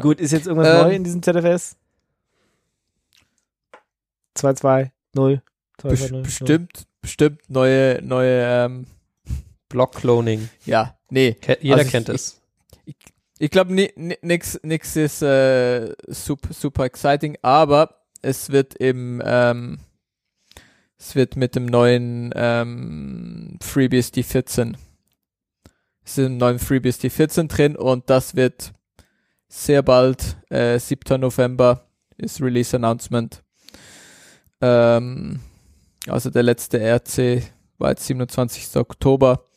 Gut, 0.00 0.20
ist 0.20 0.30
jetzt 0.32 0.46
irgendwas 0.46 0.68
Ähm, 0.68 0.82
neu 0.88 0.94
in 0.94 1.04
diesem 1.04 1.22
ZFS? 1.22 1.76
2.2, 4.36 4.90
0, 5.14 5.42
Bes 5.82 6.00
2.2, 6.10 6.22
bestimmt, 6.22 6.86
bestimmt 7.00 7.40
neue, 7.48 8.00
neue, 8.02 8.42
ähm, 8.64 8.86
Block-Cloning. 9.68 10.48
ja, 10.66 10.96
nee. 11.10 11.32
Ke 11.34 11.58
jeder 11.60 11.76
Also 11.76 11.86
ich- 11.86 11.92
kennt 11.92 12.08
es. 12.08 12.40
Ich 13.38 13.50
glaube, 13.50 13.72
ni, 13.74 13.92
ni, 13.96 14.16
nix, 14.22 14.58
nix 14.62 14.94
ist 14.94 15.20
äh, 15.22 15.92
super, 16.06 16.52
super 16.54 16.84
exciting, 16.84 17.36
aber 17.42 18.02
es 18.22 18.50
wird 18.50 18.74
im, 18.76 19.20
ähm, 19.24 19.80
es 21.02 21.16
wird 21.16 21.34
mit 21.34 21.56
dem 21.56 21.66
neuen 21.66 22.32
ähm, 22.36 23.58
FreeBSD 23.60 24.22
14, 24.22 24.76
es 26.04 26.16
ist 26.16 26.26
im 26.26 26.36
neuen 26.36 26.60
FreeBSD 26.60 27.10
14 27.10 27.48
drin 27.48 27.74
und 27.74 28.08
das 28.08 28.36
wird 28.36 28.72
sehr 29.48 29.82
bald, 29.82 30.36
äh, 30.48 30.78
7. 30.78 31.20
November 31.20 31.88
ist 32.18 32.40
Release 32.40 32.76
Announcement. 32.76 33.42
Ähm, 34.60 35.40
also 36.06 36.30
der 36.30 36.44
letzte 36.44 36.78
RC 36.78 37.42
war 37.78 37.90
jetzt 37.90 38.06
27. 38.06 38.76
Oktober, 38.76 39.48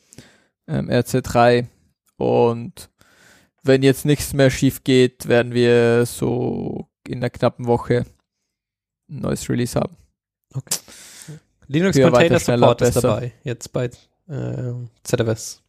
ähm, 0.66 0.90
RC3 0.90 1.68
und 2.16 2.90
wenn 3.62 3.84
jetzt 3.84 4.04
nichts 4.04 4.32
mehr 4.32 4.50
schief 4.50 4.82
geht, 4.82 5.28
werden 5.28 5.54
wir 5.54 6.06
so 6.06 6.88
in 7.06 7.18
einer 7.18 7.30
knappen 7.30 7.66
Woche 7.66 8.04
ein 9.08 9.20
neues 9.20 9.48
Release 9.48 9.78
haben. 9.78 9.96
Linux 11.68 11.96
Früher 11.96 12.10
Container 12.10 12.38
Support 12.38 12.82
ist 12.82 12.96
dabei, 12.96 13.32
jetzt 13.44 13.72
bei 13.72 13.86
äh, 13.86 14.72
ZFS. 15.04 15.62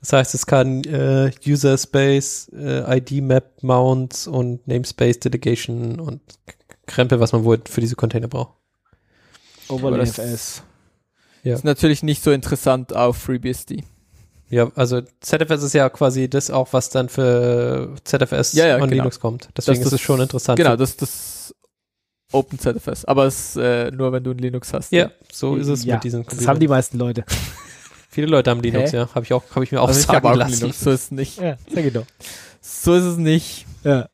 Das 0.00 0.12
heißt, 0.12 0.34
es 0.34 0.46
kann 0.46 0.82
äh, 0.84 1.30
User 1.46 1.76
Space, 1.76 2.50
äh, 2.56 2.96
ID 2.98 3.22
Map 3.22 3.62
Mounts 3.62 4.26
und 4.26 4.66
Namespace 4.66 5.20
Delegation 5.20 6.00
und 6.00 6.20
Krempel, 6.86 7.20
was 7.20 7.32
man 7.32 7.44
wohl 7.44 7.60
für 7.68 7.80
diese 7.80 7.94
Container 7.96 8.28
braucht. 8.28 8.54
Overlay 9.68 9.98
das- 9.98 10.18
FS. 10.18 10.62
Ja. 11.42 11.54
Ist 11.54 11.64
natürlich 11.64 12.02
nicht 12.02 12.22
so 12.22 12.32
interessant 12.32 12.94
auf 12.94 13.16
FreeBSD. 13.16 13.82
Ja, 14.50 14.70
also 14.74 15.00
ZFS 15.20 15.62
ist 15.62 15.74
ja 15.74 15.88
quasi 15.88 16.28
das 16.28 16.50
auch, 16.50 16.72
was 16.72 16.90
dann 16.90 17.08
für 17.08 17.94
ZFS 18.04 18.52
Ja, 18.54 18.66
ja, 18.66 18.74
an 18.76 18.82
genau. 18.82 18.94
Linux 19.04 19.20
kommt. 19.20 19.48
Deswegen 19.56 19.78
Das- 19.78 19.86
ist 19.86 19.86
es 19.86 19.90
das- 19.92 20.00
schon 20.00 20.20
interessant. 20.20 20.56
Genau, 20.58 20.76
das 20.76 20.94
ist 20.94 21.54
OpenZFS. 22.32 23.04
Aber 23.04 23.26
es 23.26 23.56
äh, 23.56 23.90
nur, 23.90 24.12
wenn 24.12 24.22
du 24.22 24.30
ein 24.32 24.38
Linux 24.38 24.72
hast. 24.72 24.92
ja, 24.92 25.10
so 25.32 25.56
ist 25.56 25.68
es 25.68 25.84
ja, 25.84 25.94
mit 25.94 26.04
diesen 26.04 26.24
Das 26.24 26.46
haben 26.46 26.60
die 26.60 26.68
meisten 26.68 26.98
Leute. 26.98 27.24
Viele 28.10 28.26
Leute 28.26 28.50
haben 28.50 28.60
Linux, 28.60 28.92
Hä? 28.92 28.98
ja. 28.98 29.14
Habe 29.14 29.24
ich 29.24 29.32
auch, 29.32 29.44
habe 29.54 29.64
ich 29.64 29.70
mir 29.72 29.80
auch 29.80 29.88
Also 29.88 30.00
ich 30.00 30.06
sagen 30.06 30.26
ein 30.26 30.38
lassen. 30.38 30.60
Linux, 30.60 30.80
so 30.80 30.90
ist 30.90 31.04
es 31.04 31.10
nicht. 31.12 31.40
Ja, 31.40 31.56
ich 31.66 31.92
doch. 31.92 32.06
So 32.60 32.94
ist 32.94 33.04
es 33.04 33.16
nicht. 33.16 33.66
Ja. 33.84 34.08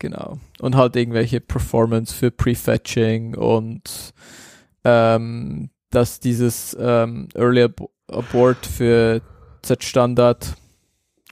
Genau. 0.00 0.38
Und 0.60 0.76
halt 0.76 0.96
irgendwelche 0.96 1.40
Performance 1.40 2.14
für 2.14 2.30
Prefetching 2.30 3.34
und 3.36 4.12
ähm, 4.84 5.70
dass 5.90 6.20
dieses 6.20 6.76
ähm, 6.78 7.28
Early 7.34 7.64
Ab 7.64 7.82
Abort 8.10 8.64
für 8.64 9.20
Z-Standard, 9.62 10.54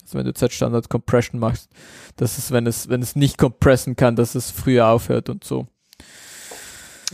also 0.07 0.19
wenn 0.19 0.27
du 0.27 0.35
Z-Standard 0.35 0.89
Compression 0.89 1.41
machst, 1.41 1.69
dass 2.15 2.39
es, 2.39 2.53
wenn 2.53 2.67
es, 2.67 2.89
wenn 2.89 3.03
es 3.03 3.17
nicht 3.17 3.39
compressen 3.39 3.97
kann, 3.97 4.15
dass 4.15 4.37
es 4.37 4.53
früher 4.53 4.87
aufhört 4.87 5.29
und 5.29 5.43
so. 5.43 5.67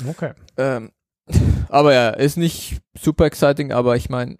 Okay. 0.07 0.33
Ähm, 0.59 0.93
aber 1.71 1.95
ja, 1.95 2.11
ist 2.11 2.37
nicht 2.37 2.81
super 2.99 3.25
exciting, 3.25 3.73
aber 3.73 3.97
ich 3.97 4.11
meine, 4.11 4.39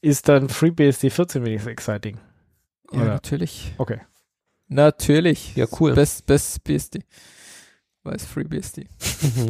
ist 0.00 0.28
dann 0.28 0.48
FreeBSD 0.48 1.10
14 1.10 1.44
wenigstens 1.44 1.72
exciting. 1.72 2.18
Ja, 2.92 3.02
Oder? 3.02 3.10
natürlich. 3.10 3.74
Okay. 3.76 4.00
Natürlich. 4.68 5.56
Ja, 5.56 5.66
cool. 5.78 5.94
Best, 5.94 6.24
best 6.24 6.64
BSD. 6.64 7.00
Weiß 8.04 8.24
FreeBSD. 8.24 8.88
Mhm. 9.22 9.48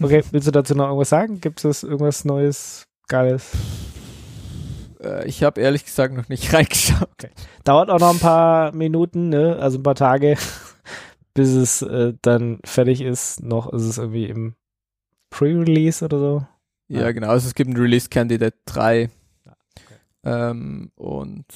Okay, 0.00 0.24
willst 0.32 0.48
du 0.48 0.50
dazu 0.50 0.74
noch 0.74 0.86
irgendwas 0.86 1.10
sagen? 1.10 1.40
Gibt 1.40 1.64
es 1.64 1.82
irgendwas 1.84 2.24
Neues, 2.24 2.88
Geiles? 3.06 3.50
Äh, 5.02 5.26
ich 5.26 5.42
habe 5.42 5.60
ehrlich 5.60 5.84
gesagt 5.84 6.14
noch 6.14 6.28
nicht 6.28 6.52
reingeschaut. 6.52 7.08
Dauert 7.64 7.90
auch 7.90 7.98
noch 8.00 8.12
ein 8.14 8.20
paar 8.20 8.72
Minuten, 8.72 9.28
ne? 9.28 9.56
Also 9.58 9.78
ein 9.78 9.82
paar 9.82 9.94
Tage, 9.94 10.36
bis 11.34 11.50
es 11.50 11.82
äh, 11.82 12.14
dann 12.22 12.60
fertig 12.64 13.00
ist. 13.00 13.42
Noch 13.42 13.72
ist 13.72 13.82
es 13.82 13.98
irgendwie 13.98 14.26
im 14.26 14.54
Pre-Release 15.30 16.04
oder 16.04 16.18
so. 16.18 16.46
Ja, 16.88 17.02
Ja. 17.02 17.12
genau. 17.12 17.28
Also 17.28 17.48
es 17.48 17.54
gibt 17.54 17.70
ein 17.70 17.76
Release 17.76 18.08
Candidate 18.08 18.56
3. 18.66 19.10
Ähm, 20.24 20.92
und 20.94 21.46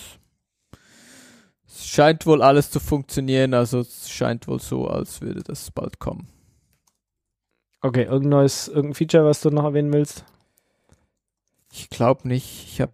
es 1.68 1.86
scheint 1.86 2.26
wohl 2.26 2.42
alles 2.42 2.70
zu 2.70 2.80
funktionieren. 2.80 3.54
Also 3.54 3.80
es 3.80 4.10
scheint 4.10 4.48
wohl 4.48 4.60
so, 4.60 4.88
als 4.88 5.20
würde 5.20 5.42
das 5.42 5.70
bald 5.70 5.98
kommen. 5.98 6.28
Okay, 7.82 8.04
irgendein 8.04 8.30
neues, 8.30 8.66
irgendein 8.66 8.94
Feature, 8.94 9.24
was 9.24 9.40
du 9.42 9.50
noch 9.50 9.62
erwähnen 9.64 9.92
willst? 9.92 10.24
Ich 11.72 11.90
glaube 11.90 12.26
nicht. 12.26 12.64
Ich 12.66 12.80
habe 12.80 12.92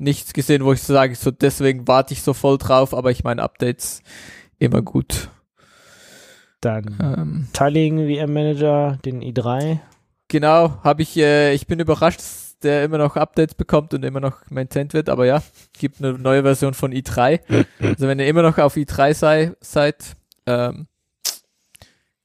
nichts 0.00 0.32
gesehen, 0.32 0.64
wo 0.64 0.72
ich 0.72 0.82
so 0.82 0.92
sage, 0.92 1.14
so 1.14 1.30
deswegen 1.30 1.86
warte 1.86 2.14
ich 2.14 2.22
so 2.22 2.32
voll 2.32 2.58
drauf. 2.58 2.94
Aber 2.94 3.10
ich 3.10 3.22
meine, 3.22 3.42
Updates 3.42 4.02
immer 4.58 4.82
gut. 4.82 5.30
Dann 6.60 6.98
Ähm, 7.00 7.48
Tiling 7.52 8.08
VM 8.08 8.32
Manager, 8.32 8.98
den 9.04 9.22
i3. 9.22 9.78
Genau, 10.28 10.82
habe 10.84 11.02
ich, 11.02 11.16
äh, 11.16 11.54
ich 11.54 11.66
bin 11.66 11.80
überrascht, 11.80 12.20
dass 12.20 12.56
der 12.62 12.84
immer 12.84 12.98
noch 12.98 13.16
Updates 13.16 13.54
bekommt 13.54 13.94
und 13.94 14.04
immer 14.04 14.20
noch 14.20 14.48
maintained 14.50 14.92
wird, 14.92 15.08
aber 15.08 15.24
ja, 15.24 15.42
gibt 15.78 15.98
eine 15.98 16.12
neue 16.12 16.42
Version 16.42 16.74
von 16.74 16.92
i3. 16.92 17.40
Also 17.80 18.06
wenn 18.06 18.18
ihr 18.18 18.26
immer 18.26 18.42
noch 18.42 18.58
auf 18.58 18.76
i3 18.76 19.14
sei, 19.14 19.52
seid, 19.60 20.16
ähm, 20.46 20.86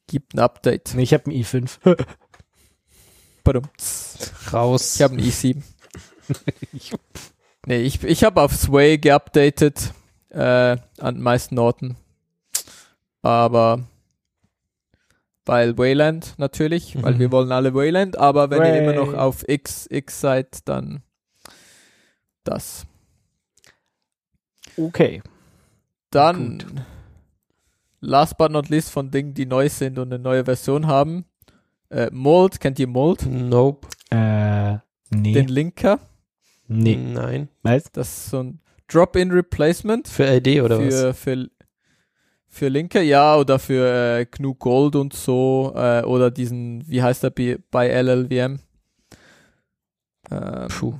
gibt 0.08 0.36
ein 0.36 0.40
Update. 0.40 0.94
Nee, 0.96 1.04
ich 1.04 1.14
habe 1.14 1.26
einen 1.26 1.42
i5. 1.42 2.06
Badum. 3.44 3.64
Raus. 4.52 4.96
Ich 4.96 5.02
habe 5.02 5.16
ein 5.16 5.22
i7. 5.22 5.62
nee, 7.66 7.82
ich, 7.82 8.04
ich 8.04 8.24
habe 8.24 8.42
auf 8.42 8.56
Sway 8.56 8.98
geupdatet, 8.98 9.94
äh, 10.30 10.78
an 11.00 11.16
den 11.16 11.22
meisten 11.22 11.58
Orten. 11.60 11.96
Aber 13.22 13.82
weil 15.46 15.78
Wayland 15.78 16.34
natürlich, 16.38 17.02
weil 17.02 17.16
Mhm. 17.16 17.20
wir 17.20 17.32
wollen 17.32 17.52
alle 17.52 17.74
Wayland, 17.74 18.18
aber 18.18 18.50
wenn 18.50 18.64
ihr 18.64 18.82
immer 18.82 18.94
noch 18.94 19.14
Way. 19.14 19.20
auf 19.20 19.48
X, 19.48 19.88
X 19.90 20.20
seid, 20.22 20.68
dann 20.68 21.04
das. 22.44 22.86
Okay. 24.78 25.22
Dann, 26.12 26.60
Gut. 26.60 26.66
last 28.02 28.38
but 28.38 28.52
not 28.52 28.70
least 28.70 28.92
von 28.92 29.12
Dingen, 29.12 29.34
die 29.34 29.46
neu 29.46 29.70
sind 29.70 29.98
und 30.00 30.12
eine 30.14 30.22
neue 30.22 30.46
Version 30.46 30.88
haben. 30.88 31.26
Äh, 31.90 32.10
Mold, 32.12 32.60
kennt 32.60 32.80
ihr 32.80 32.88
Mold? 32.88 33.26
Nope. 33.26 33.88
Äh, 34.10 34.78
nee. 35.12 35.34
Den 35.34 35.48
Linker. 35.48 36.00
Nee. 36.68 36.96
Nein. 36.96 37.50
Was? 37.64 37.92
Das 37.92 38.08
ist 38.08 38.30
so 38.32 38.44
ein 38.44 38.60
Drop-in-Replacement. 38.88 40.08
Für 40.08 40.26
LD 40.26 40.62
oder 40.62 40.80
was? 40.80 40.94
für, 40.94 41.14
für, 41.14 41.50
für 42.48 42.68
Linke, 42.70 43.02
ja, 43.02 43.36
oder 43.36 43.60
für 43.60 44.20
äh, 44.20 44.26
GNU 44.26 44.54
Gold 44.56 44.96
und 44.96 45.14
so, 45.14 45.74
äh, 45.76 46.04
oder 46.04 46.32
diesen, 46.32 46.88
wie 46.88 47.02
heißt 47.02 47.24
der 47.24 47.32
bei, 47.32 47.58
bei 47.72 47.90
LLVM? 47.90 48.60
Ähm, 50.32 50.68
Puh. 50.70 50.94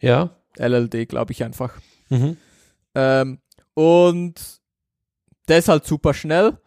Ja. 0.00 0.30
LLD, 0.58 1.08
glaube 1.08 1.32
ich 1.32 1.44
einfach. 1.44 1.74
Mhm. 2.08 2.36
Ähm, 2.94 3.38
und 3.74 4.60
der 5.48 5.58
ist 5.58 5.68
halt 5.68 5.86
super 5.86 6.14
schnell. 6.14 6.58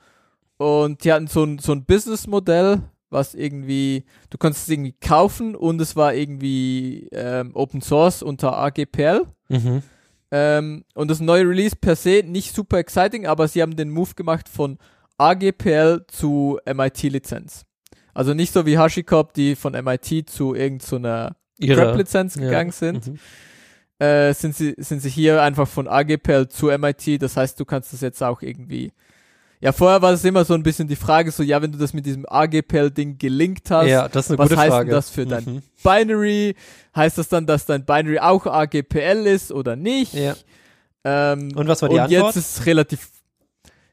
Und 0.57 1.03
die 1.03 1.11
hatten 1.11 1.27
so 1.27 1.43
ein, 1.43 1.59
so 1.59 1.73
ein 1.73 1.83
Businessmodell, 1.83 2.81
was 3.13 3.33
irgendwie, 3.35 4.03
du 4.29 4.37
konntest 4.37 4.63
es 4.65 4.69
irgendwie 4.69 4.95
kaufen 4.99 5.55
und 5.55 5.79
es 5.79 5.95
war 5.95 6.13
irgendwie 6.13 7.07
ähm, 7.13 7.51
Open 7.55 7.81
Source 7.81 8.21
unter 8.23 8.57
AGPL. 8.57 9.25
Mhm. 9.49 9.81
Ähm, 10.31 10.83
und 10.95 11.09
das 11.11 11.19
neue 11.19 11.47
Release 11.47 11.75
per 11.75 11.95
se 11.95 12.23
nicht 12.25 12.53
super 12.55 12.79
exciting, 12.79 13.27
aber 13.27 13.47
sie 13.47 13.61
haben 13.61 13.75
den 13.75 13.89
Move 13.91 14.15
gemacht 14.15 14.49
von 14.49 14.77
AGPL 15.17 16.05
zu 16.07 16.59
MIT-Lizenz. 16.65 17.65
Also 18.13 18.33
nicht 18.33 18.51
so 18.53 18.65
wie 18.65 18.77
HashiCorp, 18.77 19.33
die 19.33 19.55
von 19.55 19.73
MIT 19.73 20.29
zu 20.29 20.53
irgendeiner 20.55 21.35
Ihre. 21.59 21.81
Prep-Lizenz 21.81 22.35
Ja. 22.35 22.41
gegangen 22.41 22.71
sind, 22.71 23.07
Mhm. 23.07 23.19
äh, 24.05 24.33
sind, 24.33 24.55
sie, 24.55 24.73
sind 24.77 25.01
sie 25.01 25.09
hier 25.09 25.41
einfach 25.41 25.67
von 25.67 25.87
AGPL 25.87 26.47
zu 26.47 26.69
MIT. 26.69 27.21
Das 27.21 27.37
heißt, 27.37 27.59
du 27.59 27.65
kannst 27.65 27.93
das 27.93 28.01
jetzt 28.01 28.21
auch 28.23 28.41
irgendwie. 28.41 28.91
Ja, 29.63 29.71
vorher 29.71 30.01
war 30.01 30.11
es 30.11 30.23
immer 30.25 30.43
so 30.43 30.53
ein 30.53 30.61
bisschen 30.63 30.87
die 30.89 30.95
Frage, 30.97 31.31
so, 31.31 31.41
ja, 31.41 31.61
wenn 31.61 31.71
du 31.71 31.77
das 31.77 31.93
mit 31.93 32.05
diesem 32.05 32.25
AGPL-Ding 32.27 33.17
gelinkt 33.17 33.71
hast, 33.71 33.87
Ja, 33.87 34.09
das 34.09 34.25
ist 34.25 34.31
eine 34.31 34.37
was 34.39 34.49
gute 34.49 34.59
heißt 34.59 34.69
Frage. 34.71 34.85
denn 34.87 34.95
das 34.95 35.09
für 35.09 35.25
dein 35.25 35.45
Mhm. 35.45 35.61
Binary? 35.83 36.55
Heißt 36.95 37.17
das 37.17 37.29
dann, 37.29 37.45
dass 37.45 37.65
dein 37.65 37.85
Binary 37.85 38.19
auch 38.19 38.45
AGPL 38.45 39.25
ist 39.25 39.51
oder 39.53 39.75
nicht? 39.77 40.13
Ja. 40.13 40.35
Ähm, 41.05 41.51
Und 41.55 41.67
was 41.67 41.81
war 41.81 41.89
die 41.89 41.95
und 41.95 42.01
Antwort? 42.01 42.35
jetzt 42.35 42.45
ist 42.45 42.59
es 42.59 42.65
relativ, 42.65 43.09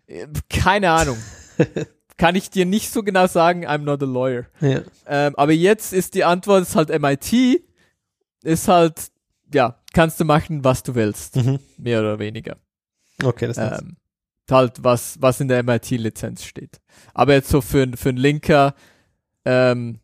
äh, 0.07 0.27
keine 0.49 0.91
Ahnung. 0.91 1.17
Kann 2.17 2.35
ich 2.35 2.51
dir 2.51 2.67
nicht 2.67 2.93
so 2.93 3.03
genau 3.03 3.27
sagen, 3.29 3.65
I'm 3.67 3.79
not 3.85 4.03
a 4.03 4.07
lawyer. 4.07 4.47
Ja. 4.61 4.81
Ähm, 5.07 5.35
aber 5.37 5.53
jetzt 5.53 5.93
ist 5.93 6.15
die 6.15 6.25
Antwort, 6.25 6.63
ist 6.63 6.75
halt 6.77 6.91
MIT, 6.91 7.63
ist 8.43 8.69
halt, 8.69 9.11
ja, 9.55 9.79
kannst 9.95 10.19
du 10.21 10.25
machen, 10.25 10.65
was 10.65 10.83
du 10.83 10.95
willst. 10.97 11.37
Mhm. 11.37 11.61
Mehr 11.79 12.01
oder 12.01 12.19
weniger. 12.19 12.57
Okay, 13.23 13.47
das 13.47 13.57
ist 13.57 13.81
Ähm, 13.83 13.97
halt, 14.51 14.83
was, 14.83 15.21
was 15.21 15.41
in 15.41 15.49
der 15.49 15.63
MIT-Lizenz 15.63 16.45
steht. 16.45 16.81
Aber 17.15 17.35
jetzt 17.35 17.49
so 17.49 17.61
für, 17.61 17.87
für 17.97 18.11
einen 18.11 18.19
Linker, 18.19 18.75
ähm, 19.45 20.01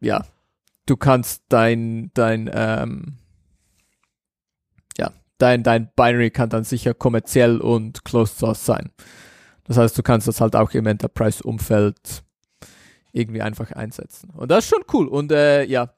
ja, 0.00 0.24
du 0.86 0.96
kannst 0.96 1.44
dein, 1.48 2.10
dein, 2.14 2.50
ähm, 2.52 3.18
ja, 4.98 5.12
dein, 5.38 5.62
dein 5.62 5.90
Binary 5.94 6.30
kann 6.30 6.50
dann 6.50 6.64
sicher 6.64 6.94
kommerziell 6.94 7.60
und 7.60 8.04
closed 8.04 8.38
source 8.38 8.64
sein. 8.64 8.90
Das 9.64 9.76
heißt, 9.76 9.96
du 9.96 10.02
kannst 10.02 10.26
das 10.26 10.40
halt 10.40 10.56
auch 10.56 10.72
im 10.72 10.86
Enterprise-Umfeld 10.86 12.24
irgendwie 13.12 13.42
einfach 13.42 13.70
einsetzen. 13.72 14.30
Und 14.30 14.50
das 14.50 14.64
ist 14.64 14.70
schon 14.70 14.84
cool. 14.92 15.06
Und 15.06 15.32
äh, 15.32 15.64
ja, 15.64 15.94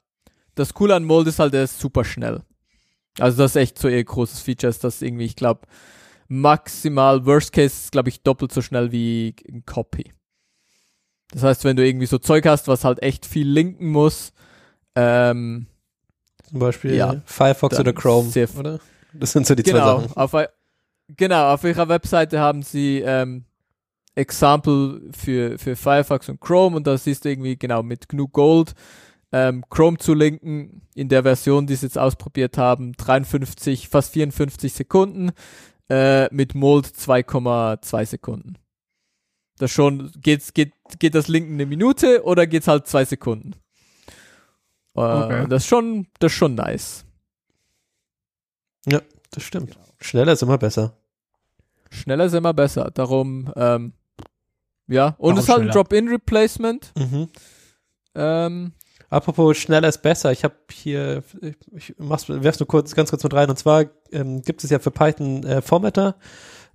das 0.55 0.75
Coole 0.75 0.95
an 0.95 1.05
Mold 1.05 1.27
ist 1.29 1.39
halt, 1.39 1.55
er 1.55 1.65
ist 1.65 1.79
super 1.79 2.05
schnell. 2.05 2.43
Also 3.19 3.39
das 3.39 3.53
ist 3.53 3.57
echt 3.57 3.79
so 3.79 3.89
ihr 3.89 4.05
großes 4.05 4.41
Feature, 4.41 4.71
ist 4.71 4.85
das 4.85 5.03
irgendwie, 5.03 5.25
ich 5.25 5.37
glaube, 5.37 5.67
maximal, 6.33 7.27
worst 7.27 7.53
case, 7.53 7.91
glaube 7.91 8.09
ich, 8.09 8.23
doppelt 8.23 8.53
so 8.53 8.63
schnell 8.63 8.91
wie 8.91 9.35
ein 9.49 9.65
Copy. 9.67 10.13
Das 11.31 11.43
heißt, 11.43 11.65
wenn 11.65 11.77
du 11.77 11.87
irgendwie 11.87 12.07
so 12.07 12.19
Zeug 12.19 12.47
hast, 12.47 12.69
was 12.69 12.85
halt 12.85 13.03
echt 13.03 13.27
viel 13.27 13.47
linken 13.49 13.89
muss, 13.89 14.33
ähm, 14.95 15.67
Zum 16.49 16.59
Beispiel 16.59 16.95
Ja. 16.95 17.23
Firefox 17.25 17.79
oder 17.79 17.93
Chrome, 17.93 18.31
oder? 18.59 18.81
Das 19.13 19.33
sind 19.33 19.47
so 19.47 19.55
die 19.55 19.63
zwei 19.63 19.73
genau, 19.73 20.01
Sachen. 20.01 20.17
auf, 20.17 20.49
genau, 21.09 21.53
auf 21.53 21.65
ihrer 21.65 21.89
Webseite 21.89 22.41
haben 22.41 22.63
sie 22.63 23.03
ähm, 23.05 23.45
Example 24.15 25.03
für, 25.17 25.59
für 25.59 25.77
Firefox 25.77 26.29
und 26.29 26.41
Chrome 26.41 26.77
und 26.77 26.87
da 26.87 26.97
siehst 26.97 27.25
du 27.25 27.31
irgendwie 27.31 27.57
genau 27.59 27.83
mit 27.83 28.09
GNU 28.09 28.29
Gold 28.29 28.75
ähm, 29.33 29.65
Chrome 29.71 29.99
zu 29.99 30.15
linken 30.15 30.83
in 30.95 31.09
der 31.09 31.23
Version, 31.23 31.67
die 31.67 31.75
sie 31.75 31.87
jetzt 31.87 31.99
ausprobiert 31.99 32.59
haben, 32.59 32.93
53, 32.93 33.89
fast 33.89 34.13
54 34.13 34.73
Sekunden, 34.73 35.33
äh, 35.93 36.29
mit 36.35 36.55
Mold 36.55 36.87
2,2 36.87 38.07
Sekunden. 38.07 38.57
Das 39.59 39.71
schon, 39.71 40.11
geht's, 40.17 40.55
geht, 40.55 40.73
geht 40.99 41.15
das 41.15 41.29
Linken 41.29 41.53
eine 41.55 41.67
Minute 41.67 42.25
oder 42.25 42.47
geht's 42.47 42.67
halt 42.67 42.87
zwei 42.87 43.05
Sekunden? 43.05 43.53
Äh, 44.95 45.01
Okay. 45.01 45.47
Das 45.49 45.65
ist 45.65 45.69
schon, 45.69 46.07
das 46.19 46.33
ist 46.33 46.39
schon 46.39 46.55
nice. 46.55 47.05
Das 49.31 49.43
stimmt. 49.43 49.79
Schneller 50.01 50.33
ist 50.33 50.43
immer 50.43 50.59
besser. 50.59 50.95
Schneller 51.91 52.25
ist 52.27 52.35
immer 52.35 52.53
besser. 52.53 52.91
Darum, 52.93 53.51
ähm, 53.57 53.93
ja. 54.89 55.15
Und 55.19 55.39
es 55.39 55.45
ist 55.45 55.49
halt 55.51 55.63
ein? 55.63 55.69
Drop-in-Replacement. 55.69 56.93
Mhm. 56.99 57.29
Ähm, 58.15 58.73
Apropos 59.13 59.57
schneller 59.59 59.89
ist 59.89 60.03
besser. 60.03 60.33
Ich 60.33 60.43
habe 60.45 60.55
hier, 60.73 61.23
ich, 61.77 61.95
mach's, 61.99 62.29
werf's 62.29 62.59
nur 62.61 62.67
kurz, 62.67 62.95
ganz 62.95 63.11
kurz 63.11 63.23
mit 63.23 63.35
rein. 63.35 63.51
Und 63.51 63.59
zwar 63.59 63.85
ähm, 64.11 64.43
gibt 64.43 64.65
es 64.65 64.71
ja 64.71 64.79
für 64.79 64.91
Python 64.91 65.45
äh, 65.45 65.61
Formatter, 65.63 66.17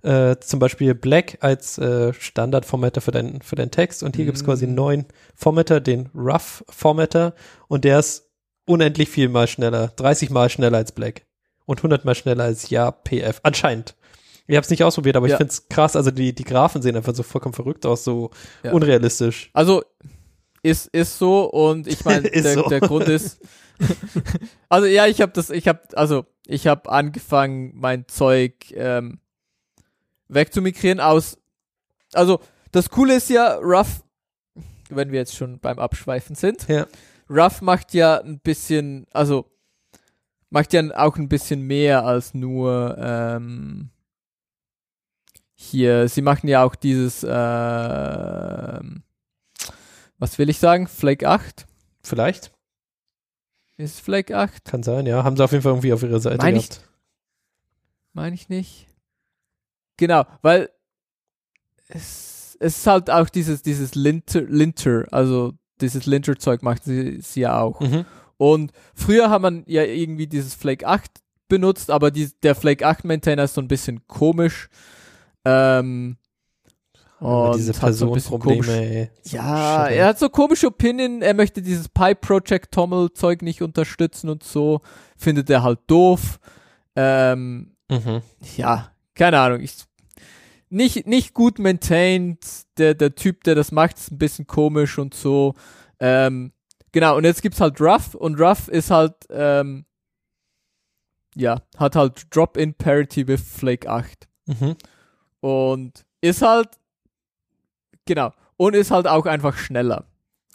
äh, 0.02 0.36
zum 0.40 0.60
Beispiel 0.60 0.94
Black 0.94 1.38
als 1.40 1.78
äh, 1.78 2.12
Standard-Formatter 2.12 3.00
für 3.00 3.10
deinen 3.10 3.42
für 3.42 3.56
deinen 3.56 3.70
Text. 3.72 4.02
Und 4.02 4.14
hier 4.16 4.24
gibt's 4.24 4.44
quasi 4.44 4.64
einen 4.66 4.74
Mm. 4.74 4.76
neuen 4.76 5.04
Formatter, 5.34 5.80
den 5.80 6.08
Rough-Formatter. 6.14 7.34
Und 7.68 7.84
der 7.84 7.98
ist 7.98 8.28
unendlich 8.66 9.08
viel 9.08 9.28
mal 9.28 9.48
schneller, 9.48 9.88
30 9.96 10.30
mal 10.30 10.48
schneller 10.48 10.78
als 10.78 10.92
Black 10.92 11.22
und 11.66 11.78
100 11.82 12.04
mal 12.04 12.14
schneller 12.14 12.44
als 12.44 12.70
Ja 12.70 12.90
PF. 12.92 13.40
Anscheinend. 13.42 13.96
Ich 14.46 14.56
habe 14.56 14.64
es 14.64 14.70
nicht 14.70 14.84
ausprobiert, 14.84 15.16
aber 15.16 15.26
Ja. 15.26 15.34
ich 15.34 15.38
find's 15.38 15.68
krass. 15.68 15.96
Also 15.96 16.10
die 16.10 16.34
die 16.34 16.44
Graphen 16.44 16.80
sehen 16.82 16.96
einfach 16.96 17.14
so 17.14 17.22
vollkommen 17.22 17.54
verrückt 17.54 17.84
aus, 17.84 18.04
so 18.04 18.30
Ja. 18.62 18.72
unrealistisch. 18.72 19.50
also, 19.52 19.82
ist, 20.68 20.86
ist 20.88 21.18
so 21.18 21.44
und 21.44 21.86
ich 21.86 22.04
meine, 22.04 22.22
der, 22.30 22.54
so. 22.54 22.68
der 22.68 22.80
Grund 22.80 23.08
ist, 23.08 23.40
Also 24.68 24.86
ja, 24.86 25.06
ich 25.06 25.20
habe 25.20 25.32
das, 25.32 25.50
ich 25.50 25.68
habe, 25.68 25.80
also 25.94 26.26
ich 26.46 26.66
habe 26.66 26.90
angefangen, 26.90 27.72
mein 27.74 28.06
Zeug 28.08 28.70
ähm, 28.72 29.20
wegzumigrieren 30.28 31.00
aus. 31.00 31.38
Also 32.12 32.40
das 32.72 32.90
Coole 32.90 33.16
ist 33.16 33.30
ja, 33.30 33.54
Ruff, 33.56 34.02
wenn 34.88 35.12
wir 35.12 35.20
jetzt 35.20 35.36
schon 35.36 35.58
beim 35.60 35.78
Abschweifen 35.78 36.34
sind, 36.34 36.68
Ja. 36.68 36.86
Ruff 37.30 37.60
macht 37.60 37.92
ja 37.92 38.20
ein 38.20 38.40
bisschen, 38.40 39.06
also 39.12 39.50
macht 40.48 40.72
ja 40.72 40.82
auch 40.96 41.16
ein 41.16 41.28
bisschen 41.28 41.60
mehr 41.62 42.04
als 42.06 42.32
nur 42.32 42.96
ähm, 42.98 43.90
hier. 45.54 46.08
Sie 46.08 46.22
machen 46.22 46.48
ja 46.48 46.64
auch 46.64 46.74
dieses, 46.74 47.22
ähm, 47.28 49.02
was 50.18 50.38
will 50.38 50.48
ich 50.48 50.58
sagen, 50.58 50.86
Flake 50.88 51.28
8. 51.28 51.66
Vielleicht. 52.02 52.52
Ist 53.76 54.00
Flake 54.00 54.36
8? 54.36 54.64
Kann 54.64 54.82
sein, 54.82 55.06
ja. 55.06 55.22
Haben 55.24 55.36
sie 55.36 55.44
auf 55.44 55.52
jeden 55.52 55.62
Fall 55.62 55.72
irgendwie 55.72 55.92
auf 55.92 56.02
ihrer 56.02 56.20
Seite 56.20 56.38
Meine 56.38 56.58
ich- 56.58 56.68
gehabt. 56.68 56.84
Meine 58.12 58.34
ich 58.34 58.48
nicht. 58.48 58.86
Genau, 59.96 60.24
weil 60.42 60.70
es, 61.88 62.56
es 62.60 62.78
ist 62.78 62.86
halt 62.86 63.10
auch 63.10 63.28
dieses, 63.28 63.62
dieses 63.62 63.94
Linter, 63.94 64.42
Linter, 64.42 65.06
also 65.12 65.52
dieses 65.80 66.06
Linter-Zeug 66.06 66.62
macht 66.62 66.84
sie, 66.84 67.20
sie 67.20 67.40
ja 67.40 67.60
auch. 67.60 67.80
Mhm. 67.80 68.04
Und 68.36 68.72
früher 68.94 69.30
hat 69.30 69.42
man 69.42 69.62
ja 69.66 69.82
irgendwie 69.84 70.26
dieses 70.26 70.54
Flake 70.54 70.86
8 70.86 71.10
benutzt, 71.48 71.90
aber 71.90 72.10
die, 72.10 72.30
der 72.42 72.54
Flake 72.54 72.86
8 72.86 73.04
Maintainer 73.04 73.44
ist 73.44 73.54
so 73.54 73.60
ein 73.60 73.68
bisschen 73.68 74.06
komisch. 74.06 74.68
Ähm, 75.44 76.16
und 77.20 77.56
diese 77.56 77.72
hat 77.80 77.94
so. 77.94 78.14
So 78.18 78.38
Ja, 79.24 79.86
ey. 79.86 79.96
er 79.98 80.06
hat 80.08 80.18
so 80.18 80.28
komische 80.28 80.68
Opinion, 80.68 81.22
er 81.22 81.34
möchte 81.34 81.60
dieses 81.62 81.88
Pi 81.88 82.14
Project 82.14 82.72
Tommel 82.72 83.12
Zeug 83.12 83.42
nicht 83.42 83.62
unterstützen 83.62 84.28
und 84.30 84.42
so, 84.44 84.80
findet 85.16 85.50
er 85.50 85.62
halt 85.62 85.80
doof. 85.86 86.38
Ähm, 86.96 87.74
Mhm. 87.90 88.20
ja, 88.56 88.92
keine 89.14 89.40
Ahnung, 89.40 89.60
ich 89.60 89.74
nicht 90.70 91.06
nicht 91.06 91.32
gut 91.32 91.58
maintained, 91.58 92.38
der 92.76 92.94
der 92.94 93.14
Typ, 93.14 93.42
der 93.44 93.54
das 93.54 93.72
macht, 93.72 93.96
ist 93.96 94.10
ein 94.12 94.18
bisschen 94.18 94.46
komisch 94.46 94.98
und 94.98 95.14
so. 95.14 95.54
Ähm, 96.00 96.52
genau, 96.92 97.16
und 97.16 97.24
jetzt 97.24 97.40
gibt's 97.42 97.60
halt 97.60 97.80
Ruff 97.80 98.14
und 98.14 98.38
Ruff 98.38 98.68
ist 98.68 98.90
halt 98.90 99.14
ähm, 99.30 99.86
ja, 101.34 101.62
hat 101.76 101.96
halt 101.96 102.26
Drop-in 102.34 102.74
Parity 102.74 103.26
with 103.26 103.40
Flake 103.40 103.88
8 103.88 104.28
Mhm. 104.46 104.76
und 105.40 106.04
ist 106.20 106.42
halt 106.42 106.68
genau 108.08 108.32
und 108.56 108.74
ist 108.74 108.90
halt 108.90 109.06
auch 109.06 109.26
einfach 109.26 109.56
schneller 109.56 110.04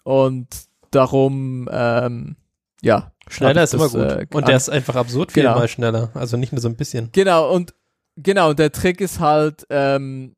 und 0.04 0.48
darum 0.92 1.70
ähm, 1.72 2.36
ja 2.82 3.12
Schneller 3.30 3.64
ist 3.64 3.74
ich 3.74 3.80
immer 3.80 3.90
das, 3.90 3.94
gut. 3.94 4.02
äh, 4.34 4.36
Und 4.36 4.48
der 4.50 4.58
ist 4.58 4.70
einfach 4.70 4.96
absurd 4.98 5.32
viel 5.32 5.44
Genau. 5.44 5.56
mal 5.56 5.70
schneller. 5.70 6.10
Also 6.14 6.36
nicht 6.36 6.52
nur 6.52 6.60
so 6.60 6.68
ein 6.68 6.76
bisschen. 6.76 7.08
Genau, 7.14 7.50
und 7.56 7.74
genau, 8.18 8.50
und 8.50 8.60
der 8.60 8.74
Trick 8.74 9.00
ist 9.00 9.22
halt, 9.22 9.66
ähm, 9.70 10.36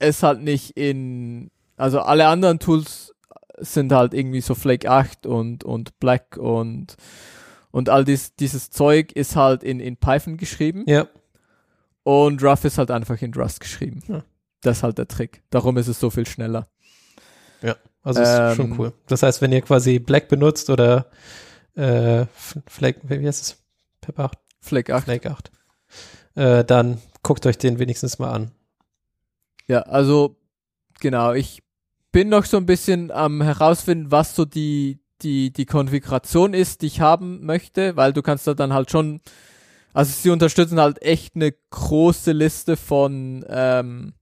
es 0.00 0.24
halt 0.24 0.40
nicht 0.42 0.76
in, 0.76 1.52
also 1.76 2.00
alle 2.00 2.26
anderen 2.26 2.58
Tools 2.58 3.14
sind 3.58 3.92
halt 3.92 4.14
irgendwie 4.14 4.40
so 4.40 4.56
Flake 4.56 4.90
8 4.90 5.26
und, 5.26 5.62
und 5.62 5.96
Black 6.00 6.36
und, 6.36 6.96
und 7.70 7.88
all 7.88 8.04
dies, 8.04 8.34
dieses 8.34 8.70
Zeug 8.70 9.12
ist 9.12 9.36
halt 9.36 9.62
in, 9.62 9.78
in 9.78 9.96
Python 9.96 10.36
geschrieben 10.38 10.82
Ja. 10.88 11.06
und 12.02 12.42
Ruff 12.42 12.64
ist 12.64 12.78
halt 12.78 12.90
einfach 12.90 13.22
in 13.22 13.32
Rust 13.32 13.60
geschrieben. 13.60 14.02
Ja. 14.08 14.24
Das 14.62 14.78
ist 14.78 14.82
halt 14.82 14.98
der 14.98 15.08
Trick. 15.08 15.42
Darum 15.50 15.76
ist 15.76 15.88
es 15.88 16.00
so 16.00 16.10
viel 16.10 16.26
schneller. 16.26 16.68
Also 18.02 18.22
ist 18.22 18.28
Ähm, 18.28 18.56
schon 18.56 18.78
cool. 18.78 18.92
Das 19.08 19.22
heißt, 19.22 19.42
wenn 19.42 19.52
ihr 19.52 19.60
quasi 19.60 19.98
Black 19.98 20.28
benutzt 20.28 20.70
oder 20.70 21.10
äh, 21.76 22.22
F- 22.22 22.58
Flake, 22.66 23.00
wie 23.04 23.26
heißt 23.26 23.42
es? 23.42 23.56
Pepper 24.00 24.24
8? 24.26 24.38
Flake 24.60 24.94
8. 24.94 25.04
Flake 25.04 25.30
8. 25.30 25.50
Äh, 26.36 26.64
dann 26.64 27.02
guckt 27.22 27.44
euch 27.44 27.58
den 27.58 27.78
wenigstens 27.78 28.18
mal 28.18 28.30
an. 28.32 28.52
Ja, 29.66 29.80
also 29.82 30.36
genau, 31.00 31.32
ich 31.34 31.62
bin 32.12 32.28
noch 32.30 32.44
so 32.46 32.56
ein 32.56 32.66
bisschen 32.66 33.10
am 33.10 33.42
herausfinden, 33.42 34.10
was 34.10 34.34
so 34.34 34.44
die, 34.44 35.00
die, 35.20 35.52
die 35.52 35.66
Konfiguration 35.66 36.54
ist, 36.54 36.80
die 36.82 36.86
ich 36.86 37.00
haben 37.00 37.44
möchte, 37.44 37.96
weil 37.96 38.12
du 38.12 38.22
kannst 38.22 38.46
da 38.46 38.54
dann 38.54 38.72
halt 38.72 38.90
schon, 38.90 39.20
also 39.92 40.10
sie 40.12 40.30
unterstützen 40.30 40.80
halt 40.80 41.02
echt 41.02 41.34
eine 41.34 41.52
große 41.70 42.32
Liste 42.32 42.76
von 42.76 43.44
ähm, 43.48 44.14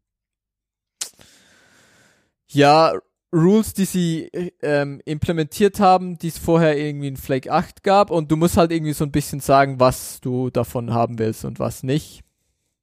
ja, 2.57 2.95
Rules, 3.33 3.74
die 3.74 3.85
sie 3.85 4.31
ähm, 4.62 5.01
implementiert 5.05 5.78
haben, 5.78 6.16
die 6.16 6.28
es 6.28 6.39
vorher 6.39 6.78
irgendwie 6.78 7.09
in 7.09 7.16
Flake 7.16 7.53
8 7.53 7.83
gab 7.83 8.11
und 8.11 8.31
du 8.31 8.37
musst 8.37 8.57
halt 8.57 8.73
irgendwie 8.73 8.95
so 8.95 9.05
ein 9.05 9.12
bisschen 9.12 9.41
sagen, 9.41 9.78
was 9.78 10.20
du 10.20 10.49
davon 10.51 10.95
haben 10.95 11.19
willst 11.19 11.45
und 11.45 11.59
was 11.59 11.83
nicht. 11.83 12.23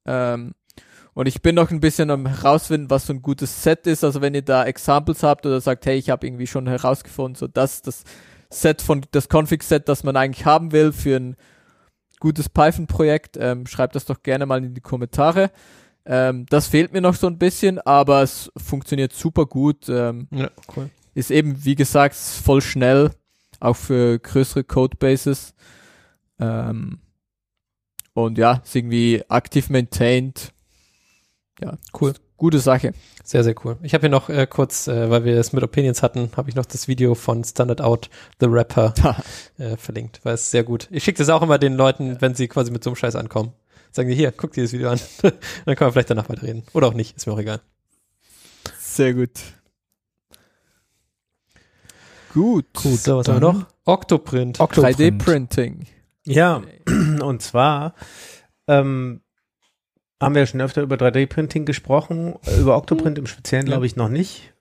Ähm, 0.06 0.54
und 1.14 1.26
ich 1.26 1.42
bin 1.42 1.54
noch 1.56 1.70
ein 1.70 1.80
bisschen 1.80 2.10
am 2.10 2.26
herausfinden, 2.26 2.90
was 2.90 3.06
so 3.06 3.12
ein 3.12 3.22
gutes 3.22 3.62
Set 3.62 3.86
ist. 3.86 4.04
Also 4.04 4.20
wenn 4.20 4.34
ihr 4.34 4.42
da 4.42 4.64
Examples 4.64 5.22
habt 5.22 5.46
oder 5.46 5.60
sagt, 5.60 5.86
hey, 5.86 5.96
ich 5.96 6.10
habe 6.10 6.26
irgendwie 6.26 6.46
schon 6.46 6.68
herausgefunden, 6.68 7.36
so 7.36 7.48
das 7.48 7.82
das 7.82 8.04
Set 8.50 8.82
von 8.82 9.04
das 9.10 9.28
Config-Set, 9.28 9.88
das 9.88 10.04
man 10.04 10.16
eigentlich 10.16 10.44
haben 10.46 10.72
will 10.72 10.92
für 10.92 11.16
ein 11.16 11.36
gutes 12.20 12.48
Python-Projekt, 12.48 13.36
ähm, 13.40 13.66
schreibt 13.66 13.96
das 13.96 14.04
doch 14.04 14.22
gerne 14.22 14.46
mal 14.46 14.62
in 14.62 14.74
die 14.74 14.80
Kommentare. 14.80 15.50
Ähm, 16.06 16.46
das 16.50 16.66
fehlt 16.68 16.92
mir 16.92 17.00
noch 17.00 17.14
so 17.14 17.26
ein 17.26 17.38
bisschen, 17.38 17.78
aber 17.80 18.22
es 18.22 18.50
funktioniert 18.56 19.12
super 19.12 19.46
gut. 19.46 19.88
Ähm, 19.88 20.28
Ja, 20.30 20.50
cool. 20.76 20.90
ist 21.14 21.30
eben, 21.30 21.64
wie 21.64 21.74
gesagt, 21.74 22.14
voll 22.14 22.60
schnell, 22.60 23.10
auch 23.60 23.76
für 23.76 24.18
größere 24.18 24.64
Codebases. 24.64 25.54
Ähm, 26.38 26.98
und 28.12 28.38
ja, 28.38 28.60
ist 28.64 28.76
irgendwie 28.76 29.22
aktiv 29.28 29.70
maintained. 29.70 30.52
Ja, 31.60 31.78
Cool. 31.98 32.14
Gute 32.36 32.58
Sache. 32.58 32.92
Sehr, 33.22 33.44
sehr 33.44 33.54
cool. 33.64 33.78
Ich 33.82 33.94
habe 33.94 34.02
hier 34.02 34.10
noch 34.10 34.28
äh, 34.28 34.46
kurz, 34.48 34.88
äh, 34.88 35.08
weil 35.08 35.24
wir 35.24 35.38
es 35.38 35.52
mit 35.52 35.62
Opinions 35.62 36.02
hatten, 36.02 36.30
habe 36.36 36.50
ich 36.50 36.56
noch 36.56 36.66
das 36.66 36.88
Video 36.88 37.14
von 37.14 37.44
Standard 37.44 37.80
Out, 37.80 38.10
The 38.40 38.46
Rapper, 38.46 38.92
äh, 39.58 39.76
verlinkt, 39.76 40.20
weil 40.24 40.34
es 40.34 40.50
sehr 40.50 40.64
gut. 40.64 40.88
Ich 40.90 41.04
schicke 41.04 41.18
das 41.18 41.28
auch 41.28 41.42
immer 41.42 41.58
den 41.58 41.74
Leuten, 41.74 42.20
wenn 42.20 42.34
sie 42.34 42.48
quasi 42.48 42.72
mit 42.72 42.82
so 42.82 42.90
einem 42.90 42.96
Scheiß 42.96 43.14
ankommen. 43.14 43.52
Sagen 43.94 44.08
die, 44.08 44.16
hier, 44.16 44.32
guck 44.32 44.52
dir 44.52 44.64
das 44.64 44.72
Video 44.72 44.90
an. 44.90 44.98
Dann 45.22 45.32
können 45.76 45.88
wir 45.88 45.92
vielleicht 45.92 46.10
danach 46.10 46.28
weiterreden. 46.28 46.64
Oder 46.72 46.88
auch 46.88 46.94
nicht, 46.94 47.16
ist 47.16 47.28
mir 47.28 47.32
auch 47.32 47.38
egal. 47.38 47.60
Sehr 48.76 49.14
gut. 49.14 49.30
Gut. 52.32 52.66
Gut, 52.74 52.98
So, 52.98 53.18
was 53.18 53.28
haben 53.28 53.40
wir 53.40 53.52
noch? 53.52 53.66
Octoprint. 53.84 54.58
3D-Printing. 54.58 55.86
Ja, 56.24 56.62
und 57.22 57.40
zwar 57.40 57.94
ähm, 58.66 59.20
haben 60.20 60.34
wir 60.34 60.44
schon 60.46 60.60
öfter 60.60 60.82
über 60.82 60.96
3D-Printing 60.96 61.64
gesprochen, 61.64 62.34
über 62.58 62.76
Octoprint 62.76 63.16
im 63.18 63.26
Speziellen 63.28 63.66
glaube 63.66 63.86
ich 63.86 63.94
noch 63.94 64.08
nicht. 64.08 64.54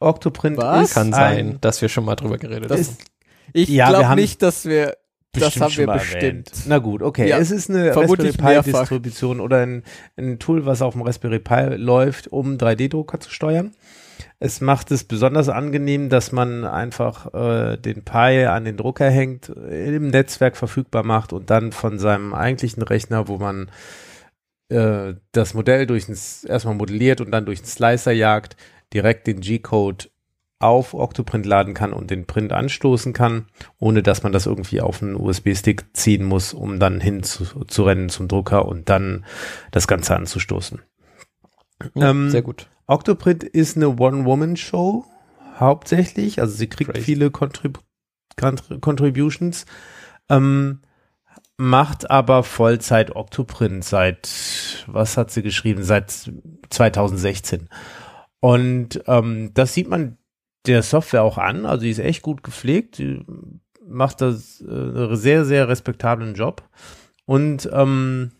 Octoprint 0.00 0.56
Was? 0.56 0.88
ist 0.88 0.94
Kann 0.94 1.08
ein, 1.08 1.36
sein, 1.36 1.58
dass 1.60 1.80
wir 1.80 1.88
schon 1.88 2.04
mal 2.06 2.16
drüber 2.16 2.38
geredet 2.38 2.72
haben. 2.72 2.96
Ich 3.52 3.68
Ja, 3.68 3.90
wir 3.90 3.98
glaube 4.00 4.16
nicht, 4.16 4.42
dass 4.42 4.64
wir 4.64 4.96
das 5.32 5.60
haben 5.60 5.76
wir 5.76 5.86
bestimmt. 5.86 6.22
erwähnt. 6.22 6.52
Na 6.66 6.78
gut, 6.78 7.02
okay. 7.02 7.28
Ja, 7.28 7.38
es 7.38 7.50
ist 7.50 7.70
eine 7.70 7.94
Raspberry 7.94 8.32
Pi 8.32 8.42
mehrfach. 8.42 8.80
Distribution 8.80 9.40
oder 9.40 9.58
ein, 9.58 9.84
ein 10.16 10.38
Tool, 10.38 10.66
was 10.66 10.82
auf 10.82 10.94
dem 10.94 11.02
Raspberry 11.02 11.38
Pi 11.38 11.76
läuft, 11.76 12.28
um 12.28 12.56
3D-Drucker 12.56 13.20
zu 13.20 13.30
steuern. 13.30 13.72
Es 14.38 14.60
macht 14.60 14.90
es 14.90 15.04
besonders 15.04 15.48
angenehm, 15.48 16.08
dass 16.08 16.32
man 16.32 16.64
einfach 16.64 17.32
äh, 17.32 17.76
den 17.76 18.04
Pi 18.04 18.44
an 18.44 18.64
den 18.64 18.76
Drucker 18.76 19.08
hängt, 19.08 19.48
im 19.48 20.08
Netzwerk 20.08 20.56
verfügbar 20.56 21.04
macht 21.04 21.32
und 21.32 21.50
dann 21.50 21.72
von 21.72 21.98
seinem 21.98 22.34
eigentlichen 22.34 22.82
Rechner, 22.82 23.28
wo 23.28 23.38
man 23.38 23.70
äh, 24.68 25.14
das 25.32 25.54
Modell 25.54 25.86
durch 25.86 26.08
ein, 26.08 26.18
erstmal 26.48 26.74
modelliert 26.74 27.20
und 27.20 27.30
dann 27.30 27.46
durch 27.46 27.60
einen 27.60 27.66
Slicer 27.66 28.12
jagt, 28.12 28.56
direkt 28.92 29.26
den 29.26 29.40
G-Code 29.40 30.06
auf 30.60 30.92
Octoprint 30.94 31.46
laden 31.46 31.74
kann 31.74 31.92
und 31.92 32.10
den 32.10 32.26
Print 32.26 32.52
anstoßen 32.52 33.12
kann, 33.12 33.46
ohne 33.78 34.02
dass 34.02 34.22
man 34.22 34.32
das 34.32 34.46
irgendwie 34.46 34.82
auf 34.82 35.02
einen 35.02 35.16
USB-Stick 35.16 35.86
ziehen 35.94 36.24
muss, 36.24 36.52
um 36.52 36.78
dann 36.78 37.00
hin 37.00 37.22
zu, 37.22 37.64
zu 37.64 37.82
rennen 37.82 38.10
zum 38.10 38.28
Drucker 38.28 38.66
und 38.66 38.88
dann 38.90 39.24
das 39.70 39.88
Ganze 39.88 40.14
anzustoßen. 40.14 40.82
Ja, 41.94 42.10
ähm, 42.10 42.30
sehr 42.30 42.42
gut. 42.42 42.68
Octoprint 42.86 43.42
ist 43.42 43.76
eine 43.76 43.88
One-Woman-Show 43.98 45.06
hauptsächlich, 45.58 46.40
also 46.40 46.54
sie 46.54 46.68
kriegt 46.68 46.92
Crazy. 46.92 47.04
viele 47.04 47.30
Contrib 47.30 47.80
Contri- 48.38 48.80
Contributions, 48.80 49.64
ähm, 50.28 50.80
macht 51.56 52.10
aber 52.10 52.42
Vollzeit 52.42 53.16
Octoprint 53.16 53.84
seit, 53.84 54.84
was 54.86 55.16
hat 55.16 55.30
sie 55.30 55.42
geschrieben, 55.42 55.82
seit 55.84 56.30
2016. 56.70 57.68
Und 58.40 59.02
ähm, 59.06 59.52
das 59.54 59.74
sieht 59.74 59.88
man 59.88 60.16
der 60.66 60.82
Software 60.82 61.22
auch 61.22 61.38
an, 61.38 61.66
also 61.66 61.82
die 61.82 61.90
ist 61.90 61.98
echt 61.98 62.22
gut 62.22 62.42
gepflegt, 62.42 62.98
die 62.98 63.24
macht 63.86 64.20
das 64.20 64.60
äh, 64.60 65.14
sehr, 65.16 65.44
sehr 65.44 65.68
respektablen 65.68 66.34
Job 66.34 66.62
und 67.24 67.68
ähm, 67.72 68.32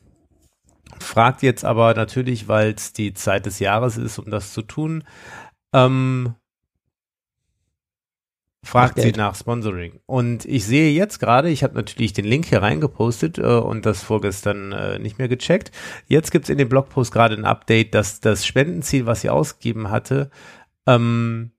fragt 0.99 1.43
jetzt 1.43 1.65
aber 1.65 1.95
natürlich, 1.95 2.49
weil 2.49 2.73
es 2.73 2.93
die 2.93 3.15
Zeit 3.15 3.47
des 3.47 3.59
Jahres 3.59 3.97
ist, 3.97 4.19
um 4.19 4.31
das 4.31 4.53
zu 4.53 4.63
tun, 4.63 5.05
ähm, 5.73 6.35
fragt 8.63 8.99
Nach 8.99 9.05
sie 9.05 9.13
nach 9.13 9.35
Sponsoring. 9.35 10.01
Und 10.07 10.45
ich 10.45 10.67
sehe 10.67 10.93
jetzt 10.93 11.19
gerade, 11.19 11.49
ich 11.49 11.63
habe 11.63 11.75
natürlich 11.75 12.13
den 12.13 12.27
Link 12.27 12.47
hier 12.47 12.63
reingepostet 12.63 13.39
äh, 13.39 13.43
und 13.43 13.87
das 13.87 14.03
vorgestern 14.03 14.73
äh, 14.73 14.99
nicht 14.99 15.19
mehr 15.19 15.29
gecheckt. 15.29 15.73
Jetzt 16.07 16.31
gibt's 16.31 16.51
in 16.51 16.59
dem 16.59 16.69
Blogpost 16.69 17.13
gerade 17.13 17.35
ein 17.35 17.47
Update, 17.47 17.95
dass 17.95 18.21
das 18.21 18.47
Spendenziel, 18.47 19.07
was 19.07 19.23
sie 19.23 19.31
ausgegeben 19.31 19.91
hatte, 19.91 20.31
ähm, 20.87 21.53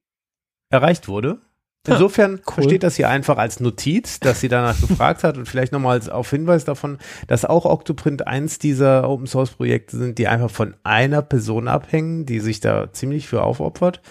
erreicht 0.71 1.07
wurde. 1.07 1.39
Insofern 1.87 2.39
versteht 2.45 2.83
das 2.83 2.95
hier 2.95 3.09
einfach 3.09 3.37
als 3.37 3.59
Notiz, 3.59 4.19
dass 4.19 4.39
sie 4.39 4.49
danach 4.49 4.79
gefragt 4.87 5.23
hat 5.23 5.37
und 5.37 5.47
vielleicht 5.47 5.71
nochmal 5.71 5.93
als 5.93 6.09
auf 6.09 6.29
Hinweis 6.29 6.63
davon, 6.63 6.99
dass 7.27 7.43
auch 7.43 7.65
Octoprint 7.65 8.27
eins 8.27 8.59
dieser 8.59 9.09
Open 9.09 9.25
Source 9.25 9.51
Projekte 9.51 9.97
sind, 9.97 10.19
die 10.19 10.27
einfach 10.27 10.51
von 10.51 10.75
einer 10.83 11.23
Person 11.23 11.67
abhängen, 11.67 12.25
die 12.27 12.39
sich 12.39 12.59
da 12.59 12.93
ziemlich 12.93 13.27
für 13.27 13.41
aufopfert. 13.41 14.01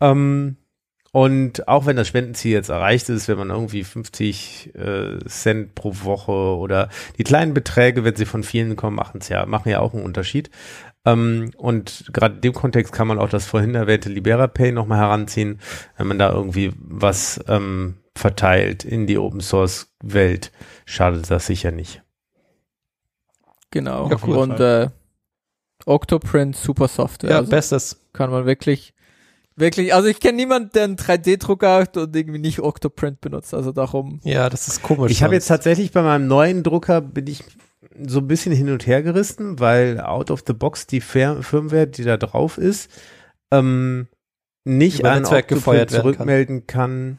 Ähm, 0.00 0.58
und 1.12 1.68
auch 1.68 1.84
wenn 1.84 1.96
das 1.96 2.08
Spendenziel 2.08 2.52
jetzt 2.52 2.70
erreicht 2.70 3.10
ist, 3.10 3.28
wenn 3.28 3.36
man 3.36 3.50
irgendwie 3.50 3.84
50 3.84 4.74
äh, 4.74 5.18
Cent 5.26 5.74
pro 5.74 5.94
Woche 6.02 6.32
oder 6.32 6.88
die 7.18 7.24
kleinen 7.24 7.52
Beträge, 7.52 8.02
wenn 8.02 8.16
sie 8.16 8.24
von 8.24 8.42
vielen 8.42 8.76
kommen, 8.76 8.96
machen's 8.96 9.28
ja, 9.28 9.44
machen 9.44 9.68
ja 9.68 9.80
auch 9.80 9.92
einen 9.92 10.04
Unterschied. 10.04 10.50
Ähm, 11.04 11.50
und 11.58 12.06
gerade 12.14 12.36
in 12.36 12.40
dem 12.40 12.52
Kontext 12.54 12.94
kann 12.94 13.08
man 13.08 13.18
auch 13.18 13.28
das 13.28 13.44
vorhin 13.44 13.74
erwähnte 13.74 14.08
LiberaPay 14.08 14.72
nochmal 14.72 15.00
heranziehen, 15.00 15.60
wenn 15.98 16.06
man 16.06 16.18
da 16.18 16.32
irgendwie 16.32 16.72
was 16.78 17.44
ähm, 17.46 17.98
verteilt 18.16 18.84
in 18.84 19.06
die 19.06 19.18
Open 19.18 19.40
Source 19.40 19.92
Welt, 20.02 20.50
schadet 20.86 21.30
das 21.30 21.46
sicher 21.46 21.72
nicht. 21.72 22.02
Genau. 23.70 24.08
Ja, 24.08 24.16
cool. 24.26 24.36
Und 24.36 24.60
äh, 24.60 24.88
Octoprint, 25.84 26.56
super 26.56 26.88
Software. 26.88 27.30
Ja, 27.30 27.36
also 27.38 27.50
bestes. 27.50 28.00
kann 28.14 28.30
man 28.30 28.46
wirklich, 28.46 28.94
wirklich, 29.56 29.94
also 29.94 30.08
ich 30.08 30.20
kenne 30.20 30.36
niemanden, 30.36 30.70
der 30.74 30.84
einen 30.84 30.96
3D-Drucker 30.96 31.74
hat 31.74 31.96
und 31.96 32.14
irgendwie 32.14 32.38
nicht 32.38 32.60
Octoprint 32.60 33.20
benutzt. 33.20 33.54
Also 33.54 33.72
darum, 33.72 34.20
Ja, 34.24 34.48
das 34.48 34.68
ist 34.68 34.82
komisch. 34.82 35.12
Ich 35.12 35.22
habe 35.22 35.34
jetzt 35.34 35.46
tatsächlich 35.46 35.92
bei 35.92 36.02
meinem 36.02 36.26
neuen 36.26 36.62
Drucker 36.62 37.00
bin 37.00 37.26
ich 37.26 37.44
so 38.06 38.20
ein 38.20 38.28
bisschen 38.28 38.52
hin 38.52 38.70
und 38.70 38.86
her 38.86 39.02
gerissen, 39.02 39.58
weil 39.60 40.00
out 40.00 40.30
of 40.30 40.44
the 40.46 40.52
box 40.52 40.86
die 40.86 41.00
Fir 41.00 41.42
Firmware, 41.42 41.86
die 41.86 42.04
da 42.04 42.16
drauf 42.16 42.58
ist, 42.58 42.90
ähm, 43.50 44.08
nicht 44.64 45.00
Über 45.00 45.10
an 45.10 45.22
Netzwerk 45.22 45.44
Octoprint 45.44 45.58
gefeuert 45.58 45.92
werden 45.92 46.02
kann. 46.02 46.02
zurückmelden 46.02 46.66
kann. 46.66 47.18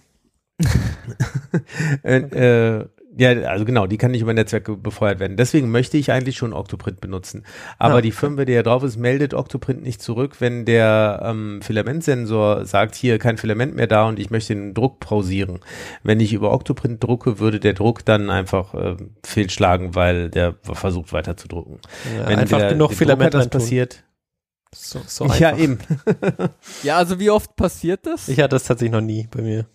äh, 2.04 2.18
äh, 2.18 2.86
ja, 3.18 3.30
also 3.50 3.66
genau, 3.66 3.86
die 3.88 3.98
kann 3.98 4.12
nicht 4.12 4.22
über 4.22 4.34
Netzwerk 4.34 4.66
ge- 4.66 4.76
befeuert 4.76 5.20
werden. 5.20 5.38
Deswegen 5.38 5.70
möchte 5.70 5.98
ich 5.98 6.12
eigentlich 6.12 6.36
schon 6.38 6.54
Octoprint 6.54 7.00
benutzen. 7.02 7.46
Aber 7.78 7.96
Ah, 7.96 8.02
die 8.02 8.12
Firmware, 8.12 8.46
die 8.46 8.56
da 8.56 8.64
drauf 8.64 8.84
ist, 8.84 8.98
meldet 8.98 9.34
Octoprint 9.34 9.84
nicht 9.84 10.02
zurück, 10.02 10.38
wenn 10.40 10.66
der 10.66 11.22
ähm, 11.24 11.62
Filamentsensor 11.62 12.66
sagt, 12.66 12.96
hier 12.96 13.20
kein 13.20 13.38
Filament 13.38 13.76
mehr 13.76 13.88
da 13.88 14.08
und 14.08 14.20
ich 14.20 14.30
möchte 14.30 14.56
den 14.56 14.74
Druck 14.74 15.00
pausieren. 15.00 15.60
Wenn 16.04 16.20
ich 16.20 16.34
über 16.34 16.52
Octoprint 16.52 17.04
drucke, 17.04 17.40
würde 17.40 17.60
der 17.60 17.74
Druck 17.74 18.04
dann 18.06 18.30
einfach 18.30 18.74
äh, 18.74 18.96
fehlschlagen, 19.24 19.96
weil 19.96 20.30
der 20.30 20.56
versucht 20.64 21.14
weiter 21.14 21.38
zu 21.38 21.48
drucken. 21.48 21.80
ja, 22.18 22.28
wenn 22.28 22.40
einfach 22.40 22.58
wieder 22.58 22.70
genug 22.70 22.94
Filament 22.94 23.34
das 23.34 23.48
passiert. 23.50 24.04
So, 24.76 25.00
so 25.06 25.26
ja, 25.28 25.50
einfach. 25.50 25.60
eben. 25.60 25.78
ja, 26.84 26.98
also 26.98 27.20
wie 27.20 27.30
oft 27.30 27.56
passiert 27.56 28.08
das? 28.08 28.28
Ich 28.28 28.40
hatte 28.40 28.56
das 28.56 28.64
tatsächlich 28.64 28.92
noch 28.92 29.02
nie 29.02 29.28
bei 29.30 29.44
mir. 29.44 29.66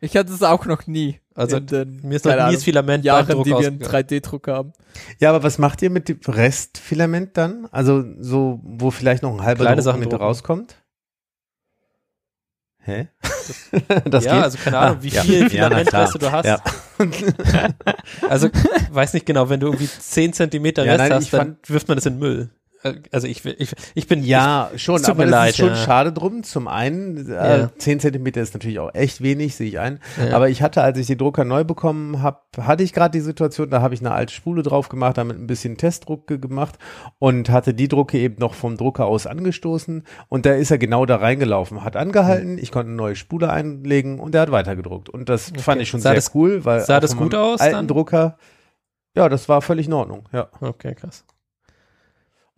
Ich 0.00 0.16
hatte 0.16 0.32
es 0.32 0.42
auch 0.42 0.64
noch 0.66 0.86
nie. 0.86 1.20
Also 1.34 1.56
in 1.56 1.66
den, 1.66 2.00
mir 2.02 2.16
ist 2.16 2.24
noch 2.24 2.32
nie 2.32 2.38
Ahnung, 2.40 2.54
das 2.54 2.64
Filament 2.64 3.02
beim 3.02 3.06
Jahren, 3.06 3.26
Druck 3.26 3.44
die 3.44 3.50
wir 3.50 3.56
einen 3.58 3.82
ausgegangen. 3.82 4.06
3D-Drucker 4.08 4.54
haben. 4.54 4.72
Ja, 5.18 5.30
aber 5.30 5.42
was 5.42 5.58
macht 5.58 5.82
ihr 5.82 5.90
mit 5.90 6.08
dem 6.08 6.18
Restfilament 6.26 7.36
dann? 7.36 7.66
Also 7.72 8.04
so, 8.20 8.60
wo 8.62 8.90
vielleicht 8.90 9.22
noch 9.22 9.32
ein 9.32 9.42
halber 9.42 9.62
Kleine 9.64 9.76
Druck 9.76 9.84
Sachen 9.84 10.00
mit 10.00 10.12
drucken. 10.12 10.24
rauskommt? 10.24 10.76
Hä? 12.80 13.08
das 14.06 14.24
ja, 14.24 14.34
geht? 14.34 14.42
also 14.44 14.58
keine 14.62 14.78
Ahnung, 14.78 14.96
Ah, 14.98 15.02
wie 15.02 15.08
ja. 15.08 15.22
viel 15.22 15.34
Ja, 15.34 15.42
na 15.42 15.48
Filament 15.50 15.88
klar. 15.88 16.02
weißt 16.04 16.22
du, 16.22 16.32
hast. 16.32 16.46
Ja. 16.46 16.62
Also 18.28 18.48
weiß 18.90 19.14
nicht 19.14 19.26
genau, 19.26 19.48
wenn 19.48 19.60
du 19.60 19.66
irgendwie 19.68 19.88
10 19.88 20.32
Zentimeter 20.32 20.84
Ja, 20.84 20.92
Rest 20.92 20.98
nein, 20.98 21.12
hast, 21.12 21.32
dann 21.32 21.56
wirft 21.66 21.88
man 21.88 21.96
das 21.96 22.06
in 22.06 22.14
den 22.14 22.18
Müll. 22.20 22.50
Äh, 22.82 22.94
Also 23.12 23.26
ich, 23.26 23.44
ich, 23.44 23.74
ich 23.94 24.06
bin 24.06 24.22
Ja, 24.22 24.70
schon, 24.76 24.96
es 24.96 25.02
tut 25.02 25.10
aber 25.10 25.26
leid, 25.26 25.50
ist 25.50 25.56
schon 25.56 25.68
ja. 25.68 25.74
schade 25.74 26.12
drum. 26.12 26.42
Zum 26.42 26.68
einen, 26.68 27.28
äh, 27.30 27.58
Ja. 27.60 27.70
10 27.78 28.00
Zentimeter 28.00 28.40
ist 28.40 28.54
natürlich 28.54 28.78
auch 28.78 28.94
echt 28.94 29.20
wenig, 29.22 29.56
sehe 29.56 29.66
ich 29.68 29.78
ein. 29.78 29.98
Ja. 30.24 30.34
Aber 30.36 30.48
ich 30.48 30.62
hatte, 30.62 30.82
als 30.82 30.98
ich 30.98 31.06
den 31.06 31.18
Drucker 31.18 31.44
neu 31.44 31.64
bekommen 31.64 32.22
habe, 32.22 32.38
hatte 32.60 32.82
ich 32.82 32.92
gerade 32.92 33.12
die 33.12 33.20
Situation, 33.24 33.70
da 33.70 33.80
habe 33.82 33.94
ich 33.94 34.00
eine 34.00 34.12
alte 34.12 34.32
Spule 34.32 34.62
drauf 34.62 34.88
gemacht, 34.88 35.18
damit 35.18 35.38
ein 35.38 35.46
bisschen 35.46 35.76
Testdruck 35.76 36.26
ge- 36.26 36.38
gemacht 36.38 36.76
und 37.18 37.50
hatte 37.50 37.74
die 37.74 37.88
Drucke 37.88 38.18
eben 38.18 38.36
noch 38.38 38.54
vom 38.54 38.76
Drucker 38.76 39.06
aus 39.06 39.26
angestoßen 39.26 40.04
und 40.28 40.46
da 40.46 40.52
ist 40.54 40.70
er 40.70 40.78
genau 40.78 41.06
da 41.06 41.16
reingelaufen, 41.16 41.82
hat 41.84 41.96
angehalten, 41.96 42.58
ich 42.58 42.70
konnte 42.72 42.88
eine 42.88 42.96
neue 42.96 43.16
Spule 43.16 43.50
einlegen 43.50 44.20
und 44.20 44.34
er 44.34 44.42
hat 44.42 44.50
weitergedruckt. 44.52 45.08
Und 45.08 45.28
das 45.28 45.52
fand 45.58 45.80
ich 45.82 45.88
schon 45.88 46.00
Sah 46.00 46.10
sehr 46.10 46.16
das- 46.16 46.34
cool, 46.34 46.64
weil 46.64 46.80
sah 46.80 47.00
das 47.00 47.16
gut 47.16 47.34
aus 47.34 47.60
alten 47.60 47.74
dann? 47.74 47.88
Drucker, 47.88 48.38
ja, 49.16 49.28
das 49.28 49.48
war 49.48 49.62
völlig 49.62 49.86
in 49.86 49.92
Ordnung, 49.92 50.28
ja. 50.32 50.48
Okay, 50.60 50.94
krass. 50.94 51.24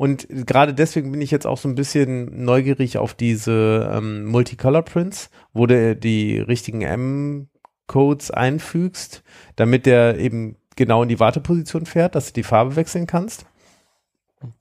Und 0.00 0.26
gerade 0.30 0.72
deswegen 0.72 1.12
bin 1.12 1.20
ich 1.20 1.30
jetzt 1.30 1.46
auch 1.46 1.58
so 1.58 1.68
ein 1.68 1.74
bisschen 1.74 2.42
neugierig 2.46 2.96
auf 2.96 3.12
diese 3.12 3.90
ähm, 3.92 4.24
Multicolor 4.24 4.80
Prints, 4.80 5.28
wo 5.52 5.66
du 5.66 5.94
die 5.94 6.38
richtigen 6.38 6.80
M-Codes 6.80 8.30
einfügst, 8.30 9.22
damit 9.56 9.84
der 9.84 10.16
eben 10.18 10.56
genau 10.74 11.02
in 11.02 11.10
die 11.10 11.20
Warteposition 11.20 11.84
fährt, 11.84 12.14
dass 12.14 12.28
du 12.28 12.32
die 12.32 12.44
Farbe 12.44 12.76
wechseln 12.76 13.06
kannst. 13.06 13.44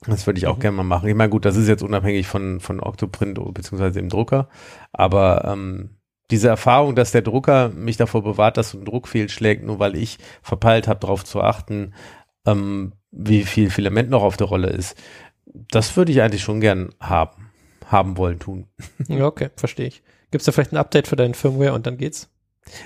Das 0.06 0.28
würde 0.28 0.40
ich 0.40 0.48
auch 0.48 0.58
Mhm. 0.58 0.60
gerne 0.60 0.76
mal 0.76 0.84
machen. 0.84 1.08
Ich 1.08 1.16
meine, 1.16 1.30
gut, 1.30 1.46
das 1.46 1.56
ist 1.56 1.70
jetzt 1.70 1.84
unabhängig 1.84 2.28
von, 2.28 2.60
von 2.60 2.82
Octoprint 2.82 3.40
beziehungsweise 3.54 3.98
dem 4.02 4.10
Drucker, 4.10 4.50
aber 4.92 5.46
ähm, 5.46 5.92
diese 6.32 6.50
Erfahrung, 6.50 6.96
dass 6.96 7.14
der 7.14 7.22
Drucker 7.22 7.70
mich 7.70 7.96
davor 7.96 8.24
bewahrt, 8.24 8.58
dass 8.58 8.72
so 8.72 8.78
ein 8.78 8.84
Druck 8.84 9.08
fehlschlägt, 9.08 9.64
nur 9.64 9.80
weil 9.80 9.96
ich 9.96 10.18
verpeilt 10.42 10.90
habe, 10.90 11.00
darauf 11.00 11.24
zu 11.24 11.40
achten, 11.42 11.94
ähm, 12.46 12.92
wie 13.12 13.44
viel 13.44 13.70
Filament 13.70 14.10
noch 14.10 14.22
auf 14.22 14.36
der 14.38 14.48
Rolle 14.48 14.68
ist, 14.68 14.96
das 15.54 15.96
würde 15.98 16.12
ich 16.12 16.22
eigentlich 16.22 16.42
schon 16.44 16.60
gern 16.62 16.90
haben, 17.00 17.50
haben 17.86 18.18
wollen, 18.18 18.40
tun. 18.40 18.68
Ja, 19.08 19.26
okay, 19.26 19.50
verstehe 19.56 19.88
ich. 19.88 20.02
Gibt's 20.32 20.46
da 20.46 20.52
vielleicht 20.52 20.72
ein 20.74 20.78
Update 20.78 21.08
für 21.08 21.16
deinen 21.16 21.34
Firmware 21.34 21.74
und 21.74 21.88
dann 21.88 21.98
geht's? 21.98 22.30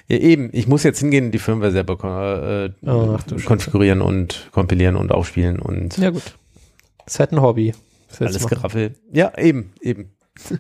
Ja, 0.08 0.18
eben, 0.18 0.50
ich 0.54 0.68
muss 0.68 0.84
jetzt 0.84 1.00
hingehen 1.00 1.32
die 1.32 1.40
Firmware 1.40 1.72
selber 1.72 1.94
äh, 2.84 2.88
Oh, 2.90 3.18
Scheiße. 3.18 3.44
konfigurieren 3.46 4.02
und 4.02 4.48
kompilieren 4.52 4.96
und 4.96 5.12
aufspielen 5.12 5.60
und 5.60 5.98
Ja, 5.98 6.10
gut. 6.10 6.24
Das 7.06 7.16
ist 7.16 7.20
halt 7.20 7.32
ein 7.34 7.42
Hobby. 7.42 7.74
Alles. 8.20 8.48
Geraffel. 8.48 8.96
Ja, 9.12 9.38
eben, 9.38 9.74
eben. 9.82 10.12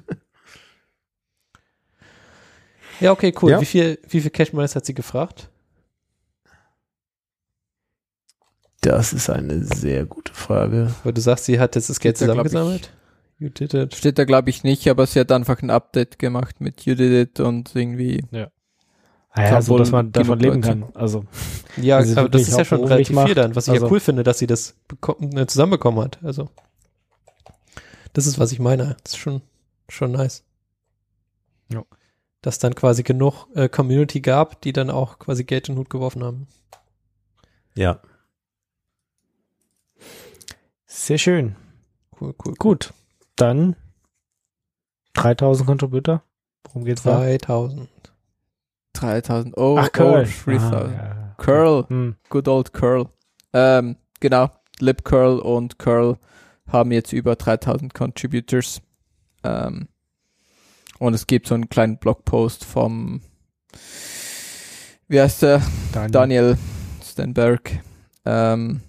Ja, 3.00 3.12
okay, 3.12 3.34
cool. 3.42 3.52
Ja. 3.52 3.60
Wie 3.62 3.66
viel, 3.66 4.00
wie 4.08 4.22
viel 4.22 4.30
Cash 4.30 4.54
Money 4.54 4.68
hat 4.68 4.86
sie 4.86 4.94
gefragt? 4.94 5.50
Das 8.84 9.14
ist 9.14 9.30
eine 9.30 9.64
sehr 9.64 10.06
gute 10.06 10.34
Frage. 10.34 10.94
Weil 11.04 11.14
du 11.14 11.22
sagst, 11.22 11.46
sie 11.46 11.60
hat 11.60 11.76
jetzt 11.76 11.90
das 11.90 12.00
Geld 12.00 12.18
zusammengesammelt. 12.18 12.92
You 13.40 13.50
did 13.50 13.74
it. 13.74 13.96
Steht 13.96 14.18
da 14.20 14.26
glaube 14.26 14.50
ich 14.50 14.64
nicht, 14.64 14.88
aber 14.88 15.08
sie 15.08 15.20
hat 15.20 15.32
einfach 15.32 15.62
ein 15.62 15.70
Update 15.70 16.20
gemacht 16.20 16.62
mit 16.62 16.86
You 16.86 16.96
Did 16.96 17.30
It 17.30 17.40
und 17.40 17.76
irgendwie. 17.76 18.24
Ah 19.36 19.42
ja, 19.42 19.62
so 19.62 19.78
dass 19.78 19.92
man 19.92 20.12
davon 20.12 20.40
leben 20.40 20.56
Leute. 20.62 20.68
kann. 20.68 20.86
Also, 20.94 21.26
Ja, 21.78 22.04
sie 22.04 22.16
aber 22.16 22.30
das 22.30 22.44
ist 22.44 22.56
ja 22.58 22.64
schon 22.66 22.84
relativ 22.84 23.08
viel 23.08 23.16
macht, 23.16 23.38
dann, 23.38 23.56
was 23.56 23.68
ich 23.68 23.74
also- 23.74 23.86
ja 23.88 23.92
cool 23.92 24.00
finde, 24.00 24.24
dass 24.24 24.38
sie 24.38 24.46
das 24.48 24.76
äh, 25.34 25.46
zusammenbekommen 25.48 26.04
hat. 26.04 26.20
Also, 26.24 26.50
das 28.14 28.28
ist, 28.28 28.38
was 28.38 28.52
ich 28.52 28.60
meine. 28.60 28.96
Das 29.04 29.14
ist 29.14 29.18
schon, 29.18 29.42
schon 29.90 30.12
nice. 30.12 30.44
Ja. 31.72 31.84
Dass 32.44 32.60
dann 32.60 32.76
quasi 32.76 33.02
genug 33.02 33.48
äh, 33.56 33.70
Community 33.70 34.22
gab, 34.22 34.62
die 34.62 34.72
dann 34.74 34.92
auch 34.92 35.18
quasi 35.18 35.44
Geld 35.46 35.68
in 35.68 35.76
den 35.76 35.80
Hut 35.80 35.90
geworfen 35.90 36.24
haben. 36.24 36.48
Ja. 37.76 38.00
Sehr 40.94 41.18
schön. 41.18 41.56
Cool, 42.20 42.34
cool. 42.45 42.53
Gut. 42.57 42.94
Dann 43.36 43.76
3000 45.14 45.68
Contributor. 45.68 46.24
Worum 46.65 46.86
geht's 46.86 47.03
da? 47.03 47.20
2000. 47.20 47.90
3000. 48.94 49.57
Oh, 49.57 49.78
Ach, 49.80 49.91
Curl. 49.91 50.28
Oh, 50.28 50.52
3000. 50.52 50.74
Ah, 50.74 50.91
ja. 50.91 51.36
Curl. 51.38 51.86
Hm. 51.88 52.15
Good 52.30 52.48
old 52.48 52.74
Curl. 52.74 53.07
Ähm, 53.53 53.98
genau. 54.20 54.49
Lip 54.80 55.03
Curl 55.03 55.40
und 55.40 55.80
Curl 55.80 56.18
haben 56.68 56.91
jetzt 56.91 57.14
über 57.14 57.36
3000 57.36 57.94
Contributors. 57.94 58.82
Ähm, 59.44 59.88
und 60.99 61.14
es 61.14 61.28
gibt 61.28 61.48
so 61.48 61.56
einen 61.56 61.70
kleinen 61.70 61.98
Blogpost 61.98 62.64
vom, 62.64 63.22
wie 65.07 65.20
heißt 65.20 65.41
der? 65.41 65.61
Daniel. 65.91 66.11
Daniel 66.11 66.57
Stenberg, 67.03 67.80
ähm, 68.26 68.82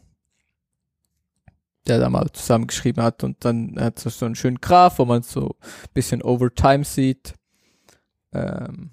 der 1.86 1.98
da 1.98 2.08
mal 2.10 2.30
zusammengeschrieben 2.32 3.02
hat 3.02 3.24
und 3.24 3.44
dann 3.44 3.76
hat 3.78 3.98
so 3.98 4.10
so 4.10 4.26
einen 4.26 4.34
schönen 4.34 4.60
Graph, 4.60 4.98
wo 4.98 5.04
man 5.04 5.22
so 5.22 5.56
ein 5.60 5.88
bisschen 5.94 6.22
Overtime 6.22 6.84
sieht. 6.84 7.34
Ähm, 8.32 8.90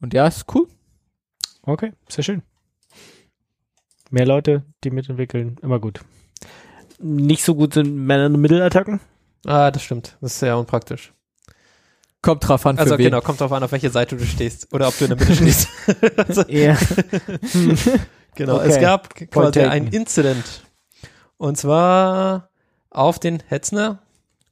und 0.00 0.14
ja, 0.14 0.26
ist 0.26 0.44
cool. 0.54 0.68
Okay, 1.62 1.92
sehr 2.08 2.24
schön. 2.24 2.42
Mehr 4.10 4.26
Leute, 4.26 4.62
die 4.84 4.90
mitentwickeln, 4.90 5.56
immer 5.62 5.78
gut. 5.80 6.00
Nicht 7.00 7.44
so 7.44 7.54
gut 7.54 7.74
sind 7.74 7.94
Man-in-the-Middle-Attacken. 8.06 9.00
Ah, 9.46 9.70
das 9.70 9.82
stimmt. 9.82 10.16
Das 10.20 10.32
ist 10.32 10.38
sehr 10.40 10.56
unpraktisch. 10.58 11.12
Kommt 12.22 12.46
drauf 12.48 12.66
an, 12.66 12.76
für 12.76 12.82
Also 12.82 12.98
wen. 12.98 13.04
genau, 13.04 13.20
kommt 13.20 13.40
drauf 13.40 13.52
an, 13.52 13.62
auf 13.62 13.70
welche 13.70 13.90
Seite 13.90 14.16
du 14.16 14.24
stehst 14.24 14.72
oder 14.72 14.88
ob 14.88 14.98
du 14.98 15.04
in 15.04 15.10
der 15.10 15.18
Mitte 15.18 15.34
stehst. 15.36 15.68
also, 16.16 16.44
genau, 18.34 18.56
Okay. 18.56 18.68
es 18.68 18.80
gab 18.80 19.14
quasi 19.30 19.60
ein 19.60 19.86
Incident. 19.88 20.64
Und 21.38 21.56
zwar 21.56 22.50
auf 22.90 23.18
den 23.18 23.42
Hetzner, 23.46 24.02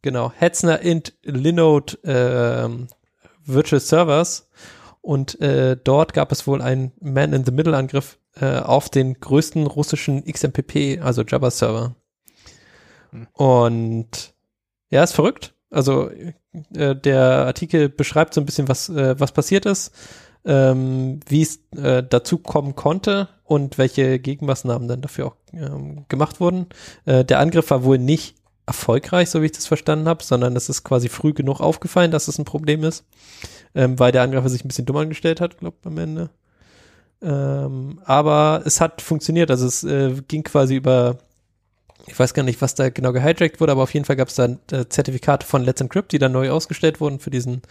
genau, 0.02 0.32
Hetzner 0.36 0.80
int 0.80 1.14
Linode 1.22 1.98
ähm, 2.04 2.88
Virtual 3.44 3.80
Servers. 3.80 4.48
Und 5.02 5.40
äh, 5.40 5.76
dort 5.76 6.14
gab 6.14 6.32
es 6.32 6.46
wohl 6.46 6.62
einen 6.62 6.92
Man-in-the-Middle-Angriff 7.00 8.18
äh, 8.40 8.58
auf 8.58 8.88
den 8.88 9.20
größten 9.20 9.66
russischen 9.66 10.24
XMPP, 10.24 11.00
also 11.00 11.22
Java-Server. 11.22 11.94
Und 13.32 14.34
ja, 14.90 15.02
ist 15.02 15.12
verrückt. 15.14 15.54
Also 15.70 16.10
äh, 16.74 16.96
der 16.96 17.46
Artikel 17.46 17.88
beschreibt 17.88 18.34
so 18.34 18.40
ein 18.40 18.46
bisschen, 18.46 18.68
was, 18.68 18.88
äh, 18.88 19.18
was 19.18 19.32
passiert 19.32 19.66
ist, 19.66 19.92
ähm, 20.44 21.20
wie 21.26 21.42
es 21.42 21.60
äh, 21.76 22.02
dazu 22.02 22.38
kommen 22.38 22.74
konnte 22.74 23.28
und 23.46 23.78
welche 23.78 24.18
Gegenmaßnahmen 24.18 24.88
dann 24.88 25.00
dafür 25.00 25.26
auch 25.26 25.36
ähm, 25.52 26.04
gemacht 26.08 26.40
wurden. 26.40 26.66
Äh, 27.04 27.24
der 27.24 27.38
Angriff 27.38 27.70
war 27.70 27.84
wohl 27.84 27.98
nicht 27.98 28.36
erfolgreich, 28.66 29.30
so 29.30 29.40
wie 29.40 29.46
ich 29.46 29.52
das 29.52 29.66
verstanden 29.66 30.08
habe, 30.08 30.24
sondern 30.24 30.56
es 30.56 30.68
ist 30.68 30.82
quasi 30.82 31.08
früh 31.08 31.32
genug 31.32 31.60
aufgefallen, 31.60 32.10
dass 32.10 32.28
es 32.28 32.38
ein 32.38 32.44
Problem 32.44 32.82
ist, 32.82 33.04
ähm, 33.74 33.98
weil 33.98 34.12
der 34.12 34.22
Angreifer 34.22 34.48
sich 34.48 34.64
ein 34.64 34.68
bisschen 34.68 34.86
dumm 34.86 34.96
angestellt 34.96 35.40
hat, 35.40 35.58
glaube 35.58 35.76
am 35.84 35.98
Ende. 35.98 36.30
Ähm, 37.22 38.00
aber 38.04 38.62
es 38.66 38.80
hat 38.80 39.00
funktioniert, 39.00 39.50
also 39.50 39.66
es 39.66 39.84
äh, 39.84 40.14
ging 40.28 40.42
quasi 40.42 40.74
über 40.74 41.18
ich 42.08 42.18
weiß 42.18 42.34
gar 42.34 42.44
nicht, 42.44 42.62
was 42.62 42.74
da 42.74 42.88
genau 42.88 43.12
gehijackt 43.12 43.60
wurde, 43.60 43.72
aber 43.72 43.82
auf 43.82 43.92
jeden 43.92 44.06
Fall 44.06 44.16
gab 44.16 44.28
es 44.28 44.36
dann 44.36 44.60
äh, 44.70 44.86
Zertifikate 44.88 45.44
von 45.44 45.64
Let's 45.64 45.80
Encrypt, 45.80 46.12
die 46.12 46.18
dann 46.18 46.32
neu 46.32 46.50
ausgestellt 46.50 47.00
wurden 47.00 47.18
für 47.18 47.30
diesen, 47.30 47.62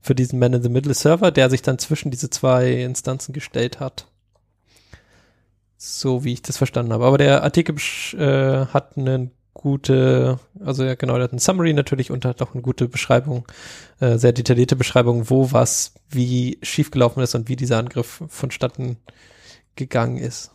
für 0.00 0.14
diesen 0.14 0.38
Man-in-the-Middle-Server, 0.38 1.32
der 1.32 1.50
sich 1.50 1.62
dann 1.62 1.78
zwischen 1.78 2.10
diese 2.10 2.30
zwei 2.30 2.70
Instanzen 2.70 3.32
gestellt 3.32 3.80
hat. 3.80 4.06
So 5.82 6.24
wie 6.24 6.34
ich 6.34 6.42
das 6.42 6.58
verstanden 6.58 6.92
habe. 6.92 7.06
Aber 7.06 7.16
der 7.16 7.42
Artikel 7.42 7.74
äh, 8.18 8.66
hat 8.66 8.98
eine 8.98 9.30
gute, 9.54 10.38
also 10.62 10.84
ja 10.84 10.94
genau, 10.94 11.14
der 11.14 11.24
hat 11.24 11.32
ein 11.32 11.38
Summary 11.38 11.72
natürlich 11.72 12.10
und 12.10 12.26
hat 12.26 12.42
auch 12.42 12.52
eine 12.52 12.60
gute 12.60 12.86
Beschreibung, 12.86 13.46
äh, 13.98 14.18
sehr 14.18 14.32
detaillierte 14.32 14.76
Beschreibung, 14.76 15.30
wo 15.30 15.52
was 15.52 15.94
wie 16.10 16.58
schiefgelaufen 16.60 17.22
ist 17.22 17.34
und 17.34 17.48
wie 17.48 17.56
dieser 17.56 17.78
Angriff 17.78 18.22
vonstatten 18.28 18.98
gegangen 19.74 20.18
ist. 20.18 20.50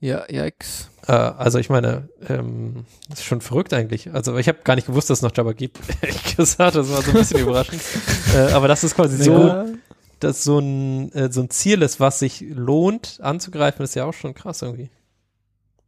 Ja, 0.00 0.24
yikes. 0.30 0.88
Äh, 1.06 1.12
also 1.12 1.58
ich 1.58 1.68
meine, 1.68 2.08
ähm, 2.26 2.86
das 3.10 3.20
ist 3.20 3.26
schon 3.26 3.42
verrückt 3.42 3.74
eigentlich. 3.74 4.12
Also 4.14 4.36
ich 4.38 4.48
habe 4.48 4.60
gar 4.64 4.76
nicht 4.76 4.86
gewusst, 4.86 5.10
dass 5.10 5.18
es 5.18 5.22
noch 5.22 5.36
Java 5.36 5.52
gibt. 5.52 5.78
Ehrlich 6.00 6.36
gesagt, 6.36 6.76
das 6.76 6.88
war 6.90 7.02
so 7.02 7.10
ein 7.10 7.18
bisschen 7.18 7.40
überraschend. 7.40 7.82
Äh, 8.34 8.50
aber 8.50 8.66
das 8.66 8.82
ist 8.82 8.96
quasi 8.96 9.22
so, 9.22 9.46
Ja. 9.46 9.66
Dass 10.24 10.44
so 10.44 10.58
ein, 10.58 11.12
äh, 11.12 11.30
so 11.30 11.42
ein 11.42 11.50
Ziel 11.50 11.82
ist, 11.82 12.00
was 12.00 12.18
sich 12.18 12.40
lohnt 12.48 13.18
anzugreifen, 13.22 13.84
ist 13.84 13.94
ja 13.94 14.04
auch 14.04 14.14
schon 14.14 14.34
krass 14.34 14.62
irgendwie. 14.62 14.90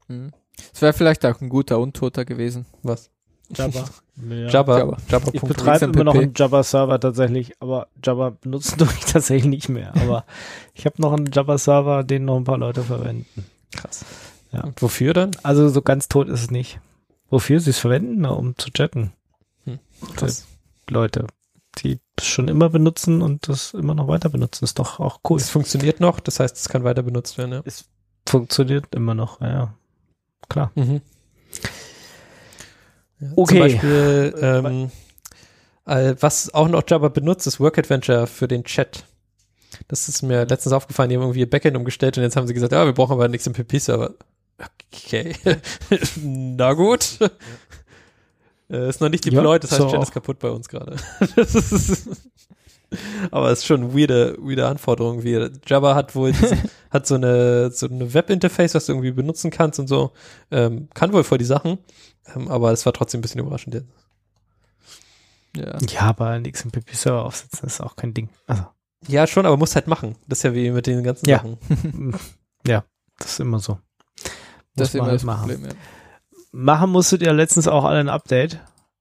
Hm. 0.07 0.31
Es 0.73 0.83
wäre 0.83 0.93
vielleicht 0.93 1.25
auch 1.27 1.41
ein 1.41 1.49
guter 1.49 1.79
Untoter 1.79 2.25
gewesen. 2.25 2.67
Was? 2.83 3.11
Java. 3.55 3.85
Ja. 4.19 4.49
Java, 4.49 4.79
Java. 4.79 4.97
Java. 5.11 5.31
Ich 5.35 5.43
betreibe 5.43 5.85
immer 5.85 6.05
noch 6.05 6.15
einen 6.15 6.33
Java-Server 6.35 6.99
tatsächlich, 6.99 7.53
aber 7.61 7.89
Java 8.03 8.31
benutzen 8.31 8.79
tue 8.79 8.89
ich 8.99 9.05
tatsächlich 9.05 9.45
nicht 9.45 9.69
mehr. 9.69 9.95
Aber 9.95 10.25
ich 10.73 10.87
habe 10.87 11.03
noch 11.03 11.13
einen 11.13 11.31
Java-Server, 11.31 12.03
den 12.03 12.25
noch 12.25 12.39
ein 12.39 12.45
paar 12.45 12.57
Leute 12.57 12.83
verwenden. 12.83 13.45
krass. 13.73 14.07
Ja. 14.53 14.65
Und 14.65 14.81
wofür 14.81 15.13
dann? 15.13 15.33
Also 15.43 15.69
so 15.69 15.83
ganz 15.83 16.09
tot 16.09 16.31
ist 16.31 16.45
es 16.45 16.51
nicht. 16.51 16.81
Wofür 17.29 17.61
sie 17.61 17.69
es 17.69 17.79
verwenden? 17.79 18.23
Na, 18.23 18.31
um 18.31 18.57
zu 18.57 18.71
chatten. 18.71 19.13
Krass. 20.15 20.47
Leute, 20.89 21.27
die 21.79 22.01
es 22.17 22.27
schon 22.27 22.49
immer 22.49 22.69
benutzen 22.71 23.23
und 23.23 23.49
das 23.49 23.75
immer 23.75 23.95
noch 23.95 24.09
weiter 24.09 24.29
benutzen, 24.29 24.65
ist 24.65 24.79
doch 24.79 25.01
auch 25.01 25.21
cool. 25.29 25.39
Es 25.39 25.51
funktioniert 25.51 26.01
noch, 26.01 26.21
das 26.21 26.41
heißt, 26.41 26.57
es 26.57 26.69
kann 26.69 26.85
weiter 26.85 27.03
benutzt 27.03 27.39
werden, 27.39 27.53
ja. 27.53 27.63
Funktioniert 28.29 28.95
immer 28.95 29.15
noch, 29.15 29.41
ja. 29.41 29.75
Klar. 30.49 30.73
Mhm. 30.75 31.01
Ja, 33.21 33.29
Okay. 33.35 33.47
Zum 33.47 33.59
Beispiel, 33.59 34.35
ähm, 34.41 34.91
äh, 35.87 36.15
was 36.21 36.53
auch 36.53 36.69
noch 36.69 36.83
Java 36.87 37.09
benutzt, 37.09 37.47
ist 37.47 37.61
Work 37.61 37.79
Adventure 37.79 38.27
für 38.27 38.49
den 38.49 38.65
Chat. 38.65 39.05
Das 39.89 40.09
ist 40.09 40.23
mir 40.23 40.45
letztens 40.47 40.73
aufgefallen, 40.73 41.11
die 41.11 41.17
haben 41.17 41.23
irgendwie 41.23 41.41
ihr 41.41 41.51
Backend 41.51 41.77
umgestellt 41.77 42.17
und 42.19 42.25
jetzt 42.25 42.37
haben 42.37 42.47
sie 42.47 42.55
gesagt, 42.55 42.73
ja, 42.73 42.85
wir 42.85 42.93
brauchen 42.93 43.13
aber 43.13 43.25
einen 43.25 43.37
XMPP-Server. 43.37 44.15
Okay, 44.93 45.35
na 46.23 46.73
gut. 46.73 47.19
Äh, 48.71 48.89
ist 48.89 49.01
noch 49.01 49.09
nicht 49.09 49.25
Ja, 49.27 49.31
deployed, 49.31 49.63
das 49.65 49.73
heißt, 49.73 49.81
so 49.81 49.89
auch. 49.89 50.03
ist 50.03 50.13
kaputt 50.13 50.39
bei 50.39 50.51
uns 50.51 50.69
gerade. 50.69 50.97
Das 51.37 52.09
aber 53.33 53.51
es 53.51 53.59
ist 53.61 53.67
schon 53.67 53.97
weirde, 53.99 54.37
weirde 54.39 54.67
Anforderung. 54.69 55.25
Wie 55.25 55.51
Java 55.67 55.95
hat 55.97 56.15
wohl 56.15 56.33
hat 56.91 57.07
so 57.07 57.17
eine 57.17 57.71
so 57.73 57.89
eine 57.89 58.15
Webinterface, 58.15 58.75
was 58.75 58.87
du 58.87 58.93
irgendwie 58.93 59.11
benutzen 59.11 59.51
kannst 59.51 59.81
und 59.81 59.89
so. 59.89 60.13
Ähm, 60.53 60.89
kann 60.95 61.13
wohl 61.13 61.25
voll 61.25 61.39
die 61.39 61.45
Sachen, 61.45 61.79
ähm, 62.35 62.49
aber 62.49 62.71
es 62.73 62.87
war 62.87 62.93
trotzdem 62.93 63.19
ein 63.19 63.23
bisschen 63.23 63.41
überraschend. 63.41 63.75
jetzt. 63.75 63.87
Ja. 65.57 65.79
Ja, 65.89 66.01
aber 66.03 66.29
einen 66.29 66.51
XMPP-Server 66.51 67.25
aufsetzen 67.25 67.67
ist 67.67 67.81
auch 67.81 67.97
kein 67.97 68.15
Ding. 68.15 68.29
Also, 68.47 68.67
Ja, 69.09 69.27
schon, 69.27 69.47
aber 69.47 69.57
muss 69.57 69.75
halt 69.75 69.87
machen. 69.89 70.17
Das 70.29 70.39
ist 70.39 70.43
ja 70.45 70.55
wie 70.55 70.71
mit 70.71 70.87
den 70.87 71.03
ganzen 71.03 71.29
Ja. 71.29 71.39
Sachen. 71.39 71.59
ja, 72.67 72.85
das 73.19 73.33
ist 73.33 73.41
immer 73.41 73.59
so. 73.59 73.79
Das 74.23 74.29
Muss 74.77 74.89
ist 74.89 74.95
immer 74.95 75.05
man 75.07 75.15
das 75.15 75.25
machen. 75.25 75.51
Problem, 75.51 75.65
ja. 75.71 75.77
Machen 76.59 76.89
musstet 76.91 77.21
ihr 77.21 77.35
letztens 77.35 77.69
auch 77.69 77.85
alle 77.85 78.01
ein 78.01 78.09
Update. 78.09 78.55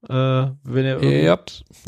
Äh, 0.10 0.48
wenn 0.64 0.86
ihr 0.86 1.02
Ja, 1.23 1.40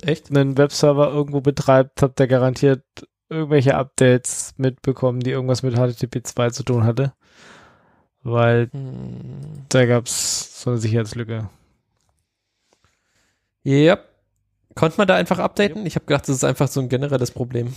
echt? 0.02 0.30
einen 0.32 0.58
Webserver 0.58 1.10
irgendwo 1.12 1.42
betreibt, 1.42 2.02
habt 2.02 2.22
ihr 2.22 2.28
garantiert 2.28 2.84
irgendwelche 3.30 3.76
Updates 3.76 4.54
mitbekommen, 4.56 5.20
die 5.20 5.32
irgendwas 5.32 5.64
mit 5.64 5.76
HTTP 5.76 6.26
2 6.26 6.52
zu 6.52 6.64
tun 6.64 6.86
hatte. 6.86 7.12
Weil 8.24 8.70
Hm. 8.72 9.66
da 9.68 9.86
gab's 9.86 10.64
so 10.64 10.70
eine 10.70 10.80
Sicherheitslücke. 10.80 11.50
Ja. 13.64 14.00
Konnte 14.74 14.98
man 15.00 15.08
da 15.10 15.16
einfach 15.16 15.40
updaten? 15.40 15.86
Ich 15.86 15.96
habe 15.96 16.06
gedacht, 16.06 16.30
das 16.30 16.38
ist 16.38 16.44
einfach 16.46 16.70
so 16.70 16.80
ein 16.80 16.88
generelles 16.88 17.32
Problem. 17.32 17.74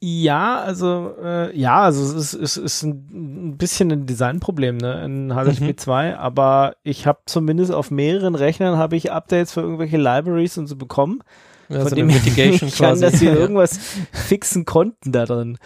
Ja, 0.00 0.60
also 0.60 1.14
äh, 1.22 1.54
ja, 1.58 1.82
also 1.82 2.02
es 2.02 2.32
ist, 2.32 2.34
es 2.34 2.56
ist 2.56 2.82
ein, 2.82 3.56
bisschen 3.58 3.92
ein 3.92 4.06
Designproblem, 4.06 4.78
ne, 4.78 5.04
in 5.04 5.30
HTTP 5.34 5.60
Mhm. 5.72 5.76
2, 5.78 6.16
aber 6.16 6.76
ich 6.82 7.06
habe 7.06 7.18
zumindest 7.26 7.72
auf 7.72 7.90
mehreren 7.90 8.34
Rechnern 8.34 8.78
habe 8.78 8.96
ich 8.96 9.12
Updates 9.12 9.52
für 9.52 9.60
irgendwelche 9.60 9.98
Libraries 9.98 10.56
und 10.56 10.66
so 10.66 10.76
bekommen, 10.76 11.20
Ja, 11.68 11.80
von 11.80 11.88
so 11.90 11.94
dem 11.96 12.08
ich 12.08 12.14
Mitigation 12.24 12.68
nicht 12.68 12.78
kann, 12.78 13.00
dass 13.00 13.18
sie 13.18 13.26
ja. 13.26 13.34
irgendwas 13.34 13.78
fixen 14.12 14.64
konnten 14.64 15.12
da 15.12 15.26
drin. 15.26 15.58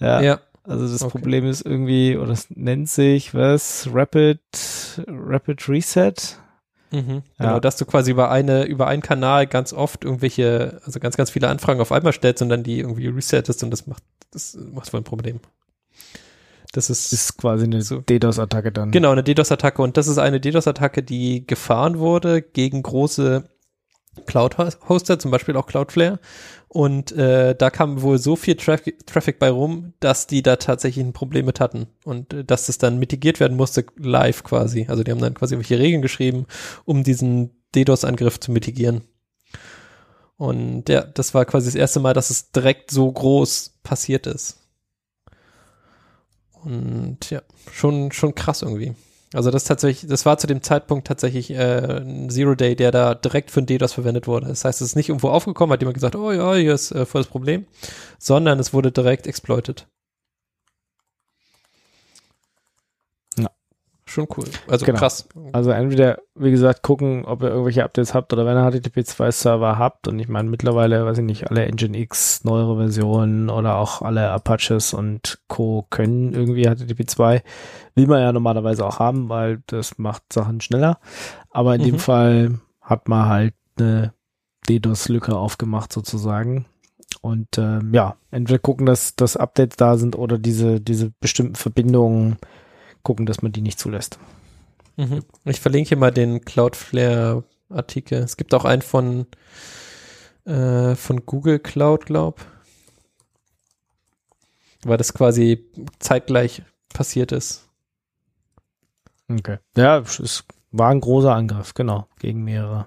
Ja, 0.00 0.20
ja. 0.20 0.40
also 0.64 0.88
das 0.88 1.02
Okay. 1.02 1.10
Problem 1.12 1.46
ist 1.46 1.64
irgendwie, 1.64 2.16
oder 2.16 2.32
es 2.32 2.48
nennt 2.50 2.88
sich, 2.88 3.32
was, 3.32 3.88
Rapid, 3.92 4.40
Rapid 5.06 5.68
Reset? 5.68 6.14
Mhm, 6.92 7.22
Ja. 7.38 7.46
Genau, 7.46 7.60
dass 7.60 7.76
du 7.76 7.84
quasi 7.86 8.10
über 8.10 8.30
eine, 8.30 8.64
über 8.64 8.86
einen 8.86 9.02
Kanal 9.02 9.46
ganz 9.46 9.72
oft 9.72 10.04
irgendwelche, 10.04 10.80
also 10.84 11.00
ganz, 11.00 11.16
ganz 11.16 11.30
viele 11.30 11.48
Anfragen 11.48 11.80
auf 11.80 11.90
einmal 11.92 12.12
stellst 12.12 12.42
und 12.42 12.48
dann 12.50 12.62
die 12.62 12.80
irgendwie 12.80 13.08
resettest 13.08 13.62
und 13.64 13.70
das 13.70 13.86
macht, 13.86 14.02
das 14.30 14.56
macht 14.72 14.92
wohl 14.92 15.00
ein 15.00 15.04
Problem. 15.04 15.40
Das 16.72 16.88
ist, 16.88 17.12
Ist 17.12 17.36
quasi 17.36 17.64
eine 17.64 17.82
So. 17.82 18.00
DDoS-Attacke 18.00 18.72
dann. 18.72 18.92
genau 18.92 19.10
eine 19.10 19.22
DDoS-Attacke 19.22 19.82
und 19.82 19.96
das 19.96 20.08
ist 20.08 20.18
eine 20.18 20.40
DDoS-Attacke, 20.40 21.02
die 21.02 21.46
gefahren 21.46 21.98
wurde 21.98 22.40
gegen 22.40 22.82
große 22.82 23.44
Cloud-Hoster, 24.26 25.18
zum 25.18 25.30
Beispiel 25.30 25.56
auch 25.56 25.66
Cloudflare. 25.66 26.18
Und 26.74 27.12
äh, 27.12 27.54
da 27.54 27.68
kam 27.68 28.00
wohl 28.00 28.16
so 28.16 28.34
viel 28.34 28.56
Traffic, 28.56 29.06
Traffic 29.06 29.38
bei 29.38 29.50
rum, 29.50 29.92
dass 30.00 30.26
die 30.26 30.40
da 30.40 30.56
tatsächlich 30.56 31.04
ein 31.04 31.12
Problem 31.12 31.44
mit 31.44 31.60
hatten. 31.60 31.86
Und 32.02 32.32
äh, 32.32 32.44
dass 32.46 32.64
das 32.64 32.78
dann 32.78 32.98
mitigiert 32.98 33.40
werden 33.40 33.58
musste, 33.58 33.84
live 33.98 34.42
quasi. 34.42 34.86
Also 34.88 35.04
die 35.04 35.10
haben 35.10 35.20
dann 35.20 35.34
quasi 35.34 35.54
irgendwelche 35.54 35.82
Regeln 35.82 36.00
geschrieben, 36.00 36.46
um 36.86 37.04
diesen 37.04 37.50
DDoS-Angriff 37.74 38.40
zu 38.40 38.52
mitigieren. 38.52 39.02
Und 40.38 40.88
ja, 40.88 41.02
das 41.02 41.34
war 41.34 41.44
quasi 41.44 41.66
das 41.66 41.74
erste 41.74 42.00
Mal, 42.00 42.14
dass 42.14 42.30
es 42.30 42.52
direkt 42.52 42.90
so 42.90 43.12
groß 43.12 43.74
passiert 43.82 44.26
ist. 44.26 44.56
Und 46.64 47.28
ja, 47.28 47.42
schon, 47.70 48.12
schon 48.12 48.34
krass 48.34 48.62
irgendwie. 48.62 48.94
Also 49.32 49.50
das 49.50 49.64
tatsächlich, 49.64 50.10
das 50.10 50.26
war 50.26 50.36
zu 50.38 50.46
dem 50.46 50.62
Zeitpunkt 50.62 51.06
tatsächlich 51.06 51.50
äh, 51.50 52.00
ein 52.00 52.28
Zero 52.28 52.54
Day, 52.54 52.76
der 52.76 52.90
da 52.90 53.14
direkt 53.14 53.50
für 53.50 53.60
ein 53.60 53.66
DDoS 53.66 53.94
verwendet 53.94 54.26
wurde. 54.26 54.48
Das 54.48 54.64
heißt, 54.64 54.80
es 54.80 54.88
ist 54.88 54.96
nicht 54.96 55.08
irgendwo 55.08 55.28
aufgekommen, 55.28 55.72
hat 55.72 55.80
jemand 55.80 55.94
gesagt, 55.94 56.16
oh 56.16 56.32
ja, 56.32 56.54
hier 56.54 56.74
ist 56.74 56.92
äh, 56.92 57.06
voll 57.06 57.22
das 57.22 57.30
Problem, 57.30 57.66
sondern 58.18 58.58
es 58.58 58.74
wurde 58.74 58.92
direkt 58.92 59.26
exploited. 59.26 59.86
Schon 64.12 64.28
cool. 64.36 64.44
Also 64.68 64.84
Genau. 64.84 64.98
krass. 64.98 65.26
Also 65.52 65.70
entweder, 65.70 66.18
wie 66.34 66.50
gesagt, 66.50 66.82
gucken, 66.82 67.24
ob 67.24 67.42
ihr 67.42 67.48
irgendwelche 67.48 67.82
Updates 67.82 68.12
habt 68.12 68.32
oder 68.34 68.44
wenn 68.44 68.56
ihr 68.58 68.68
HTTP2-Server 68.70 69.78
habt 69.78 70.06
und 70.06 70.18
ich 70.18 70.28
meine 70.28 70.50
mittlerweile, 70.50 71.06
weiß 71.06 71.18
ich 71.18 71.24
nicht, 71.24 71.50
alle 71.50 71.66
Nginx 71.66 72.44
neuere 72.44 72.76
Versionen 72.76 73.48
oder 73.48 73.76
auch 73.76 74.02
alle 74.02 74.30
Apaches 74.30 74.92
und 74.92 75.38
Co. 75.48 75.86
können 75.88 76.34
irgendwie 76.34 76.68
HTTP2. 76.68 77.40
Will 77.94 78.06
man 78.06 78.20
ja 78.20 78.32
normalerweise 78.32 78.84
auch 78.84 78.98
haben, 78.98 79.30
weil 79.30 79.62
das 79.66 79.96
macht 79.96 80.30
Sachen 80.30 80.60
schneller. 80.60 80.98
Aber 81.50 81.74
in 81.76 81.82
dem 81.82 81.94
Mhm. 81.94 81.98
Fall 81.98 82.58
hat 82.82 83.08
man 83.08 83.28
halt 83.30 83.54
eine 83.78 84.12
DDoS-Lücke 84.68 85.34
aufgemacht 85.36 85.90
sozusagen. 85.92 86.66
Und 87.22 87.56
ähm, 87.56 87.94
ja, 87.94 88.16
entweder 88.30 88.58
gucken, 88.58 88.84
dass, 88.84 89.16
dass 89.16 89.36
Updates 89.38 89.76
da 89.76 89.96
sind 89.96 90.16
oder 90.16 90.38
diese, 90.38 90.80
diese 90.82 91.12
bestimmten 91.20 91.54
Verbindungen 91.54 92.36
gucken, 93.02 93.26
dass 93.26 93.42
man 93.42 93.52
die 93.52 93.60
nicht 93.60 93.78
zulässt. 93.78 94.18
Mhm. 94.96 95.24
Ich 95.44 95.60
verlinke 95.60 95.88
hier 95.88 95.96
mal 95.96 96.10
den 96.10 96.44
Cloudflare-Artikel. 96.44 98.18
Es 98.18 98.36
gibt 98.36 98.54
auch 98.54 98.64
einen 98.64 98.82
von, 98.82 99.26
äh, 100.44 100.94
von 100.94 101.24
Google 101.26 101.58
Cloud, 101.58 102.06
glaub. 102.06 102.44
Weil 104.84 104.98
das 104.98 105.14
quasi 105.14 105.64
zeitgleich 105.98 106.62
passiert 106.92 107.32
ist. 107.32 107.68
Okay. 109.30 109.58
Ja, 109.76 109.98
es 109.98 110.44
war 110.72 110.90
ein 110.90 111.00
großer 111.00 111.34
Angriff, 111.34 111.74
genau, 111.74 112.06
gegen 112.18 112.44
mehrere. 112.44 112.86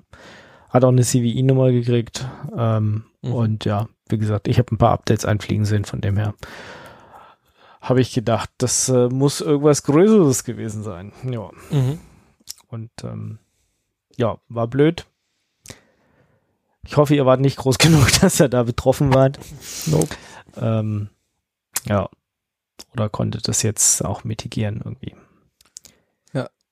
Hat 0.69 0.83
auch 0.83 0.89
eine 0.89 1.03
CVI-Nummer 1.03 1.71
gekriegt. 1.71 2.27
Ähm, 2.55 3.05
Mhm. 3.25 3.33
Und 3.33 3.65
ja, 3.65 3.87
wie 4.07 4.17
gesagt, 4.17 4.47
ich 4.47 4.59
habe 4.59 4.73
ein 4.73 4.77
paar 4.77 4.91
Updates 4.91 5.25
einfliegen 5.25 5.65
sehen, 5.65 5.85
von 5.85 6.01
dem 6.01 6.17
her 6.17 6.33
habe 7.85 8.01
ich 8.01 8.13
gedacht, 8.13 8.49
das 8.57 8.89
äh, 8.89 9.09
muss 9.09 9.41
irgendwas 9.41 9.83
Größeres 9.83 10.43
gewesen 10.43 10.83
sein. 10.83 11.13
Ja. 11.23 11.51
Mhm. 11.69 11.99
Und 12.67 12.89
ähm, 13.03 13.37
ja, 14.17 14.39
war 14.49 14.67
blöd. 14.67 15.05
Ich 16.83 16.97
hoffe, 16.97 17.15
ihr 17.15 17.27
wart 17.27 17.41
nicht 17.41 17.57
groß 17.57 17.77
genug, 17.79 18.11
dass 18.19 18.39
ihr 18.39 18.49
da 18.49 18.63
betroffen 18.63 19.13
wart. 19.13 19.39
Nope. 19.85 20.15
Ähm, 20.57 21.09
ja. 21.85 22.09
Oder 22.93 23.07
konntet 23.09 23.47
das 23.47 23.61
jetzt 23.61 24.03
auch 24.03 24.23
mitigieren 24.23 24.81
irgendwie. 24.83 25.15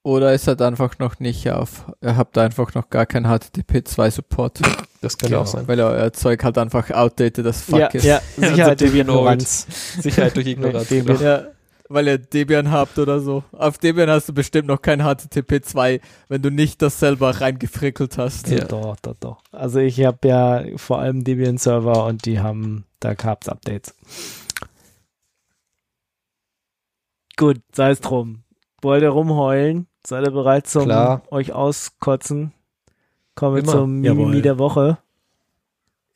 Oder 0.06 0.34
ist 0.34 0.48
halt 0.48 0.62
einfach 0.62 1.00
noch 1.00 1.20
nicht 1.22 1.50
auf, 1.50 1.86
ihr 2.02 2.18
habt 2.18 2.38
einfach 2.38 2.74
noch 2.74 2.90
gar 2.90 3.06
keinen 3.06 3.26
HTTP2-Support, 3.26 4.60
Das 5.02 5.18
kann 5.18 5.30
Genau. 5.30 5.44
auch 5.44 5.48
sein. 5.48 5.66
weil 5.68 5.80
euer 5.80 6.12
Zeug 6.12 6.44
halt 6.44 6.58
einfach 6.58 6.92
outdated 6.92 7.46
as 7.46 7.62
fuck 7.62 7.80
ja, 7.80 7.88
ist. 7.88 8.04
ja, 8.04 8.22
Sicherheit 8.36 8.82
durch 8.82 8.92
Debian 8.92 9.08
Ignoranz. 9.08 9.66
Sicherheit 10.02 10.36
durch 10.36 10.48
Ignoranz. 10.48 10.90
Debian. 10.90 11.18
genau. 11.18 11.30
Ja, 11.30 11.48
weil 11.88 12.08
ihr 12.08 12.18
Debian 12.18 12.70
habt 12.72 13.00
oder 13.00 13.22
so. 13.22 13.44
Auf 13.54 13.78
Debian 13.78 14.10
hast 14.10 14.28
du 14.28 14.34
bestimmt 14.34 14.68
noch 14.68 14.82
kein 14.82 15.02
HTTP2, 15.04 16.02
wenn 16.28 16.42
du 16.42 16.50
nicht 16.52 16.82
das 16.82 17.00
selber 17.00 17.40
reingefrickelt 17.40 18.18
hast. 18.18 18.50
Ja. 18.50 18.66
Doch, 18.66 18.98
doch, 19.02 19.16
doch. 19.22 19.38
Also 19.54 19.80
ich 19.80 20.04
habe 20.04 20.28
ja 20.28 20.64
vor 20.76 21.00
allem 21.00 21.24
Debian-Server 21.24 22.06
und 22.08 22.26
die 22.26 22.40
haben, 22.42 22.84
da 23.00 23.14
gab's 23.14 23.48
Updates. 23.48 23.96
Gut, 27.38 27.62
sei 27.74 27.92
es 27.92 28.02
drum. 28.02 28.44
Wollt 28.82 29.02
ihr 29.02 29.10
rumheulen? 29.10 29.88
Seid 30.06 30.26
ihr 30.26 30.32
bereit 30.32 30.68
zum 30.68 30.84
Klar. 30.86 31.22
euch 31.32 31.54
auskotzen? 31.54 32.54
Kommen 33.36 33.56
wir 33.56 33.64
zum 33.64 34.02
Mimimi 34.02 34.42
der 34.42 34.60
Woche. 34.60 34.98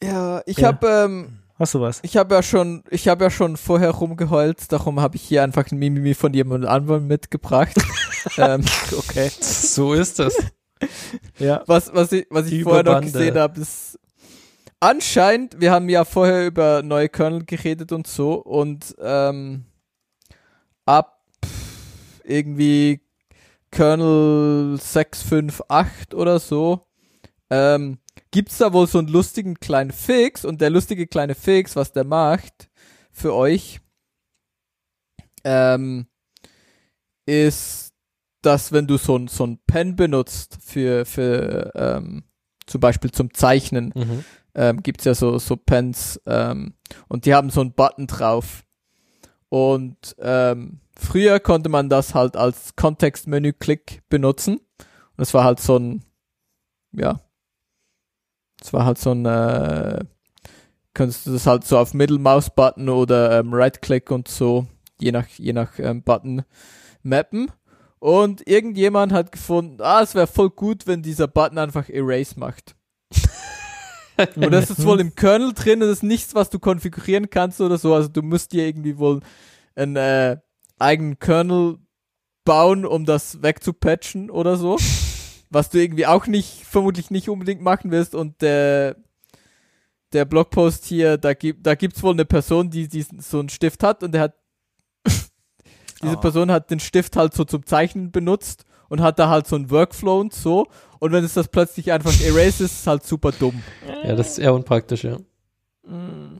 Ja, 0.03 0.41
ich 0.45 0.57
Ja. 0.57 0.67
hab, 0.69 0.83
ähm, 0.83 1.39
Hast 1.57 1.73
du 1.73 1.81
was? 1.81 1.99
ich 2.03 2.17
habe 2.17 2.35
ja 2.35 2.43
schon, 2.43 2.83
ich 2.91 3.07
habe 3.07 3.23
ja 3.23 3.31
schon 3.31 3.57
vorher 3.57 3.89
rumgeheult, 3.91 4.71
darum 4.71 4.99
habe 4.99 5.15
ich 5.15 5.23
hier 5.23 5.41
einfach 5.41 5.71
ein 5.71 5.77
Mimimi 5.79 6.13
von 6.13 6.33
jemand 6.33 6.65
anderem 6.65 7.07
mitgebracht. 7.07 7.75
ähm, 8.37 8.63
Okay. 8.95 9.29
So 9.39 9.93
ist 9.93 10.19
das. 10.19 10.35
Ja. 11.39 11.63
was, 11.65 11.91
was 11.91 12.11
ich, 12.11 12.27
was 12.29 12.45
ich 12.51 12.61
vorher 12.61 12.83
noch 12.83 13.01
gesehen 13.01 13.35
habe, 13.35 13.59
ist 13.61 13.97
anscheinend, 14.79 15.59
wir 15.59 15.71
haben 15.71 15.89
ja 15.89 16.05
vorher 16.05 16.45
über 16.45 16.83
neue 16.83 17.09
Kernel 17.09 17.45
geredet 17.45 17.91
und 17.91 18.05
so 18.05 18.33
und 18.35 18.95
ähm, 19.01 19.65
ab 20.85 21.19
irgendwie 22.23 23.01
Kernel 23.77 24.79
658 24.81 26.15
oder 26.15 26.39
so 26.39 26.81
ähm, 27.51 27.99
gibt's 28.31 28.57
da 28.57 28.73
wohl 28.73 28.87
so 28.87 28.97
einen 28.97 29.07
lustigen 29.07 29.59
kleinen 29.59 29.91
Fix 29.91 30.45
und 30.45 30.61
der 30.61 30.71
lustige 30.71 31.05
kleine 31.05 31.35
Fix, 31.35 31.75
was 31.75 31.91
der 31.91 32.03
macht 32.03 32.71
für 33.11 33.35
euch, 33.35 33.79
ähm, 35.43 36.07
ist, 37.27 37.93
dass 38.41 38.71
wenn 38.71 38.87
du 38.87 38.97
so 38.97 39.15
ein, 39.15 39.27
so 39.27 39.45
ein 39.45 39.59
Pen 39.67 39.95
benutzt 39.95 40.57
für, 40.59 41.05
für 41.05 41.71
ähm, 41.75 42.23
zum 42.65 42.81
Beispiel 42.81 43.11
zum 43.11 43.31
Zeichnen, 43.31 43.93
Mhm. 43.95 44.25
ähm, 44.55 44.81
gibt's 44.81 45.05
ja 45.05 45.13
so, 45.13 45.37
so 45.37 45.55
Pens 45.55 46.19
ähm, 46.25 46.73
und 47.09 47.25
die 47.25 47.35
haben 47.35 47.51
so 47.51 47.61
einen 47.61 47.73
Button 47.73 48.07
drauf. 48.07 48.63
Und 49.49 50.15
ähm, 50.17 50.81
früher 50.99 51.39
konnte 51.39 51.69
man 51.69 51.89
das 51.89 52.13
halt 52.13 52.35
als 52.35 52.75
Kontextmenü-Klick 52.75 54.03
benutzen. 54.09 54.57
Und 54.57 55.21
es 55.21 55.33
war 55.33 55.43
halt 55.43 55.59
so 55.59 55.77
ein, 55.77 56.03
ja, 56.91 57.19
es 58.61 58.73
war 58.73 58.85
halt 58.85 58.97
so 58.97 59.11
ein, 59.11 59.25
äh, 59.25 60.03
könntest 60.93 61.27
du 61.27 61.31
das 61.31 61.45
halt 61.47 61.65
so 61.65 61.77
auf 61.77 61.93
Mittelmaus-Button 61.93 62.89
oder 62.89 63.39
ähm, 63.39 63.53
Right-Click 63.53 64.11
und 64.11 64.27
so, 64.27 64.67
je 64.99 65.11
nach, 65.11 65.27
je 65.27 65.53
nach 65.53 65.77
ähm, 65.79 66.03
Button 66.03 66.43
mappen. 67.03 67.51
Und 67.99 68.47
irgendjemand 68.47 69.11
hat 69.11 69.31
gefunden, 69.31 69.81
ah, 69.81 70.01
es 70.01 70.13
wäre 70.13 70.27
voll 70.27 70.51
gut, 70.51 70.85
wenn 70.85 71.01
dieser 71.01 71.27
Button 71.27 71.57
einfach 71.57 71.89
Erase 71.89 72.39
macht. 72.39 72.75
Und 74.35 74.51
das 74.51 74.71
ist 74.71 74.83
wohl 74.83 74.99
im 74.99 75.13
Kernel 75.13 75.53
drin 75.53 75.79
das 75.79 75.89
ist 75.89 76.03
nichts, 76.03 76.33
was 76.33 76.49
du 76.49 76.57
konfigurieren 76.57 77.29
kannst 77.29 77.61
oder 77.61 77.77
so. 77.77 77.93
Also 77.93 78.09
du 78.09 78.21
musst 78.23 78.51
dir 78.51 78.65
irgendwie 78.65 78.97
wohl 78.97 79.21
einen 79.75 79.95
äh, 79.95 80.37
eigenen 80.79 81.19
Kernel 81.19 81.77
bauen, 82.45 82.85
um 82.85 83.05
das 83.05 83.41
wegzupatchen 83.41 84.29
oder 84.29 84.57
so. 84.57 84.77
Was 85.49 85.69
du 85.69 85.79
irgendwie 85.79 86.05
auch 86.05 86.27
nicht, 86.27 86.65
vermutlich 86.65 87.09
nicht 87.09 87.29
unbedingt 87.29 87.61
machen 87.61 87.89
wirst. 87.91 88.15
Und 88.15 88.41
der, 88.41 88.97
der 90.13 90.25
Blogpost 90.25 90.85
hier, 90.85 91.17
da 91.17 91.33
gibt 91.33 91.65
da 91.65 91.75
gibt's 91.75 92.03
wohl 92.03 92.13
eine 92.13 92.25
Person, 92.25 92.69
die 92.69 92.87
diesen, 92.87 93.21
so 93.21 93.39
einen 93.39 93.49
Stift 93.49 93.81
hat 93.83 94.03
und 94.03 94.11
der 94.11 94.21
hat 94.21 94.33
diese 96.03 96.17
Oh. 96.17 96.19
Person 96.19 96.51
hat 96.51 96.69
den 96.69 96.79
Stift 96.81 97.15
halt 97.15 97.33
so 97.33 97.45
zum 97.45 97.65
Zeichnen 97.65 98.11
benutzt 98.11 98.65
und 98.89 99.01
hat 99.01 99.19
da 99.19 99.29
halt 99.29 99.47
so 99.47 99.55
einen 99.55 99.71
Workflow 99.71 100.19
und 100.19 100.33
so. 100.33 100.67
Und 100.99 101.11
wenn 101.11 101.23
es 101.23 101.33
das 101.33 101.47
plötzlich 101.47 101.91
einfach 101.91 102.19
erase 102.21 102.65
ist, 102.65 102.71
ist 102.71 102.79
es 102.81 102.87
halt 102.87 103.05
super 103.05 103.31
dumm. 103.31 103.61
Ja, 104.03 104.15
das 104.15 104.31
ist 104.31 104.39
eher 104.39 104.53
unpraktisch, 104.53 105.03
ja. 105.03 105.17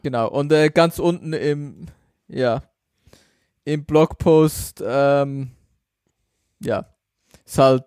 Genau, 0.04 0.28
und 0.30 0.52
äh, 0.52 0.70
ganz 0.70 1.00
unten 1.00 1.32
im, 1.32 1.86
ja, 2.28 2.64
im 3.68 3.84
Blogpost, 3.84 4.82
ähm, 4.86 5.52
ja, 6.62 6.86
ist 7.46 7.58
halt, 7.58 7.84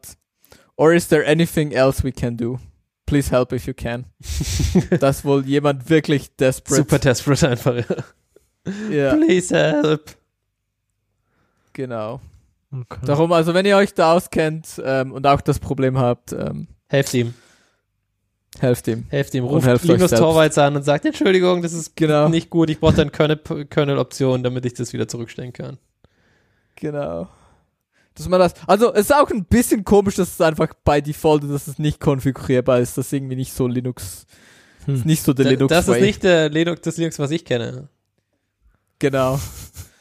or 0.77 0.93
is 0.93 1.09
there 1.09 1.27
anything 1.27 1.73
else 1.73 2.05
we 2.05 2.13
can 2.13 2.37
do? 2.37 2.59
Please 3.07 3.31
help 3.31 3.53
if 3.53 3.67
you 3.67 3.73
can. 3.73 4.05
Dass 5.01 5.25
wohl 5.25 5.45
jemand 5.47 5.89
wirklich 5.89 6.37
desperate. 6.37 6.77
Super 6.83 6.99
desperate 6.99 7.49
einfach. 7.49 7.77
ja. 7.77 7.97
Ja, 8.91 9.15
Please 9.17 9.55
help. 9.57 10.15
genau. 11.73 12.21
Okay. 12.71 13.01
Darum, 13.07 13.33
also 13.33 13.55
wenn 13.55 13.65
ihr 13.65 13.77
euch 13.79 13.95
da 13.95 14.13
auskennt 14.13 14.81
ähm, 14.85 15.13
und 15.13 15.27
auch 15.27 15.41
das 15.41 15.59
Problem 15.59 15.99
habt, 15.99 16.33
ähm, 16.33 16.69
Helft 16.89 17.15
ihm. 17.15 17.35
Helft 18.59 18.89
ihm. 18.89 19.05
Helft 19.09 19.35
ihm. 19.35 19.45
Ruft 19.45 19.67
helft 19.67 19.85
Linus. 19.85 20.11
Torvalds 20.11 20.59
an 20.59 20.77
und 20.77 20.83
sagt, 20.83 21.05
Entschuldigung, 21.05 21.63
das 21.63 21.73
ist 21.73 21.97
Genau. 21.97 22.29
nicht 22.29 22.51
gut. 22.51 22.71
Ich 22.71 22.81
brauche 22.81 22.95
dann 22.95 23.13
Kernel- 23.13 23.67
Kernel-Option, 23.69 24.43
damit 24.43 24.65
ich 24.67 24.75
das 24.75 24.93
wieder 24.93 25.07
zurückstellen 25.09 25.53
kann. 25.53 25.79
Genau. 26.77 27.29
Dass 28.15 28.29
man 28.29 28.41
das, 28.41 28.55
also 28.67 28.93
es 28.93 29.03
ist 29.03 29.15
auch 29.15 29.31
ein 29.31 29.45
bisschen 29.45 29.85
komisch, 29.85 30.17
dass 30.17 30.33
es 30.35 30.41
einfach 30.41 30.75
bei 30.85 31.01
Default, 31.01 31.45
dass 31.45 31.69
es 31.69 31.79
nicht 31.79 32.01
konfigurierbar 32.01 32.81
ist, 32.81 32.99
das 32.99 33.07
ist 33.07 33.13
irgendwie 33.13 33.37
nicht 33.37 33.53
so 33.53 33.67
Linux, 33.69 34.27
Hm. 34.87 34.95
ist 34.97 35.07
nicht 35.07 35.23
so 35.23 35.33
der 35.33 35.45
Da- 35.45 35.51
Linux 35.53 35.69
das 35.71 35.89
ist 35.89 36.01
nicht 36.01 36.23
der 36.25 36.49
Linux, 36.51 36.81
das 36.83 36.97
Linux, 36.97 37.19
was 37.19 37.31
ich 37.31 37.45
kenne. 37.45 37.89
Genau. 38.99 39.39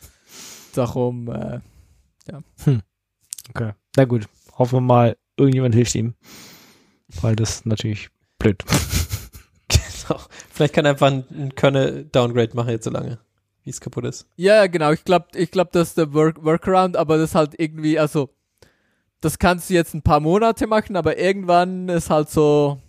Darum, 0.74 1.30
äh, 1.30 1.60
okay. 3.50 3.74
Na 3.96 4.06
gut. 4.06 4.26
Hoffen 4.58 4.78
wir 4.78 4.82
mal, 4.82 5.18
irgendjemand 5.38 5.74
hilft 5.76 5.96
ihm. 5.96 6.14
Weil 7.22 7.36
das 7.36 7.66
natürlich 7.66 8.10
blöd. 8.40 8.64
Genau. 9.68 10.20
Vielleicht 10.52 10.74
kann 10.74 10.86
er 10.86 10.92
einfach 10.92 11.06
ein, 11.08 11.24
ein 11.30 11.54
Kernel-Downgrade 11.54 12.56
machen 12.56 12.70
jetzt 12.72 12.86
so 12.86 12.90
lange, 12.90 13.20
wie 13.64 13.70
es 13.70 13.80
kaputt 13.80 14.06
ist. 14.06 14.26
ja, 14.38 14.66
genau, 14.66 14.92
ich 14.92 15.04
glaube, 15.04 15.28
ich 15.36 15.52
glaub, 15.52 15.72
das 15.72 15.90
ist 15.90 15.98
der 16.00 16.12
Work 16.14 16.44
Workaround, 16.44 16.98
aber 16.98 17.18
das 17.20 17.30
ist 17.32 17.36
halt 17.36 17.54
irgendwie, 17.60 18.00
also, 18.00 18.30
das 19.22 19.38
kannst 19.38 19.70
du 19.70 19.76
jetzt 19.76 19.94
ein 19.94 20.02
paar 20.02 20.20
Monate 20.20 20.66
machen, 20.66 20.96
aber 20.96 21.20
irgendwann 21.20 21.88
ist 21.90 22.10
halt 22.10 22.32
so, 22.32 22.80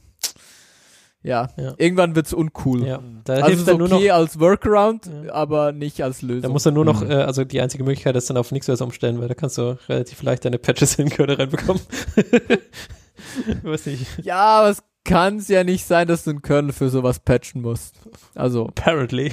ja, 1.22 1.51
Ja. 1.59 1.74
irgendwann 1.77 2.16
wird's 2.16 2.32
uncool. 2.32 2.86
Ja, 2.86 3.02
da 3.24 3.35
Also 3.35 3.47
hilft 3.48 3.59
ist 3.60 3.68
dann 3.68 3.77
nur 3.77 3.93
okay 3.93 4.09
noch, 4.09 4.14
als 4.14 4.40
Workaround, 4.40 5.10
Ja. 5.27 5.35
aber 5.35 5.72
nicht 5.72 6.02
als 6.02 6.22
Lösung. 6.22 6.40
da 6.43 6.48
muss 6.48 6.64
er 6.64 6.72
nur 6.72 6.86
noch, 6.86 7.02
Mhm. 7.05 7.10
äh, 7.10 7.14
also 7.16 7.44
die 7.44 7.60
einzige 7.60 7.85
Möglichkeit 7.85 8.16
ist 8.16 8.31
dann 8.31 8.39
auf 8.39 8.51
NixOS 8.52 8.81
umstellen, 8.81 9.20
weil 9.20 9.28
da 9.28 9.35
kannst 9.35 9.59
du 9.59 9.77
relativ 9.90 10.22
leicht 10.22 10.47
deine 10.47 10.59
Patches 10.59 10.94
in 10.98 11.06
den 11.09 11.14
Kernel 11.14 11.36
reinbekommen. 11.36 11.82
ich 12.16 12.24
weiß 13.64 13.85
nicht. 13.86 14.06
Ja, 14.24 14.39
aber 14.60 14.70
es 14.70 14.82
kann 15.05 15.36
es 15.39 15.48
ja 15.48 15.64
nicht 15.64 15.85
sein, 15.86 16.06
dass 16.09 16.24
du 16.24 16.31
einen 16.31 16.43
Kernel 16.43 16.72
für 16.72 16.89
sowas 16.90 17.20
patchen 17.20 17.62
musst. 17.62 17.97
Also, 18.35 18.66
Apparently. 18.68 19.32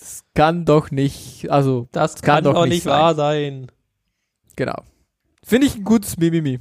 es 0.00 0.24
kann 0.34 0.64
doch 0.64 0.90
nicht, 0.90 1.50
also, 1.50 1.88
Das 1.92 2.16
kann 2.22 2.36
kann, 2.36 2.44
doch 2.44 2.54
doch 2.54 2.62
nicht 2.64 2.70
nicht 2.74 2.82
sein. 2.84 2.92
wahr 3.00 3.14
sein. 3.14 3.66
genau. 4.56 4.82
Finde 5.44 5.66
ich 5.66 5.76
ein 5.76 5.84
gutes 5.84 6.16
Mimimi. 6.18 6.60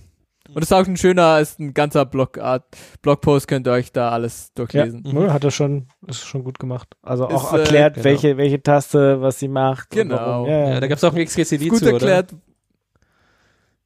Und 0.53 0.63
es 0.63 0.69
ist 0.69 0.73
auch 0.73 0.85
ein 0.85 0.97
schöner, 0.97 1.39
ist 1.39 1.59
ein 1.59 1.73
ganzer 1.73 2.03
Blogart, 2.05 2.65
Blogpost, 3.01 3.47
könnt 3.47 3.67
ihr 3.67 3.71
euch 3.71 3.91
da 3.93 4.09
alles 4.09 4.51
durchlesen. 4.53 5.03
Ja, 5.05 5.13
nö, 5.13 5.29
hat 5.29 5.43
er 5.45 5.51
schon, 5.51 5.87
ist 6.07 6.25
schon 6.25 6.43
gut 6.43 6.59
gemacht. 6.59 6.89
Also 7.01 7.27
auch 7.27 7.53
Ist, 7.53 7.57
äh, 7.57 7.61
erklärt, 7.61 7.93
genau. 7.93 8.03
welche, 8.03 8.37
welche 8.37 8.61
Taste, 8.61 9.21
was 9.21 9.39
sie 9.39 9.47
macht. 9.47 9.91
und 9.93 9.97
Genau. 9.97 10.15
warum. 10.17 10.49
Ja, 10.49 10.69
Ja, 10.71 10.79
da 10.81 10.87
gab 10.87 10.97
es 10.97 11.03
auch 11.05 11.13
ein 11.13 11.23
XKCD 11.25 11.69
Gut 11.69 11.79
zu, 11.79 11.91
erklärt. 11.93 12.33
oder? 12.33 12.41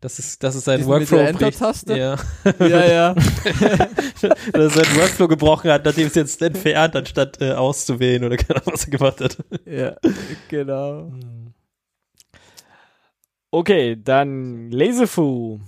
Das 0.01 0.19
ist, 0.19 0.43
das 0.43 0.55
ist 0.55 0.65
sein 0.65 0.77
Diesen 0.79 0.91
mit 0.91 0.99
Workflow. 1.01 1.17
der 1.17 1.33
bricht. 1.33 1.41
Enter-Taste? 1.61 1.97
Ja. 1.97 2.15
Ja, 2.59 2.85
ja. 2.85 3.13
dass 4.21 4.23
er 4.53 4.69
seinen 4.69 4.95
Workflow 4.97 5.27
gebrochen 5.27 5.71
hat, 5.71 5.85
nachdem 5.85 6.07
es 6.07 6.15
jetzt 6.15 6.41
entfernt, 6.41 6.95
anstatt 6.95 7.41
äh, 7.41 7.53
auszuwählen 7.53 8.23
oder 8.23 8.37
keine 8.37 8.61
Ahnung, 8.61 8.73
was 8.73 8.85
er 8.85 8.91
gemacht 8.91 9.21
hat. 9.21 9.37
ja, 9.65 9.95
genau. 10.49 11.11
Okay, 13.51 13.95
dann 14.01 14.69
Laserfu. 14.69 15.59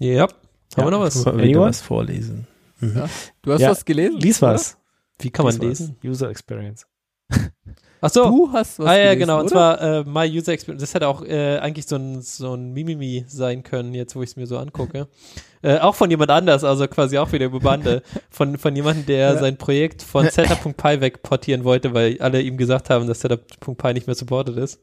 Ja. 0.00 0.22
Haben 0.76 0.86
wir 0.86 0.90
noch 0.90 1.00
was? 1.00 1.26
Wieder 1.26 1.60
was 1.60 1.82
vorlesen. 1.82 2.46
Du 2.80 3.52
hast 3.52 3.60
Ja, 3.60 3.70
was 3.70 3.84
gelesen? 3.84 4.18
Lies 4.20 4.40
was. 4.40 4.78
Wie 5.18 5.30
kann 5.30 5.44
man 5.44 5.54
Lies 5.58 5.60
was. 5.62 5.78
lesen? 5.80 5.96
User 6.02 6.30
Experience. 6.30 6.86
Ach 8.00 8.10
so. 8.10 8.24
Du 8.24 8.52
hast 8.52 8.78
was 8.78 8.86
ah 8.86 8.96
ja, 8.96 9.02
gelesen, 9.14 9.18
genau. 9.20 9.34
Und 9.40 9.46
oder? 9.46 9.50
zwar 9.50 9.80
äh, 9.80 10.04
My 10.04 10.26
User 10.38 10.52
Experience. 10.52 10.80
Das 10.82 10.94
hätte 10.94 11.06
auch 11.08 11.22
äh, 11.22 11.58
eigentlich 11.58 11.86
so 11.86 11.96
ein, 11.96 12.22
so 12.22 12.54
ein 12.54 12.72
Mimimi 12.72 13.24
sein 13.28 13.62
können, 13.62 13.94
jetzt 13.94 14.16
wo 14.16 14.22
ich 14.22 14.30
es 14.30 14.36
mir 14.36 14.46
so 14.46 14.56
angucke. 14.58 15.06
äh, 15.62 15.78
auch 15.78 15.94
von 15.94 16.10
jemand 16.10 16.30
anders, 16.30 16.64
also 16.64 16.86
quasi 16.88 17.18
auch 17.18 17.30
wieder 17.32 17.46
über 17.46 17.60
Bande. 17.60 18.02
von, 18.30 18.56
von 18.58 18.74
jemandem, 18.74 19.06
der 19.06 19.34
Ja. 19.34 19.38
sein 19.38 19.56
Projekt 19.58 20.02
von 20.02 20.28
Setup.py 20.28 21.00
wegportieren 21.00 21.64
wollte, 21.64 21.92
weil 21.94 22.16
alle 22.20 22.40
ihm 22.40 22.56
gesagt 22.56 22.88
haben, 22.90 23.06
dass 23.06 23.20
Setup.py 23.20 23.92
nicht 23.94 24.06
mehr 24.06 24.16
supported 24.16 24.56
ist. 24.56 24.80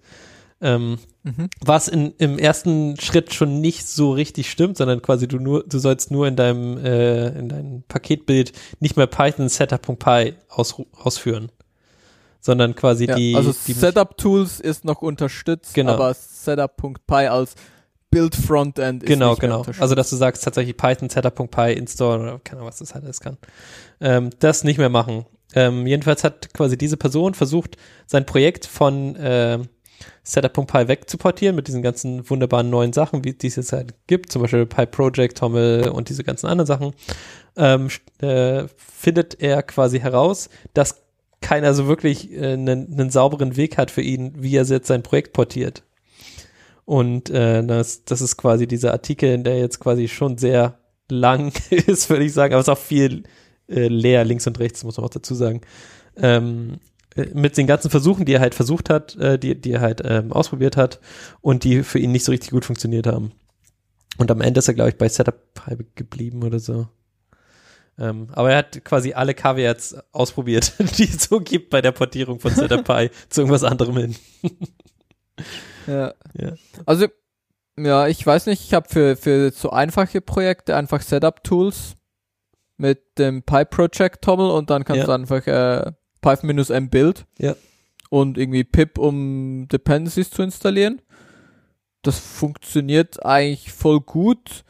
Ähm, 0.59 0.97
Mhm. 1.23 1.49
was 1.63 1.87
in, 1.87 2.13
im 2.17 2.39
ersten 2.39 2.99
Schritt 2.99 3.33
schon 3.33 3.59
nicht 3.61 3.85
so 3.87 4.11
richtig 4.13 4.49
stimmt, 4.49 4.77
sondern 4.77 5.01
quasi 5.01 5.27
du 5.27 5.37
nur, 5.39 5.63
du 5.67 5.77
sollst 5.77 6.09
nur 6.09 6.25
in 6.27 6.35
deinem, 6.35 6.77
äh, 6.83 7.27
in 7.37 7.49
deinem 7.49 7.83
Paketbild 7.87 8.53
nicht 8.79 8.95
mehr 8.97 9.07
Python 9.07 9.49
Setup.py 9.49 10.33
aus, 10.49 10.81
ausführen, 10.93 11.51
sondern 12.39 12.75
quasi 12.75 13.05
Ja, 13.05 13.15
die, 13.15 13.35
also 13.35 13.53
die 13.65 13.73
Setup 13.73 14.17
Tools 14.17 14.59
ist 14.59 14.85
noch 14.85 15.01
unterstützt, 15.01 15.73
Genau. 15.73 15.93
aber 15.93 16.13
Setup.py 16.13 17.27
als 17.27 17.55
Build 18.09 18.35
Frontend 18.35 19.03
ist 19.03 19.07
Genau, 19.09 19.31
nicht 19.31 19.41
genau. 19.41 19.57
unterstützt. 19.59 19.81
Also, 19.81 19.95
dass 19.95 20.09
du 20.09 20.15
sagst 20.15 20.43
tatsächlich 20.43 20.77
Python 20.77 21.09
Setup.py 21.09 21.73
install 21.73 22.21
oder 22.21 22.39
keine 22.43 22.59
Ahnung, 22.59 22.69
was 22.69 22.77
das 22.77 22.93
halt 22.93 23.03
alles 23.03 23.19
kann. 23.19 23.37
Ähm, 23.99 24.29
das 24.39 24.63
nicht 24.63 24.77
mehr 24.77 24.89
machen. 24.89 25.25
Ähm, 25.53 25.87
jedenfalls 25.87 26.23
hat 26.23 26.53
quasi 26.53 26.77
diese 26.77 26.97
Person 26.97 27.33
versucht, 27.33 27.77
sein 28.05 28.25
Projekt 28.25 28.65
von 28.65 29.15
ähm, 29.19 29.67
Setup.py 30.23 30.87
wegzuportieren 30.87 31.55
mit 31.55 31.67
diesen 31.67 31.81
ganzen 31.81 32.29
wunderbaren 32.29 32.69
neuen 32.69 32.93
Sachen, 32.93 33.23
wie 33.23 33.33
die 33.33 33.47
es 33.47 33.55
jetzt 33.55 33.73
halt 33.73 33.93
gibt, 34.07 34.31
zum 34.31 34.41
Beispiel 34.41 34.65
PyProject, 34.65 35.37
Tommel 35.37 35.89
und 35.89 36.09
diese 36.09 36.23
ganzen 36.23 36.47
anderen 36.47 36.67
Sachen, 36.67 36.93
ähm, 37.55 37.87
äh, 38.19 38.65
findet 38.77 39.41
er 39.41 39.63
quasi 39.63 39.99
heraus, 39.99 40.49
dass 40.73 41.01
keiner 41.41 41.73
so 41.73 41.87
wirklich 41.87 42.31
äh, 42.31 42.53
einen, 42.53 42.91
einen 42.91 43.09
sauberen 43.09 43.55
Weg 43.57 43.77
hat 43.77 43.91
für 43.91 44.01
ihn, 44.01 44.33
wie 44.37 44.55
er 44.55 44.65
jetzt 44.65 44.87
sein 44.87 45.03
Projekt 45.03 45.33
portiert. 45.33 45.83
Und 46.85 47.29
äh, 47.29 47.65
das, 47.65 48.05
das 48.05 48.21
ist 48.21 48.37
quasi 48.37 48.65
dieser 48.65 48.93
Artikel, 48.93 49.37
der 49.43 49.57
jetzt 49.59 49.79
quasi 49.79 50.07
schon 50.07 50.37
sehr 50.37 50.79
lang 51.09 51.51
ist, 51.69 52.09
würde 52.09 52.25
ich 52.25 52.33
sagen, 52.33 52.53
aber 52.53 52.61
es 52.61 52.67
ist 52.67 52.73
auch 52.73 52.77
viel 52.77 53.23
äh, 53.67 53.87
leer 53.87 54.23
links 54.23 54.47
und 54.47 54.59
rechts, 54.59 54.83
muss 54.83 54.97
man 54.97 55.05
auch 55.05 55.11
dazu 55.11 55.35
sagen. 55.35 55.61
Ähm, 56.15 56.79
äh, 57.15 57.27
mit 57.33 57.57
den 57.57 57.67
ganzen 57.67 57.91
Versuchen, 57.91 58.25
die 58.25 58.33
er 58.33 58.39
halt 58.39 58.55
versucht 58.55 58.89
hat, 58.89 59.15
äh, 59.17 59.37
die, 59.37 59.59
die 59.59 59.73
er 59.73 59.81
halt 59.81 60.01
ähm, 60.05 60.31
ausprobiert 60.31 60.77
hat 60.77 60.99
und 61.41 61.63
die 61.63 61.83
für 61.83 61.99
ihn 61.99 62.11
nicht 62.11 62.23
so 62.23 62.31
richtig 62.31 62.51
gut 62.51 62.65
funktioniert 62.65 63.07
haben. 63.07 63.33
Und 64.17 64.31
am 64.31 64.41
Ende 64.41 64.59
ist 64.59 64.67
er, 64.67 64.73
glaube 64.73 64.89
ich, 64.89 64.97
bei 64.97 65.09
Setup 65.09 65.37
geblieben 65.95 66.43
oder 66.43 66.59
so. 66.59 66.87
Ähm, 67.99 68.27
aber 68.33 68.51
er 68.51 68.57
hat 68.59 68.83
quasi 68.85 69.13
alle 69.13 69.33
Caveats 69.33 69.95
ausprobiert, 70.11 70.73
die 70.97 71.05
es 71.05 71.23
so 71.23 71.39
gibt 71.39 71.69
bei 71.71 71.81
der 71.81 71.91
Portierung 71.91 72.39
von 72.39 72.53
Setup 72.53 72.83
Pi 72.83 73.09
zu 73.29 73.41
irgendwas 73.41 73.63
anderem 73.63 73.97
hin. 73.97 74.15
Ja. 75.87 76.13
Ja. 76.33 76.53
Also, 76.85 77.07
ja, 77.79 78.07
ich 78.07 78.25
weiß 78.25 78.47
nicht, 78.47 78.63
ich 78.63 78.73
habe 78.73 78.87
für, 78.89 79.15
für 79.15 79.51
so 79.51 79.69
einfache 79.71 80.21
Projekte 80.21 80.75
einfach 80.75 81.01
Setup-Tools 81.01 81.95
mit 82.77 83.17
dem 83.17 83.43
PyProject 83.43 84.21
Tommel 84.23 84.51
und 84.51 84.69
dann 84.69 84.83
kannst 84.83 84.99
Ja. 85.01 85.05
du 85.07 85.11
einfach 85.13 85.45
äh, 85.47 85.91
Python-m 86.21 86.89
Build 86.89 87.25
Ja. 87.39 87.55
und 88.09 88.37
irgendwie 88.37 88.63
pip, 88.63 88.97
um 88.97 89.67
Dependencies 89.71 90.29
zu 90.29 90.43
installieren. 90.43 91.01
Das 92.03 92.19
funktioniert 92.19 93.25
eigentlich 93.25 93.71
voll 93.71 94.01
gut. 94.01 94.63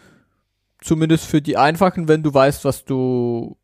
Zumindest 0.82 1.26
für 1.26 1.42
die 1.42 1.58
einfachen, 1.58 2.08
wenn 2.08 2.24
du 2.24 2.34
weißt, 2.34 2.64
was 2.66 2.86
du 2.86 3.58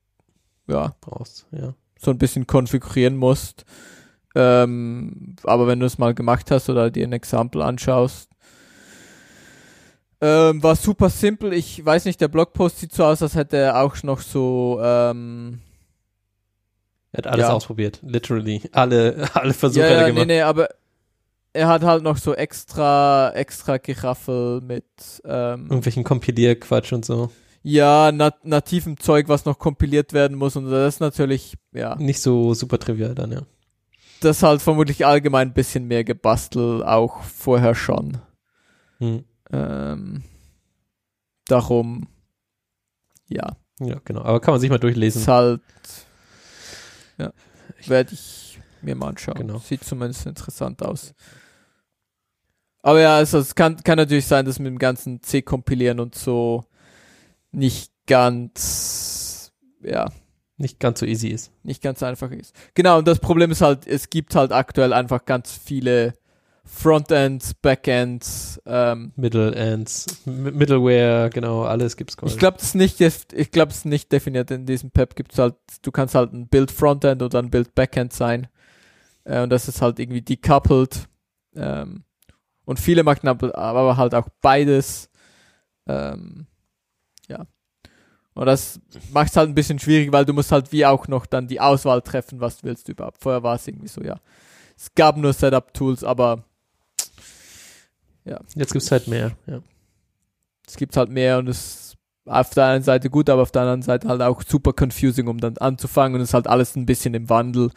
ja, 0.67 0.95
Brauchst, 1.01 1.45
ja. 1.51 1.73
so 1.99 2.11
ein 2.11 2.17
bisschen 2.17 2.47
konfigurieren 2.47 3.17
musst. 3.17 3.65
Ähm, 4.35 5.35
aber 5.43 5.67
wenn 5.67 5.79
du 5.79 5.85
es 5.85 5.97
mal 5.99 6.13
gemacht 6.15 6.49
hast 6.49 6.69
oder 6.69 6.89
dir 6.89 7.05
ein 7.05 7.13
Exempel 7.13 7.61
anschaust, 7.61 8.29
ähm, 10.21 10.63
war 10.63 10.75
super 10.75 11.09
simpel. 11.09 11.53
Ich 11.53 11.85
weiß 11.85 12.05
nicht, 12.05 12.21
der 12.21 12.29
Blogpost 12.29 12.79
sieht 12.79 12.93
so 12.93 13.03
aus, 13.03 13.21
als 13.21 13.35
hätte 13.35 13.57
er 13.57 13.81
auch 13.81 14.01
noch 14.03 14.21
so, 14.21 14.79
ähm, 14.81 15.59
Er 17.11 17.17
hat 17.19 17.27
alles 17.27 17.43
Ja. 17.47 17.53
ausprobiert, 17.53 17.99
literally. 18.01 18.61
Alle, 18.71 19.27
alle 19.35 19.53
Versuche 19.53 19.83
ja, 19.85 19.91
ja, 19.91 20.01
nee, 20.03 20.07
gemacht. 20.13 20.27
nee, 20.27 20.41
aber 20.41 20.69
er 21.53 21.67
hat 21.67 21.83
halt 21.83 22.03
noch 22.03 22.17
so 22.17 22.33
extra, 22.33 23.31
extra 23.31 23.77
Geraffel 23.77 24.61
mit, 24.61 24.85
ähm, 25.23 25.67
Irgendwelchen 25.67 26.03
Kompilierquatsch 26.03 26.91
und 26.93 27.05
so. 27.05 27.31
ja, 27.61 28.11
nat 28.11 28.43
nativem 28.45 28.97
Zeug, 28.99 29.29
was 29.29 29.45
noch 29.45 29.59
kompiliert 29.59 30.13
werden 30.13 30.37
muss 30.37 30.55
und 30.55 30.69
das 30.69 30.95
ist 30.95 30.99
natürlich, 30.99 31.55
ja, 31.71 31.95
Nicht 31.95 32.21
so 32.21 32.53
super 32.53 32.79
trivial 32.79 33.15
dann, 33.15 33.31
ja. 33.31 33.41
das 34.21 34.37
ist 34.37 34.43
halt 34.43 34.61
vermutlich 34.61 35.05
allgemein 35.05 35.49
ein 35.49 35.53
bisschen 35.53 35.87
mehr 35.87 36.03
gebastelt, 36.03 36.83
auch 36.83 37.21
vorher 37.23 37.75
schon. 37.75 38.17
Hm. 38.99 39.23
Ähm, 39.51 40.23
darum, 41.47 42.07
ja, 43.27 43.55
Ja, 43.79 43.99
genau. 44.05 44.21
Aber 44.21 44.39
kann 44.39 44.53
man 44.53 44.61
sich 44.61 44.69
mal 44.69 44.79
durchlesen. 44.79 45.21
ist 45.21 45.27
halt, 45.27 45.61
ja, 47.17 47.31
werde 47.87 48.13
ich 48.13 48.59
mir 48.81 48.95
mal 48.95 49.09
anschauen. 49.09 49.35
Genau. 49.35 49.59
Sieht 49.59 49.83
zumindest 49.83 50.25
interessant 50.25 50.81
aus. 50.83 51.13
Aber 52.83 52.99
ja, 52.99 53.15
also 53.15 53.39
es 53.39 53.55
kann, 53.55 53.77
kann 53.77 53.97
natürlich 53.97 54.27
sein, 54.27 54.45
dass 54.45 54.59
mit 54.59 54.67
dem 54.67 54.77
ganzen 54.77 55.23
C-Kompilieren 55.23 55.99
und 55.99 56.13
so 56.15 56.65
nicht 57.51 57.91
ganz, 58.07 59.51
ja, 59.81 60.11
Nicht 60.57 60.79
ganz 60.79 60.99
so 60.99 61.05
easy 61.05 61.29
ist. 61.29 61.51
nicht 61.63 61.81
ganz 61.81 62.03
einfach 62.03 62.29
ist. 62.31 62.53
Genau, 62.75 62.99
und 62.99 63.07
das 63.07 63.19
Problem 63.19 63.51
ist 63.51 63.61
halt, 63.61 63.87
es 63.87 64.09
gibt 64.09 64.35
halt 64.35 64.51
aktuell 64.51 64.93
einfach 64.93 65.25
ganz 65.25 65.51
viele 65.51 66.13
Frontends, 66.65 67.53
Backends, 67.55 68.61
ähm, 68.65 69.11
Middle 69.17 69.53
Ends, 69.53 70.05
M 70.25 70.43
Middleware, 70.57 71.29
genau, 71.29 71.63
alles 71.63 71.97
gibt's 71.97 72.15
quasi. 72.15 72.33
Ich 72.33 72.39
glaube, 72.39 72.57
ist 72.59 72.75
nicht, 72.75 73.01
ich 73.01 73.51
glaube, 73.51 73.71
es 73.71 73.79
ist 73.79 73.85
nicht 73.85 74.11
definiert. 74.11 74.49
In 74.51 74.65
diesem 74.65 74.89
Pep 74.91 75.15
gibt's 75.15 75.37
halt, 75.37 75.55
du 75.81 75.91
kannst 75.91 76.15
halt 76.15 76.31
ein 76.33 76.47
Build 76.47 76.71
Frontend 76.71 77.21
oder 77.21 77.39
ein 77.39 77.49
Build 77.49 77.75
Backend 77.75 78.13
sein. 78.13 78.47
Äh, 79.25 79.41
und 79.41 79.49
das 79.49 79.67
ist 79.67 79.81
halt 79.81 79.99
irgendwie 79.99 80.21
decoupled. 80.21 81.07
Ähm, 81.55 82.03
und 82.65 82.79
viele 82.79 83.03
machen 83.03 83.27
aber, 83.27 83.97
halt 83.97 84.15
auch 84.15 84.27
beides. 84.41 85.09
Ähm, 85.87 86.47
ja. 87.27 87.45
Und 88.33 88.45
das 88.45 88.79
macht 89.11 89.29
es 89.29 89.37
halt 89.37 89.49
ein 89.49 89.55
bisschen 89.55 89.79
schwierig, 89.79 90.11
weil 90.11 90.25
du 90.25 90.33
musst 90.33 90.51
halt 90.51 90.71
wie 90.71 90.85
auch 90.85 91.07
noch 91.07 91.25
dann 91.25 91.47
die 91.47 91.59
Auswahl 91.59 92.01
treffen, 92.01 92.39
was 92.39 92.57
du 92.57 92.67
willst 92.67 92.89
überhaupt. 92.89 93.21
Vorher 93.21 93.43
war 93.43 93.55
es 93.55 93.67
irgendwie 93.67 93.87
so, 93.87 94.01
ja. 94.01 94.19
Es 94.75 94.93
gab 94.95 95.17
nur 95.17 95.33
Setup-Tools, 95.33 96.03
aber 96.03 96.43
Jetzt 98.55 98.71
gibt's 98.71 98.91
halt 98.91 99.07
mehr, 99.07 99.31
ja. 99.47 99.61
es 100.65 100.77
gibt 100.77 100.95
halt 100.95 101.09
mehr 101.09 101.39
und 101.39 101.49
es 101.49 101.57
ist 101.57 101.97
auf 102.25 102.51
der 102.51 102.65
einen 102.67 102.83
Seite 102.83 103.09
gut, 103.09 103.29
aber 103.29 103.41
auf 103.41 103.51
der 103.51 103.63
anderen 103.63 103.81
Seite 103.81 104.07
halt 104.07 104.21
auch 104.21 104.41
super 104.41 104.71
confusing, 104.77 105.27
um 105.27 105.39
dann 105.39 105.57
anzufangen 105.57 106.15
und 106.15 106.21
es 106.21 106.29
ist 106.29 106.33
halt 106.33 106.47
alles 106.47 106.75
ein 106.75 106.85
bisschen 106.85 107.13
im 107.13 107.29
Wandel. 107.29 107.71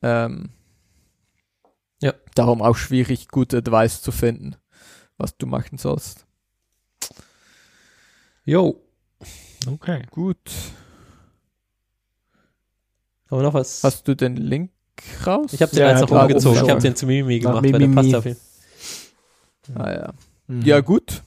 Ähm, 0.00 0.48
Ja. 2.02 2.12
Darum 2.34 2.60
auch 2.62 2.76
schwierig, 2.76 3.28
gute 3.28 3.58
Advice 3.58 4.02
zu 4.02 4.12
finden, 4.12 4.56
was 5.16 5.36
du 5.38 5.46
machen 5.46 5.78
sollst. 5.78 6.26
Jo, 8.44 8.80
Okay. 9.68 10.02
Gut. 10.10 10.50
haben 13.30 13.38
wir 13.38 13.42
noch 13.44 13.54
was? 13.54 13.84
Hast 13.84 14.06
du 14.08 14.14
den 14.16 14.36
Link 14.36 14.70
raus? 15.24 15.52
ich 15.52 15.62
habe 15.62 15.70
den 15.70 15.78
Ja, 15.80 15.94
hat 15.94 16.10
noch 16.10 16.22
umgezogen. 16.22 16.64
Ich 16.64 16.70
habe 16.70 16.80
den 16.80 16.96
zu 16.96 17.06
Mimimi 17.06 17.38
Nach 17.40 17.62
gemacht, 17.62 17.72
weil 17.72 17.78
der 17.80 17.86
passt 17.94 17.96
Mimimi. 17.96 18.16
auf 18.16 18.26
ihn. 18.26 18.36
Ah, 19.76 19.90
ja. 19.92 20.12
Mhm. 20.48 20.62
ja, 20.62 20.80
gut. 20.80 21.22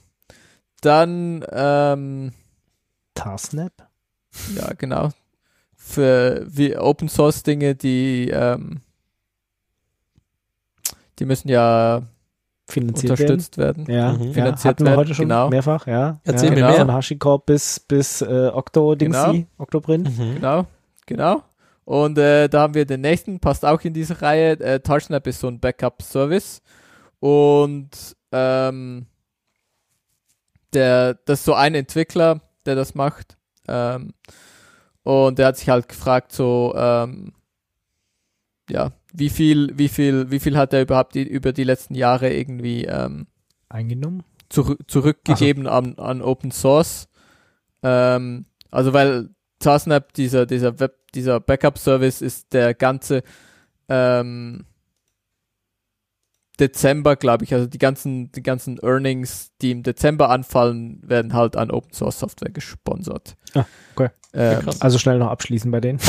Dann, 0.82 1.46
ähm, 1.52 2.34
Tarsnap? 3.14 3.90
ja, 4.56 4.74
genau. 4.74 5.10
Für 5.74 6.46
wie 6.50 6.76
Open 6.78 7.08
Source 7.08 7.44
Dinge, 7.44 7.76
die, 7.76 8.30
ähm, 8.32 8.82
die 11.20 11.26
müssen 11.26 11.50
ja 11.50 12.02
finanziert 12.68 13.12
unterstützt 13.12 13.58
werden. 13.58 13.88
werden. 13.88 13.96
Ja, 13.96 14.14
Mhm. 14.14 14.28
ja 14.30 14.34
Finanziert 14.34 14.66
hatten 14.66 14.84
wir 14.86 14.92
werden, 14.92 15.00
heute 15.00 15.16
schon 15.16 15.30
genau. 15.30 15.50
mehrfach, 15.50 15.86
ja. 15.88 16.20
Erzähl 16.24 16.46
ja, 16.46 16.50
mir 16.52 16.56
genau. 16.56 16.68
mehr. 16.70 16.78
Von 16.80 16.94
HashiCorp 16.94 17.46
bis, 17.46 17.80
bis 17.80 18.22
äh, 18.22 18.50
Octo-Dingsy, 18.54 19.32
Genau. 19.32 19.46
Octoprint. 19.58 20.18
Mhm. 20.18 20.36
Genau, 20.36 20.66
genau. 21.06 21.44
Und 21.84 22.18
äh, 22.18 22.48
da 22.50 22.62
haben 22.62 22.74
wir 22.74 22.86
den 22.86 23.02
nächsten, 23.02 23.40
passt 23.40 23.64
auch 23.64 23.80
in 23.82 23.94
diese 23.94 24.20
Reihe. 24.22 24.60
Äh, 24.60 24.80
TouchSnap 24.80 25.28
ist 25.28 25.40
so 25.40 25.48
ein 25.48 25.60
Backup-Service. 25.60 26.64
Und 27.20 27.90
ähm, 28.32 29.06
der, 30.74 31.14
das 31.26 31.40
ist 31.40 31.46
so 31.46 31.54
ein 31.54 31.76
Entwickler, 31.76 32.42
der 32.66 32.74
das 32.76 32.96
macht. 32.96 33.38
Ähm, 33.68 34.14
und 35.04 35.38
der 35.38 35.48
hat 35.48 35.58
sich 35.58 35.70
halt 35.70 35.88
gefragt, 35.88 36.32
so, 36.32 36.74
ähm, 36.76 37.34
ja, 38.70 38.92
wie 39.18 39.30
viel, 39.30 39.78
wie 39.78 39.90
viel, 39.90 40.30
wie 40.32 40.40
viel 40.40 40.58
hat 40.58 40.74
er 40.74 40.82
überhaupt 40.82 41.16
die, 41.16 41.24
über 41.24 41.54
die 41.54 41.64
letzten 41.64 41.96
Jahre 41.96 42.34
irgendwie 42.34 42.86
ähm, 42.86 43.28
Eingenommen. 43.70 44.24
zurück, 44.50 44.80
zurückgegeben 44.88 45.68
an, 45.68 45.96
an 45.98 46.22
Open 46.22 46.52
Source. 46.52 47.08
Ähm, 47.84 48.46
also 48.72 48.94
weil 48.94 49.30
Tarsnap, 49.60 50.14
dieser, 50.14 50.46
dieser 50.46 50.80
Web, 50.80 50.98
dieser 51.14 51.40
Backup-Service 51.40 52.22
ist 52.22 52.54
der 52.54 52.74
ganze 52.74 53.24
ähm, 53.88 54.66
Dezember, 56.60 57.16
glaube 57.16 57.44
ich, 57.44 57.54
also 57.54 57.68
die 57.68 57.78
ganzen, 57.78 58.32
die 58.32 58.44
ganzen 58.44 58.80
Earnings, 58.82 59.52
die 59.62 59.72
im 59.72 59.84
Dezember 59.84 60.30
anfallen, 60.30 61.02
werden 61.04 61.34
halt 61.34 61.56
an 61.58 61.72
Open 61.72 61.94
Source 61.94 62.20
Software 62.20 62.52
gesponsert. 62.52 63.36
Ah, 63.54 63.66
okay. 63.96 64.10
Ähm. 64.34 64.70
Also 64.80 64.98
schnell 64.98 65.20
noch 65.20 65.30
abschließen 65.30 65.70
bei 65.72 65.82
denen. 65.82 66.00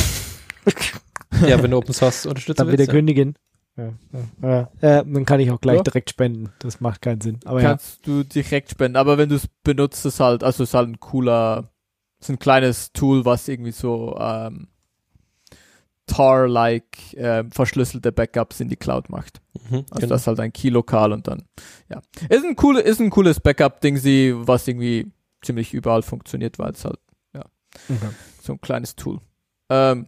Ja, 1.47 1.61
wenn 1.61 1.71
du 1.71 1.77
Open 1.77 1.93
Source 1.93 2.25
unterstützen 2.25 2.57
Dann 2.65 2.71
wieder 2.71 2.85
ja. 2.85 2.91
kündigen. 2.91 3.35
Ja, 3.75 3.93
ja. 4.41 4.69
Ja, 4.81 4.99
äh, 4.99 5.05
dann 5.05 5.25
kann 5.25 5.39
ich 5.39 5.51
auch 5.51 5.61
gleich 5.61 5.77
Ja. 5.77 5.83
direkt 5.83 6.09
spenden. 6.09 6.49
Das 6.59 6.79
macht 6.79 7.01
keinen 7.01 7.21
Sinn. 7.21 7.39
Aber 7.45 7.61
ja. 7.61 7.69
kannst 7.69 8.05
du 8.07 8.23
direkt 8.23 8.71
spenden. 8.71 8.95
Aber 8.95 9.17
wenn 9.17 9.29
du 9.29 9.35
es 9.35 9.47
benutzt, 9.63 10.05
ist 10.05 10.19
halt, 10.19 10.43
also 10.43 10.63
ist 10.63 10.73
halt 10.73 10.89
ein 10.89 10.99
cooler, 10.99 11.69
ist 12.19 12.29
ein 12.29 12.39
kleines 12.39 12.91
Tool, 12.93 13.23
was 13.25 13.47
irgendwie 13.47 13.71
so 13.71 14.17
ähm, 14.19 14.67
Tar-like 16.07 16.97
ähm, 17.15 17.51
verschlüsselte 17.51 18.11
Backups 18.11 18.59
in 18.61 18.69
die 18.69 18.77
Cloud 18.77 19.09
macht. 19.09 19.41
Mhm, 19.69 19.85
Also 19.89 19.99
genau. 20.01 20.07
das 20.07 20.21
ist 20.21 20.27
halt 20.27 20.39
ein 20.39 20.53
Key-Lokal 20.53 21.11
und 21.11 21.27
dann, 21.27 21.43
ja. 21.89 22.01
Ist 22.29 22.45
ein, 22.45 22.55
coole, 22.55 22.79
ist 22.81 23.01
ein 23.01 23.09
cooles 23.09 23.39
Backup-Ding, 23.41 23.97
sie, 23.97 24.33
was 24.35 24.67
irgendwie 24.67 25.11
ziemlich 25.43 25.73
überall 25.73 26.01
funktioniert, 26.01 26.57
weil 26.59 26.71
es 26.71 26.85
halt 26.85 26.99
Okay. 27.89 28.09
so 28.41 28.53
ein 28.53 28.61
kleines 28.61 28.95
Tool. 28.95 29.19
Ähm, 29.69 30.07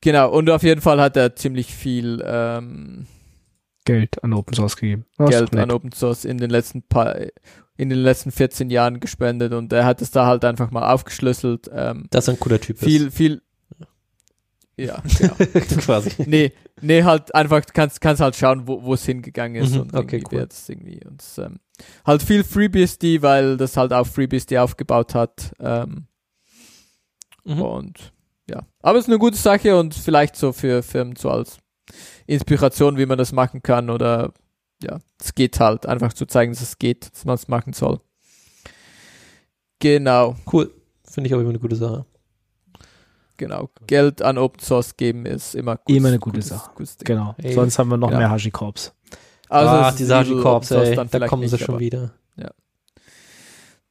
genau, 0.00 0.30
und 0.30 0.48
auf 0.50 0.62
jeden 0.62 0.80
Fall 0.80 1.00
hat 1.00 1.16
er 1.16 1.34
ziemlich 1.36 1.74
viel 1.74 2.22
ähm, 2.26 3.06
Geld 3.84 4.22
an 4.22 4.32
Open 4.34 4.54
Source 4.54 4.76
gegeben. 4.76 5.04
Das 5.16 5.30
ist 5.30 5.50
Geld 5.50 5.56
an 5.56 5.70
Open 5.70 5.92
Source 5.92 6.24
in 6.24 6.38
den 6.38 6.50
letzten 6.50 6.82
paar, 6.82 7.16
in 7.76 7.88
den 7.90 7.98
letzten 8.00 8.30
14 8.32 8.70
Jahren 8.70 9.00
gespendet 9.00 9.52
und 9.52 9.72
er 9.72 9.84
hat 9.86 10.02
es 10.02 10.10
da 10.10 10.26
halt 10.26 10.44
einfach 10.44 10.70
mal 10.70 10.92
aufgeschlüsselt. 10.92 11.70
Ähm, 11.72 12.06
Das 12.10 12.24
ist 12.24 12.34
ein 12.34 12.40
cooler 12.40 12.60
Typ. 12.60 12.78
viel, 12.78 13.10
viel, 13.10 13.40
ja, 14.76 15.02
genau. 15.18 15.34
ist. 15.38 15.78
quasi. 15.78 16.10
nee, 16.26 16.52
nee, 16.80 17.02
halt 17.02 17.34
einfach, 17.34 17.64
du 17.64 17.72
kannst, 17.72 18.00
kannst 18.00 18.20
halt 18.20 18.36
schauen, 18.36 18.66
wo, 18.68 18.82
wo 18.82 18.94
es 18.94 19.04
hingegangen 19.04 19.62
ist 19.62 19.74
Mhm, 19.74 19.80
und 19.80 19.94
okay, 19.94 20.16
irgendwie 20.16 20.34
cool. 20.34 20.40
wird's 20.40 20.68
irgendwie 20.68 21.00
und 21.04 21.22
ähm, 21.38 21.58
halt 22.04 22.22
viel 22.22 22.44
FreeBSD, 22.44 23.22
weil 23.22 23.56
das 23.56 23.76
halt 23.76 23.92
auf 23.92 24.08
FreeBSD 24.12 24.58
aufgebaut 24.58 25.14
hat. 25.14 25.52
Ähm, 25.60 26.06
Mhm. 27.44 27.62
Und 27.62 28.12
ja, 28.50 28.62
aber 28.82 28.98
es 28.98 29.04
ist 29.04 29.10
eine 29.10 29.18
gute 29.18 29.36
Sache 29.36 29.76
und 29.78 29.94
vielleicht 29.94 30.36
so 30.36 30.52
für 30.52 30.82
Firmen 30.82 31.16
so 31.16 31.30
als 31.30 31.58
Inspiration, 32.26 32.96
wie 32.98 33.06
man 33.06 33.18
das 33.18 33.32
machen 33.32 33.62
kann 33.62 33.90
oder 33.90 34.32
ja, 34.82 34.98
es 35.20 35.34
geht 35.34 35.58
halt, 35.60 35.86
einfach 35.86 36.12
zu 36.12 36.26
zeigen, 36.26 36.52
dass 36.52 36.60
es 36.62 36.78
geht, 36.78 37.10
dass 37.12 37.24
man 37.24 37.34
es 37.34 37.48
machen 37.48 37.72
soll. 37.72 38.00
Genau, 39.80 40.36
Cool. 40.52 40.72
Finde 41.10 41.28
ich 41.28 41.34
auch 41.34 41.40
immer 41.40 41.48
eine 41.50 41.58
gute 41.58 41.76
Sache. 41.76 42.04
genau. 43.38 43.70
Geld 43.86 44.20
an 44.22 44.36
Open 44.38 44.60
Source 44.60 44.96
geben 44.96 45.24
ist 45.24 45.54
immer 45.54 45.76
gut. 45.76 45.96
Immer 45.96 46.08
eine 46.08 46.18
gute 46.18 46.42
Sache. 46.42 46.70
Gutes. 46.74 46.98
Genau. 46.98 47.34
Ey. 47.38 47.54
Sonst 47.54 47.78
haben 47.78 47.88
wir 47.88 47.96
noch 47.96 48.10
Ja. 48.10 48.18
mehr 48.18 48.30
HashiCorps. 48.30 48.92
Also 49.48 49.70
ah, 49.70 49.88
ist 49.88 49.98
diese 49.98 50.14
Hashi-Corps, 50.14 50.70
ey. 50.72 50.94
dann 50.94 51.08
Da 51.08 51.26
kommen 51.26 51.48
sie 51.48 51.54
nicht, 51.54 51.64
schon 51.64 51.76
aber- 51.76 51.80
wieder. 51.80 52.12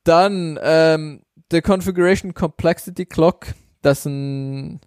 Dann 0.03 0.57
ähm, 0.61 1.21
der 1.51 1.61
Configuration 1.61 2.33
Complexity 2.33 3.05
Clock. 3.05 3.47
Das 3.81 3.99
ist 3.99 4.05
ein 4.05 4.79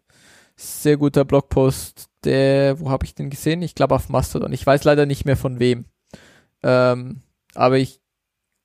sehr 0.56 0.96
guter 0.96 1.24
Blogpost. 1.24 2.08
Der, 2.24 2.78
wo 2.80 2.90
habe 2.90 3.06
ich 3.06 3.14
den 3.14 3.30
gesehen? 3.30 3.62
Ich 3.62 3.74
glaube 3.74 3.94
auf 3.94 4.08
Mastodon. 4.08 4.52
Ich 4.52 4.66
weiß 4.66 4.84
leider 4.84 5.06
nicht 5.06 5.24
mehr 5.24 5.36
von 5.36 5.58
wem. 5.58 5.86
Ähm, 6.62 7.22
aber 7.54 7.78
ich 7.78 8.00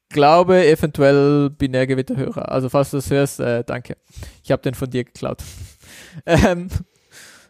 glaube 0.10 0.68
eventuell 0.68 1.49
Binärgewitterhörer. 1.49 2.52
Also 2.52 2.69
falls 2.69 2.91
du 2.91 2.97
das 2.97 3.10
hörst, 3.10 3.39
äh, 3.39 3.64
danke. 3.64 3.97
Ich 4.43 4.52
habe 4.52 4.61
den 4.61 4.73
von 4.73 4.89
dir 4.89 5.03
geklaut. 5.03 5.43
ähm, 6.26 6.69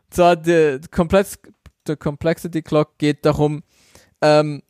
zwar 0.10 0.35
der 0.35 0.80
Complex, 0.91 1.39
der 1.88 1.97
Complexity 1.97 2.61
Clock 2.61 2.97
geht 2.97 3.26
darum, 3.26 3.64
ähm, 4.22 4.61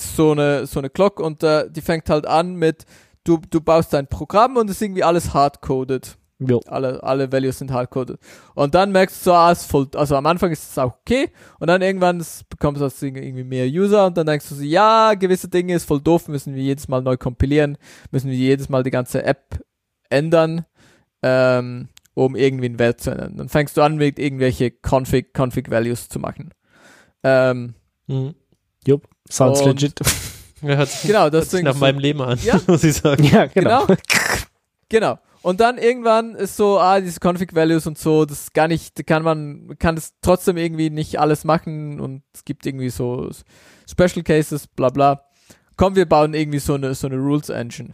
so 0.00 0.32
eine 0.32 0.66
so 0.66 0.80
eine 0.80 0.90
Clock 0.90 1.20
und 1.20 1.42
äh, 1.42 1.70
die 1.70 1.80
fängt 1.80 2.10
halt 2.10 2.26
an 2.26 2.56
mit 2.56 2.84
du, 3.24 3.38
du 3.50 3.60
baust 3.60 3.92
dein 3.92 4.06
Programm 4.06 4.56
und 4.56 4.68
es 4.70 4.76
ist 4.76 4.82
irgendwie 4.82 5.04
alles 5.04 5.34
hardcoded. 5.34 6.16
Jo. 6.40 6.60
Alle, 6.66 7.02
alle 7.02 7.30
Values 7.30 7.58
sind 7.58 7.70
hardcoded. 7.70 8.18
Und 8.54 8.74
dann 8.74 8.90
merkst 8.92 9.20
du 9.20 9.30
so, 9.30 9.34
ah, 9.34 9.52
ist 9.52 9.70
voll, 9.70 9.88
also 9.94 10.16
am 10.16 10.26
Anfang 10.26 10.50
ist 10.50 10.68
es 10.70 10.78
auch 10.78 10.92
okay 11.00 11.30
und 11.60 11.68
dann 11.68 11.80
irgendwann 11.80 12.24
bekommst 12.48 12.80
du 12.80 12.84
das 12.84 12.98
Ding 12.98 13.14
irgendwie 13.16 13.44
mehr 13.44 13.66
User 13.66 14.06
und 14.06 14.16
dann 14.16 14.26
denkst 14.26 14.48
du 14.48 14.56
so, 14.56 14.62
ja, 14.62 15.14
gewisse 15.14 15.48
Dinge 15.48 15.74
ist 15.74 15.84
voll 15.84 16.00
doof, 16.00 16.26
müssen 16.28 16.54
wir 16.54 16.62
jedes 16.62 16.88
Mal 16.88 17.02
neu 17.02 17.16
kompilieren, 17.16 17.78
müssen 18.10 18.30
wir 18.30 18.36
jedes 18.36 18.68
Mal 18.68 18.82
die 18.82 18.90
ganze 18.90 19.22
App 19.24 19.60
ändern, 20.10 20.64
ähm, 21.22 21.88
um 22.14 22.34
irgendwie 22.36 22.66
einen 22.66 22.78
Wert 22.80 23.00
zu 23.00 23.10
ändern. 23.12 23.36
Dann 23.36 23.48
fängst 23.48 23.76
du 23.76 23.82
an 23.82 23.96
mit 23.96 24.18
irgendwelche 24.18 24.72
Config, 24.82 25.32
Config 25.38 25.70
Values 25.70 26.08
zu 26.08 26.18
machen. 26.18 26.50
Ähm, 27.22 27.74
Mhm. 28.06 28.34
Jupp. 28.86 29.08
Sounds 29.30 29.60
Und- 29.62 29.80
legit. 29.80 29.98
Ja, 30.62 30.76
hört 30.76 30.88
sich, 30.88 31.08
genau, 31.08 31.20
hört 31.24 31.34
das 31.34 31.50
sich 31.50 31.58
Ding 31.58 31.64
nach 31.66 31.74
so- 31.74 31.80
meinem 31.80 31.98
Leben 31.98 32.20
an, 32.22 32.38
Ja. 32.42 32.58
muss 32.66 32.84
ich 32.84 32.94
sagen. 32.96 33.22
ja, 33.24 33.46
genau. 33.46 33.86
Genau. 34.88 35.16
genau. 35.16 35.18
Und 35.44 35.60
dann 35.60 35.76
irgendwann 35.76 36.34
ist 36.36 36.56
so, 36.56 36.78
ah, 36.78 37.02
diese 37.02 37.20
Config 37.20 37.54
Values 37.54 37.86
und 37.86 37.98
so, 37.98 38.24
das 38.24 38.54
gar 38.54 38.66
nicht, 38.66 39.06
kann 39.06 39.22
man, 39.22 39.76
kann 39.78 39.94
das 39.94 40.14
trotzdem 40.22 40.56
irgendwie 40.56 40.88
nicht 40.88 41.20
alles 41.20 41.44
machen 41.44 42.00
und 42.00 42.22
es 42.32 42.46
gibt 42.46 42.64
irgendwie 42.64 42.88
so 42.88 43.28
Special 43.86 44.22
Cases, 44.24 44.66
bla 44.66 44.88
bla. 44.88 45.26
Komm, 45.76 45.96
wir 45.96 46.08
bauen 46.08 46.32
irgendwie 46.32 46.60
so 46.60 46.72
eine, 46.72 46.94
so 46.94 47.08
eine 47.08 47.18
Rules 47.18 47.50
Engine. 47.50 47.92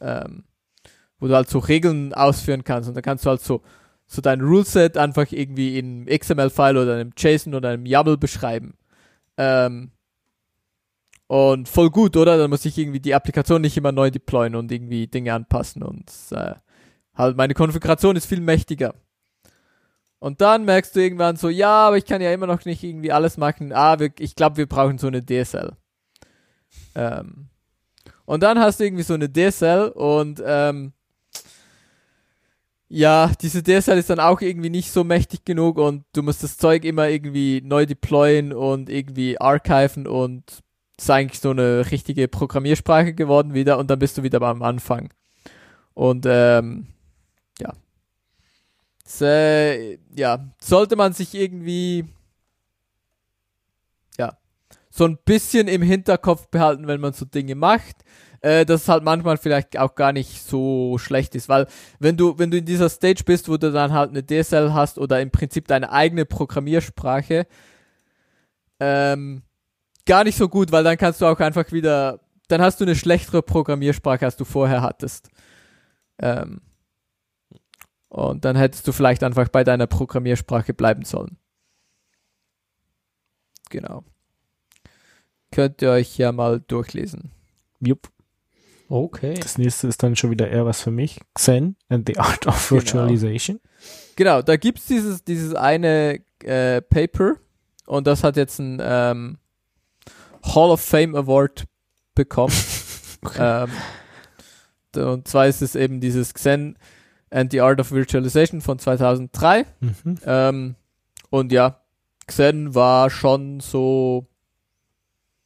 Ähm, 0.00 0.42
wo 1.20 1.28
du 1.28 1.36
halt 1.36 1.48
so 1.48 1.60
Regeln 1.60 2.12
ausführen 2.12 2.64
kannst 2.64 2.88
und 2.88 2.96
da 2.96 3.02
kannst 3.02 3.24
du 3.24 3.30
halt 3.30 3.40
so, 3.40 3.62
so 4.08 4.20
dein 4.20 4.40
Ruleset 4.40 4.98
einfach 4.98 5.30
irgendwie 5.30 5.78
in 5.78 6.06
XML-File 6.06 6.76
oder 6.76 6.94
einem 6.96 7.12
JSON 7.16 7.54
oder 7.54 7.68
einem 7.68 7.86
YAML 7.86 8.16
beschreiben. 8.16 8.74
Ähm, 9.36 9.92
und 11.28 11.68
voll 11.68 11.90
gut, 11.90 12.16
oder? 12.16 12.36
Dann 12.36 12.50
muss 12.50 12.64
ich 12.64 12.76
irgendwie 12.76 12.98
die 12.98 13.14
Applikation 13.14 13.62
nicht 13.62 13.76
immer 13.76 13.92
neu 13.92 14.10
deployen 14.10 14.56
und 14.56 14.72
irgendwie 14.72 15.06
Dinge 15.06 15.34
anpassen 15.34 15.84
und 15.84 16.10
äh, 16.32 16.54
halt 17.14 17.36
meine 17.36 17.54
Konfiguration 17.54 18.16
ist 18.16 18.26
viel 18.26 18.40
mächtiger. 18.40 18.94
Und 20.18 20.40
dann 20.40 20.64
merkst 20.64 20.96
du 20.96 21.00
irgendwann 21.00 21.36
so, 21.36 21.48
ja, 21.48 21.88
aber 21.88 21.98
ich 21.98 22.06
kann 22.06 22.22
ja 22.22 22.32
immer 22.32 22.46
noch 22.46 22.64
nicht 22.64 22.82
irgendwie 22.82 23.12
alles 23.12 23.36
machen. 23.36 23.72
Ah, 23.72 23.98
wir, 23.98 24.10
ich 24.18 24.34
glaube, 24.34 24.56
wir 24.56 24.66
brauchen 24.66 24.96
so 24.96 25.06
eine 25.06 25.24
DSL. 25.24 25.72
Ähm, 26.94 27.48
und 28.24 28.42
dann 28.42 28.58
hast 28.58 28.80
du 28.80 28.84
irgendwie 28.84 29.02
so 29.02 29.14
eine 29.14 29.30
DSL 29.30 29.88
und 29.88 30.42
ähm, 30.44 30.92
ja, 32.88 33.32
diese 33.40 33.62
DSL 33.62 33.98
ist 33.98 34.10
dann 34.10 34.20
auch 34.20 34.40
irgendwie 34.40 34.70
nicht 34.70 34.92
so 34.92 35.04
mächtig 35.04 35.44
genug 35.44 35.78
und 35.78 36.04
du 36.12 36.22
musst 36.22 36.42
das 36.42 36.56
Zeug 36.58 36.84
immer 36.84 37.08
irgendwie 37.08 37.60
neu 37.62 37.86
deployen 37.86 38.52
und 38.52 38.88
irgendwie 38.88 39.40
archiven 39.40 40.06
und 40.06 40.44
ist 40.96 41.10
eigentlich 41.10 41.40
so 41.40 41.50
eine 41.50 41.90
richtige 41.90 42.28
Programmiersprache 42.28 43.12
geworden 43.12 43.52
wieder 43.52 43.78
und 43.78 43.90
dann 43.90 43.98
bist 43.98 44.16
du 44.16 44.22
wieder 44.22 44.40
beim 44.40 44.62
Anfang. 44.62 45.12
Und 45.92 46.24
ähm, 46.26 46.93
ja. 47.60 47.72
Das, 49.04 49.20
äh, 49.20 49.98
ja, 50.16 50.48
sollte 50.60 50.96
man 50.96 51.12
sich 51.12 51.34
irgendwie 51.34 52.06
ja 54.18 54.36
so 54.90 55.04
ein 55.04 55.18
bisschen 55.24 55.68
im 55.68 55.82
Hinterkopf 55.82 56.48
behalten, 56.48 56.86
wenn 56.86 57.00
man 57.00 57.12
so 57.12 57.26
Dinge 57.26 57.54
macht, 57.54 57.96
äh, 58.40 58.64
dass 58.64 58.82
es 58.82 58.88
halt 58.88 59.04
manchmal 59.04 59.36
vielleicht 59.36 59.78
auch 59.78 59.94
gar 59.94 60.12
nicht 60.12 60.42
so 60.42 60.96
schlecht 60.98 61.34
ist, 61.34 61.48
weil 61.48 61.66
wenn 61.98 62.16
du 62.16 62.38
wenn 62.38 62.50
du 62.50 62.58
in 62.58 62.64
dieser 62.64 62.88
Stage 62.88 63.24
bist, 63.24 63.48
wo 63.48 63.56
du 63.58 63.72
dann 63.72 63.92
halt 63.92 64.10
eine 64.10 64.24
DSL 64.24 64.72
hast 64.72 64.98
oder 64.98 65.20
im 65.20 65.30
Prinzip 65.30 65.68
deine 65.68 65.92
eigene 65.92 66.24
Programmiersprache, 66.24 67.46
ähm, 68.80 69.42
gar 70.06 70.24
nicht 70.24 70.36
so 70.38 70.48
gut, 70.48 70.72
weil 70.72 70.84
dann 70.84 70.96
kannst 70.98 71.20
du 71.20 71.26
auch 71.26 71.40
einfach 71.40 71.72
wieder, 71.72 72.20
dann 72.48 72.60
hast 72.60 72.80
du 72.80 72.84
eine 72.84 72.96
schlechtere 72.96 73.42
Programmiersprache, 73.42 74.24
als 74.24 74.36
du 74.36 74.44
vorher 74.44 74.82
hattest. 74.82 75.28
Ähm, 76.18 76.60
und 78.14 78.44
dann 78.44 78.54
hättest 78.56 78.86
du 78.86 78.92
vielleicht 78.92 79.24
einfach 79.24 79.48
bei 79.48 79.64
deiner 79.64 79.88
Programmiersprache 79.88 80.72
bleiben 80.72 81.04
sollen. 81.04 81.36
Genau. 83.70 84.04
Könnt 85.50 85.82
ihr 85.82 85.90
euch 85.90 86.16
ja 86.16 86.30
mal 86.32 86.60
durchlesen. 86.60 87.32
Jupp. 87.80 88.08
Okay. 88.88 89.34
Das 89.34 89.58
nächste 89.58 89.88
ist 89.88 90.02
dann 90.02 90.14
schon 90.14 90.30
wieder 90.30 90.48
eher 90.48 90.64
was 90.66 90.80
für 90.80 90.90
mich. 90.92 91.18
Xen 91.34 91.76
and 91.88 92.06
the 92.08 92.18
Art 92.18 92.46
of 92.46 92.68
Genau. 92.68 92.80
Virtualization. 92.82 93.60
Genau, 94.14 94.42
da 94.42 94.56
gibt's 94.56 94.86
dieses, 94.86 95.24
dieses 95.24 95.54
eine 95.54 96.20
äh, 96.44 96.82
Paper 96.82 97.34
und 97.86 98.06
das 98.06 98.22
hat 98.22 98.36
jetzt 98.36 98.60
ein 98.60 98.80
ähm, 98.80 99.38
Hall 100.44 100.70
of 100.70 100.80
Fame 100.80 101.16
Award 101.16 101.64
bekommen. 102.14 102.54
ähm, 103.38 103.70
d- 104.94 105.02
und 105.02 105.26
zwar 105.26 105.48
ist 105.48 105.62
es 105.62 105.74
eben 105.74 106.00
dieses 106.00 106.32
Xen 106.34 106.78
and 107.34 107.50
the 107.50 107.60
Art 107.60 107.80
of 107.80 107.90
Virtualization 107.90 108.60
von 108.60 108.78
2003. 108.78 109.66
Mhm. 109.80 110.18
Ähm, 110.24 110.74
und 111.30 111.50
ja, 111.52 111.80
Xen 112.26 112.74
war 112.74 113.10
schon 113.10 113.60
so, 113.60 114.26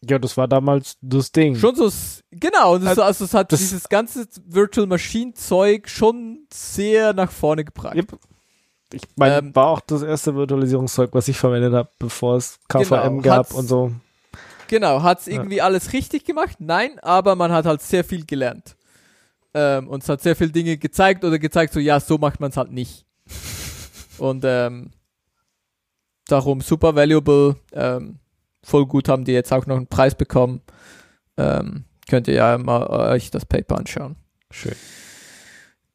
Ja, 0.09 0.19
das 0.19 0.37
war 0.37 0.47
damals 0.47 0.97
das 1.01 1.33
Ding. 1.33 1.57
schon 1.57 1.75
so, 1.75 1.91
genau, 2.31 2.75
und 2.75 2.87
es, 2.87 2.99
Äh, 2.99 3.01
also 3.01 3.25
es 3.25 3.35
hat 3.35 3.51
das- 3.53 3.61
dieses 3.61 3.89
ganze 3.89 4.29
Virtual 4.47 4.87
Machine 4.87 5.35
Zeug 5.35 5.89
schon 5.89 6.47
sehr 6.53 7.15
nach 7.15 7.33
vorne 7.33 7.65
gebracht. 7.65 7.97
Yep. 7.97 8.19
Ich 8.93 9.03
meine, 9.17 9.39
Ähm, 9.39 9.55
war 9.57 9.67
auch 9.67 9.81
das 9.81 10.03
erste 10.03 10.35
Virtualisierungszeug, 10.35 11.11
was 11.13 11.27
ich 11.29 11.37
verwendet 11.37 11.73
habe, 11.75 11.91
bevor 11.99 12.37
es 12.37 12.59
KVM 12.69 13.21
Genau, 13.21 13.37
gab 13.37 13.53
und 13.55 13.67
so. 13.67 13.91
Genau, 14.69 15.03
hat's 15.03 15.27
Ja. 15.27 15.33
irgendwie 15.33 15.61
alles 15.63 15.93
richtig 15.93 16.25
gemacht? 16.25 16.57
Nein, 16.61 16.99
aber 17.01 17.35
man 17.35 17.51
hat 17.53 17.65
halt 17.67 17.83
sehr 17.83 18.05
viel 18.05 18.25
gelernt. 18.25 18.77
Ähm, 19.55 19.89
und 19.89 20.03
es 20.03 20.09
hat 20.09 20.23
sehr 20.23 20.37
viele 20.37 20.51
Dinge 20.51 20.77
gezeigt 20.77 21.25
oder 21.25 21.39
gezeigt, 21.39 21.73
so 21.73 21.81
ja, 21.81 22.01
so 22.01 22.19
macht 22.19 22.41
man 22.41 22.51
es 22.51 22.57
halt 22.57 22.71
nicht. 22.71 23.07
und 24.19 24.45
ähm, 24.47 24.91
darum 26.27 26.61
super 26.61 26.95
valuable, 26.95 27.57
ähm, 27.73 28.19
voll 28.63 28.87
gut 28.87 29.09
haben 29.09 29.25
die 29.25 29.33
jetzt 29.33 29.53
auch 29.53 29.67
noch 29.67 29.77
einen 29.77 29.87
Preis 29.87 30.15
bekommen. 30.15 30.61
Ähm, 31.37 31.85
könnt 32.09 32.29
ihr 32.29 32.35
ja 32.35 32.59
mal 32.59 32.87
euch 32.87 33.31
das 33.31 33.47
Paper 33.47 33.79
anschauen. 33.79 34.17
Schön. 34.51 34.75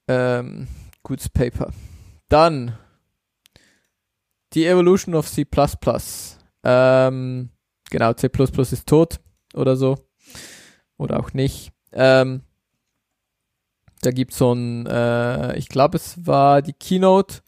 Ähm, 0.08 0.68
gutes 1.02 1.30
Paper. 1.30 1.72
Dann 2.30 2.78
die 4.54 4.66
Evolution 4.66 5.16
of 5.16 5.30
C++. 5.30 5.46
Ähm, 6.64 7.50
genau, 7.90 8.14
C++ 8.14 8.30
ist 8.72 8.88
tot 8.88 9.20
oder 9.54 9.76
so. 9.76 9.98
Oder 10.98 11.20
auch 11.20 11.34
nicht. 11.34 11.72
Ähm, 11.92 12.42
da 14.06 14.12
gibt's 14.12 14.38
so 14.38 14.54
ein, 14.54 14.86
äh, 14.86 15.58
ich 15.58 15.70
glaube, 15.70 15.98
es 15.98 16.26
war 16.26 16.62
die 16.62 16.74
Keynote 16.74 17.42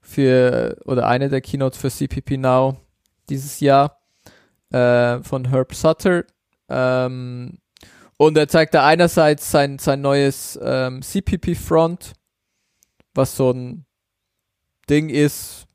für, 0.00 0.76
oder 0.84 1.06
eine 1.06 1.28
der 1.28 1.40
Keynotes 1.40 1.78
für 1.78 1.90
CPP 1.90 2.36
Now 2.36 2.76
dieses 3.28 3.60
Jahr 3.60 4.00
äh, 4.70 5.18
von 5.22 5.48
Herb 5.48 5.74
Sutter. 5.74 6.24
Ähm, 6.68 7.58
und 8.16 8.36
er 8.38 8.48
zeigt 8.48 8.74
da 8.74 8.86
einerseits 8.86 9.50
sein, 9.50 9.78
sein 9.78 10.00
neues 10.00 10.58
ähm, 10.62 11.02
CPP-Front, 11.02 12.14
was 13.14 13.36
so 13.36 13.50
ein 13.50 13.84
Ding 14.88 15.10
ist, 15.10 15.66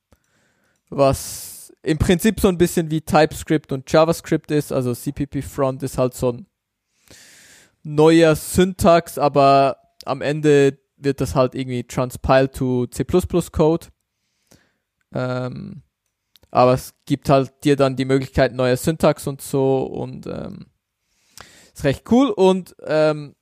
was 0.89 1.73
im 1.83 1.97
Prinzip 1.97 2.39
so 2.39 2.47
ein 2.47 2.57
bisschen 2.57 2.89
wie 2.89 3.01
TypeScript 3.01 3.71
und 3.71 3.91
JavaScript 3.91 4.51
ist. 4.51 4.71
Also 4.71 4.93
CPP-Front 4.93 5.83
ist 5.83 5.97
halt 5.97 6.13
so 6.13 6.31
ein 6.31 6.47
neuer 7.83 8.35
Syntax, 8.35 9.17
aber 9.17 9.80
am 10.07 10.21
Ende 10.21 10.79
wird 10.97 11.21
das 11.21 11.35
halt 11.35 11.55
irgendwie 11.55 11.83
transpiled 11.83 12.53
to 12.53 12.87
C++-Code. 12.87 13.87
Ähm, 15.13 15.83
aber 16.51 16.73
es 16.73 16.93
gibt 17.05 17.29
halt 17.29 17.63
dir 17.63 17.75
dann 17.75 17.95
die 17.95 18.05
Möglichkeit 18.05 18.53
neuer 18.53 18.77
Syntax 18.77 19.25
und 19.27 19.41
so 19.41 19.83
und 19.83 20.27
ähm, 20.27 20.67
ist 21.73 21.83
recht 21.83 22.11
cool. 22.11 22.29
Und 22.29 22.75
ähm, 22.85 23.35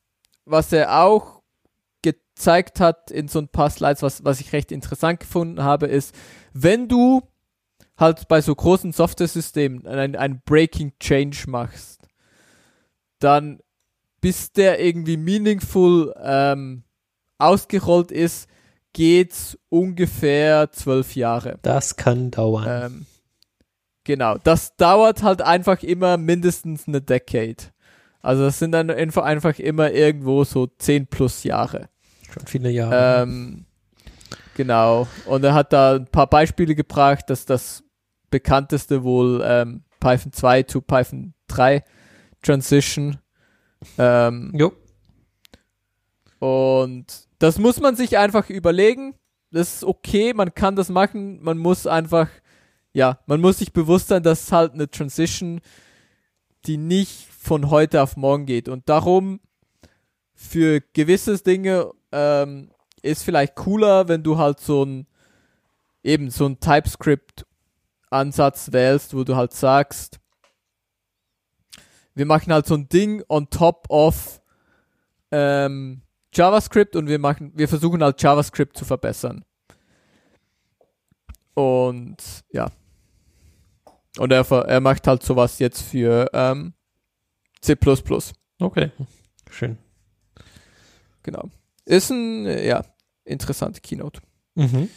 was 0.45 0.71
er 0.71 1.03
auch 1.03 1.41
gezeigt 2.01 2.79
hat 2.79 3.11
in 3.11 3.27
so 3.27 3.39
ein 3.39 3.49
paar 3.49 3.69
Slides, 3.69 4.01
was, 4.01 4.23
was 4.23 4.39
ich 4.39 4.53
recht 4.53 4.71
interessant 4.71 5.19
gefunden 5.19 5.63
habe, 5.63 5.87
ist, 5.87 6.15
wenn 6.53 6.87
du 6.87 7.21
halt 7.97 8.27
bei 8.27 8.41
so 8.41 8.55
großen 8.55 8.93
Software-Systemen 8.93 9.85
ein, 9.85 10.15
ein 10.15 10.41
Breaking 10.45 10.93
Change 10.99 11.45
machst, 11.47 12.07
dann 13.19 13.59
bis 14.21 14.51
der 14.51 14.83
irgendwie 14.83 15.17
meaningful 15.17 16.13
ähm, 16.21 16.83
ausgerollt 17.37 18.11
ist, 18.11 18.47
geht's 18.93 19.57
ungefähr 19.69 20.71
zwölf 20.71 21.15
Jahre. 21.15 21.59
Das 21.61 21.95
kann 21.95 22.31
dauern. 22.31 22.67
Ähm, 22.67 23.05
genau, 24.03 24.37
das 24.37 24.75
dauert 24.75 25.23
halt 25.23 25.41
einfach 25.41 25.83
immer 25.83 26.17
mindestens 26.17 26.87
eine 26.87 27.01
Decade. 27.01 27.71
Also 28.21 28.43
das 28.43 28.59
sind 28.59 28.73
dann 28.73 28.89
einfach, 28.89 29.59
immer 29.59 29.91
irgendwo 29.91 30.43
so 30.43 30.67
10 30.67 31.07
plus 31.07 31.43
Jahre. 31.43 31.89
Schon 32.33 32.45
viele 32.45 32.69
Jahre. 32.69 33.23
Ähm, 33.23 33.65
genau. 34.55 35.07
Und 35.25 35.43
er 35.43 35.53
hat 35.53 35.71
da 35.71 35.95
ein 35.95 36.05
paar 36.05 36.27
Beispiele 36.27 36.75
gebracht, 36.75 37.29
dass 37.29 37.45
das 37.45 37.83
bekannteste 38.29 39.03
wohl 39.03 39.41
ähm, 39.43 39.83
Python 39.99 40.33
2 40.33 40.63
to 40.63 40.81
Python 40.81 41.33
3 41.47 41.83
Transition. 42.41 43.17
Ähm, 43.97 44.51
jo. 44.55 44.73
und 46.39 47.05
das 47.39 47.57
muss 47.57 47.79
man 47.79 47.95
sich 47.95 48.17
einfach 48.17 48.49
überlegen. 48.49 49.15
Das 49.51 49.75
ist 49.75 49.83
okay, 49.83 50.33
man 50.33 50.53
kann 50.53 50.75
das 50.75 50.89
machen. 50.89 51.41
Man 51.41 51.57
muss 51.57 51.87
einfach, 51.87 52.29
ja, 52.93 53.19
man 53.25 53.41
muss 53.41 53.59
sich 53.59 53.73
bewusst 53.73 54.09
sein, 54.09 54.21
dass 54.21 54.43
es 54.43 54.51
halt 54.51 54.73
eine 54.73 54.89
Transition, 54.89 55.61
die 56.65 56.77
nicht 56.77 57.25
von 57.25 57.69
heute 57.69 58.03
auf 58.03 58.17
morgen 58.17 58.45
geht. 58.45 58.67
Und 58.67 58.89
darum, 58.89 59.39
für 60.33 60.81
gewisse 60.93 61.37
Dinge 61.37 61.91
ähm, 62.11 62.71
ist 63.01 63.23
vielleicht 63.23 63.55
cooler, 63.55 64.07
wenn 64.07 64.23
du 64.23 64.37
halt 64.37 64.59
so 64.59 64.83
ein, 64.83 65.07
eben 66.03 66.29
so 66.29 66.45
ein 66.45 66.59
TypeScript-Ansatz 66.59 68.71
wählst, 68.71 69.15
wo 69.15 69.23
du 69.23 69.35
halt 69.35 69.53
sagst, 69.53 70.19
wir 72.15 72.25
machen 72.25 72.51
halt 72.51 72.65
so 72.65 72.75
ein 72.75 72.89
Ding 72.89 73.23
on 73.27 73.49
top 73.49 73.85
of 73.89 74.41
ähm, 75.31 76.01
JavaScript 76.33 76.95
und 76.95 77.07
wir 77.07 77.19
machen, 77.19 77.51
wir 77.55 77.67
versuchen 77.67 78.03
halt 78.03 78.21
JavaScript 78.21 78.77
zu 78.77 78.85
verbessern. 78.85 79.45
Und 81.53 82.17
ja. 82.51 82.71
Und 84.17 84.31
er, 84.31 84.49
er 84.51 84.79
macht 84.79 85.07
halt 85.07 85.23
sowas 85.23 85.59
jetzt 85.59 85.81
für 85.81 86.29
ähm, 86.33 86.73
C++. 87.61 87.77
Okay. 88.59 88.91
Schön. 89.49 89.77
Genau. 91.23 91.49
Ist 91.85 92.09
ein, 92.11 92.45
ja, 92.45 92.83
interessante 93.23 93.81
Keynote. 93.81 94.21
Mhm. 94.55 94.89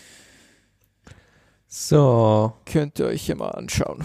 So. 1.66 2.52
Könnt 2.64 2.98
ihr 2.98 3.06
euch 3.06 3.22
hier 3.22 3.36
mal 3.36 3.51
anschauen. 3.51 4.05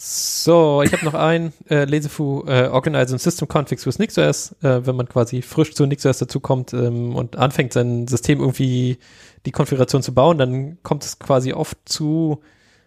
So, 0.00 0.82
ich 0.84 0.92
habe 0.92 1.04
noch 1.04 1.14
ein 1.14 1.52
äh, 1.68 1.84
Lesefu 1.84 2.44
äh, 2.46 2.68
Organize 2.68 3.18
System 3.18 3.48
Configs 3.48 3.84
with 3.84 3.98
NixOS, 3.98 4.52
äh, 4.62 4.86
wenn 4.86 4.94
man 4.94 5.08
quasi 5.08 5.42
frisch 5.42 5.74
zu 5.74 5.86
NixOS 5.86 6.18
dazukommt 6.18 6.72
ähm, 6.72 7.16
und 7.16 7.34
anfängt, 7.34 7.72
sein 7.72 8.06
System 8.06 8.38
irgendwie 8.38 8.98
die 9.44 9.50
Konfiguration 9.50 10.04
zu 10.04 10.14
bauen, 10.14 10.38
dann 10.38 10.80
kommt 10.84 11.04
es 11.04 11.18
quasi 11.18 11.52
oft 11.52 11.76
zu 11.84 12.40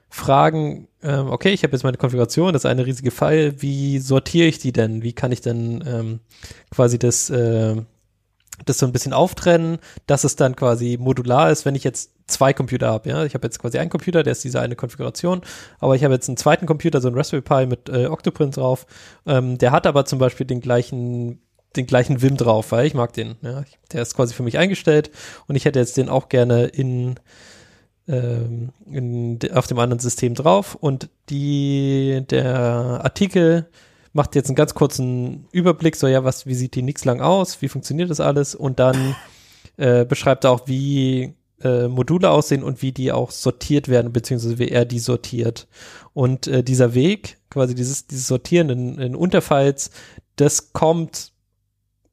Fragen, 0.10 0.88
ähm, 1.04 1.28
okay, 1.28 1.50
ich 1.50 1.64
habe 1.64 1.74
jetzt 1.74 1.84
meine 1.84 1.98
Konfiguration, 1.98 2.54
das 2.54 2.62
ist 2.62 2.70
eine 2.70 2.86
riesige 2.86 3.12
File, 3.12 3.62
wie 3.62 4.00
sortiere 4.00 4.48
ich 4.48 4.60
die 4.60 4.72
denn? 4.72 5.04
Wie 5.04 5.12
kann 5.12 5.34
ich 5.34 5.42
denn 5.42 5.84
ähm, 5.86 6.20
quasi 6.70 6.98
das, 6.98 7.30
äh, 7.30 7.76
das 8.66 8.78
so 8.78 8.86
ein 8.86 8.92
bisschen 8.92 9.14
auftrennen, 9.14 9.80
dass 10.08 10.24
es 10.24 10.36
dann 10.36 10.56
quasi 10.56 10.98
modular 11.00 11.52
ist, 11.52 11.66
wenn 11.66 11.76
ich 11.76 11.84
jetzt 11.84 12.12
zwei 12.28 12.54
Computer 12.54 12.88
habe. 12.88 13.10
Ja? 13.10 13.26
Ich 13.26 13.34
habe 13.34 13.46
jetzt 13.48 13.60
quasi 13.60 13.78
einen 13.78 13.90
Computer, 13.90 14.24
der 14.24 14.32
ist 14.32 14.44
diese 14.44 14.60
eine 14.60 14.76
Konfiguration, 14.76 15.42
aber 15.80 15.96
ich 15.96 16.04
habe 16.04 16.14
jetzt 16.14 16.30
einen 16.30 16.38
zweiten 16.38 16.66
Computer, 16.66 17.02
so 17.02 17.08
einen 17.08 17.18
Raspberry 17.18 17.42
Pi 17.42 17.66
mit 17.66 17.90
äh, 17.90 18.08
Octoprint 18.08 18.58
drauf. 18.58 18.86
Ähm, 19.26 19.58
der 19.58 19.72
hat 19.72 19.88
aber 19.88 20.06
zum 20.06 20.20
Beispiel 20.20 20.46
den 20.46 20.62
gleichen 20.62 21.42
den 21.78 21.86
gleichen 21.88 22.22
Vim 22.22 22.36
drauf, 22.36 22.74
weil 22.74 22.86
ich 22.86 22.94
mag 22.94 23.14
den. 23.14 23.36
Ja? 23.42 23.64
Der 23.94 24.02
ist 24.02 24.16
quasi 24.16 24.34
für 24.34 24.44
mich 24.44 24.58
eingestellt 24.58 25.10
und 25.48 25.56
ich 25.56 25.64
hätte 25.64 25.80
jetzt 25.80 25.96
den 25.96 26.10
auch 26.10 26.28
gerne 26.28 26.66
in 26.66 27.16
ähm, 28.08 28.72
in, 28.92 29.40
auf 29.54 29.68
dem 29.68 29.80
anderen 29.80 30.00
System 30.00 30.34
drauf 30.34 30.76
und 30.76 31.10
die, 31.30 32.24
der 32.30 32.46
Artikel 33.04 33.68
macht 34.14 34.36
jetzt 34.36 34.48
einen 34.48 34.56
ganz 34.56 34.74
kurzen 34.74 35.48
Überblick, 35.52 35.96
so 35.96 36.08
ja, 36.08 36.24
was, 36.24 36.46
wie 36.46 36.56
sieht 36.56 36.76
die 36.76 36.82
Nix 36.82 37.06
lang 37.06 37.22
aus, 37.22 37.62
wie 37.62 37.70
funktioniert 37.70 38.10
das 38.10 38.20
alles 38.20 38.56
und 38.56 38.80
dann 38.80 39.16
äh, 39.78 40.06
beschreibt 40.06 40.44
er 40.44 40.52
auch, 40.52 40.68
wie 40.68 41.36
äh, 41.64 41.88
Module 41.88 42.30
aussehen 42.30 42.64
und 42.64 42.82
wie 42.82 42.92
die 42.92 43.12
auch 43.12 43.32
sortiert 43.32 43.88
werden, 43.88 44.12
beziehungsweise 44.12 44.60
wie 44.60 44.70
er 44.70 44.86
die 44.86 45.00
sortiert. 45.00 45.68
Und 46.14 46.48
äh, 46.48 46.64
dieser 46.64 46.94
Weg, 46.94 47.38
quasi 47.50 47.76
dieses, 47.76 48.08
dieses 48.08 48.28
Sortieren 48.28 48.70
in, 48.70 49.00
in 49.00 49.16
Unterfiles, 49.16 49.92
das 50.36 50.74
kommt, 50.74 51.32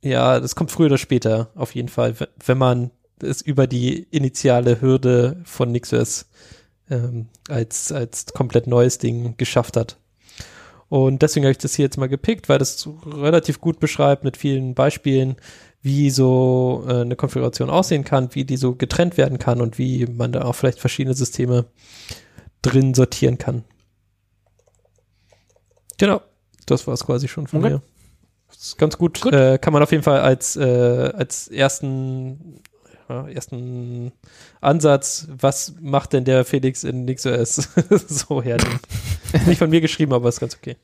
ja, 0.03 0.39
das 0.41 0.55
kommt 0.55 0.70
früher 0.70 0.87
oder 0.87 0.99
später 0.99 1.51
auf 1.55 1.75
jeden 1.75 1.89
Fall, 1.89 2.15
wenn 2.45 2.59
man 2.59 2.91
es 3.20 3.43
über 3.43 3.66
die 3.66 4.07
initiale 4.11 4.81
Hürde 4.81 5.41
von 5.45 5.73
NixOS 5.73 6.27
ähm, 6.91 7.27
als, 7.49 7.91
als 7.91 8.27
komplett 8.27 8.66
neues 8.66 8.99
Ding 8.99 9.35
geschafft 9.37 9.77
hat. 9.77 9.99
Und 10.89 11.23
deswegen 11.23 11.44
habe 11.44 11.52
ich 11.52 11.59
das 11.59 11.74
hier 11.74 11.85
jetzt 11.85 11.98
mal 11.98 12.09
gepickt, 12.09 12.48
weil 12.48 12.59
das 12.59 12.89
relativ 13.06 13.60
gut 13.60 13.78
beschreibt 13.78 14.24
mit 14.24 14.36
vielen 14.36 14.74
Beispielen, 14.74 15.36
wie 15.82 16.10
so 16.10 16.85
äh, 16.89 17.02
eine 17.02 17.16
Konfiguration 17.16 17.70
aussehen 17.70 18.05
kann, 18.05 18.35
wie 18.35 18.44
die 18.44 18.56
so 18.56 18.74
getrennt 18.74 19.16
werden 19.16 19.39
kann 19.39 19.60
und 19.60 19.78
wie 19.78 20.06
man 20.06 20.32
da 20.32 20.43
auch 20.43 20.55
vielleicht 20.55 20.81
verschiedene 20.81 21.15
Systeme 21.15 21.66
drin 22.62 22.94
sortieren 22.94 23.39
kann. 23.39 23.65
Genau, 25.98 26.20
das 26.66 26.86
war 26.86 26.94
es 26.94 27.05
quasi 27.05 27.28
schon 27.28 27.47
von 27.47 27.60
Okay. 27.60 27.74
mir. 27.74 27.82
Das 28.48 28.59
ist 28.59 28.78
ganz 28.78 28.97
gut. 28.97 29.20
Gut. 29.20 29.35
Äh, 29.35 29.59
kann 29.59 29.73
man 29.73 29.82
auf 29.82 29.93
jeden 29.93 30.02
Fall 30.02 30.20
als, 30.20 30.56
äh, 30.56 31.12
als 31.15 31.48
ersten, 31.48 32.60
ja, 33.09 33.28
ersten 33.28 34.12
Ansatz, 34.60 35.26
was 35.30 35.74
macht 35.80 36.12
denn 36.12 36.24
der 36.24 36.44
Felix 36.44 36.85
in 36.85 37.05
NixOS 37.05 37.56
so 38.09 38.43
hernehmen. 38.43 38.80
Nicht 39.47 39.59
von 39.59 39.70
mir 39.70 39.80
geschrieben, 39.80 40.12
aber 40.12 40.28
ist 40.28 40.40
ganz 40.40 40.56
okay. 40.56 40.76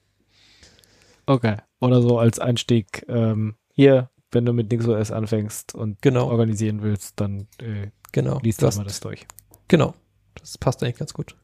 Okay. 1.27 1.57
Oder 1.81 2.03
so 2.03 2.19
als 2.19 2.39
Einstieg, 2.39 3.05
ähm, 3.09 3.55
hier, 3.73 4.11
wenn 4.31 4.45
du 4.45 4.53
mit 4.53 4.71
NixOS 4.71 5.11
anfängst 5.11 5.75
und 5.75 6.01
Genau. 6.03 6.29
organisieren 6.29 6.83
willst, 6.83 7.21
dann 7.21 7.49
äh, 7.59 7.91
Genau. 8.13 8.39
liest 8.43 8.63
Du 8.63 8.67
mal 8.67 8.85
das 8.85 9.01
durch. 9.01 9.27
Genau. 9.69 9.95
Das 10.35 10.59
passt 10.59 10.83
eigentlich 10.83 10.97
ganz 10.97 11.15
gut. 11.15 11.35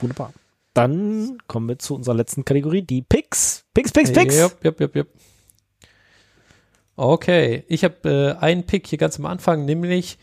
Wunderbar. 0.00 0.32
Dann 0.74 1.38
kommen 1.48 1.68
wir 1.68 1.78
zu 1.78 1.94
unserer 1.94 2.14
letzten 2.14 2.44
Kategorie, 2.44 2.82
die 2.82 3.02
Picks. 3.02 3.64
Picks, 3.74 3.92
Picks, 3.92 4.12
Picks. 4.12 4.36
Yep, 4.36 4.64
yep, 4.64 4.80
yep, 4.80 4.96
yep. 4.96 5.08
Okay, 6.98 7.62
ich 7.68 7.84
habe 7.84 8.36
äh, 8.40 8.42
einen 8.42 8.64
Pick 8.64 8.88
hier 8.88 8.98
ganz 8.98 9.20
am 9.20 9.26
Anfang, 9.26 9.64
nämlich 9.64 10.18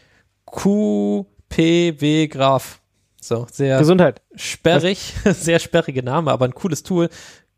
QPW 0.46 2.28
Graph. 2.28 2.82
So, 3.22 3.48
sehr 3.50 3.80
Gesundheit. 3.80 4.22
sperrig, 4.36 5.14
sehr 5.26 5.60
sperrige 5.60 6.04
Name, 6.04 6.32
aber 6.32 6.44
ein 6.46 6.54
cooles 6.54 6.84
Tool. 6.84 7.08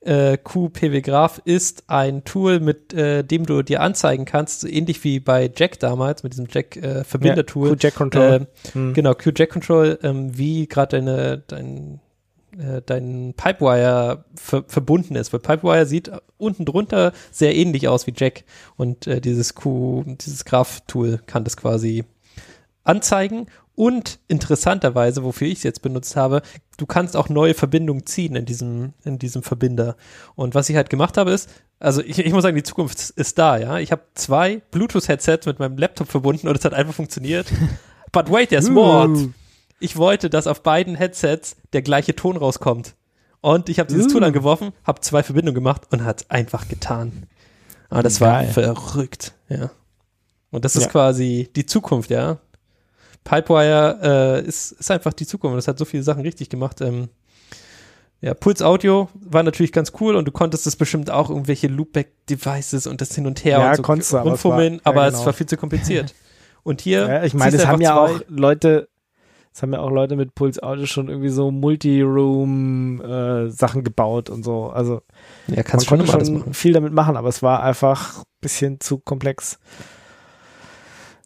Äh, 0.01 0.37
QPW 0.37 1.01
Graph 1.01 1.41
ist 1.45 1.85
ein 1.87 2.25
Tool, 2.25 2.59
mit 2.59 2.93
äh, 2.93 3.23
dem 3.23 3.47
du 3.47 3.63
dir 3.63 3.81
anzeigen 3.81 4.25
kannst, 4.25 4.61
so 4.61 4.67
ähnlich 4.67 5.03
wie 5.03 5.19
bei 5.19 5.51
Jack 5.53 5.79
damals, 5.79 6.21
mit 6.21 6.33
diesem 6.33 6.47
Jack 6.51 6.77
äh, 6.77 7.03
Verbindertool. 7.03 7.75
Jack 7.79 7.95
Control. 7.95 8.23
Ähm, 8.23 8.47
Hm. 8.73 8.93
Genau, 8.93 9.15
QJack 9.15 9.49
Control, 9.49 9.97
ähm, 10.03 10.37
wie 10.37 10.67
gerade 10.67 10.97
deine, 10.97 11.43
dein, 11.47 12.01
äh, 12.57 12.81
dein 12.85 13.33
Pipewire 13.35 14.25
ver 14.35 14.63
verbunden 14.67 15.15
ist. 15.15 15.33
Weil 15.33 15.39
Pipewire 15.39 15.85
sieht 15.85 16.11
unten 16.37 16.65
drunter 16.65 17.13
sehr 17.31 17.55
ähnlich 17.55 17.87
aus 17.87 18.07
wie 18.07 18.13
Jack. 18.15 18.43
Und 18.75 19.07
äh, 19.07 19.21
dieses 19.21 19.55
Q, 19.55 20.03
dieses 20.05 20.45
Graph-Tool 20.45 21.19
kann 21.25 21.43
das 21.43 21.57
quasi 21.57 22.05
anzeigen. 22.83 23.47
Und 23.75 24.19
interessanterweise, 24.27 25.23
wofür 25.23 25.47
ich 25.47 25.59
es 25.59 25.63
jetzt 25.63 25.83
benutzt 25.83 26.15
habe, 26.15 26.41
du 26.77 26.87
kannst 26.87 27.15
auch 27.15 27.29
neue 27.29 27.53
Verbindungen 27.53 28.07
ziehen 28.07 28.35
in 28.35 28.45
diesem, 28.45 28.93
in 29.03 29.19
diesem 29.19 29.43
Verbinder. 29.43 29.97
Und 30.33 30.55
was 30.55 30.67
ich 30.69 30.75
halt 30.75 30.89
gemacht 30.89 31.15
habe, 31.17 31.29
ist, 31.29 31.49
also 31.79 32.01
ich, 32.01 32.17
ich 32.17 32.33
muss 32.33 32.41
sagen, 32.41 32.55
die 32.55 32.63
Zukunft 32.63 33.11
ist 33.11 33.37
da, 33.37 33.57
ja. 33.57 33.77
Ich 33.77 33.91
habe 33.91 34.01
zwei 34.15 34.63
Bluetooth-Headsets 34.71 35.45
mit 35.45 35.59
meinem 35.59 35.77
Laptop 35.77 36.07
verbunden 36.07 36.47
und 36.47 36.57
es 36.57 36.65
hat 36.65 36.73
einfach 36.73 36.95
funktioniert. 36.95 37.45
But 38.11 38.31
wait, 38.31 38.49
there's 38.49 38.69
more. 38.69 39.29
Ich 39.79 39.97
wollte, 39.97 40.29
dass 40.29 40.47
auf 40.47 40.63
beiden 40.63 40.95
Headsets 40.95 41.55
der 41.73 41.81
gleiche 41.81 42.15
Ton 42.15 42.37
rauskommt. 42.37 42.95
Und 43.41 43.69
ich 43.69 43.79
habe 43.79 43.87
dieses 43.89 44.07
Uh. 44.07 44.13
Tool 44.13 44.23
angeworfen, 44.23 44.71
habe 44.83 45.01
zwei 45.01 45.21
Verbindungen 45.23 45.55
gemacht 45.55 45.83
und 45.91 46.03
hat 46.03 46.25
einfach 46.29 46.67
getan. 46.67 47.27
Aber 47.89 48.03
das 48.03 48.19
war 48.19 48.43
Geil. 48.43 48.51
verrückt, 48.51 49.33
ja. 49.49 49.69
Und 50.51 50.65
das 50.65 50.75
ist 50.75 50.83
Ja. 50.85 50.89
quasi 50.89 51.49
die 51.55 51.65
Zukunft, 51.65 52.09
ja. 52.09 52.39
Pipewire 53.23 53.99
äh, 54.43 54.47
ist, 54.47 54.71
ist 54.73 54.89
einfach 54.91 55.13
die 55.13 55.25
Zukunft. 55.27 55.57
Das 55.57 55.67
hat 55.67 55.77
so 55.77 55.85
viele 55.85 56.03
Sachen 56.03 56.21
richtig 56.21 56.49
gemacht. 56.49 56.81
Ähm, 56.81 57.09
ja, 58.21 58.33
Puls 58.33 58.61
Audio 58.61 59.09
war 59.13 59.43
natürlich 59.43 59.71
ganz 59.71 59.91
cool 59.99 60.15
und 60.15 60.25
du 60.25 60.31
konntest 60.31 60.65
das 60.65 60.75
bestimmt 60.75 61.11
auch 61.11 61.29
irgendwelche 61.29 61.67
Loopback-Devices 61.67 62.87
und 62.87 63.01
das 63.01 63.13
hin 63.13 63.27
und 63.27 63.43
her 63.45 63.59
Ja, 63.59 63.69
und 63.71 63.75
so 63.77 63.81
konntest 63.83 64.11
du, 64.13 64.17
aber 64.17 64.27
es 64.33 64.43
rumfummeln, 64.43 64.75
war- 64.77 64.81
aber 64.87 65.01
ja, 65.01 65.07
es 65.09 65.13
genau. 65.15 65.25
war 65.27 65.33
viel 65.33 65.45
zu 65.45 65.57
kompliziert. 65.57 66.15
Und 66.63 66.81
hier, 66.81 67.07
Ja, 67.07 67.23
ich 67.23 67.33
meine, 67.33 67.55
es 67.55 67.65
haben 67.65 67.79
ja 67.79 67.97
auch 67.97 68.19
Leute, 68.27 68.89
es 69.57 69.63
haben 69.63 69.73
ja 69.73 69.79
auch 69.79 69.89
Leute 69.89 70.15
mit 70.15 70.35
Puls 70.35 70.61
Audio 70.61 70.85
schon 70.85 71.09
irgendwie 71.09 71.29
so 71.29 71.49
Multi-Room 71.49 73.01
äh, 73.01 73.81
gebaut 73.81 74.29
und 74.29 74.43
so. 74.43 74.67
Also 74.69 75.01
ja, 75.47 75.63
kannst 75.63 75.89
man 75.89 76.05
schon 76.05 76.07
konnte 76.19 76.25
schon 76.43 76.53
viel 76.53 76.73
damit 76.73 76.93
machen, 76.93 77.17
aber 77.17 77.29
es 77.29 77.41
war 77.41 77.63
einfach 77.63 78.19
ein 78.19 78.23
bisschen 78.39 78.79
zu 78.79 78.99
komplex. 78.99 79.57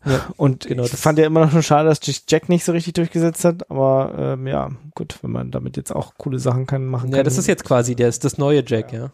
Ja, 0.05 0.29
Und 0.37 0.65
genau, 0.65 0.83
ich 0.85 0.91
das- 0.91 1.01
fand 1.01 1.19
ja 1.19 1.25
immer 1.25 1.41
noch 1.41 1.51
schon 1.51 1.61
schade, 1.61 1.89
dass 1.89 1.99
sich 1.99 2.23
Jack 2.29 2.47
nicht 2.47 2.63
so 2.63 2.71
richtig 2.71 2.93
durchgesetzt 2.93 3.43
hat, 3.43 3.69
aber 3.69 4.13
ähm, 4.17 4.47
ja, 4.47 4.69
gut, 4.95 5.17
wenn 5.21 5.31
man 5.31 5.51
damit 5.51 5.75
jetzt 5.75 5.93
auch 5.93 6.13
coole 6.17 6.39
Sachen 6.39 6.65
kann, 6.67 6.85
machen 6.85 7.09
kann. 7.09 7.17
Ja, 7.17 7.23
das 7.23 7.37
ist 7.37 7.47
jetzt 7.47 7.65
quasi 7.65 7.95
der, 7.95 8.07
ist 8.07 8.23
das 8.23 8.37
neue 8.37 8.63
Jack, 8.65 8.93
ja. 8.93 8.99
ja, 8.99 9.11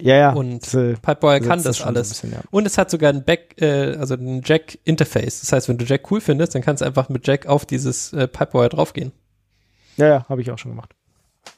ja, 0.00 0.32
und 0.32 0.72
äh, 0.74 0.94
Pipewire 0.94 1.40
kann 1.40 1.62
das 1.62 1.82
alles. 1.82 2.08
bisschen, 2.08 2.32
ja. 2.32 2.40
Und 2.50 2.66
es 2.66 2.78
hat 2.78 2.90
sogar 2.90 3.12
ein 3.12 3.24
Back, 3.24 3.60
äh, 3.60 3.94
also 3.96 4.14
ein 4.14 4.42
Jack-Interface. 4.44 5.40
Das 5.40 5.52
heißt, 5.52 5.68
wenn 5.68 5.78
du 5.78 5.84
Jack 5.84 6.10
cool 6.10 6.20
findest, 6.20 6.54
dann 6.54 6.62
kannst 6.62 6.80
du 6.80 6.86
einfach 6.86 7.08
mit 7.08 7.26
Jack 7.26 7.46
auf 7.46 7.66
dieses 7.66 8.12
äh, 8.12 8.26
Pipewire 8.26 8.70
draufgehen. 8.70 9.12
Ja, 9.96 10.08
ja, 10.08 10.28
habe 10.28 10.40
ich 10.40 10.50
auch 10.50 10.58
schon 10.58 10.70
gemacht. 10.70 10.94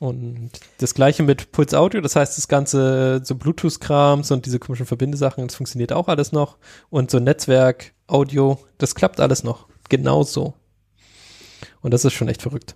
Und 0.01 0.51
das 0.78 0.94
gleiche 0.94 1.23
mit 1.23 1.52
Puls 1.52 1.73
Audio, 1.74 2.01
das 2.01 2.16
heißt, 2.16 2.36
das 2.36 2.48
ganze 2.48 3.20
so 3.23 3.36
Bluetooth-Krams 3.36 4.31
und 4.32 4.47
diese 4.47 4.59
komischen 4.59 4.86
Verbindesachen, 4.86 5.47
das 5.47 5.55
funktioniert 5.55 5.93
auch 5.93 6.09
alles 6.09 6.32
noch. 6.32 6.56
Und 6.90 7.11
so 7.11 7.20
Netzwerk, 7.20 7.93
Audio, 8.06 8.59
das 8.78 8.94
klappt 8.94 9.20
alles 9.20 9.44
noch. 9.44 9.69
Genauso. 9.89 10.55
Und 11.82 11.94
das 11.94 12.05
ist 12.05 12.15
schon 12.15 12.28
echt 12.28 12.43
verrückt. 12.43 12.74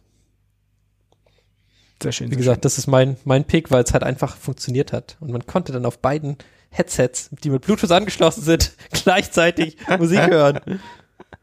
Sehr 2.02 2.12
schön. 2.12 2.26
Wie 2.28 2.34
sehr 2.34 2.38
gesagt, 2.38 2.64
das 2.64 2.78
ist 2.78 2.86
mein, 2.86 3.16
mein 3.24 3.44
Pick, 3.44 3.70
weil 3.70 3.82
es 3.82 3.92
halt 3.92 4.04
einfach 4.04 4.36
funktioniert 4.36 4.92
hat. 4.92 5.16
Und 5.20 5.30
man 5.30 5.46
konnte 5.46 5.72
dann 5.72 5.84
auf 5.84 5.98
beiden 5.98 6.36
Headsets, 6.70 7.30
die 7.42 7.50
mit 7.50 7.62
Bluetooth 7.62 7.90
angeschlossen 7.90 8.42
sind, 8.42 8.72
gleichzeitig 8.90 9.76
Musik 9.98 10.20
hören. 10.30 10.80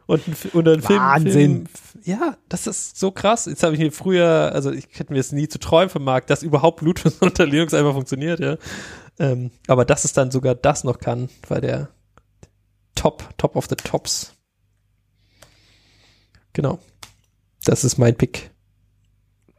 Und, 0.08 0.24
und 0.54 0.68
ein 0.68 0.82
Film, 0.82 1.00
Wahnsinn. 1.00 1.68
Film. 1.68 2.04
Ja, 2.04 2.38
das 2.48 2.68
ist 2.68 3.00
so 3.00 3.12
krass. 3.12 3.48
Jetzt 3.48 3.64
habe 3.64 3.74
ich 3.74 3.80
mir 3.80 3.92
früher, 3.92 4.52
also 4.54 4.72
ich 4.72 4.88
hätte 4.94 5.12
mir 5.12 5.20
es 5.20 5.32
nie 5.32 5.48
zu 5.48 5.60
träumen 5.60 5.90
vermag, 5.90 6.26
dass 6.28 6.44
überhaupt 6.44 6.80
Bluetooth 6.80 7.16
unter 7.22 7.46
Linux 7.46 7.74
einfach 7.74 7.94
funktioniert, 7.94 8.40
ja. 8.40 8.58
Ähm, 9.18 9.52
aber 9.68 9.86
dass 9.86 10.04
es 10.04 10.14
dann 10.14 10.30
sogar 10.30 10.56
das 10.56 10.84
noch 10.84 11.00
kann, 11.00 11.30
war 11.48 11.62
der 11.62 11.90
Top, 12.96 13.30
Top 13.38 13.56
of 13.56 13.68
the 13.70 13.76
Tops. 13.76 14.34
Genau. 16.54 16.80
Das 17.64 17.84
ist 17.84 17.98
mein 17.98 18.16
Pick. 18.16 18.52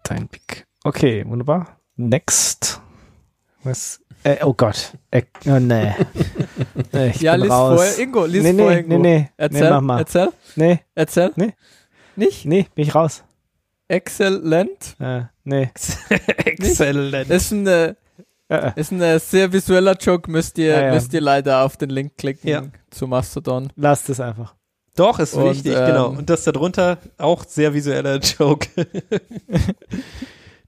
Dein 0.04 0.28
Pick. 0.28 0.65
Okay, 0.86 1.24
wunderbar. 1.26 1.78
Next. 1.96 2.80
Was? 3.64 4.00
Äh, 4.22 4.36
oh 4.44 4.54
Gott. 4.54 4.92
Äh, 5.10 5.22
oh, 5.46 5.58
nee. 5.58 5.92
nee 6.92 7.08
ich 7.10 7.20
ja, 7.22 7.32
bin 7.32 7.42
lies 7.42 7.50
raus. 7.50 7.74
vorher 7.80 7.98
Ingo, 7.98 8.24
lies 8.24 8.42
nee, 8.44 8.54
vorher 8.54 8.82
nee, 8.82 8.94
Ingo. 8.94 8.98
nee, 9.02 9.18
nee. 9.18 9.28
Erzähl, 9.36 9.60
nee, 9.62 9.70
mach 9.70 9.80
mal. 9.80 9.98
erzähl, 9.98 10.28
Nee, 10.54 10.80
erzähl. 10.94 11.32
Nee. 11.34 11.54
Nicht? 12.14 12.44
nee, 12.46 12.66
bin 12.74 12.84
ich 12.84 12.94
raus. 12.94 13.24
Exzellent. 13.88 14.94
Äh, 15.00 15.22
nee. 15.42 15.70
Exzellent. 16.44 17.30
Ist 17.30 17.50
ein, 17.50 17.66
äh, 17.66 17.94
Äh, 18.48 18.54
äh. 18.68 18.72
ist 18.76 18.92
ein 18.92 19.02
äh, 19.02 19.18
sehr 19.18 19.52
visueller 19.52 19.96
Joke, 19.96 20.30
müsst 20.30 20.56
ihr, 20.58 20.68
Ja, 20.68 20.82
ja. 20.86 20.94
müsst 20.94 21.12
ihr 21.12 21.20
leider 21.20 21.64
auf 21.64 21.76
den 21.76 21.90
Link 21.90 22.16
klicken 22.16 22.48
Ja. 22.48 22.62
zu 22.90 23.08
Mastodon. 23.08 23.72
Lass 23.74 24.04
das 24.04 24.20
einfach. 24.20 24.54
Doch, 24.94 25.18
ist 25.18 25.34
Und, 25.34 25.50
wichtig, 25.50 25.74
ähm, 25.76 25.86
genau. 25.86 26.08
Und 26.10 26.30
das 26.30 26.44
darunter 26.44 26.98
auch 27.18 27.44
sehr 27.44 27.74
visueller 27.74 28.18
Joke. 28.38 28.68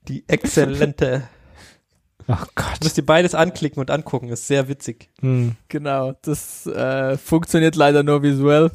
Die 0.08 0.24
exzellente. 0.28 1.28
Oh 2.30 2.36
Gott. 2.54 2.82
Müsst 2.82 2.98
ihr 2.98 3.06
beides 3.06 3.34
anklicken 3.34 3.80
und 3.80 3.90
angucken, 3.90 4.28
ist 4.28 4.46
sehr 4.46 4.68
witzig. 4.68 5.08
Hm. 5.22 5.56
Genau, 5.68 6.12
das 6.20 6.66
äh, 6.66 7.16
funktioniert 7.16 7.74
leider 7.74 8.02
nur 8.02 8.22
visuell. 8.22 8.70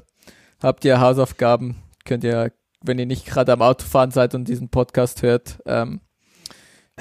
Habt 0.59 0.83
ihr 0.85 0.99
Hausaufgaben, 0.99 1.75
könnt 2.03 2.23
ihr, 2.23 2.51
wenn 2.83 2.97
ihr 2.97 3.05
nicht 3.05 3.27
gerade 3.27 3.53
am 3.53 3.61
Autofahren 3.61 4.09
seid 4.09 4.33
und 4.33 4.47
diesen 4.47 4.69
Podcast 4.69 5.21
hört, 5.21 5.59
ähm, 5.67 6.01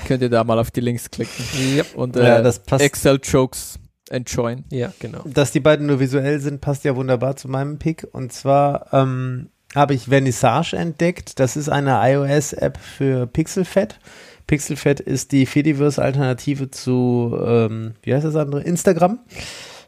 könnt 0.07 0.21
ihr 0.21 0.29
da 0.29 0.45
mal 0.45 0.59
auf 0.59 0.71
die 0.71 0.83
Links 0.83 1.11
klicken 1.11 1.43
Yep. 1.77 1.95
und 1.95 2.17
äh, 2.17 2.23
Ja, 2.23 2.43
das 2.43 2.59
passt. 2.63 2.85
Excel-Jokes 2.85 3.79
enjoyen. 4.11 4.67
Ja, 4.71 4.93
genau. 4.99 5.23
Dass 5.25 5.53
die 5.53 5.61
beiden 5.61 5.87
nur 5.87 6.01
visuell 6.01 6.39
sind, 6.39 6.61
passt 6.61 6.85
ja 6.85 6.95
wunderbar 6.97 7.35
zu 7.37 7.49
meinem 7.49 7.79
Pick. 7.79 8.07
Und 8.13 8.31
zwar 8.35 8.93
ähm, 8.93 9.49
habe 9.75 9.95
ich 9.95 10.05
Vernissage 10.05 10.77
entdeckt. 10.77 11.39
Das 11.41 11.57
ist 11.57 11.69
eine 11.69 12.01
iOS-App 12.03 12.79
für 12.79 13.27
Pixelfed. 13.27 13.99
Pixelfed 14.47 15.01
ist 15.01 15.33
die 15.33 15.47
Fediverse-Alternative 15.47 16.71
zu, 16.71 17.39
ähm, 17.45 17.95
wie 18.03 18.15
heißt 18.15 18.25
das 18.25 18.37
andere? 18.37 18.63
Instagram. 18.63 19.19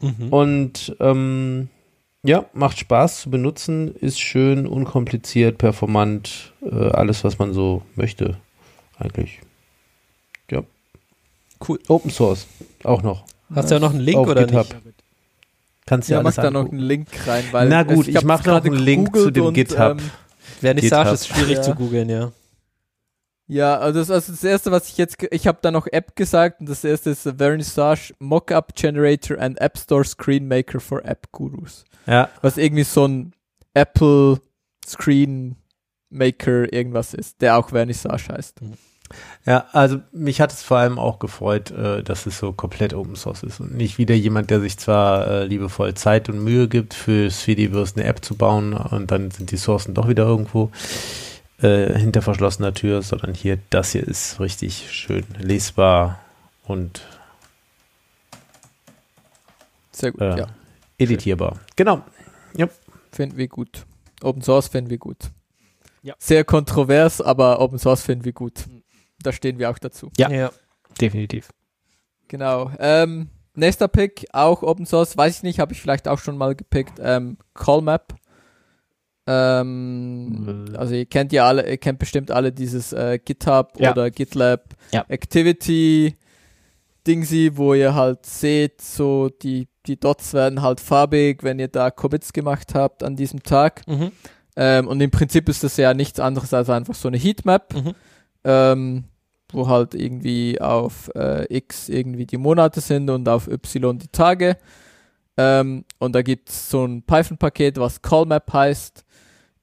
Mhm. 0.01 0.29
Und 0.29 0.95
ähm, 0.99 1.69
ja, 2.23 2.45
macht 2.53 2.79
Spaß 2.79 3.21
zu 3.21 3.29
benutzen, 3.29 3.93
ist 3.95 4.19
schön, 4.19 4.65
unkompliziert, 4.65 5.59
performant, 5.59 6.53
äh, 6.63 6.73
alles, 6.73 7.23
was 7.23 7.37
man 7.37 7.53
so 7.53 7.83
möchte, 7.95 8.37
eigentlich. 8.97 9.41
Ja. 10.49 10.63
Cool. 11.67 11.79
Open 11.87 12.09
Source, 12.09 12.47
auch 12.83 13.03
noch. 13.03 13.25
Hast 13.53 13.69
du 13.69 13.75
ja 13.75 13.79
noch 13.79 13.91
einen 13.91 13.99
Link 13.99 14.17
Auf 14.17 14.27
oder 14.27 14.45
GitHub. 14.45 14.73
nicht? 14.83 14.94
Kannst 15.85 16.09
du 16.09 16.13
Ja, 16.13 16.19
dir 16.19 16.23
mach 16.23 16.33
da 16.35 16.49
noch 16.51 16.69
einen 16.71 16.79
Link 16.79 17.07
rein, 17.27 17.43
weil 17.51 17.69
Na 17.69 17.83
gut, 17.83 18.07
ich 18.07 18.15
hab's 18.15 18.25
mach 18.25 18.43
noch 18.45 18.63
einen 18.63 18.73
Link 18.75 19.15
zu 19.15 19.29
dem 19.31 19.45
und, 19.45 19.53
GitHub. 19.53 19.99
Ähm, 19.99 20.11
Vernissage 20.59 21.03
GitHub. 21.03 21.13
ist 21.13 21.27
schwierig 21.27 21.57
Ja. 21.57 21.61
zu 21.61 21.75
googeln, 21.75 22.09
ja. 22.09 22.31
Ja, 23.47 23.77
also 23.77 23.99
das, 23.99 24.09
also 24.09 24.31
das 24.31 24.43
erste, 24.43 24.71
was 24.71 24.89
ich 24.89 24.97
jetzt, 24.97 25.17
ich 25.29 25.45
habe 25.45 25.59
da 25.61 25.69
noch 25.69 25.85
App 25.91 26.15
gesagt 26.15 26.59
und 26.61 26.67
das 26.67 26.83
erste 26.83 27.11
ist 27.11 27.21
Vernissage 27.37 28.15
Mockup 28.17 28.73
Generator 28.75 29.37
and 29.37 29.61
App 29.61 29.77
Store 29.77 30.03
Screen 30.03 30.47
Maker 30.47 30.79
for 30.79 31.05
App 31.05 31.31
Gurus. 31.31 31.85
Ja, 32.07 32.29
Was 32.41 32.57
irgendwie 32.57 32.83
so 32.83 33.05
ein 33.07 33.33
Apple 33.75 34.39
Screen 34.87 35.57
Maker 36.09 36.71
irgendwas 36.73 37.13
ist, 37.13 37.41
der 37.41 37.57
auch 37.57 37.69
Vernissage 37.69 38.29
heißt. 38.33 38.61
Ja, 39.45 39.65
also 39.71 39.99
mich 40.11 40.41
hat 40.41 40.51
es 40.51 40.63
vor 40.63 40.77
allem 40.77 40.97
auch 40.97 41.19
gefreut, 41.19 41.71
äh, 41.71 42.03
dass 42.03 42.25
es 42.25 42.39
so 42.39 42.51
komplett 42.53 42.93
Open 42.93 43.15
Source 43.15 43.43
ist 43.43 43.59
und 43.59 43.75
nicht 43.75 43.97
wieder 43.97 44.15
jemand, 44.15 44.49
der 44.49 44.59
sich 44.59 44.77
zwar 44.77 45.27
äh, 45.27 45.45
liebevoll 45.45 45.93
Zeit 45.93 46.29
und 46.29 46.43
Mühe 46.43 46.67
gibt, 46.67 46.93
für 46.93 47.29
Fediverse 47.29 47.95
eine 47.95 48.05
App 48.05 48.25
zu 48.25 48.35
bauen 48.35 48.73
und 48.73 49.11
dann 49.11 49.31
sind 49.31 49.51
die 49.51 49.57
Sourcen 49.57 49.93
doch 49.93 50.07
wieder 50.07 50.25
irgendwo 50.25 50.71
äh, 51.61 51.97
hinter 51.97 52.21
verschlossener 52.21 52.73
Tür, 52.73 53.01
sondern 53.01 53.33
hier, 53.33 53.59
das 53.69 53.91
hier 53.91 54.07
ist 54.07 54.39
richtig 54.39 54.91
schön 54.91 55.25
lesbar 55.39 56.19
und 56.63 57.01
Sehr 59.91 60.11
gut, 60.11 60.21
äh, 60.21 60.39
ja. 60.39 60.47
editierbar. 60.97 61.59
Genau. 61.75 62.01
Finden 63.15 63.37
wir 63.37 63.47
gut. 63.47 63.85
Open 64.21 64.41
Source 64.41 64.67
finden 64.67 64.89
wir 64.89 64.97
gut. 64.97 65.31
Ja. 66.03 66.15
Sehr 66.19 66.43
kontrovers, 66.43 67.21
aber 67.21 67.61
Open 67.61 67.79
Source 67.79 68.01
finden 68.01 68.25
wir 68.25 68.33
gut. 68.33 68.65
Da 69.21 69.31
stehen 69.31 69.59
wir 69.59 69.69
auch 69.69 69.79
dazu. 69.79 70.11
Ja. 70.17 70.51
Definitiv. 71.01 71.49
Genau. 72.27 72.71
Ähm, 72.79 73.29
nächster 73.55 73.87
Pick, 73.87 74.25
auch 74.33 74.63
Open 74.63 74.85
Source, 74.85 75.17
weiß 75.17 75.37
ich 75.37 75.43
nicht, 75.43 75.59
habe 75.59 75.73
ich 75.73 75.81
vielleicht 75.81 76.07
auch 76.07 76.19
schon 76.19 76.37
mal 76.37 76.55
gepickt. 76.55 76.99
Ähm, 77.01 77.37
CallMap. 77.53 78.15
Ähm, 79.27 80.65
Äh. 80.73 80.77
also 80.77 80.93
ihr 80.93 81.05
kennt 81.05 81.31
ja 81.33 81.47
alle, 81.47 81.67
ihr 81.69 81.77
kennt 81.77 81.99
bestimmt 81.99 82.31
alle 82.31 82.51
dieses 82.51 82.93
äh, 82.93 83.19
GitHub 83.23 83.73
Ja. 83.79 83.91
oder 83.91 84.11
GitLab 84.11 84.63
Ja. 84.93 85.03
Activity 85.07 86.15
Dingsy, 87.07 87.51
wo 87.55 87.73
ihr 87.73 87.93
halt 87.95 88.25
seht, 88.25 88.81
so 88.81 89.29
die, 89.29 89.67
die 89.85 89.99
Dots 89.99 90.33
werden 90.33 90.61
halt 90.61 90.79
farbig, 90.79 91.43
wenn 91.43 91.59
ihr 91.59 91.67
da 91.67 91.91
Commits 91.91 92.33
gemacht 92.33 92.73
habt 92.73 93.03
an 93.03 93.15
diesem 93.15 93.43
Tag. 93.43 93.87
Mhm. 93.87 94.11
Ähm, 94.55 94.87
und 94.87 95.01
im 95.01 95.11
Prinzip 95.11 95.47
ist 95.49 95.63
das 95.63 95.77
ja 95.77 95.93
nichts 95.93 96.19
anderes 96.19 96.53
als 96.53 96.69
einfach 96.69 96.95
so 96.95 97.07
eine 97.07 97.17
Heatmap, 97.17 97.73
Mhm. 97.75 97.93
Ähm, 98.45 99.03
wo 99.51 99.67
halt 99.67 99.93
irgendwie 99.93 100.59
auf 100.61 101.11
äh, 101.15 101.45
X 101.53 101.89
irgendwie 101.89 102.25
die 102.25 102.37
Monate 102.37 102.79
sind 102.79 103.09
und 103.09 103.27
auf 103.27 103.47
Y 103.47 103.97
die 103.97 104.07
Tage. 104.07 104.57
Ähm, 105.37 105.83
und 105.99 106.13
da 106.13 106.21
gibt 106.21 106.49
es 106.49 106.69
so 106.69 106.85
ein 106.85 107.03
Python-Paket, 107.03 107.77
was 107.77 108.01
CallMap 108.01 108.53
heißt. 108.53 109.03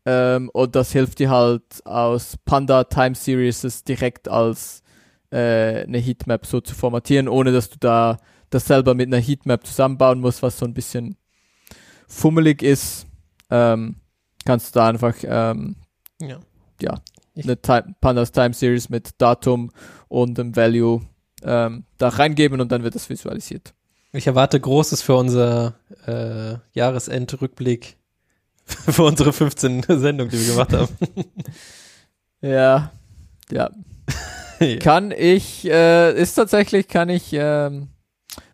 Ähm, 0.04 0.50
und 0.52 0.74
das 0.76 0.92
hilft 0.92 1.20
dir 1.20 1.30
halt 1.30 1.86
aus 1.86 2.36
Panda 2.44 2.84
Time 2.84 3.14
Series 3.14 3.84
direkt 3.84 4.28
als 4.28 4.82
äh, 5.30 5.84
eine 5.84 5.98
Heatmap 5.98 6.44
so 6.44 6.60
zu 6.60 6.74
formatieren, 6.74 7.28
ohne 7.28 7.52
dass 7.52 7.70
du 7.70 7.78
da 7.78 8.18
das 8.50 8.66
selber 8.66 8.94
mit 8.94 9.06
einer 9.06 9.22
Heatmap 9.22 9.66
zusammenbauen 9.66 10.20
musst, 10.20 10.42
was 10.42 10.58
so 10.58 10.66
ein 10.66 10.74
bisschen 10.74 11.16
fummelig 12.06 12.62
ist. 12.62 13.06
Ähm, 13.50 13.96
kannst 14.44 14.74
du 14.74 14.80
da 14.80 14.88
einfach 14.88 15.14
ähm, 15.22 15.76
Ja. 16.20 16.38
Ja. 16.80 17.00
Eine 17.36 17.60
Time, 17.60 17.94
Pandas 18.00 18.30
Time 18.32 18.52
Series 18.54 18.88
mit 18.88 19.10
Datum 19.18 19.70
und 20.08 20.38
einem 20.38 20.54
Value 20.54 21.00
ähm, 21.42 21.84
da 21.98 22.08
reingeben 22.08 22.60
und 22.60 22.70
dann 22.70 22.82
wird 22.82 22.94
das 22.94 23.08
visualisiert. 23.08 23.72
Ich 24.12 24.26
erwarte 24.26 24.60
Großes 24.60 25.00
für 25.02 25.16
unser 25.16 25.74
äh, 26.06 26.56
Jahresendrückblick 26.78 27.96
für 28.66 29.02
unsere 29.04 29.32
15 29.32 29.82
Sendungen, 29.88 30.30
die 30.30 30.38
wir 30.40 30.52
gemacht 30.52 30.72
haben. 30.72 30.88
Ja, 32.40 32.90
ja. 33.52 33.70
Kann 34.80 35.12
ich, 35.12 35.64
äh, 35.64 36.12
ist 36.20 36.34
tatsächlich, 36.34 36.88
kann 36.88 37.08
ich, 37.08 37.30
ähm, 37.32 37.88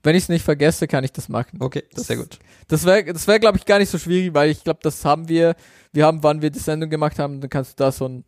wenn 0.02 0.14
ich 0.14 0.24
es 0.24 0.28
nicht 0.28 0.44
vergesse, 0.44 0.86
kann 0.88 1.04
ich 1.04 1.12
das 1.12 1.28
machen. 1.28 1.58
Okay, 1.60 1.84
Das- 1.94 2.06
sehr 2.06 2.16
gut. 2.16 2.38
Das 2.68 2.84
wäre, 2.84 3.04
das 3.12 3.26
wäre, 3.26 3.40
glaube 3.40 3.56
ich, 3.56 3.64
gar 3.64 3.78
nicht 3.78 3.88
so 3.88 3.96
schwierig, 3.98 4.34
weil 4.34 4.50
ich 4.50 4.62
glaube, 4.62 4.80
das 4.82 5.02
haben 5.06 5.28
wir, 5.30 5.54
wir 5.92 6.04
haben, 6.04 6.22
wann 6.22 6.42
wir 6.42 6.50
die 6.50 6.58
Sendung 6.58 6.90
gemacht 6.90 7.18
haben, 7.18 7.40
dann 7.40 7.48
kannst 7.48 7.80
du 7.80 7.84
da 7.84 7.90
so 7.92 8.06
ein, 8.06 8.24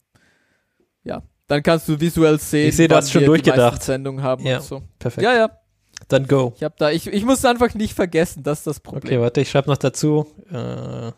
ja, 1.05 1.23
dann 1.49 1.63
kannst 1.63 1.89
du 1.89 1.99
visuell 2.01 2.39
sehen, 2.39 2.69
Ich 2.69 2.77
sehe, 2.77 2.89
du 2.89 2.95
wann 2.95 3.03
hast 3.03 3.11
schon 3.13 3.21
wir 3.23 3.27
die 3.29 3.43
durchgedacht. 3.43 3.83
Sendungen 3.83 4.23
haben 4.23 4.45
Ja. 4.47 4.59
und 4.59 4.65
so. 4.65 4.83
Perfekt. 4.99 5.25
Ja, 5.25 5.35
ja. 5.35 5.51
Dann 6.09 6.27
go. 6.27 6.53
Ich 6.57 6.63
habe 6.63 6.75
da, 6.79 6.91
ich, 6.91 7.07
ich 7.07 7.25
muss 7.25 7.45
einfach 7.45 7.75
nicht 7.75 7.95
vergessen, 7.95 8.43
das 8.43 8.59
ist 8.61 8.67
das 8.67 8.77
Okay, 8.79 8.91
Problem. 8.91 9.21
warte, 9.21 9.41
ich 9.41 9.51
schreibe 9.51 9.69
noch 9.69 9.77
dazu. 9.77 10.27
Äh, 10.53 11.13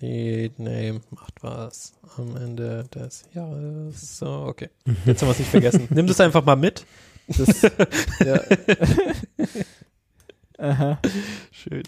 Lead 0.00 0.58
Name 0.58 1.00
macht 1.10 1.34
was 1.42 1.92
am 2.16 2.36
Ende 2.36 2.84
des 2.94 3.24
Jahres. 3.34 4.18
So, 4.18 4.26
okay. 4.48 4.70
Jetzt 5.06 5.22
haben 5.22 5.28
wir 5.28 5.32
es 5.32 5.38
nicht 5.38 5.50
vergessen. 5.50 5.86
Nimm 5.90 6.06
das 6.06 6.18
einfach 6.20 6.44
mal 6.44 6.56
mit. 6.56 6.84
Das, 7.28 7.62
ja. 8.24 8.40
Aha. 10.58 10.98
Schön. 11.50 11.82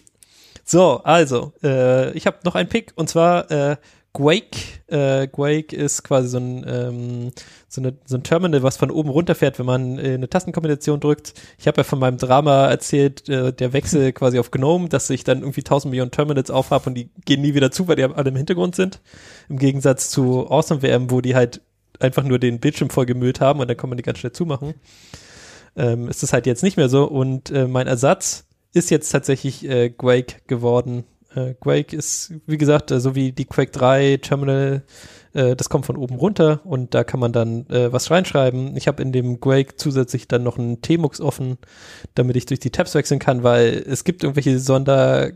So, 0.64 1.00
also, 1.04 1.52
äh, 1.62 2.12
ich 2.12 2.26
habe 2.26 2.38
noch 2.44 2.54
einen 2.54 2.68
Pick 2.68 2.92
und 2.96 3.08
zwar 3.08 3.50
äh, 3.50 3.76
Quake. 4.14 4.56
Äh, 4.86 5.26
Quake 5.26 5.74
ist 5.74 6.04
quasi 6.04 6.28
so 6.28 6.38
ein, 6.38 6.64
ähm, 6.66 7.32
so, 7.68 7.80
eine, 7.80 7.98
so 8.06 8.16
ein 8.16 8.22
Terminal, 8.22 8.62
was 8.62 8.76
von 8.76 8.92
oben 8.92 9.10
runterfährt, 9.10 9.58
wenn 9.58 9.66
man 9.66 9.98
äh, 9.98 10.14
eine 10.14 10.30
Tastenkombination 10.30 11.00
drückt. 11.00 11.34
Ich 11.58 11.66
habe 11.66 11.78
ja 11.78 11.84
von 11.84 11.98
meinem 11.98 12.16
Drama 12.16 12.68
erzählt, 12.68 13.28
äh, 13.28 13.52
der 13.52 13.72
Wechsel 13.72 14.12
quasi 14.12 14.38
auf 14.38 14.52
GNOME, 14.52 14.88
dass 14.88 15.10
ich 15.10 15.24
dann 15.24 15.40
irgendwie 15.40 15.62
1000 15.62 15.90
Millionen 15.90 16.12
Terminals 16.12 16.50
aufhab 16.50 16.86
und 16.86 16.94
die 16.94 17.10
gehen 17.24 17.42
nie 17.42 17.54
wieder 17.54 17.72
zu, 17.72 17.88
weil 17.88 17.96
die 17.96 18.04
alle 18.04 18.30
im 18.30 18.36
Hintergrund 18.36 18.76
sind. 18.76 19.00
Im 19.48 19.58
Gegensatz 19.58 20.10
zu 20.10 20.48
Awesome 20.48 20.80
VM, 20.80 21.10
wo 21.10 21.20
die 21.20 21.34
halt 21.34 21.60
einfach 21.98 22.22
nur 22.22 22.38
den 22.38 22.60
Bildschirm 22.60 22.90
vollgemüllt 22.90 23.40
haben 23.40 23.58
und 23.58 23.68
dann 23.68 23.76
kann 23.76 23.90
man 23.90 23.96
die 23.96 24.04
ganz 24.04 24.18
schnell 24.20 24.32
zumachen. 24.32 24.74
Ähm, 25.76 26.08
ist 26.08 26.22
das 26.22 26.32
halt 26.32 26.46
jetzt 26.46 26.62
nicht 26.62 26.76
mehr 26.76 26.88
so 26.88 27.04
und 27.04 27.50
äh, 27.50 27.66
mein 27.66 27.88
Ersatz 27.88 28.46
ist 28.74 28.90
jetzt 28.90 29.08
tatsächlich 29.10 29.68
äh, 29.68 29.90
Quake 29.90 30.36
geworden. 30.46 31.04
Äh, 31.34 31.54
Quake 31.54 31.96
ist, 31.96 32.32
wie 32.46 32.58
gesagt, 32.58 32.90
äh, 32.90 33.00
so 33.00 33.14
wie 33.14 33.32
die 33.32 33.44
Quake 33.44 33.72
3 33.72 34.18
Terminal, 34.18 34.82
äh, 35.32 35.56
das 35.56 35.68
kommt 35.68 35.86
von 35.86 35.96
oben 35.96 36.16
runter 36.16 36.60
und 36.64 36.94
da 36.94 37.04
kann 37.04 37.20
man 37.20 37.32
dann 37.32 37.68
äh, 37.68 37.92
was 37.92 38.10
reinschreiben. 38.10 38.76
Ich 38.76 38.88
habe 38.88 39.02
in 39.02 39.12
dem 39.12 39.40
Quake 39.40 39.76
zusätzlich 39.76 40.28
dann 40.28 40.42
noch 40.42 40.58
einen 40.58 40.80
Tmux 40.80 41.20
offen, 41.20 41.58
damit 42.14 42.36
ich 42.36 42.46
durch 42.46 42.60
die 42.60 42.70
Tabs 42.70 42.94
wechseln 42.94 43.20
kann, 43.20 43.42
weil 43.42 43.84
es 43.86 44.04
gibt 44.04 44.22
irgendwelche 44.22 44.58
Sonder 44.58 45.32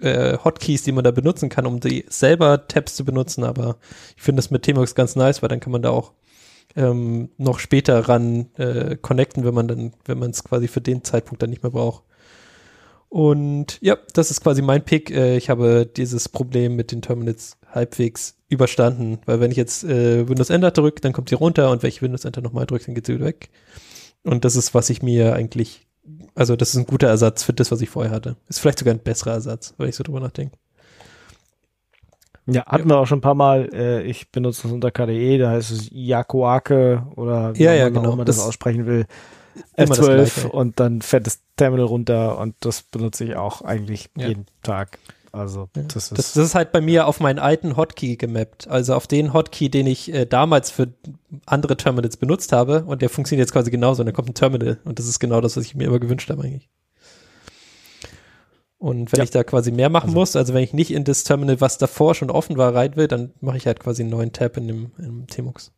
äh, 0.00 0.38
Hotkeys, 0.42 0.82
die 0.82 0.92
man 0.92 1.04
da 1.04 1.10
benutzen 1.10 1.48
kann, 1.48 1.66
um 1.66 1.80
die 1.80 2.04
selber 2.08 2.66
Tabs 2.66 2.96
zu 2.96 3.04
benutzen, 3.04 3.44
aber 3.44 3.76
ich 4.16 4.22
finde 4.22 4.40
das 4.40 4.50
mit 4.50 4.62
Tmux 4.62 4.94
ganz 4.94 5.16
nice, 5.16 5.42
weil 5.42 5.48
dann 5.48 5.60
kann 5.60 5.72
man 5.72 5.82
da 5.82 5.90
auch 5.90 6.12
ähm, 6.76 7.30
noch 7.38 7.58
später 7.58 8.08
ran 8.08 8.46
äh, 8.56 8.96
connecten, 8.96 9.44
wenn 9.44 9.54
man 9.54 9.68
dann, 9.68 9.92
wenn 10.04 10.18
man 10.18 10.30
es 10.30 10.44
quasi 10.44 10.68
für 10.68 10.80
den 10.80 11.04
Zeitpunkt 11.04 11.42
dann 11.42 11.50
nicht 11.50 11.62
mehr 11.62 11.70
braucht. 11.70 12.02
Und 13.08 13.78
ja, 13.80 13.96
das 14.12 14.30
ist 14.30 14.40
quasi 14.42 14.60
mein 14.62 14.84
Pick. 14.84 15.10
Äh, 15.10 15.36
ich 15.36 15.48
habe 15.50 15.86
dieses 15.86 16.28
Problem 16.28 16.74
mit 16.76 16.90
den 16.92 17.00
Terminals 17.02 17.56
halbwegs 17.70 18.36
überstanden, 18.48 19.18
weil 19.26 19.40
wenn 19.40 19.50
ich 19.50 19.56
jetzt 19.56 19.84
äh, 19.84 20.28
Windows 20.28 20.50
Enter 20.50 20.70
drücke, 20.70 21.00
dann 21.00 21.12
kommt 21.12 21.28
sie 21.28 21.34
runter 21.36 21.70
und 21.70 21.82
wenn 21.82 21.88
ich 21.88 22.02
Windows 22.02 22.24
Enter 22.24 22.40
nochmal 22.40 22.66
drücke, 22.66 22.86
dann 22.86 22.94
geht 22.94 23.06
sie 23.06 23.14
wieder 23.14 23.26
weg. 23.26 23.50
Und 24.22 24.44
das 24.44 24.56
ist, 24.56 24.74
was 24.74 24.90
ich 24.90 25.02
mir 25.02 25.34
eigentlich, 25.34 25.86
also 26.34 26.56
das 26.56 26.70
ist 26.70 26.76
ein 26.76 26.86
guter 26.86 27.08
Ersatz 27.08 27.42
für 27.42 27.52
das, 27.52 27.70
was 27.70 27.80
ich 27.80 27.90
vorher 27.90 28.12
hatte. 28.12 28.36
Ist 28.48 28.60
vielleicht 28.60 28.78
sogar 28.78 28.94
ein 28.94 29.00
besserer 29.00 29.32
Ersatz, 29.32 29.74
wenn 29.78 29.88
ich 29.88 29.96
so 29.96 30.02
drüber 30.04 30.20
nachdenke. 30.20 30.56
Ja, 32.46 32.66
hatten 32.66 32.88
wir 32.90 32.98
auch 32.98 33.06
schon 33.06 33.18
ein 33.18 33.22
paar 33.22 33.34
Mal. 33.34 33.70
Äh, 33.72 34.02
ich 34.02 34.30
benutze 34.30 34.62
das 34.64 34.72
unter 34.72 34.90
KDE, 34.90 35.38
da 35.38 35.50
heißt 35.50 35.70
es 35.70 35.88
Yakuake 35.90 37.06
oder 37.16 37.54
wie 37.56 37.62
Ja, 37.62 37.72
ja, 37.72 37.84
man 37.84 37.96
auch 37.98 38.02
genau. 38.02 38.12
immer 38.14 38.24
das, 38.24 38.36
Das- 38.36 38.46
aussprechen 38.46 38.86
will. 38.86 39.06
Immer 39.76 39.86
das 39.88 39.98
F12 40.00 40.14
Gleiche. 40.14 40.48
und 40.52 40.80
dann 40.80 41.02
fährt 41.02 41.26
das 41.26 41.40
Terminal 41.56 41.86
runter 41.86 42.38
und 42.38 42.54
das 42.60 42.82
benutze 42.82 43.24
ich 43.24 43.36
auch 43.36 43.62
eigentlich 43.62 44.10
Ja. 44.16 44.28
jeden 44.28 44.46
Tag. 44.62 44.98
Also 45.32 45.68
Ja. 45.74 45.82
das 45.82 45.96
ist 46.10 46.18
Das, 46.18 46.32
das 46.34 46.44
ist 46.46 46.54
halt 46.54 46.70
bei 46.72 46.80
mir 46.80 47.06
auf 47.08 47.18
meinen 47.20 47.38
alten 47.40 47.76
Hotkey 47.76 48.16
gemappt. 48.16 48.68
Also 48.68 48.94
auf 48.94 49.06
den 49.08 49.32
Hotkey, 49.32 49.68
den 49.68 49.86
ich 49.88 50.12
äh, 50.12 50.26
damals 50.26 50.70
für 50.70 50.88
andere 51.46 51.76
Terminals 51.76 52.16
benutzt 52.16 52.52
habe. 52.52 52.84
Und 52.84 53.02
der 53.02 53.08
funktioniert 53.10 53.46
jetzt 53.48 53.52
quasi 53.52 53.70
genauso. 53.72 54.02
Und 54.02 54.06
dann 54.06 54.14
kommt 54.14 54.28
ein 54.30 54.34
Terminal. 54.34 54.78
Und 54.84 54.98
das 55.00 55.06
ist 55.08 55.18
genau 55.18 55.40
das, 55.40 55.56
was 55.56 55.64
ich 55.64 55.74
mir 55.74 55.84
immer 55.88 55.98
gewünscht 55.98 56.30
habe 56.30 56.42
eigentlich. 56.44 56.68
Und 58.78 59.12
wenn 59.12 59.18
Ja. 59.18 59.24
ich 59.24 59.30
da 59.30 59.44
quasi 59.44 59.72
mehr 59.72 59.88
machen 59.88 60.08
Also- 60.10 60.18
muss, 60.18 60.36
also 60.36 60.52
wenn 60.54 60.62
ich 60.62 60.72
nicht 60.74 60.90
in 60.92 61.04
das 61.04 61.24
Terminal, 61.24 61.60
was 61.60 61.78
davor 61.78 62.14
schon 62.14 62.30
offen 62.30 62.56
war, 62.56 62.74
rein 62.74 62.96
will, 62.96 63.08
dann 63.08 63.32
mache 63.40 63.56
ich 63.56 63.66
halt 63.66 63.80
quasi 63.80 64.02
einen 64.02 64.10
neuen 64.10 64.32
Tab 64.32 64.56
in 64.56 64.68
dem, 64.68 64.92
in 64.98 65.04
dem 65.04 65.26
Tmux. 65.26 65.72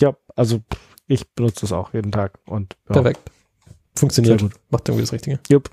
Ja, 0.00 0.16
also 0.36 0.60
ich 1.06 1.28
benutze 1.30 1.62
das 1.62 1.72
auch 1.72 1.92
jeden 1.94 2.12
Tag 2.12 2.38
und 2.46 2.76
ja. 2.88 2.94
Perfekt. 2.94 3.30
Funktioniert. 3.96 4.40
Sehr 4.40 4.48
gut. 4.48 4.58
Macht 4.70 4.88
irgendwie 4.88 5.02
das 5.02 5.12
Richtige. 5.12 5.40
Jupp. 5.48 5.70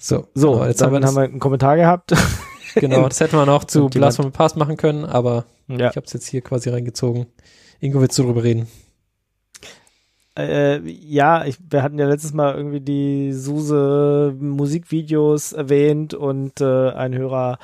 So, 0.00 0.28
So, 0.34 0.52
genau, 0.52 0.66
jetzt 0.66 0.82
haben 0.82 0.92
wir 0.92 1.06
haben 1.06 1.16
wir 1.16 1.22
einen 1.22 1.40
Kommentar 1.40 1.76
gehabt. 1.76 2.12
genau, 2.74 3.08
das 3.08 3.20
hätten 3.20 3.36
wir 3.36 3.46
noch 3.46 3.64
zu 3.64 3.88
Blast 3.88 4.16
from 4.16 4.26
the 4.26 4.30
Past 4.32 4.56
machen 4.56 4.76
können, 4.76 5.04
aber 5.04 5.44
ja. 5.68 5.90
Ich 5.90 5.96
habe 5.96 6.06
es 6.06 6.12
jetzt 6.12 6.26
hier 6.26 6.42
quasi 6.42 6.68
reingezogen. 6.68 7.26
Ingo, 7.80 8.00
willst 8.00 8.18
du 8.18 8.22
drüber 8.22 8.44
reden? 8.44 8.68
Äh, 10.36 10.80
ja, 10.88 11.44
ich, 11.44 11.58
wir 11.70 11.82
hatten 11.82 11.98
ja 11.98 12.06
letztes 12.06 12.32
Mal 12.32 12.54
irgendwie 12.54 12.80
die 12.80 13.32
Suse 13.32 14.34
Musikvideos 14.38 15.52
erwähnt 15.52 16.12
und 16.12 16.60
äh, 16.60 16.90
ein 16.90 17.14
Hörer 17.14 17.58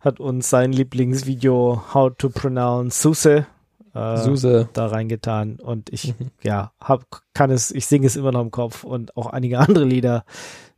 hat 0.00 0.18
uns 0.18 0.50
sein 0.50 0.72
Lieblingsvideo 0.72 1.84
How 1.94 2.12
to 2.18 2.28
Pronounce 2.28 3.00
Suse 3.00 3.46
äh, 3.94 4.16
Suse. 4.18 4.68
da 4.72 4.86
reingetan 4.86 5.56
und 5.60 5.90
ich 5.92 6.08
Mhm. 6.18 6.30
ja 6.42 6.72
hab 6.80 7.04
kann 7.34 7.50
es 7.50 7.70
ich 7.70 7.86
singe 7.86 8.06
es 8.06 8.16
immer 8.16 8.32
noch 8.32 8.40
im 8.42 8.50
Kopf 8.50 8.84
und 8.84 9.16
auch 9.16 9.26
einige 9.26 9.58
andere 9.60 9.84
Lieder 9.84 10.24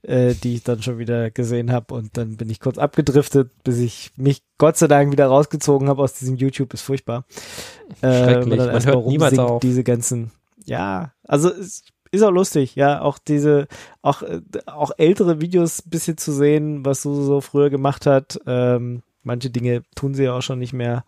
äh, 0.03 0.35
die 0.35 0.57
ich 0.57 0.63
dann 0.65 0.83
schon 0.83 0.99
wieder 0.99 1.31
gesehen 1.31 1.73
habe 1.73 1.95
und 1.95 2.17
dann 2.17 2.37
bin 2.37 2.51
ich 2.51 2.61
kurz 2.61 2.77
abgedriftet 2.79 3.51
bis 3.65 3.79
ich 3.79 4.11
mich 4.17 4.43
Gott 4.59 4.77
sei 4.77 4.87
Dank 4.89 5.13
wieder 5.13 5.27
rausgezogen 5.27 5.89
habe 5.89 6.03
aus 6.03 6.15
diesem 6.15 6.37
YouTube 6.37 6.75
ist 6.75 6.83
furchtbar 6.83 7.25
äh, 8.03 8.25
Schrecklich. 8.25 8.59
Man 8.59 8.69
erstmal 8.71 8.95
hört 8.97 9.07
niemals 9.07 9.39
auf. 9.39 9.61
diese 9.61 9.85
ganzen 9.85 10.31
ja 10.67 11.13
also 11.27 11.49
es 11.51 11.85
ist 12.11 12.23
auch 12.23 12.31
lustig 12.31 12.75
ja 12.75 13.01
auch 13.01 13.19
diese 13.19 13.67
auch 14.03 14.23
auch 14.67 14.91
ältere 14.99 15.41
Videos 15.41 15.85
ein 15.87 15.91
bisschen 15.91 16.17
zu 16.19 16.33
sehen 16.33 16.85
was 16.85 17.03
Suse 17.03 17.25
so 17.25 17.41
früher 17.41 17.71
gemacht 17.71 18.07
hat 18.07 18.39
ähm, 18.47 19.03
manche 19.23 19.51
Dinge 19.51 19.83
tun 19.95 20.15
sie 20.15 20.25
ja 20.25 20.35
auch 20.37 20.43
schon 20.43 20.59
nicht 20.59 20.73
mehr 20.75 21.05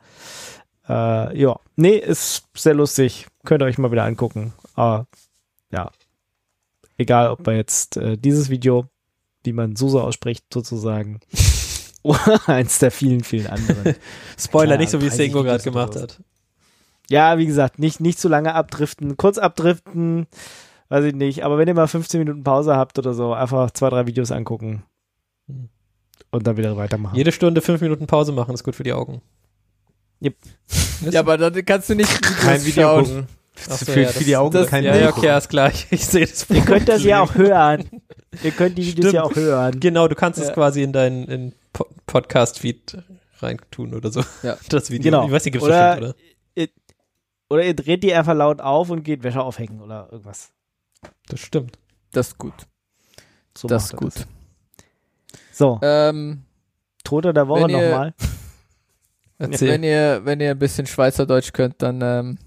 äh, 0.89 1.39
ja, 1.39 1.59
nee, 1.77 1.97
ist 1.97 2.45
sehr 2.55 2.75
lustig. 2.75 3.27
Könnt 3.45 3.63
ihr 3.63 3.67
euch 3.67 3.79
mal 3.79 3.91
wieder 3.93 4.05
angucken. 4.05 4.53
Aber 4.75 5.07
ja, 5.73 5.91
egal, 6.99 7.31
ob 7.31 7.47
wir 7.47 7.57
jetzt 7.57 7.97
äh, 7.97 8.17
dieses 8.17 8.51
Video, 8.51 8.87
wie 9.45 9.53
man 9.53 9.77
Susa 9.77 10.01
ausspricht, 10.01 10.45
sozusagen, 10.53 11.21
oder 12.03 12.41
eins 12.49 12.79
der 12.79 12.91
vielen, 12.91 13.23
vielen 13.25 13.47
anderen. 13.47 13.97
Spoiler 14.39 14.71
Klar, 14.75 14.79
nicht 14.79 14.91
so, 14.91 15.01
wie 15.01 15.07
es 15.07 15.17
30 15.17 15.33
Sengo 15.33 15.43
gerade 15.45 15.63
gemacht 15.65 15.95
sowas. 15.95 16.03
hat. 16.17 16.23
Ja, 17.09 17.39
wie 17.39 17.47
gesagt, 17.47 17.79
nicht, 17.79 18.01
nicht 18.01 18.19
zu 18.19 18.29
lange 18.29 18.55
abdriften, 18.55 19.17
kurz 19.17 19.39
abdriften, 19.39 20.27
weiß 20.89 21.05
ich 21.05 21.15
nicht. 21.15 21.45
Aber 21.45 21.57
wenn 21.59 21.69
ihr 21.69 21.75
mal 21.75 21.87
15 21.87 22.19
Minuten 22.19 22.43
Pause 22.43 22.77
habt 22.77 22.99
oder 22.99 23.15
so, 23.15 23.33
einfach 23.33 23.71
zwei, 23.71 23.91
drei 23.91 24.07
Videos 24.07 24.33
angucken 24.33 24.83
Hm. 25.49 25.69
und 26.33 26.47
dann 26.47 26.57
wieder 26.57 26.77
weitermachen. 26.77 27.15
Jede 27.15 27.31
Stunde 27.31 27.61
fünf 27.61 27.81
Minuten 27.81 28.09
Pause 28.09 28.33
machen 28.33 28.53
ist 28.55 28.65
gut 28.65 28.75
für 28.75 28.83
die 28.83 28.93
Augen. 28.93 29.23
Yep. 30.23 30.37
Ja, 31.11 31.21
aber 31.21 31.37
dann 31.39 31.65
kannst 31.65 31.91
du 31.91 31.95
nicht 31.95 32.23
Kein 32.23 32.65
Video 32.65 32.83
schauen. 32.83 33.05
gucken. 33.05 33.27
Ach 33.71 33.77
so, 33.79 33.85
für, 33.87 34.01
ja, 34.03 34.09
für 34.09 34.15
das- 34.19 34.25
die 34.25 34.37
Augen 34.37 34.53
das- 34.53 34.67
kein 34.69 34.85
Ja, 34.85 34.93
Video 34.95 35.07
ja, 35.09 35.17
okay, 35.17 35.31
alles 35.31 35.49
klar. 35.49 35.71
Ich, 35.71 35.87
ich 35.91 36.07
sehe 36.07 36.27
das. 36.27 36.49
Ihr 36.51 36.63
könnt 36.63 36.89
das 36.89 37.03
ja 37.05 37.21
auch 37.21 37.35
hören. 37.35 37.89
Ihr 38.43 38.51
könnt 38.51 38.77
die 38.79 38.83
Videos 38.87 39.09
Stimmt. 39.11 39.15
ja 39.15 39.23
auch 39.23 39.35
hören. 39.35 39.81
Genau, 39.81 40.09
du 40.09 40.15
kannst 40.15 40.39
es 40.39 40.49
Ja. 40.49 40.55
quasi 40.55 40.83
in 40.83 40.93
deinen 40.93 41.25
in 41.29 41.55
Po- 41.73 41.89
Podcast-Feed 42.07 42.99
reintun 43.39 43.95
oder 43.95 44.11
so. 44.11 44.23
Ja. 44.43 44.57
Das 44.69 44.91
Video. 44.91 45.11
Genau. 45.11 45.27
Ich 45.27 45.33
weiß 45.33 45.45
nicht, 45.45 45.53
gibt's 45.53 45.67
Oder- 45.67 45.97
bestimmt, 45.97 46.15
oder? 46.57 46.69
Oder 47.49 47.65
ihr 47.65 47.75
dreht 47.77 48.03
die 48.03 48.13
einfach 48.13 48.35
laut 48.35 48.61
auf 48.61 48.91
und 48.91 49.05
geht 49.05 49.23
Wäsche 49.23 49.41
aufhängen 49.41 49.81
oder 49.81 50.09
irgendwas. 50.11 50.51
Das 51.29 51.39
stimmt. 51.39 51.79
Das 52.11 52.29
ist 52.29 52.39
gut. 52.39 52.55
So 53.57 53.69
das 53.69 53.85
ist 53.85 53.97
gut. 53.97 54.15
So, 55.53 55.79
Ähm, 55.83 56.43
Toter 57.05 57.33
der 57.33 57.47
Woche 57.47 57.71
ihr- 57.71 57.91
nochmal. 57.91 58.15
Erzähl. 59.39 59.69
wenn 59.69 59.83
ihr, 59.83 60.23
wenn 60.25 60.41
ihr 60.41 60.53
ein 60.53 60.59
bisschen 60.59 60.87
Schweizerdeutsch 60.87 61.53
könnt, 61.53 61.83
dann 61.83 62.01
ähm, 62.03 62.39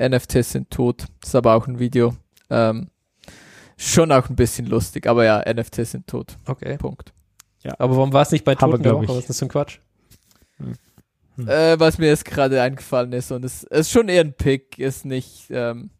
NFTs 0.00 0.52
sind 0.52 0.70
tot. 0.70 1.04
Ist 1.22 1.34
aber 1.34 1.54
auch 1.54 1.66
ein 1.66 1.78
Video. 1.78 2.16
Ähm, 2.50 2.90
schon 3.76 4.10
auch 4.12 4.28
ein 4.28 4.36
bisschen 4.36 4.66
lustig, 4.66 5.06
aber 5.06 5.24
ja, 5.24 5.42
NFTs 5.52 5.92
sind 5.92 6.06
tot. 6.06 6.36
Okay. 6.46 6.76
Punkt. 6.76 7.12
Aber 7.78 7.96
warum 7.96 8.12
war 8.12 8.22
es 8.22 8.30
nicht 8.30 8.44
bei 8.44 8.54
Toten 8.54 8.82
der 8.82 8.94
Woche? 8.94 9.04
ich. 9.04 9.08
Was 9.10 9.18
ist 9.18 9.30
das 9.30 9.38
für 9.38 9.46
ein 9.46 9.48
Quatsch? 9.48 9.78
Hm. 10.58 11.48
Äh, 11.48 11.80
was 11.80 11.98
mir 11.98 12.06
jetzt 12.08 12.24
gerade 12.24 12.60
eingefallen 12.62 13.12
ist 13.12 13.32
und 13.32 13.44
es 13.44 13.64
es 13.64 13.86
ist 13.86 13.90
schon 13.90 14.08
eher 14.08 14.20
ein 14.20 14.34
Pick, 14.34 14.78
ist 14.78 15.04
nicht, 15.04 15.46
ähm, 15.50 15.90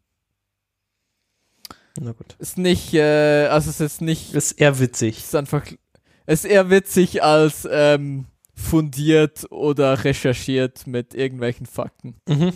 Na 1.99 2.11
gut. 2.13 2.35
ist 2.39 2.57
nicht, 2.57 2.93
äh, 2.93 3.47
also 3.47 3.69
es 3.69 3.81
ist 3.81 4.01
nicht, 4.01 4.33
Ist 4.33 4.53
eher 4.53 4.79
witzig. 4.79 5.17
es 5.17 5.25
ist 5.25 5.35
einfach, 5.35 5.65
es 6.25 6.45
ist 6.45 6.51
eher 6.51 6.69
witzig 6.69 7.21
als 7.23 7.67
ähm, 7.69 8.25
fundiert 8.55 9.45
oder 9.51 10.03
recherchiert 10.03 10.87
mit 10.87 11.13
irgendwelchen 11.13 11.65
Fakten. 11.65 12.15
Mhm. 12.27 12.51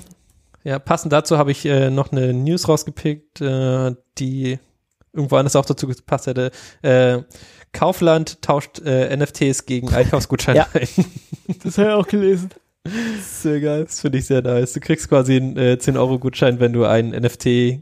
Ja, 0.63 0.79
passend 0.79 1.13
dazu 1.13 1.37
habe 1.37 1.51
ich 1.51 1.65
äh, 1.65 1.89
noch 1.89 2.11
eine 2.11 2.33
News 2.33 2.67
rausgepickt, 2.67 3.41
äh, 3.41 3.95
die 4.17 4.59
irgendwo 5.13 5.35
anders 5.37 5.55
auch 5.55 5.65
dazu 5.65 5.87
gepasst 5.87 6.27
hätte. 6.27 6.51
Äh, 6.81 7.19
Kaufland 7.71 8.41
tauscht 8.41 8.79
äh, 8.79 9.15
NFTs 9.15 9.65
gegen 9.65 9.89
Einkaufsgutscheine 9.93 10.59
Ja. 10.59 10.67
ein. 10.73 10.87
Das 11.63 11.77
habe 11.79 11.89
ich 11.89 11.93
auch 11.95 12.07
gelesen. 12.07 12.49
Sehr 13.21 13.59
geil. 13.59 13.85
Das 13.85 13.99
finde 14.01 14.19
ich 14.19 14.25
sehr 14.27 14.41
nice. 14.41 14.73
Du 14.73 14.79
kriegst 14.79 15.09
quasi 15.09 15.35
einen 15.35 15.57
äh, 15.57 15.77
10-Euro-Gutschein, 15.79 16.59
wenn 16.59 16.73
du 16.73 16.85
einen 16.85 17.09
NFT 17.09 17.81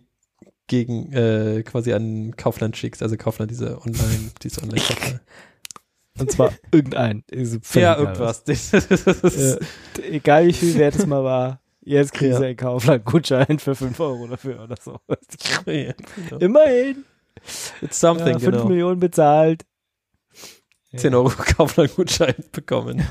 gegen 0.68 1.12
äh, 1.14 1.64
quasi 1.64 1.94
an 1.94 2.36
Kaufland 2.36 2.78
schickst. 2.78 3.04
Also 3.04 3.18
Kaufland, 3.18 3.52
diese 3.52 3.78
Online, 3.82 4.32
diese 4.42 4.62
online 4.64 4.82
-Shop. 4.82 5.20
Und 6.20 6.32
zwar 6.32 6.54
irgendein. 6.72 7.24
Ja, 7.74 7.98
irgendwas. 7.98 8.44
was. 8.46 8.72
Ja, 9.98 10.04
egal 10.10 10.48
wie 10.48 10.54
viel 10.54 10.76
wert 10.76 10.96
es 10.96 11.06
mal 11.06 11.24
war. 11.24 11.62
Jetzt 11.82 12.14
kriegst 12.14 12.34
Ja. 12.34 12.40
du 12.40 12.46
einen 12.48 12.58
Kaufland-Gutschein 12.58 13.60
für 13.60 13.74
5 13.76 14.00
Euro 14.00 14.28
dafür 14.28 14.62
oder 14.64 14.76
so. 14.82 15.00
ja, 15.72 15.94
genau. 15.94 16.38
Immerhin. 16.40 17.06
It's 17.82 18.00
something, 18.00 18.28
ja, 18.34 18.40
5 18.40 18.44
genau. 18.52 18.66
Millionen 18.68 19.00
bezahlt. 19.00 19.66
10 20.96 21.14
Euro 21.16 21.30
Kaufland-Gutschein 21.30 22.36
bekommen. 22.52 23.04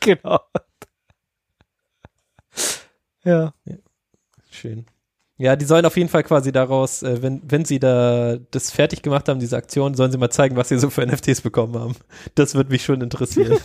genau. 0.00 0.40
Ja. 3.24 3.52
Schön. 4.50 4.86
Ja, 5.38 5.56
die 5.56 5.64
sollen 5.64 5.86
auf 5.86 5.96
jeden 5.96 6.08
Fall 6.08 6.22
quasi 6.22 6.52
daraus, 6.52 7.02
äh, 7.02 7.22
wenn, 7.22 7.42
wenn 7.44 7.64
sie 7.64 7.78
da 7.78 8.36
das 8.50 8.70
fertig 8.70 9.02
gemacht 9.02 9.28
haben, 9.28 9.40
diese 9.40 9.56
Aktion, 9.56 9.94
sollen 9.94 10.12
sie 10.12 10.18
mal 10.18 10.30
zeigen, 10.30 10.56
was 10.56 10.68
sie 10.68 10.78
so 10.78 10.90
für 10.90 11.06
NFTs 11.06 11.40
bekommen 11.40 11.78
haben. 11.78 11.96
Das 12.34 12.54
würde 12.54 12.70
mich 12.70 12.84
schon 12.84 13.00
interessieren. 13.00 13.58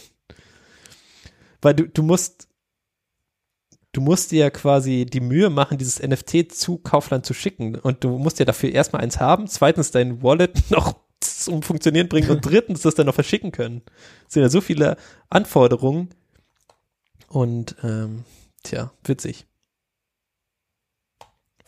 Weil 1.61 1.73
du, 1.73 1.87
du 1.87 2.03
musst, 2.03 2.47
du 3.91 4.01
musst 4.01 4.31
dir 4.31 4.39
ja 4.39 4.49
quasi 4.49 5.05
die 5.05 5.19
Mühe 5.19 5.49
machen, 5.49 5.77
dieses 5.77 6.01
NFT 6.01 6.51
zu 6.51 6.77
Kaufland 6.77 7.25
zu 7.25 7.33
schicken. 7.33 7.75
Und 7.75 8.03
du 8.03 8.17
musst 8.17 8.39
ja 8.39 8.45
dafür 8.45 8.71
erstmal 8.71 9.01
eins 9.01 9.19
haben, 9.19 9.47
zweitens 9.47 9.91
dein 9.91 10.23
Wallet 10.23 10.55
noch 10.71 10.95
zum 11.19 11.63
Funktionieren 11.63 12.07
bringen 12.07 12.29
und 12.29 12.45
drittens 12.45 12.81
das 12.81 12.95
dann 12.95 13.07
noch 13.07 13.15
verschicken 13.15 13.51
können. 13.51 13.81
Es 14.27 14.35
sind 14.35 14.43
ja 14.43 14.49
so 14.49 14.61
viele 14.61 14.97
Anforderungen. 15.29 16.09
Und 17.27 17.75
ähm, 17.83 18.23
tja, 18.63 18.91
witzig. 19.03 19.46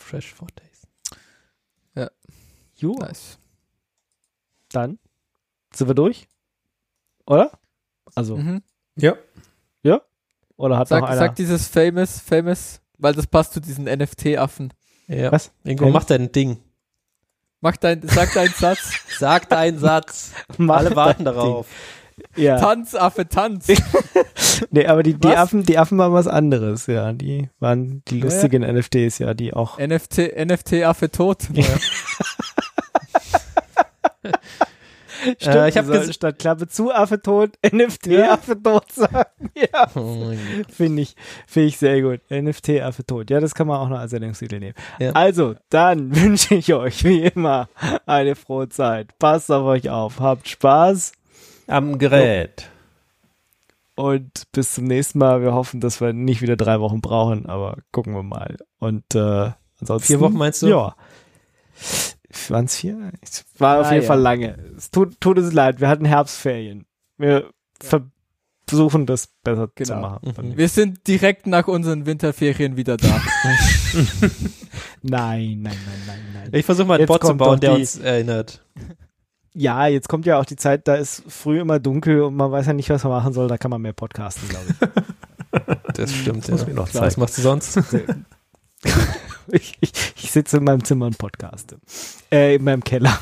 Fresh 0.10 0.34
for 0.34 0.48
Days. 0.56 2.10
Jo, 2.76 2.94
Nice. 2.94 3.38
dann 4.72 4.99
sind 5.73 5.88
wir 5.88 5.94
durch. 5.95 6.27
Oder? 7.26 7.52
Also, 8.15 8.38
Mhm. 8.38 8.64
Ja. 8.95 9.15
oder 10.56 10.77
hat 10.77 10.88
Sag, 10.90 11.02
noch 11.02 11.10
einer? 11.10 11.18
sag 11.18 11.36
dieses 11.36 11.68
famous, 11.68 12.19
famous, 12.19 12.81
weil 12.98 13.14
das 13.14 13.27
passt 13.27 13.53
zu 13.53 13.60
diesen 13.61 13.86
NFT-Affen. 13.88 14.73
Ja. 15.07 15.31
Was? 15.31 15.52
Ingo, 15.64 15.86
Hey. 15.86 15.91
mach 15.91 16.03
dein 16.06 16.31
Ding. 16.31 16.61
Mach 17.61 17.76
dein, 17.77 18.02
sag 18.07 18.34
deinen 18.34 18.53
Satz. 18.53 18.91
Sag 19.19 19.49
deinen 19.49 19.77
Satz. 19.80 20.31
Alle 20.57 20.95
warten 20.95 21.26
darauf. 21.26 21.68
Ding. 21.68 21.76
Ja. 22.36 22.60
Tanz, 22.60 22.96
Affe, 22.96 23.28
tanz. 23.28 23.68
Nee, 24.72 24.86
aber 24.88 25.04
die, 25.04 25.14
die 25.14 25.28
Was? 25.30 25.36
Affen, 25.38 25.64
die 25.64 25.78
Affen 25.78 25.98
waren 25.98 26.12
was 26.14 26.28
anderes, 26.28 26.88
ja. 26.88 27.14
Die 27.14 27.50
waren 27.60 28.04
die 28.10 28.20
lustigen 28.20 28.62
NFTs, 28.62 29.20
ja, 29.20 29.34
die 29.34 29.54
auch. 29.54 29.78
NFT, 29.80 30.36
NFT-Affe 30.38 31.10
tot. 31.12 31.44
Stimmt, 35.38 35.56
Äh, 35.56 35.68
ich 35.70 35.78
hab 35.78 35.86
wir 35.88 35.94
sollten 35.96 36.10
ges- 36.12 36.14
statt 36.14 36.40
Klappe 36.40 36.68
zu 36.70 36.94
Affe 36.94 37.22
tot, 37.22 37.52
NFT 37.74 38.08
Ja. 38.08 38.32
Affe 38.34 38.62
tot 38.62 38.90
sagen. 38.91 39.50
Ja, 39.54 39.90
Oh 39.96 40.32
finde 40.72 41.02
ich, 41.02 41.16
finde 41.46 41.68
ich 41.68 41.78
sehr 41.78 42.02
gut. 42.02 42.22
NFT 42.30 42.82
Affe 42.82 43.06
tot. 43.06 43.30
Ja, 43.30 43.41
das 43.41 43.54
kann 43.54 43.68
man 43.68 43.78
auch 43.80 43.90
noch 43.90 44.00
als 44.00 44.12
Sendungstitel 44.12 44.60
nehmen. 44.60 44.76
Ja. 45.00 45.12
Also, 45.12 45.56
dann 45.70 46.16
wünsche 46.16 46.56
ich 46.56 46.74
euch 46.74 47.04
wie 47.04 47.24
immer 47.26 47.68
eine 48.06 48.36
frohe 48.36 48.70
Zeit. 48.70 49.18
Passt 49.20 49.52
auf 49.52 49.66
euch 49.66 49.90
auf, 49.90 50.20
habt 50.22 50.48
Spaß 50.48 51.12
Am 51.70 51.98
Gerät. 51.98 52.70
und 53.96 54.44
bis 54.52 54.74
zum 54.74 54.86
nächsten 54.86 55.20
Mal. 55.20 55.41
Wir 55.41 55.54
hoffen, 55.54 55.80
dass 55.82 56.02
wir 56.02 56.14
nicht 56.14 56.41
wieder 56.41 56.56
drei 56.56 56.80
Wochen 56.80 57.02
brauchen, 57.02 57.46
aber 57.48 57.78
gucken 57.91 58.14
wir 58.14 58.24
mal. 58.24 58.58
Und 58.80 59.04
äh, 59.16 59.52
ansonsten. 59.80 60.08
Vier 60.08 60.20
Wochen 60.20 60.36
meinst 60.38 60.62
du? 60.62 60.68
Ja. 60.68 60.96
Waren 62.50 62.66
es 62.66 62.76
vier? 62.78 63.12
Es 63.22 63.46
war 63.58 63.80
auf 63.82 63.88
Ah, 63.88 63.91
jeden 63.94 64.04
ja. 64.04 64.08
Fall 64.08 64.20
lange. 64.20 64.58
Es 64.78 64.91
tut, 64.91 65.20
tut 65.20 65.38
uns 65.38 65.52
leid, 65.54 65.80
wir 65.82 65.88
hatten 65.90 66.06
Herbstferien. 66.06 66.86
Wir 67.18 67.50
versuchen 67.80 69.06
das 69.06 69.28
besser 69.44 69.68
zu 69.68 69.74
Genau. 69.76 70.02
machen. 70.02 70.34
Mhm. 70.38 70.58
Wir 70.58 70.70
sind 70.70 71.08
direkt 71.08 71.48
nach 71.48 71.68
unseren 71.68 72.06
Winterferien 72.06 72.78
wieder 72.78 72.98
da. 72.98 73.08
Nein, 75.02 75.62
nein, 75.62 75.62
nein, 75.64 75.76
nein, 76.08 76.20
nein. 76.34 76.50
Ich 76.52 76.66
versuche 76.66 76.86
mal 76.88 76.96
einen 76.96 77.02
Jetzt 77.02 77.08
Bot 77.10 77.26
zu 77.26 77.34
bauen, 77.36 77.60
der 77.60 77.76
die- 77.76 77.82
uns 77.82 77.98
erinnert. 77.98 78.64
Ja, 79.54 79.88
jetzt 79.88 80.08
kommt 80.08 80.26
ja 80.26 80.40
auch 80.40 80.46
die 80.46 80.56
Zeit, 80.56 80.88
da 80.88 80.96
ist 80.96 81.24
früh 81.28 81.60
immer 81.60 81.80
dunkel 81.80 82.22
und 82.22 82.36
man 82.36 82.52
weiß 82.52 82.68
ja 82.68 82.74
nicht, 82.74 82.90
was 82.90 83.04
man 83.04 83.14
machen 83.14 83.34
soll. 83.34 83.48
Da 83.48 83.58
kann 83.58 83.72
man 83.72 83.82
mehr 83.82 83.94
podcasten, 83.94 84.48
glaube 84.50 84.66
ich. 84.70 85.04
Das 85.96 86.14
stimmt, 86.14 86.48
muss 86.48 86.62
ja. 86.62 86.68
mir 86.68 86.76
noch 86.76 86.94
Was 86.94 87.18
machst 87.18 87.40
du 87.40 87.42
sonst? 87.42 87.78
ich, 89.52 89.78
ich, 89.82 89.92
ich 90.16 90.32
sitze 90.32 90.58
in 90.58 90.64
meinem 90.64 90.84
Zimmer 90.84 91.08
und 91.08 91.18
podcaste. 91.18 91.78
Äh, 92.32 92.56
in 92.56 92.64
meinem 92.64 92.84
Keller. 92.84 93.18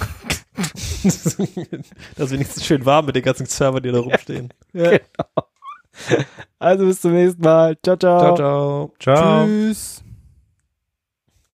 das 0.93 1.37
ist 1.37 2.31
wenigstens 2.31 2.65
schön 2.65 2.85
warm 2.85 3.05
mit 3.05 3.15
den 3.15 3.23
ganzen 3.23 3.45
Servern, 3.45 3.83
die 3.83 3.91
da 3.91 3.99
rumstehen. 3.99 4.53
Genau. 4.73 4.99
Also 6.59 6.85
bis 6.85 7.01
zum 7.01 7.13
nächsten 7.13 7.41
Mal. 7.41 7.75
Ciao, 7.81 7.97
ciao. 7.97 8.19
Ciao, 8.19 8.35
ciao. 8.35 8.93
Ciao. 8.99 9.45
Tschüss. 9.45 10.03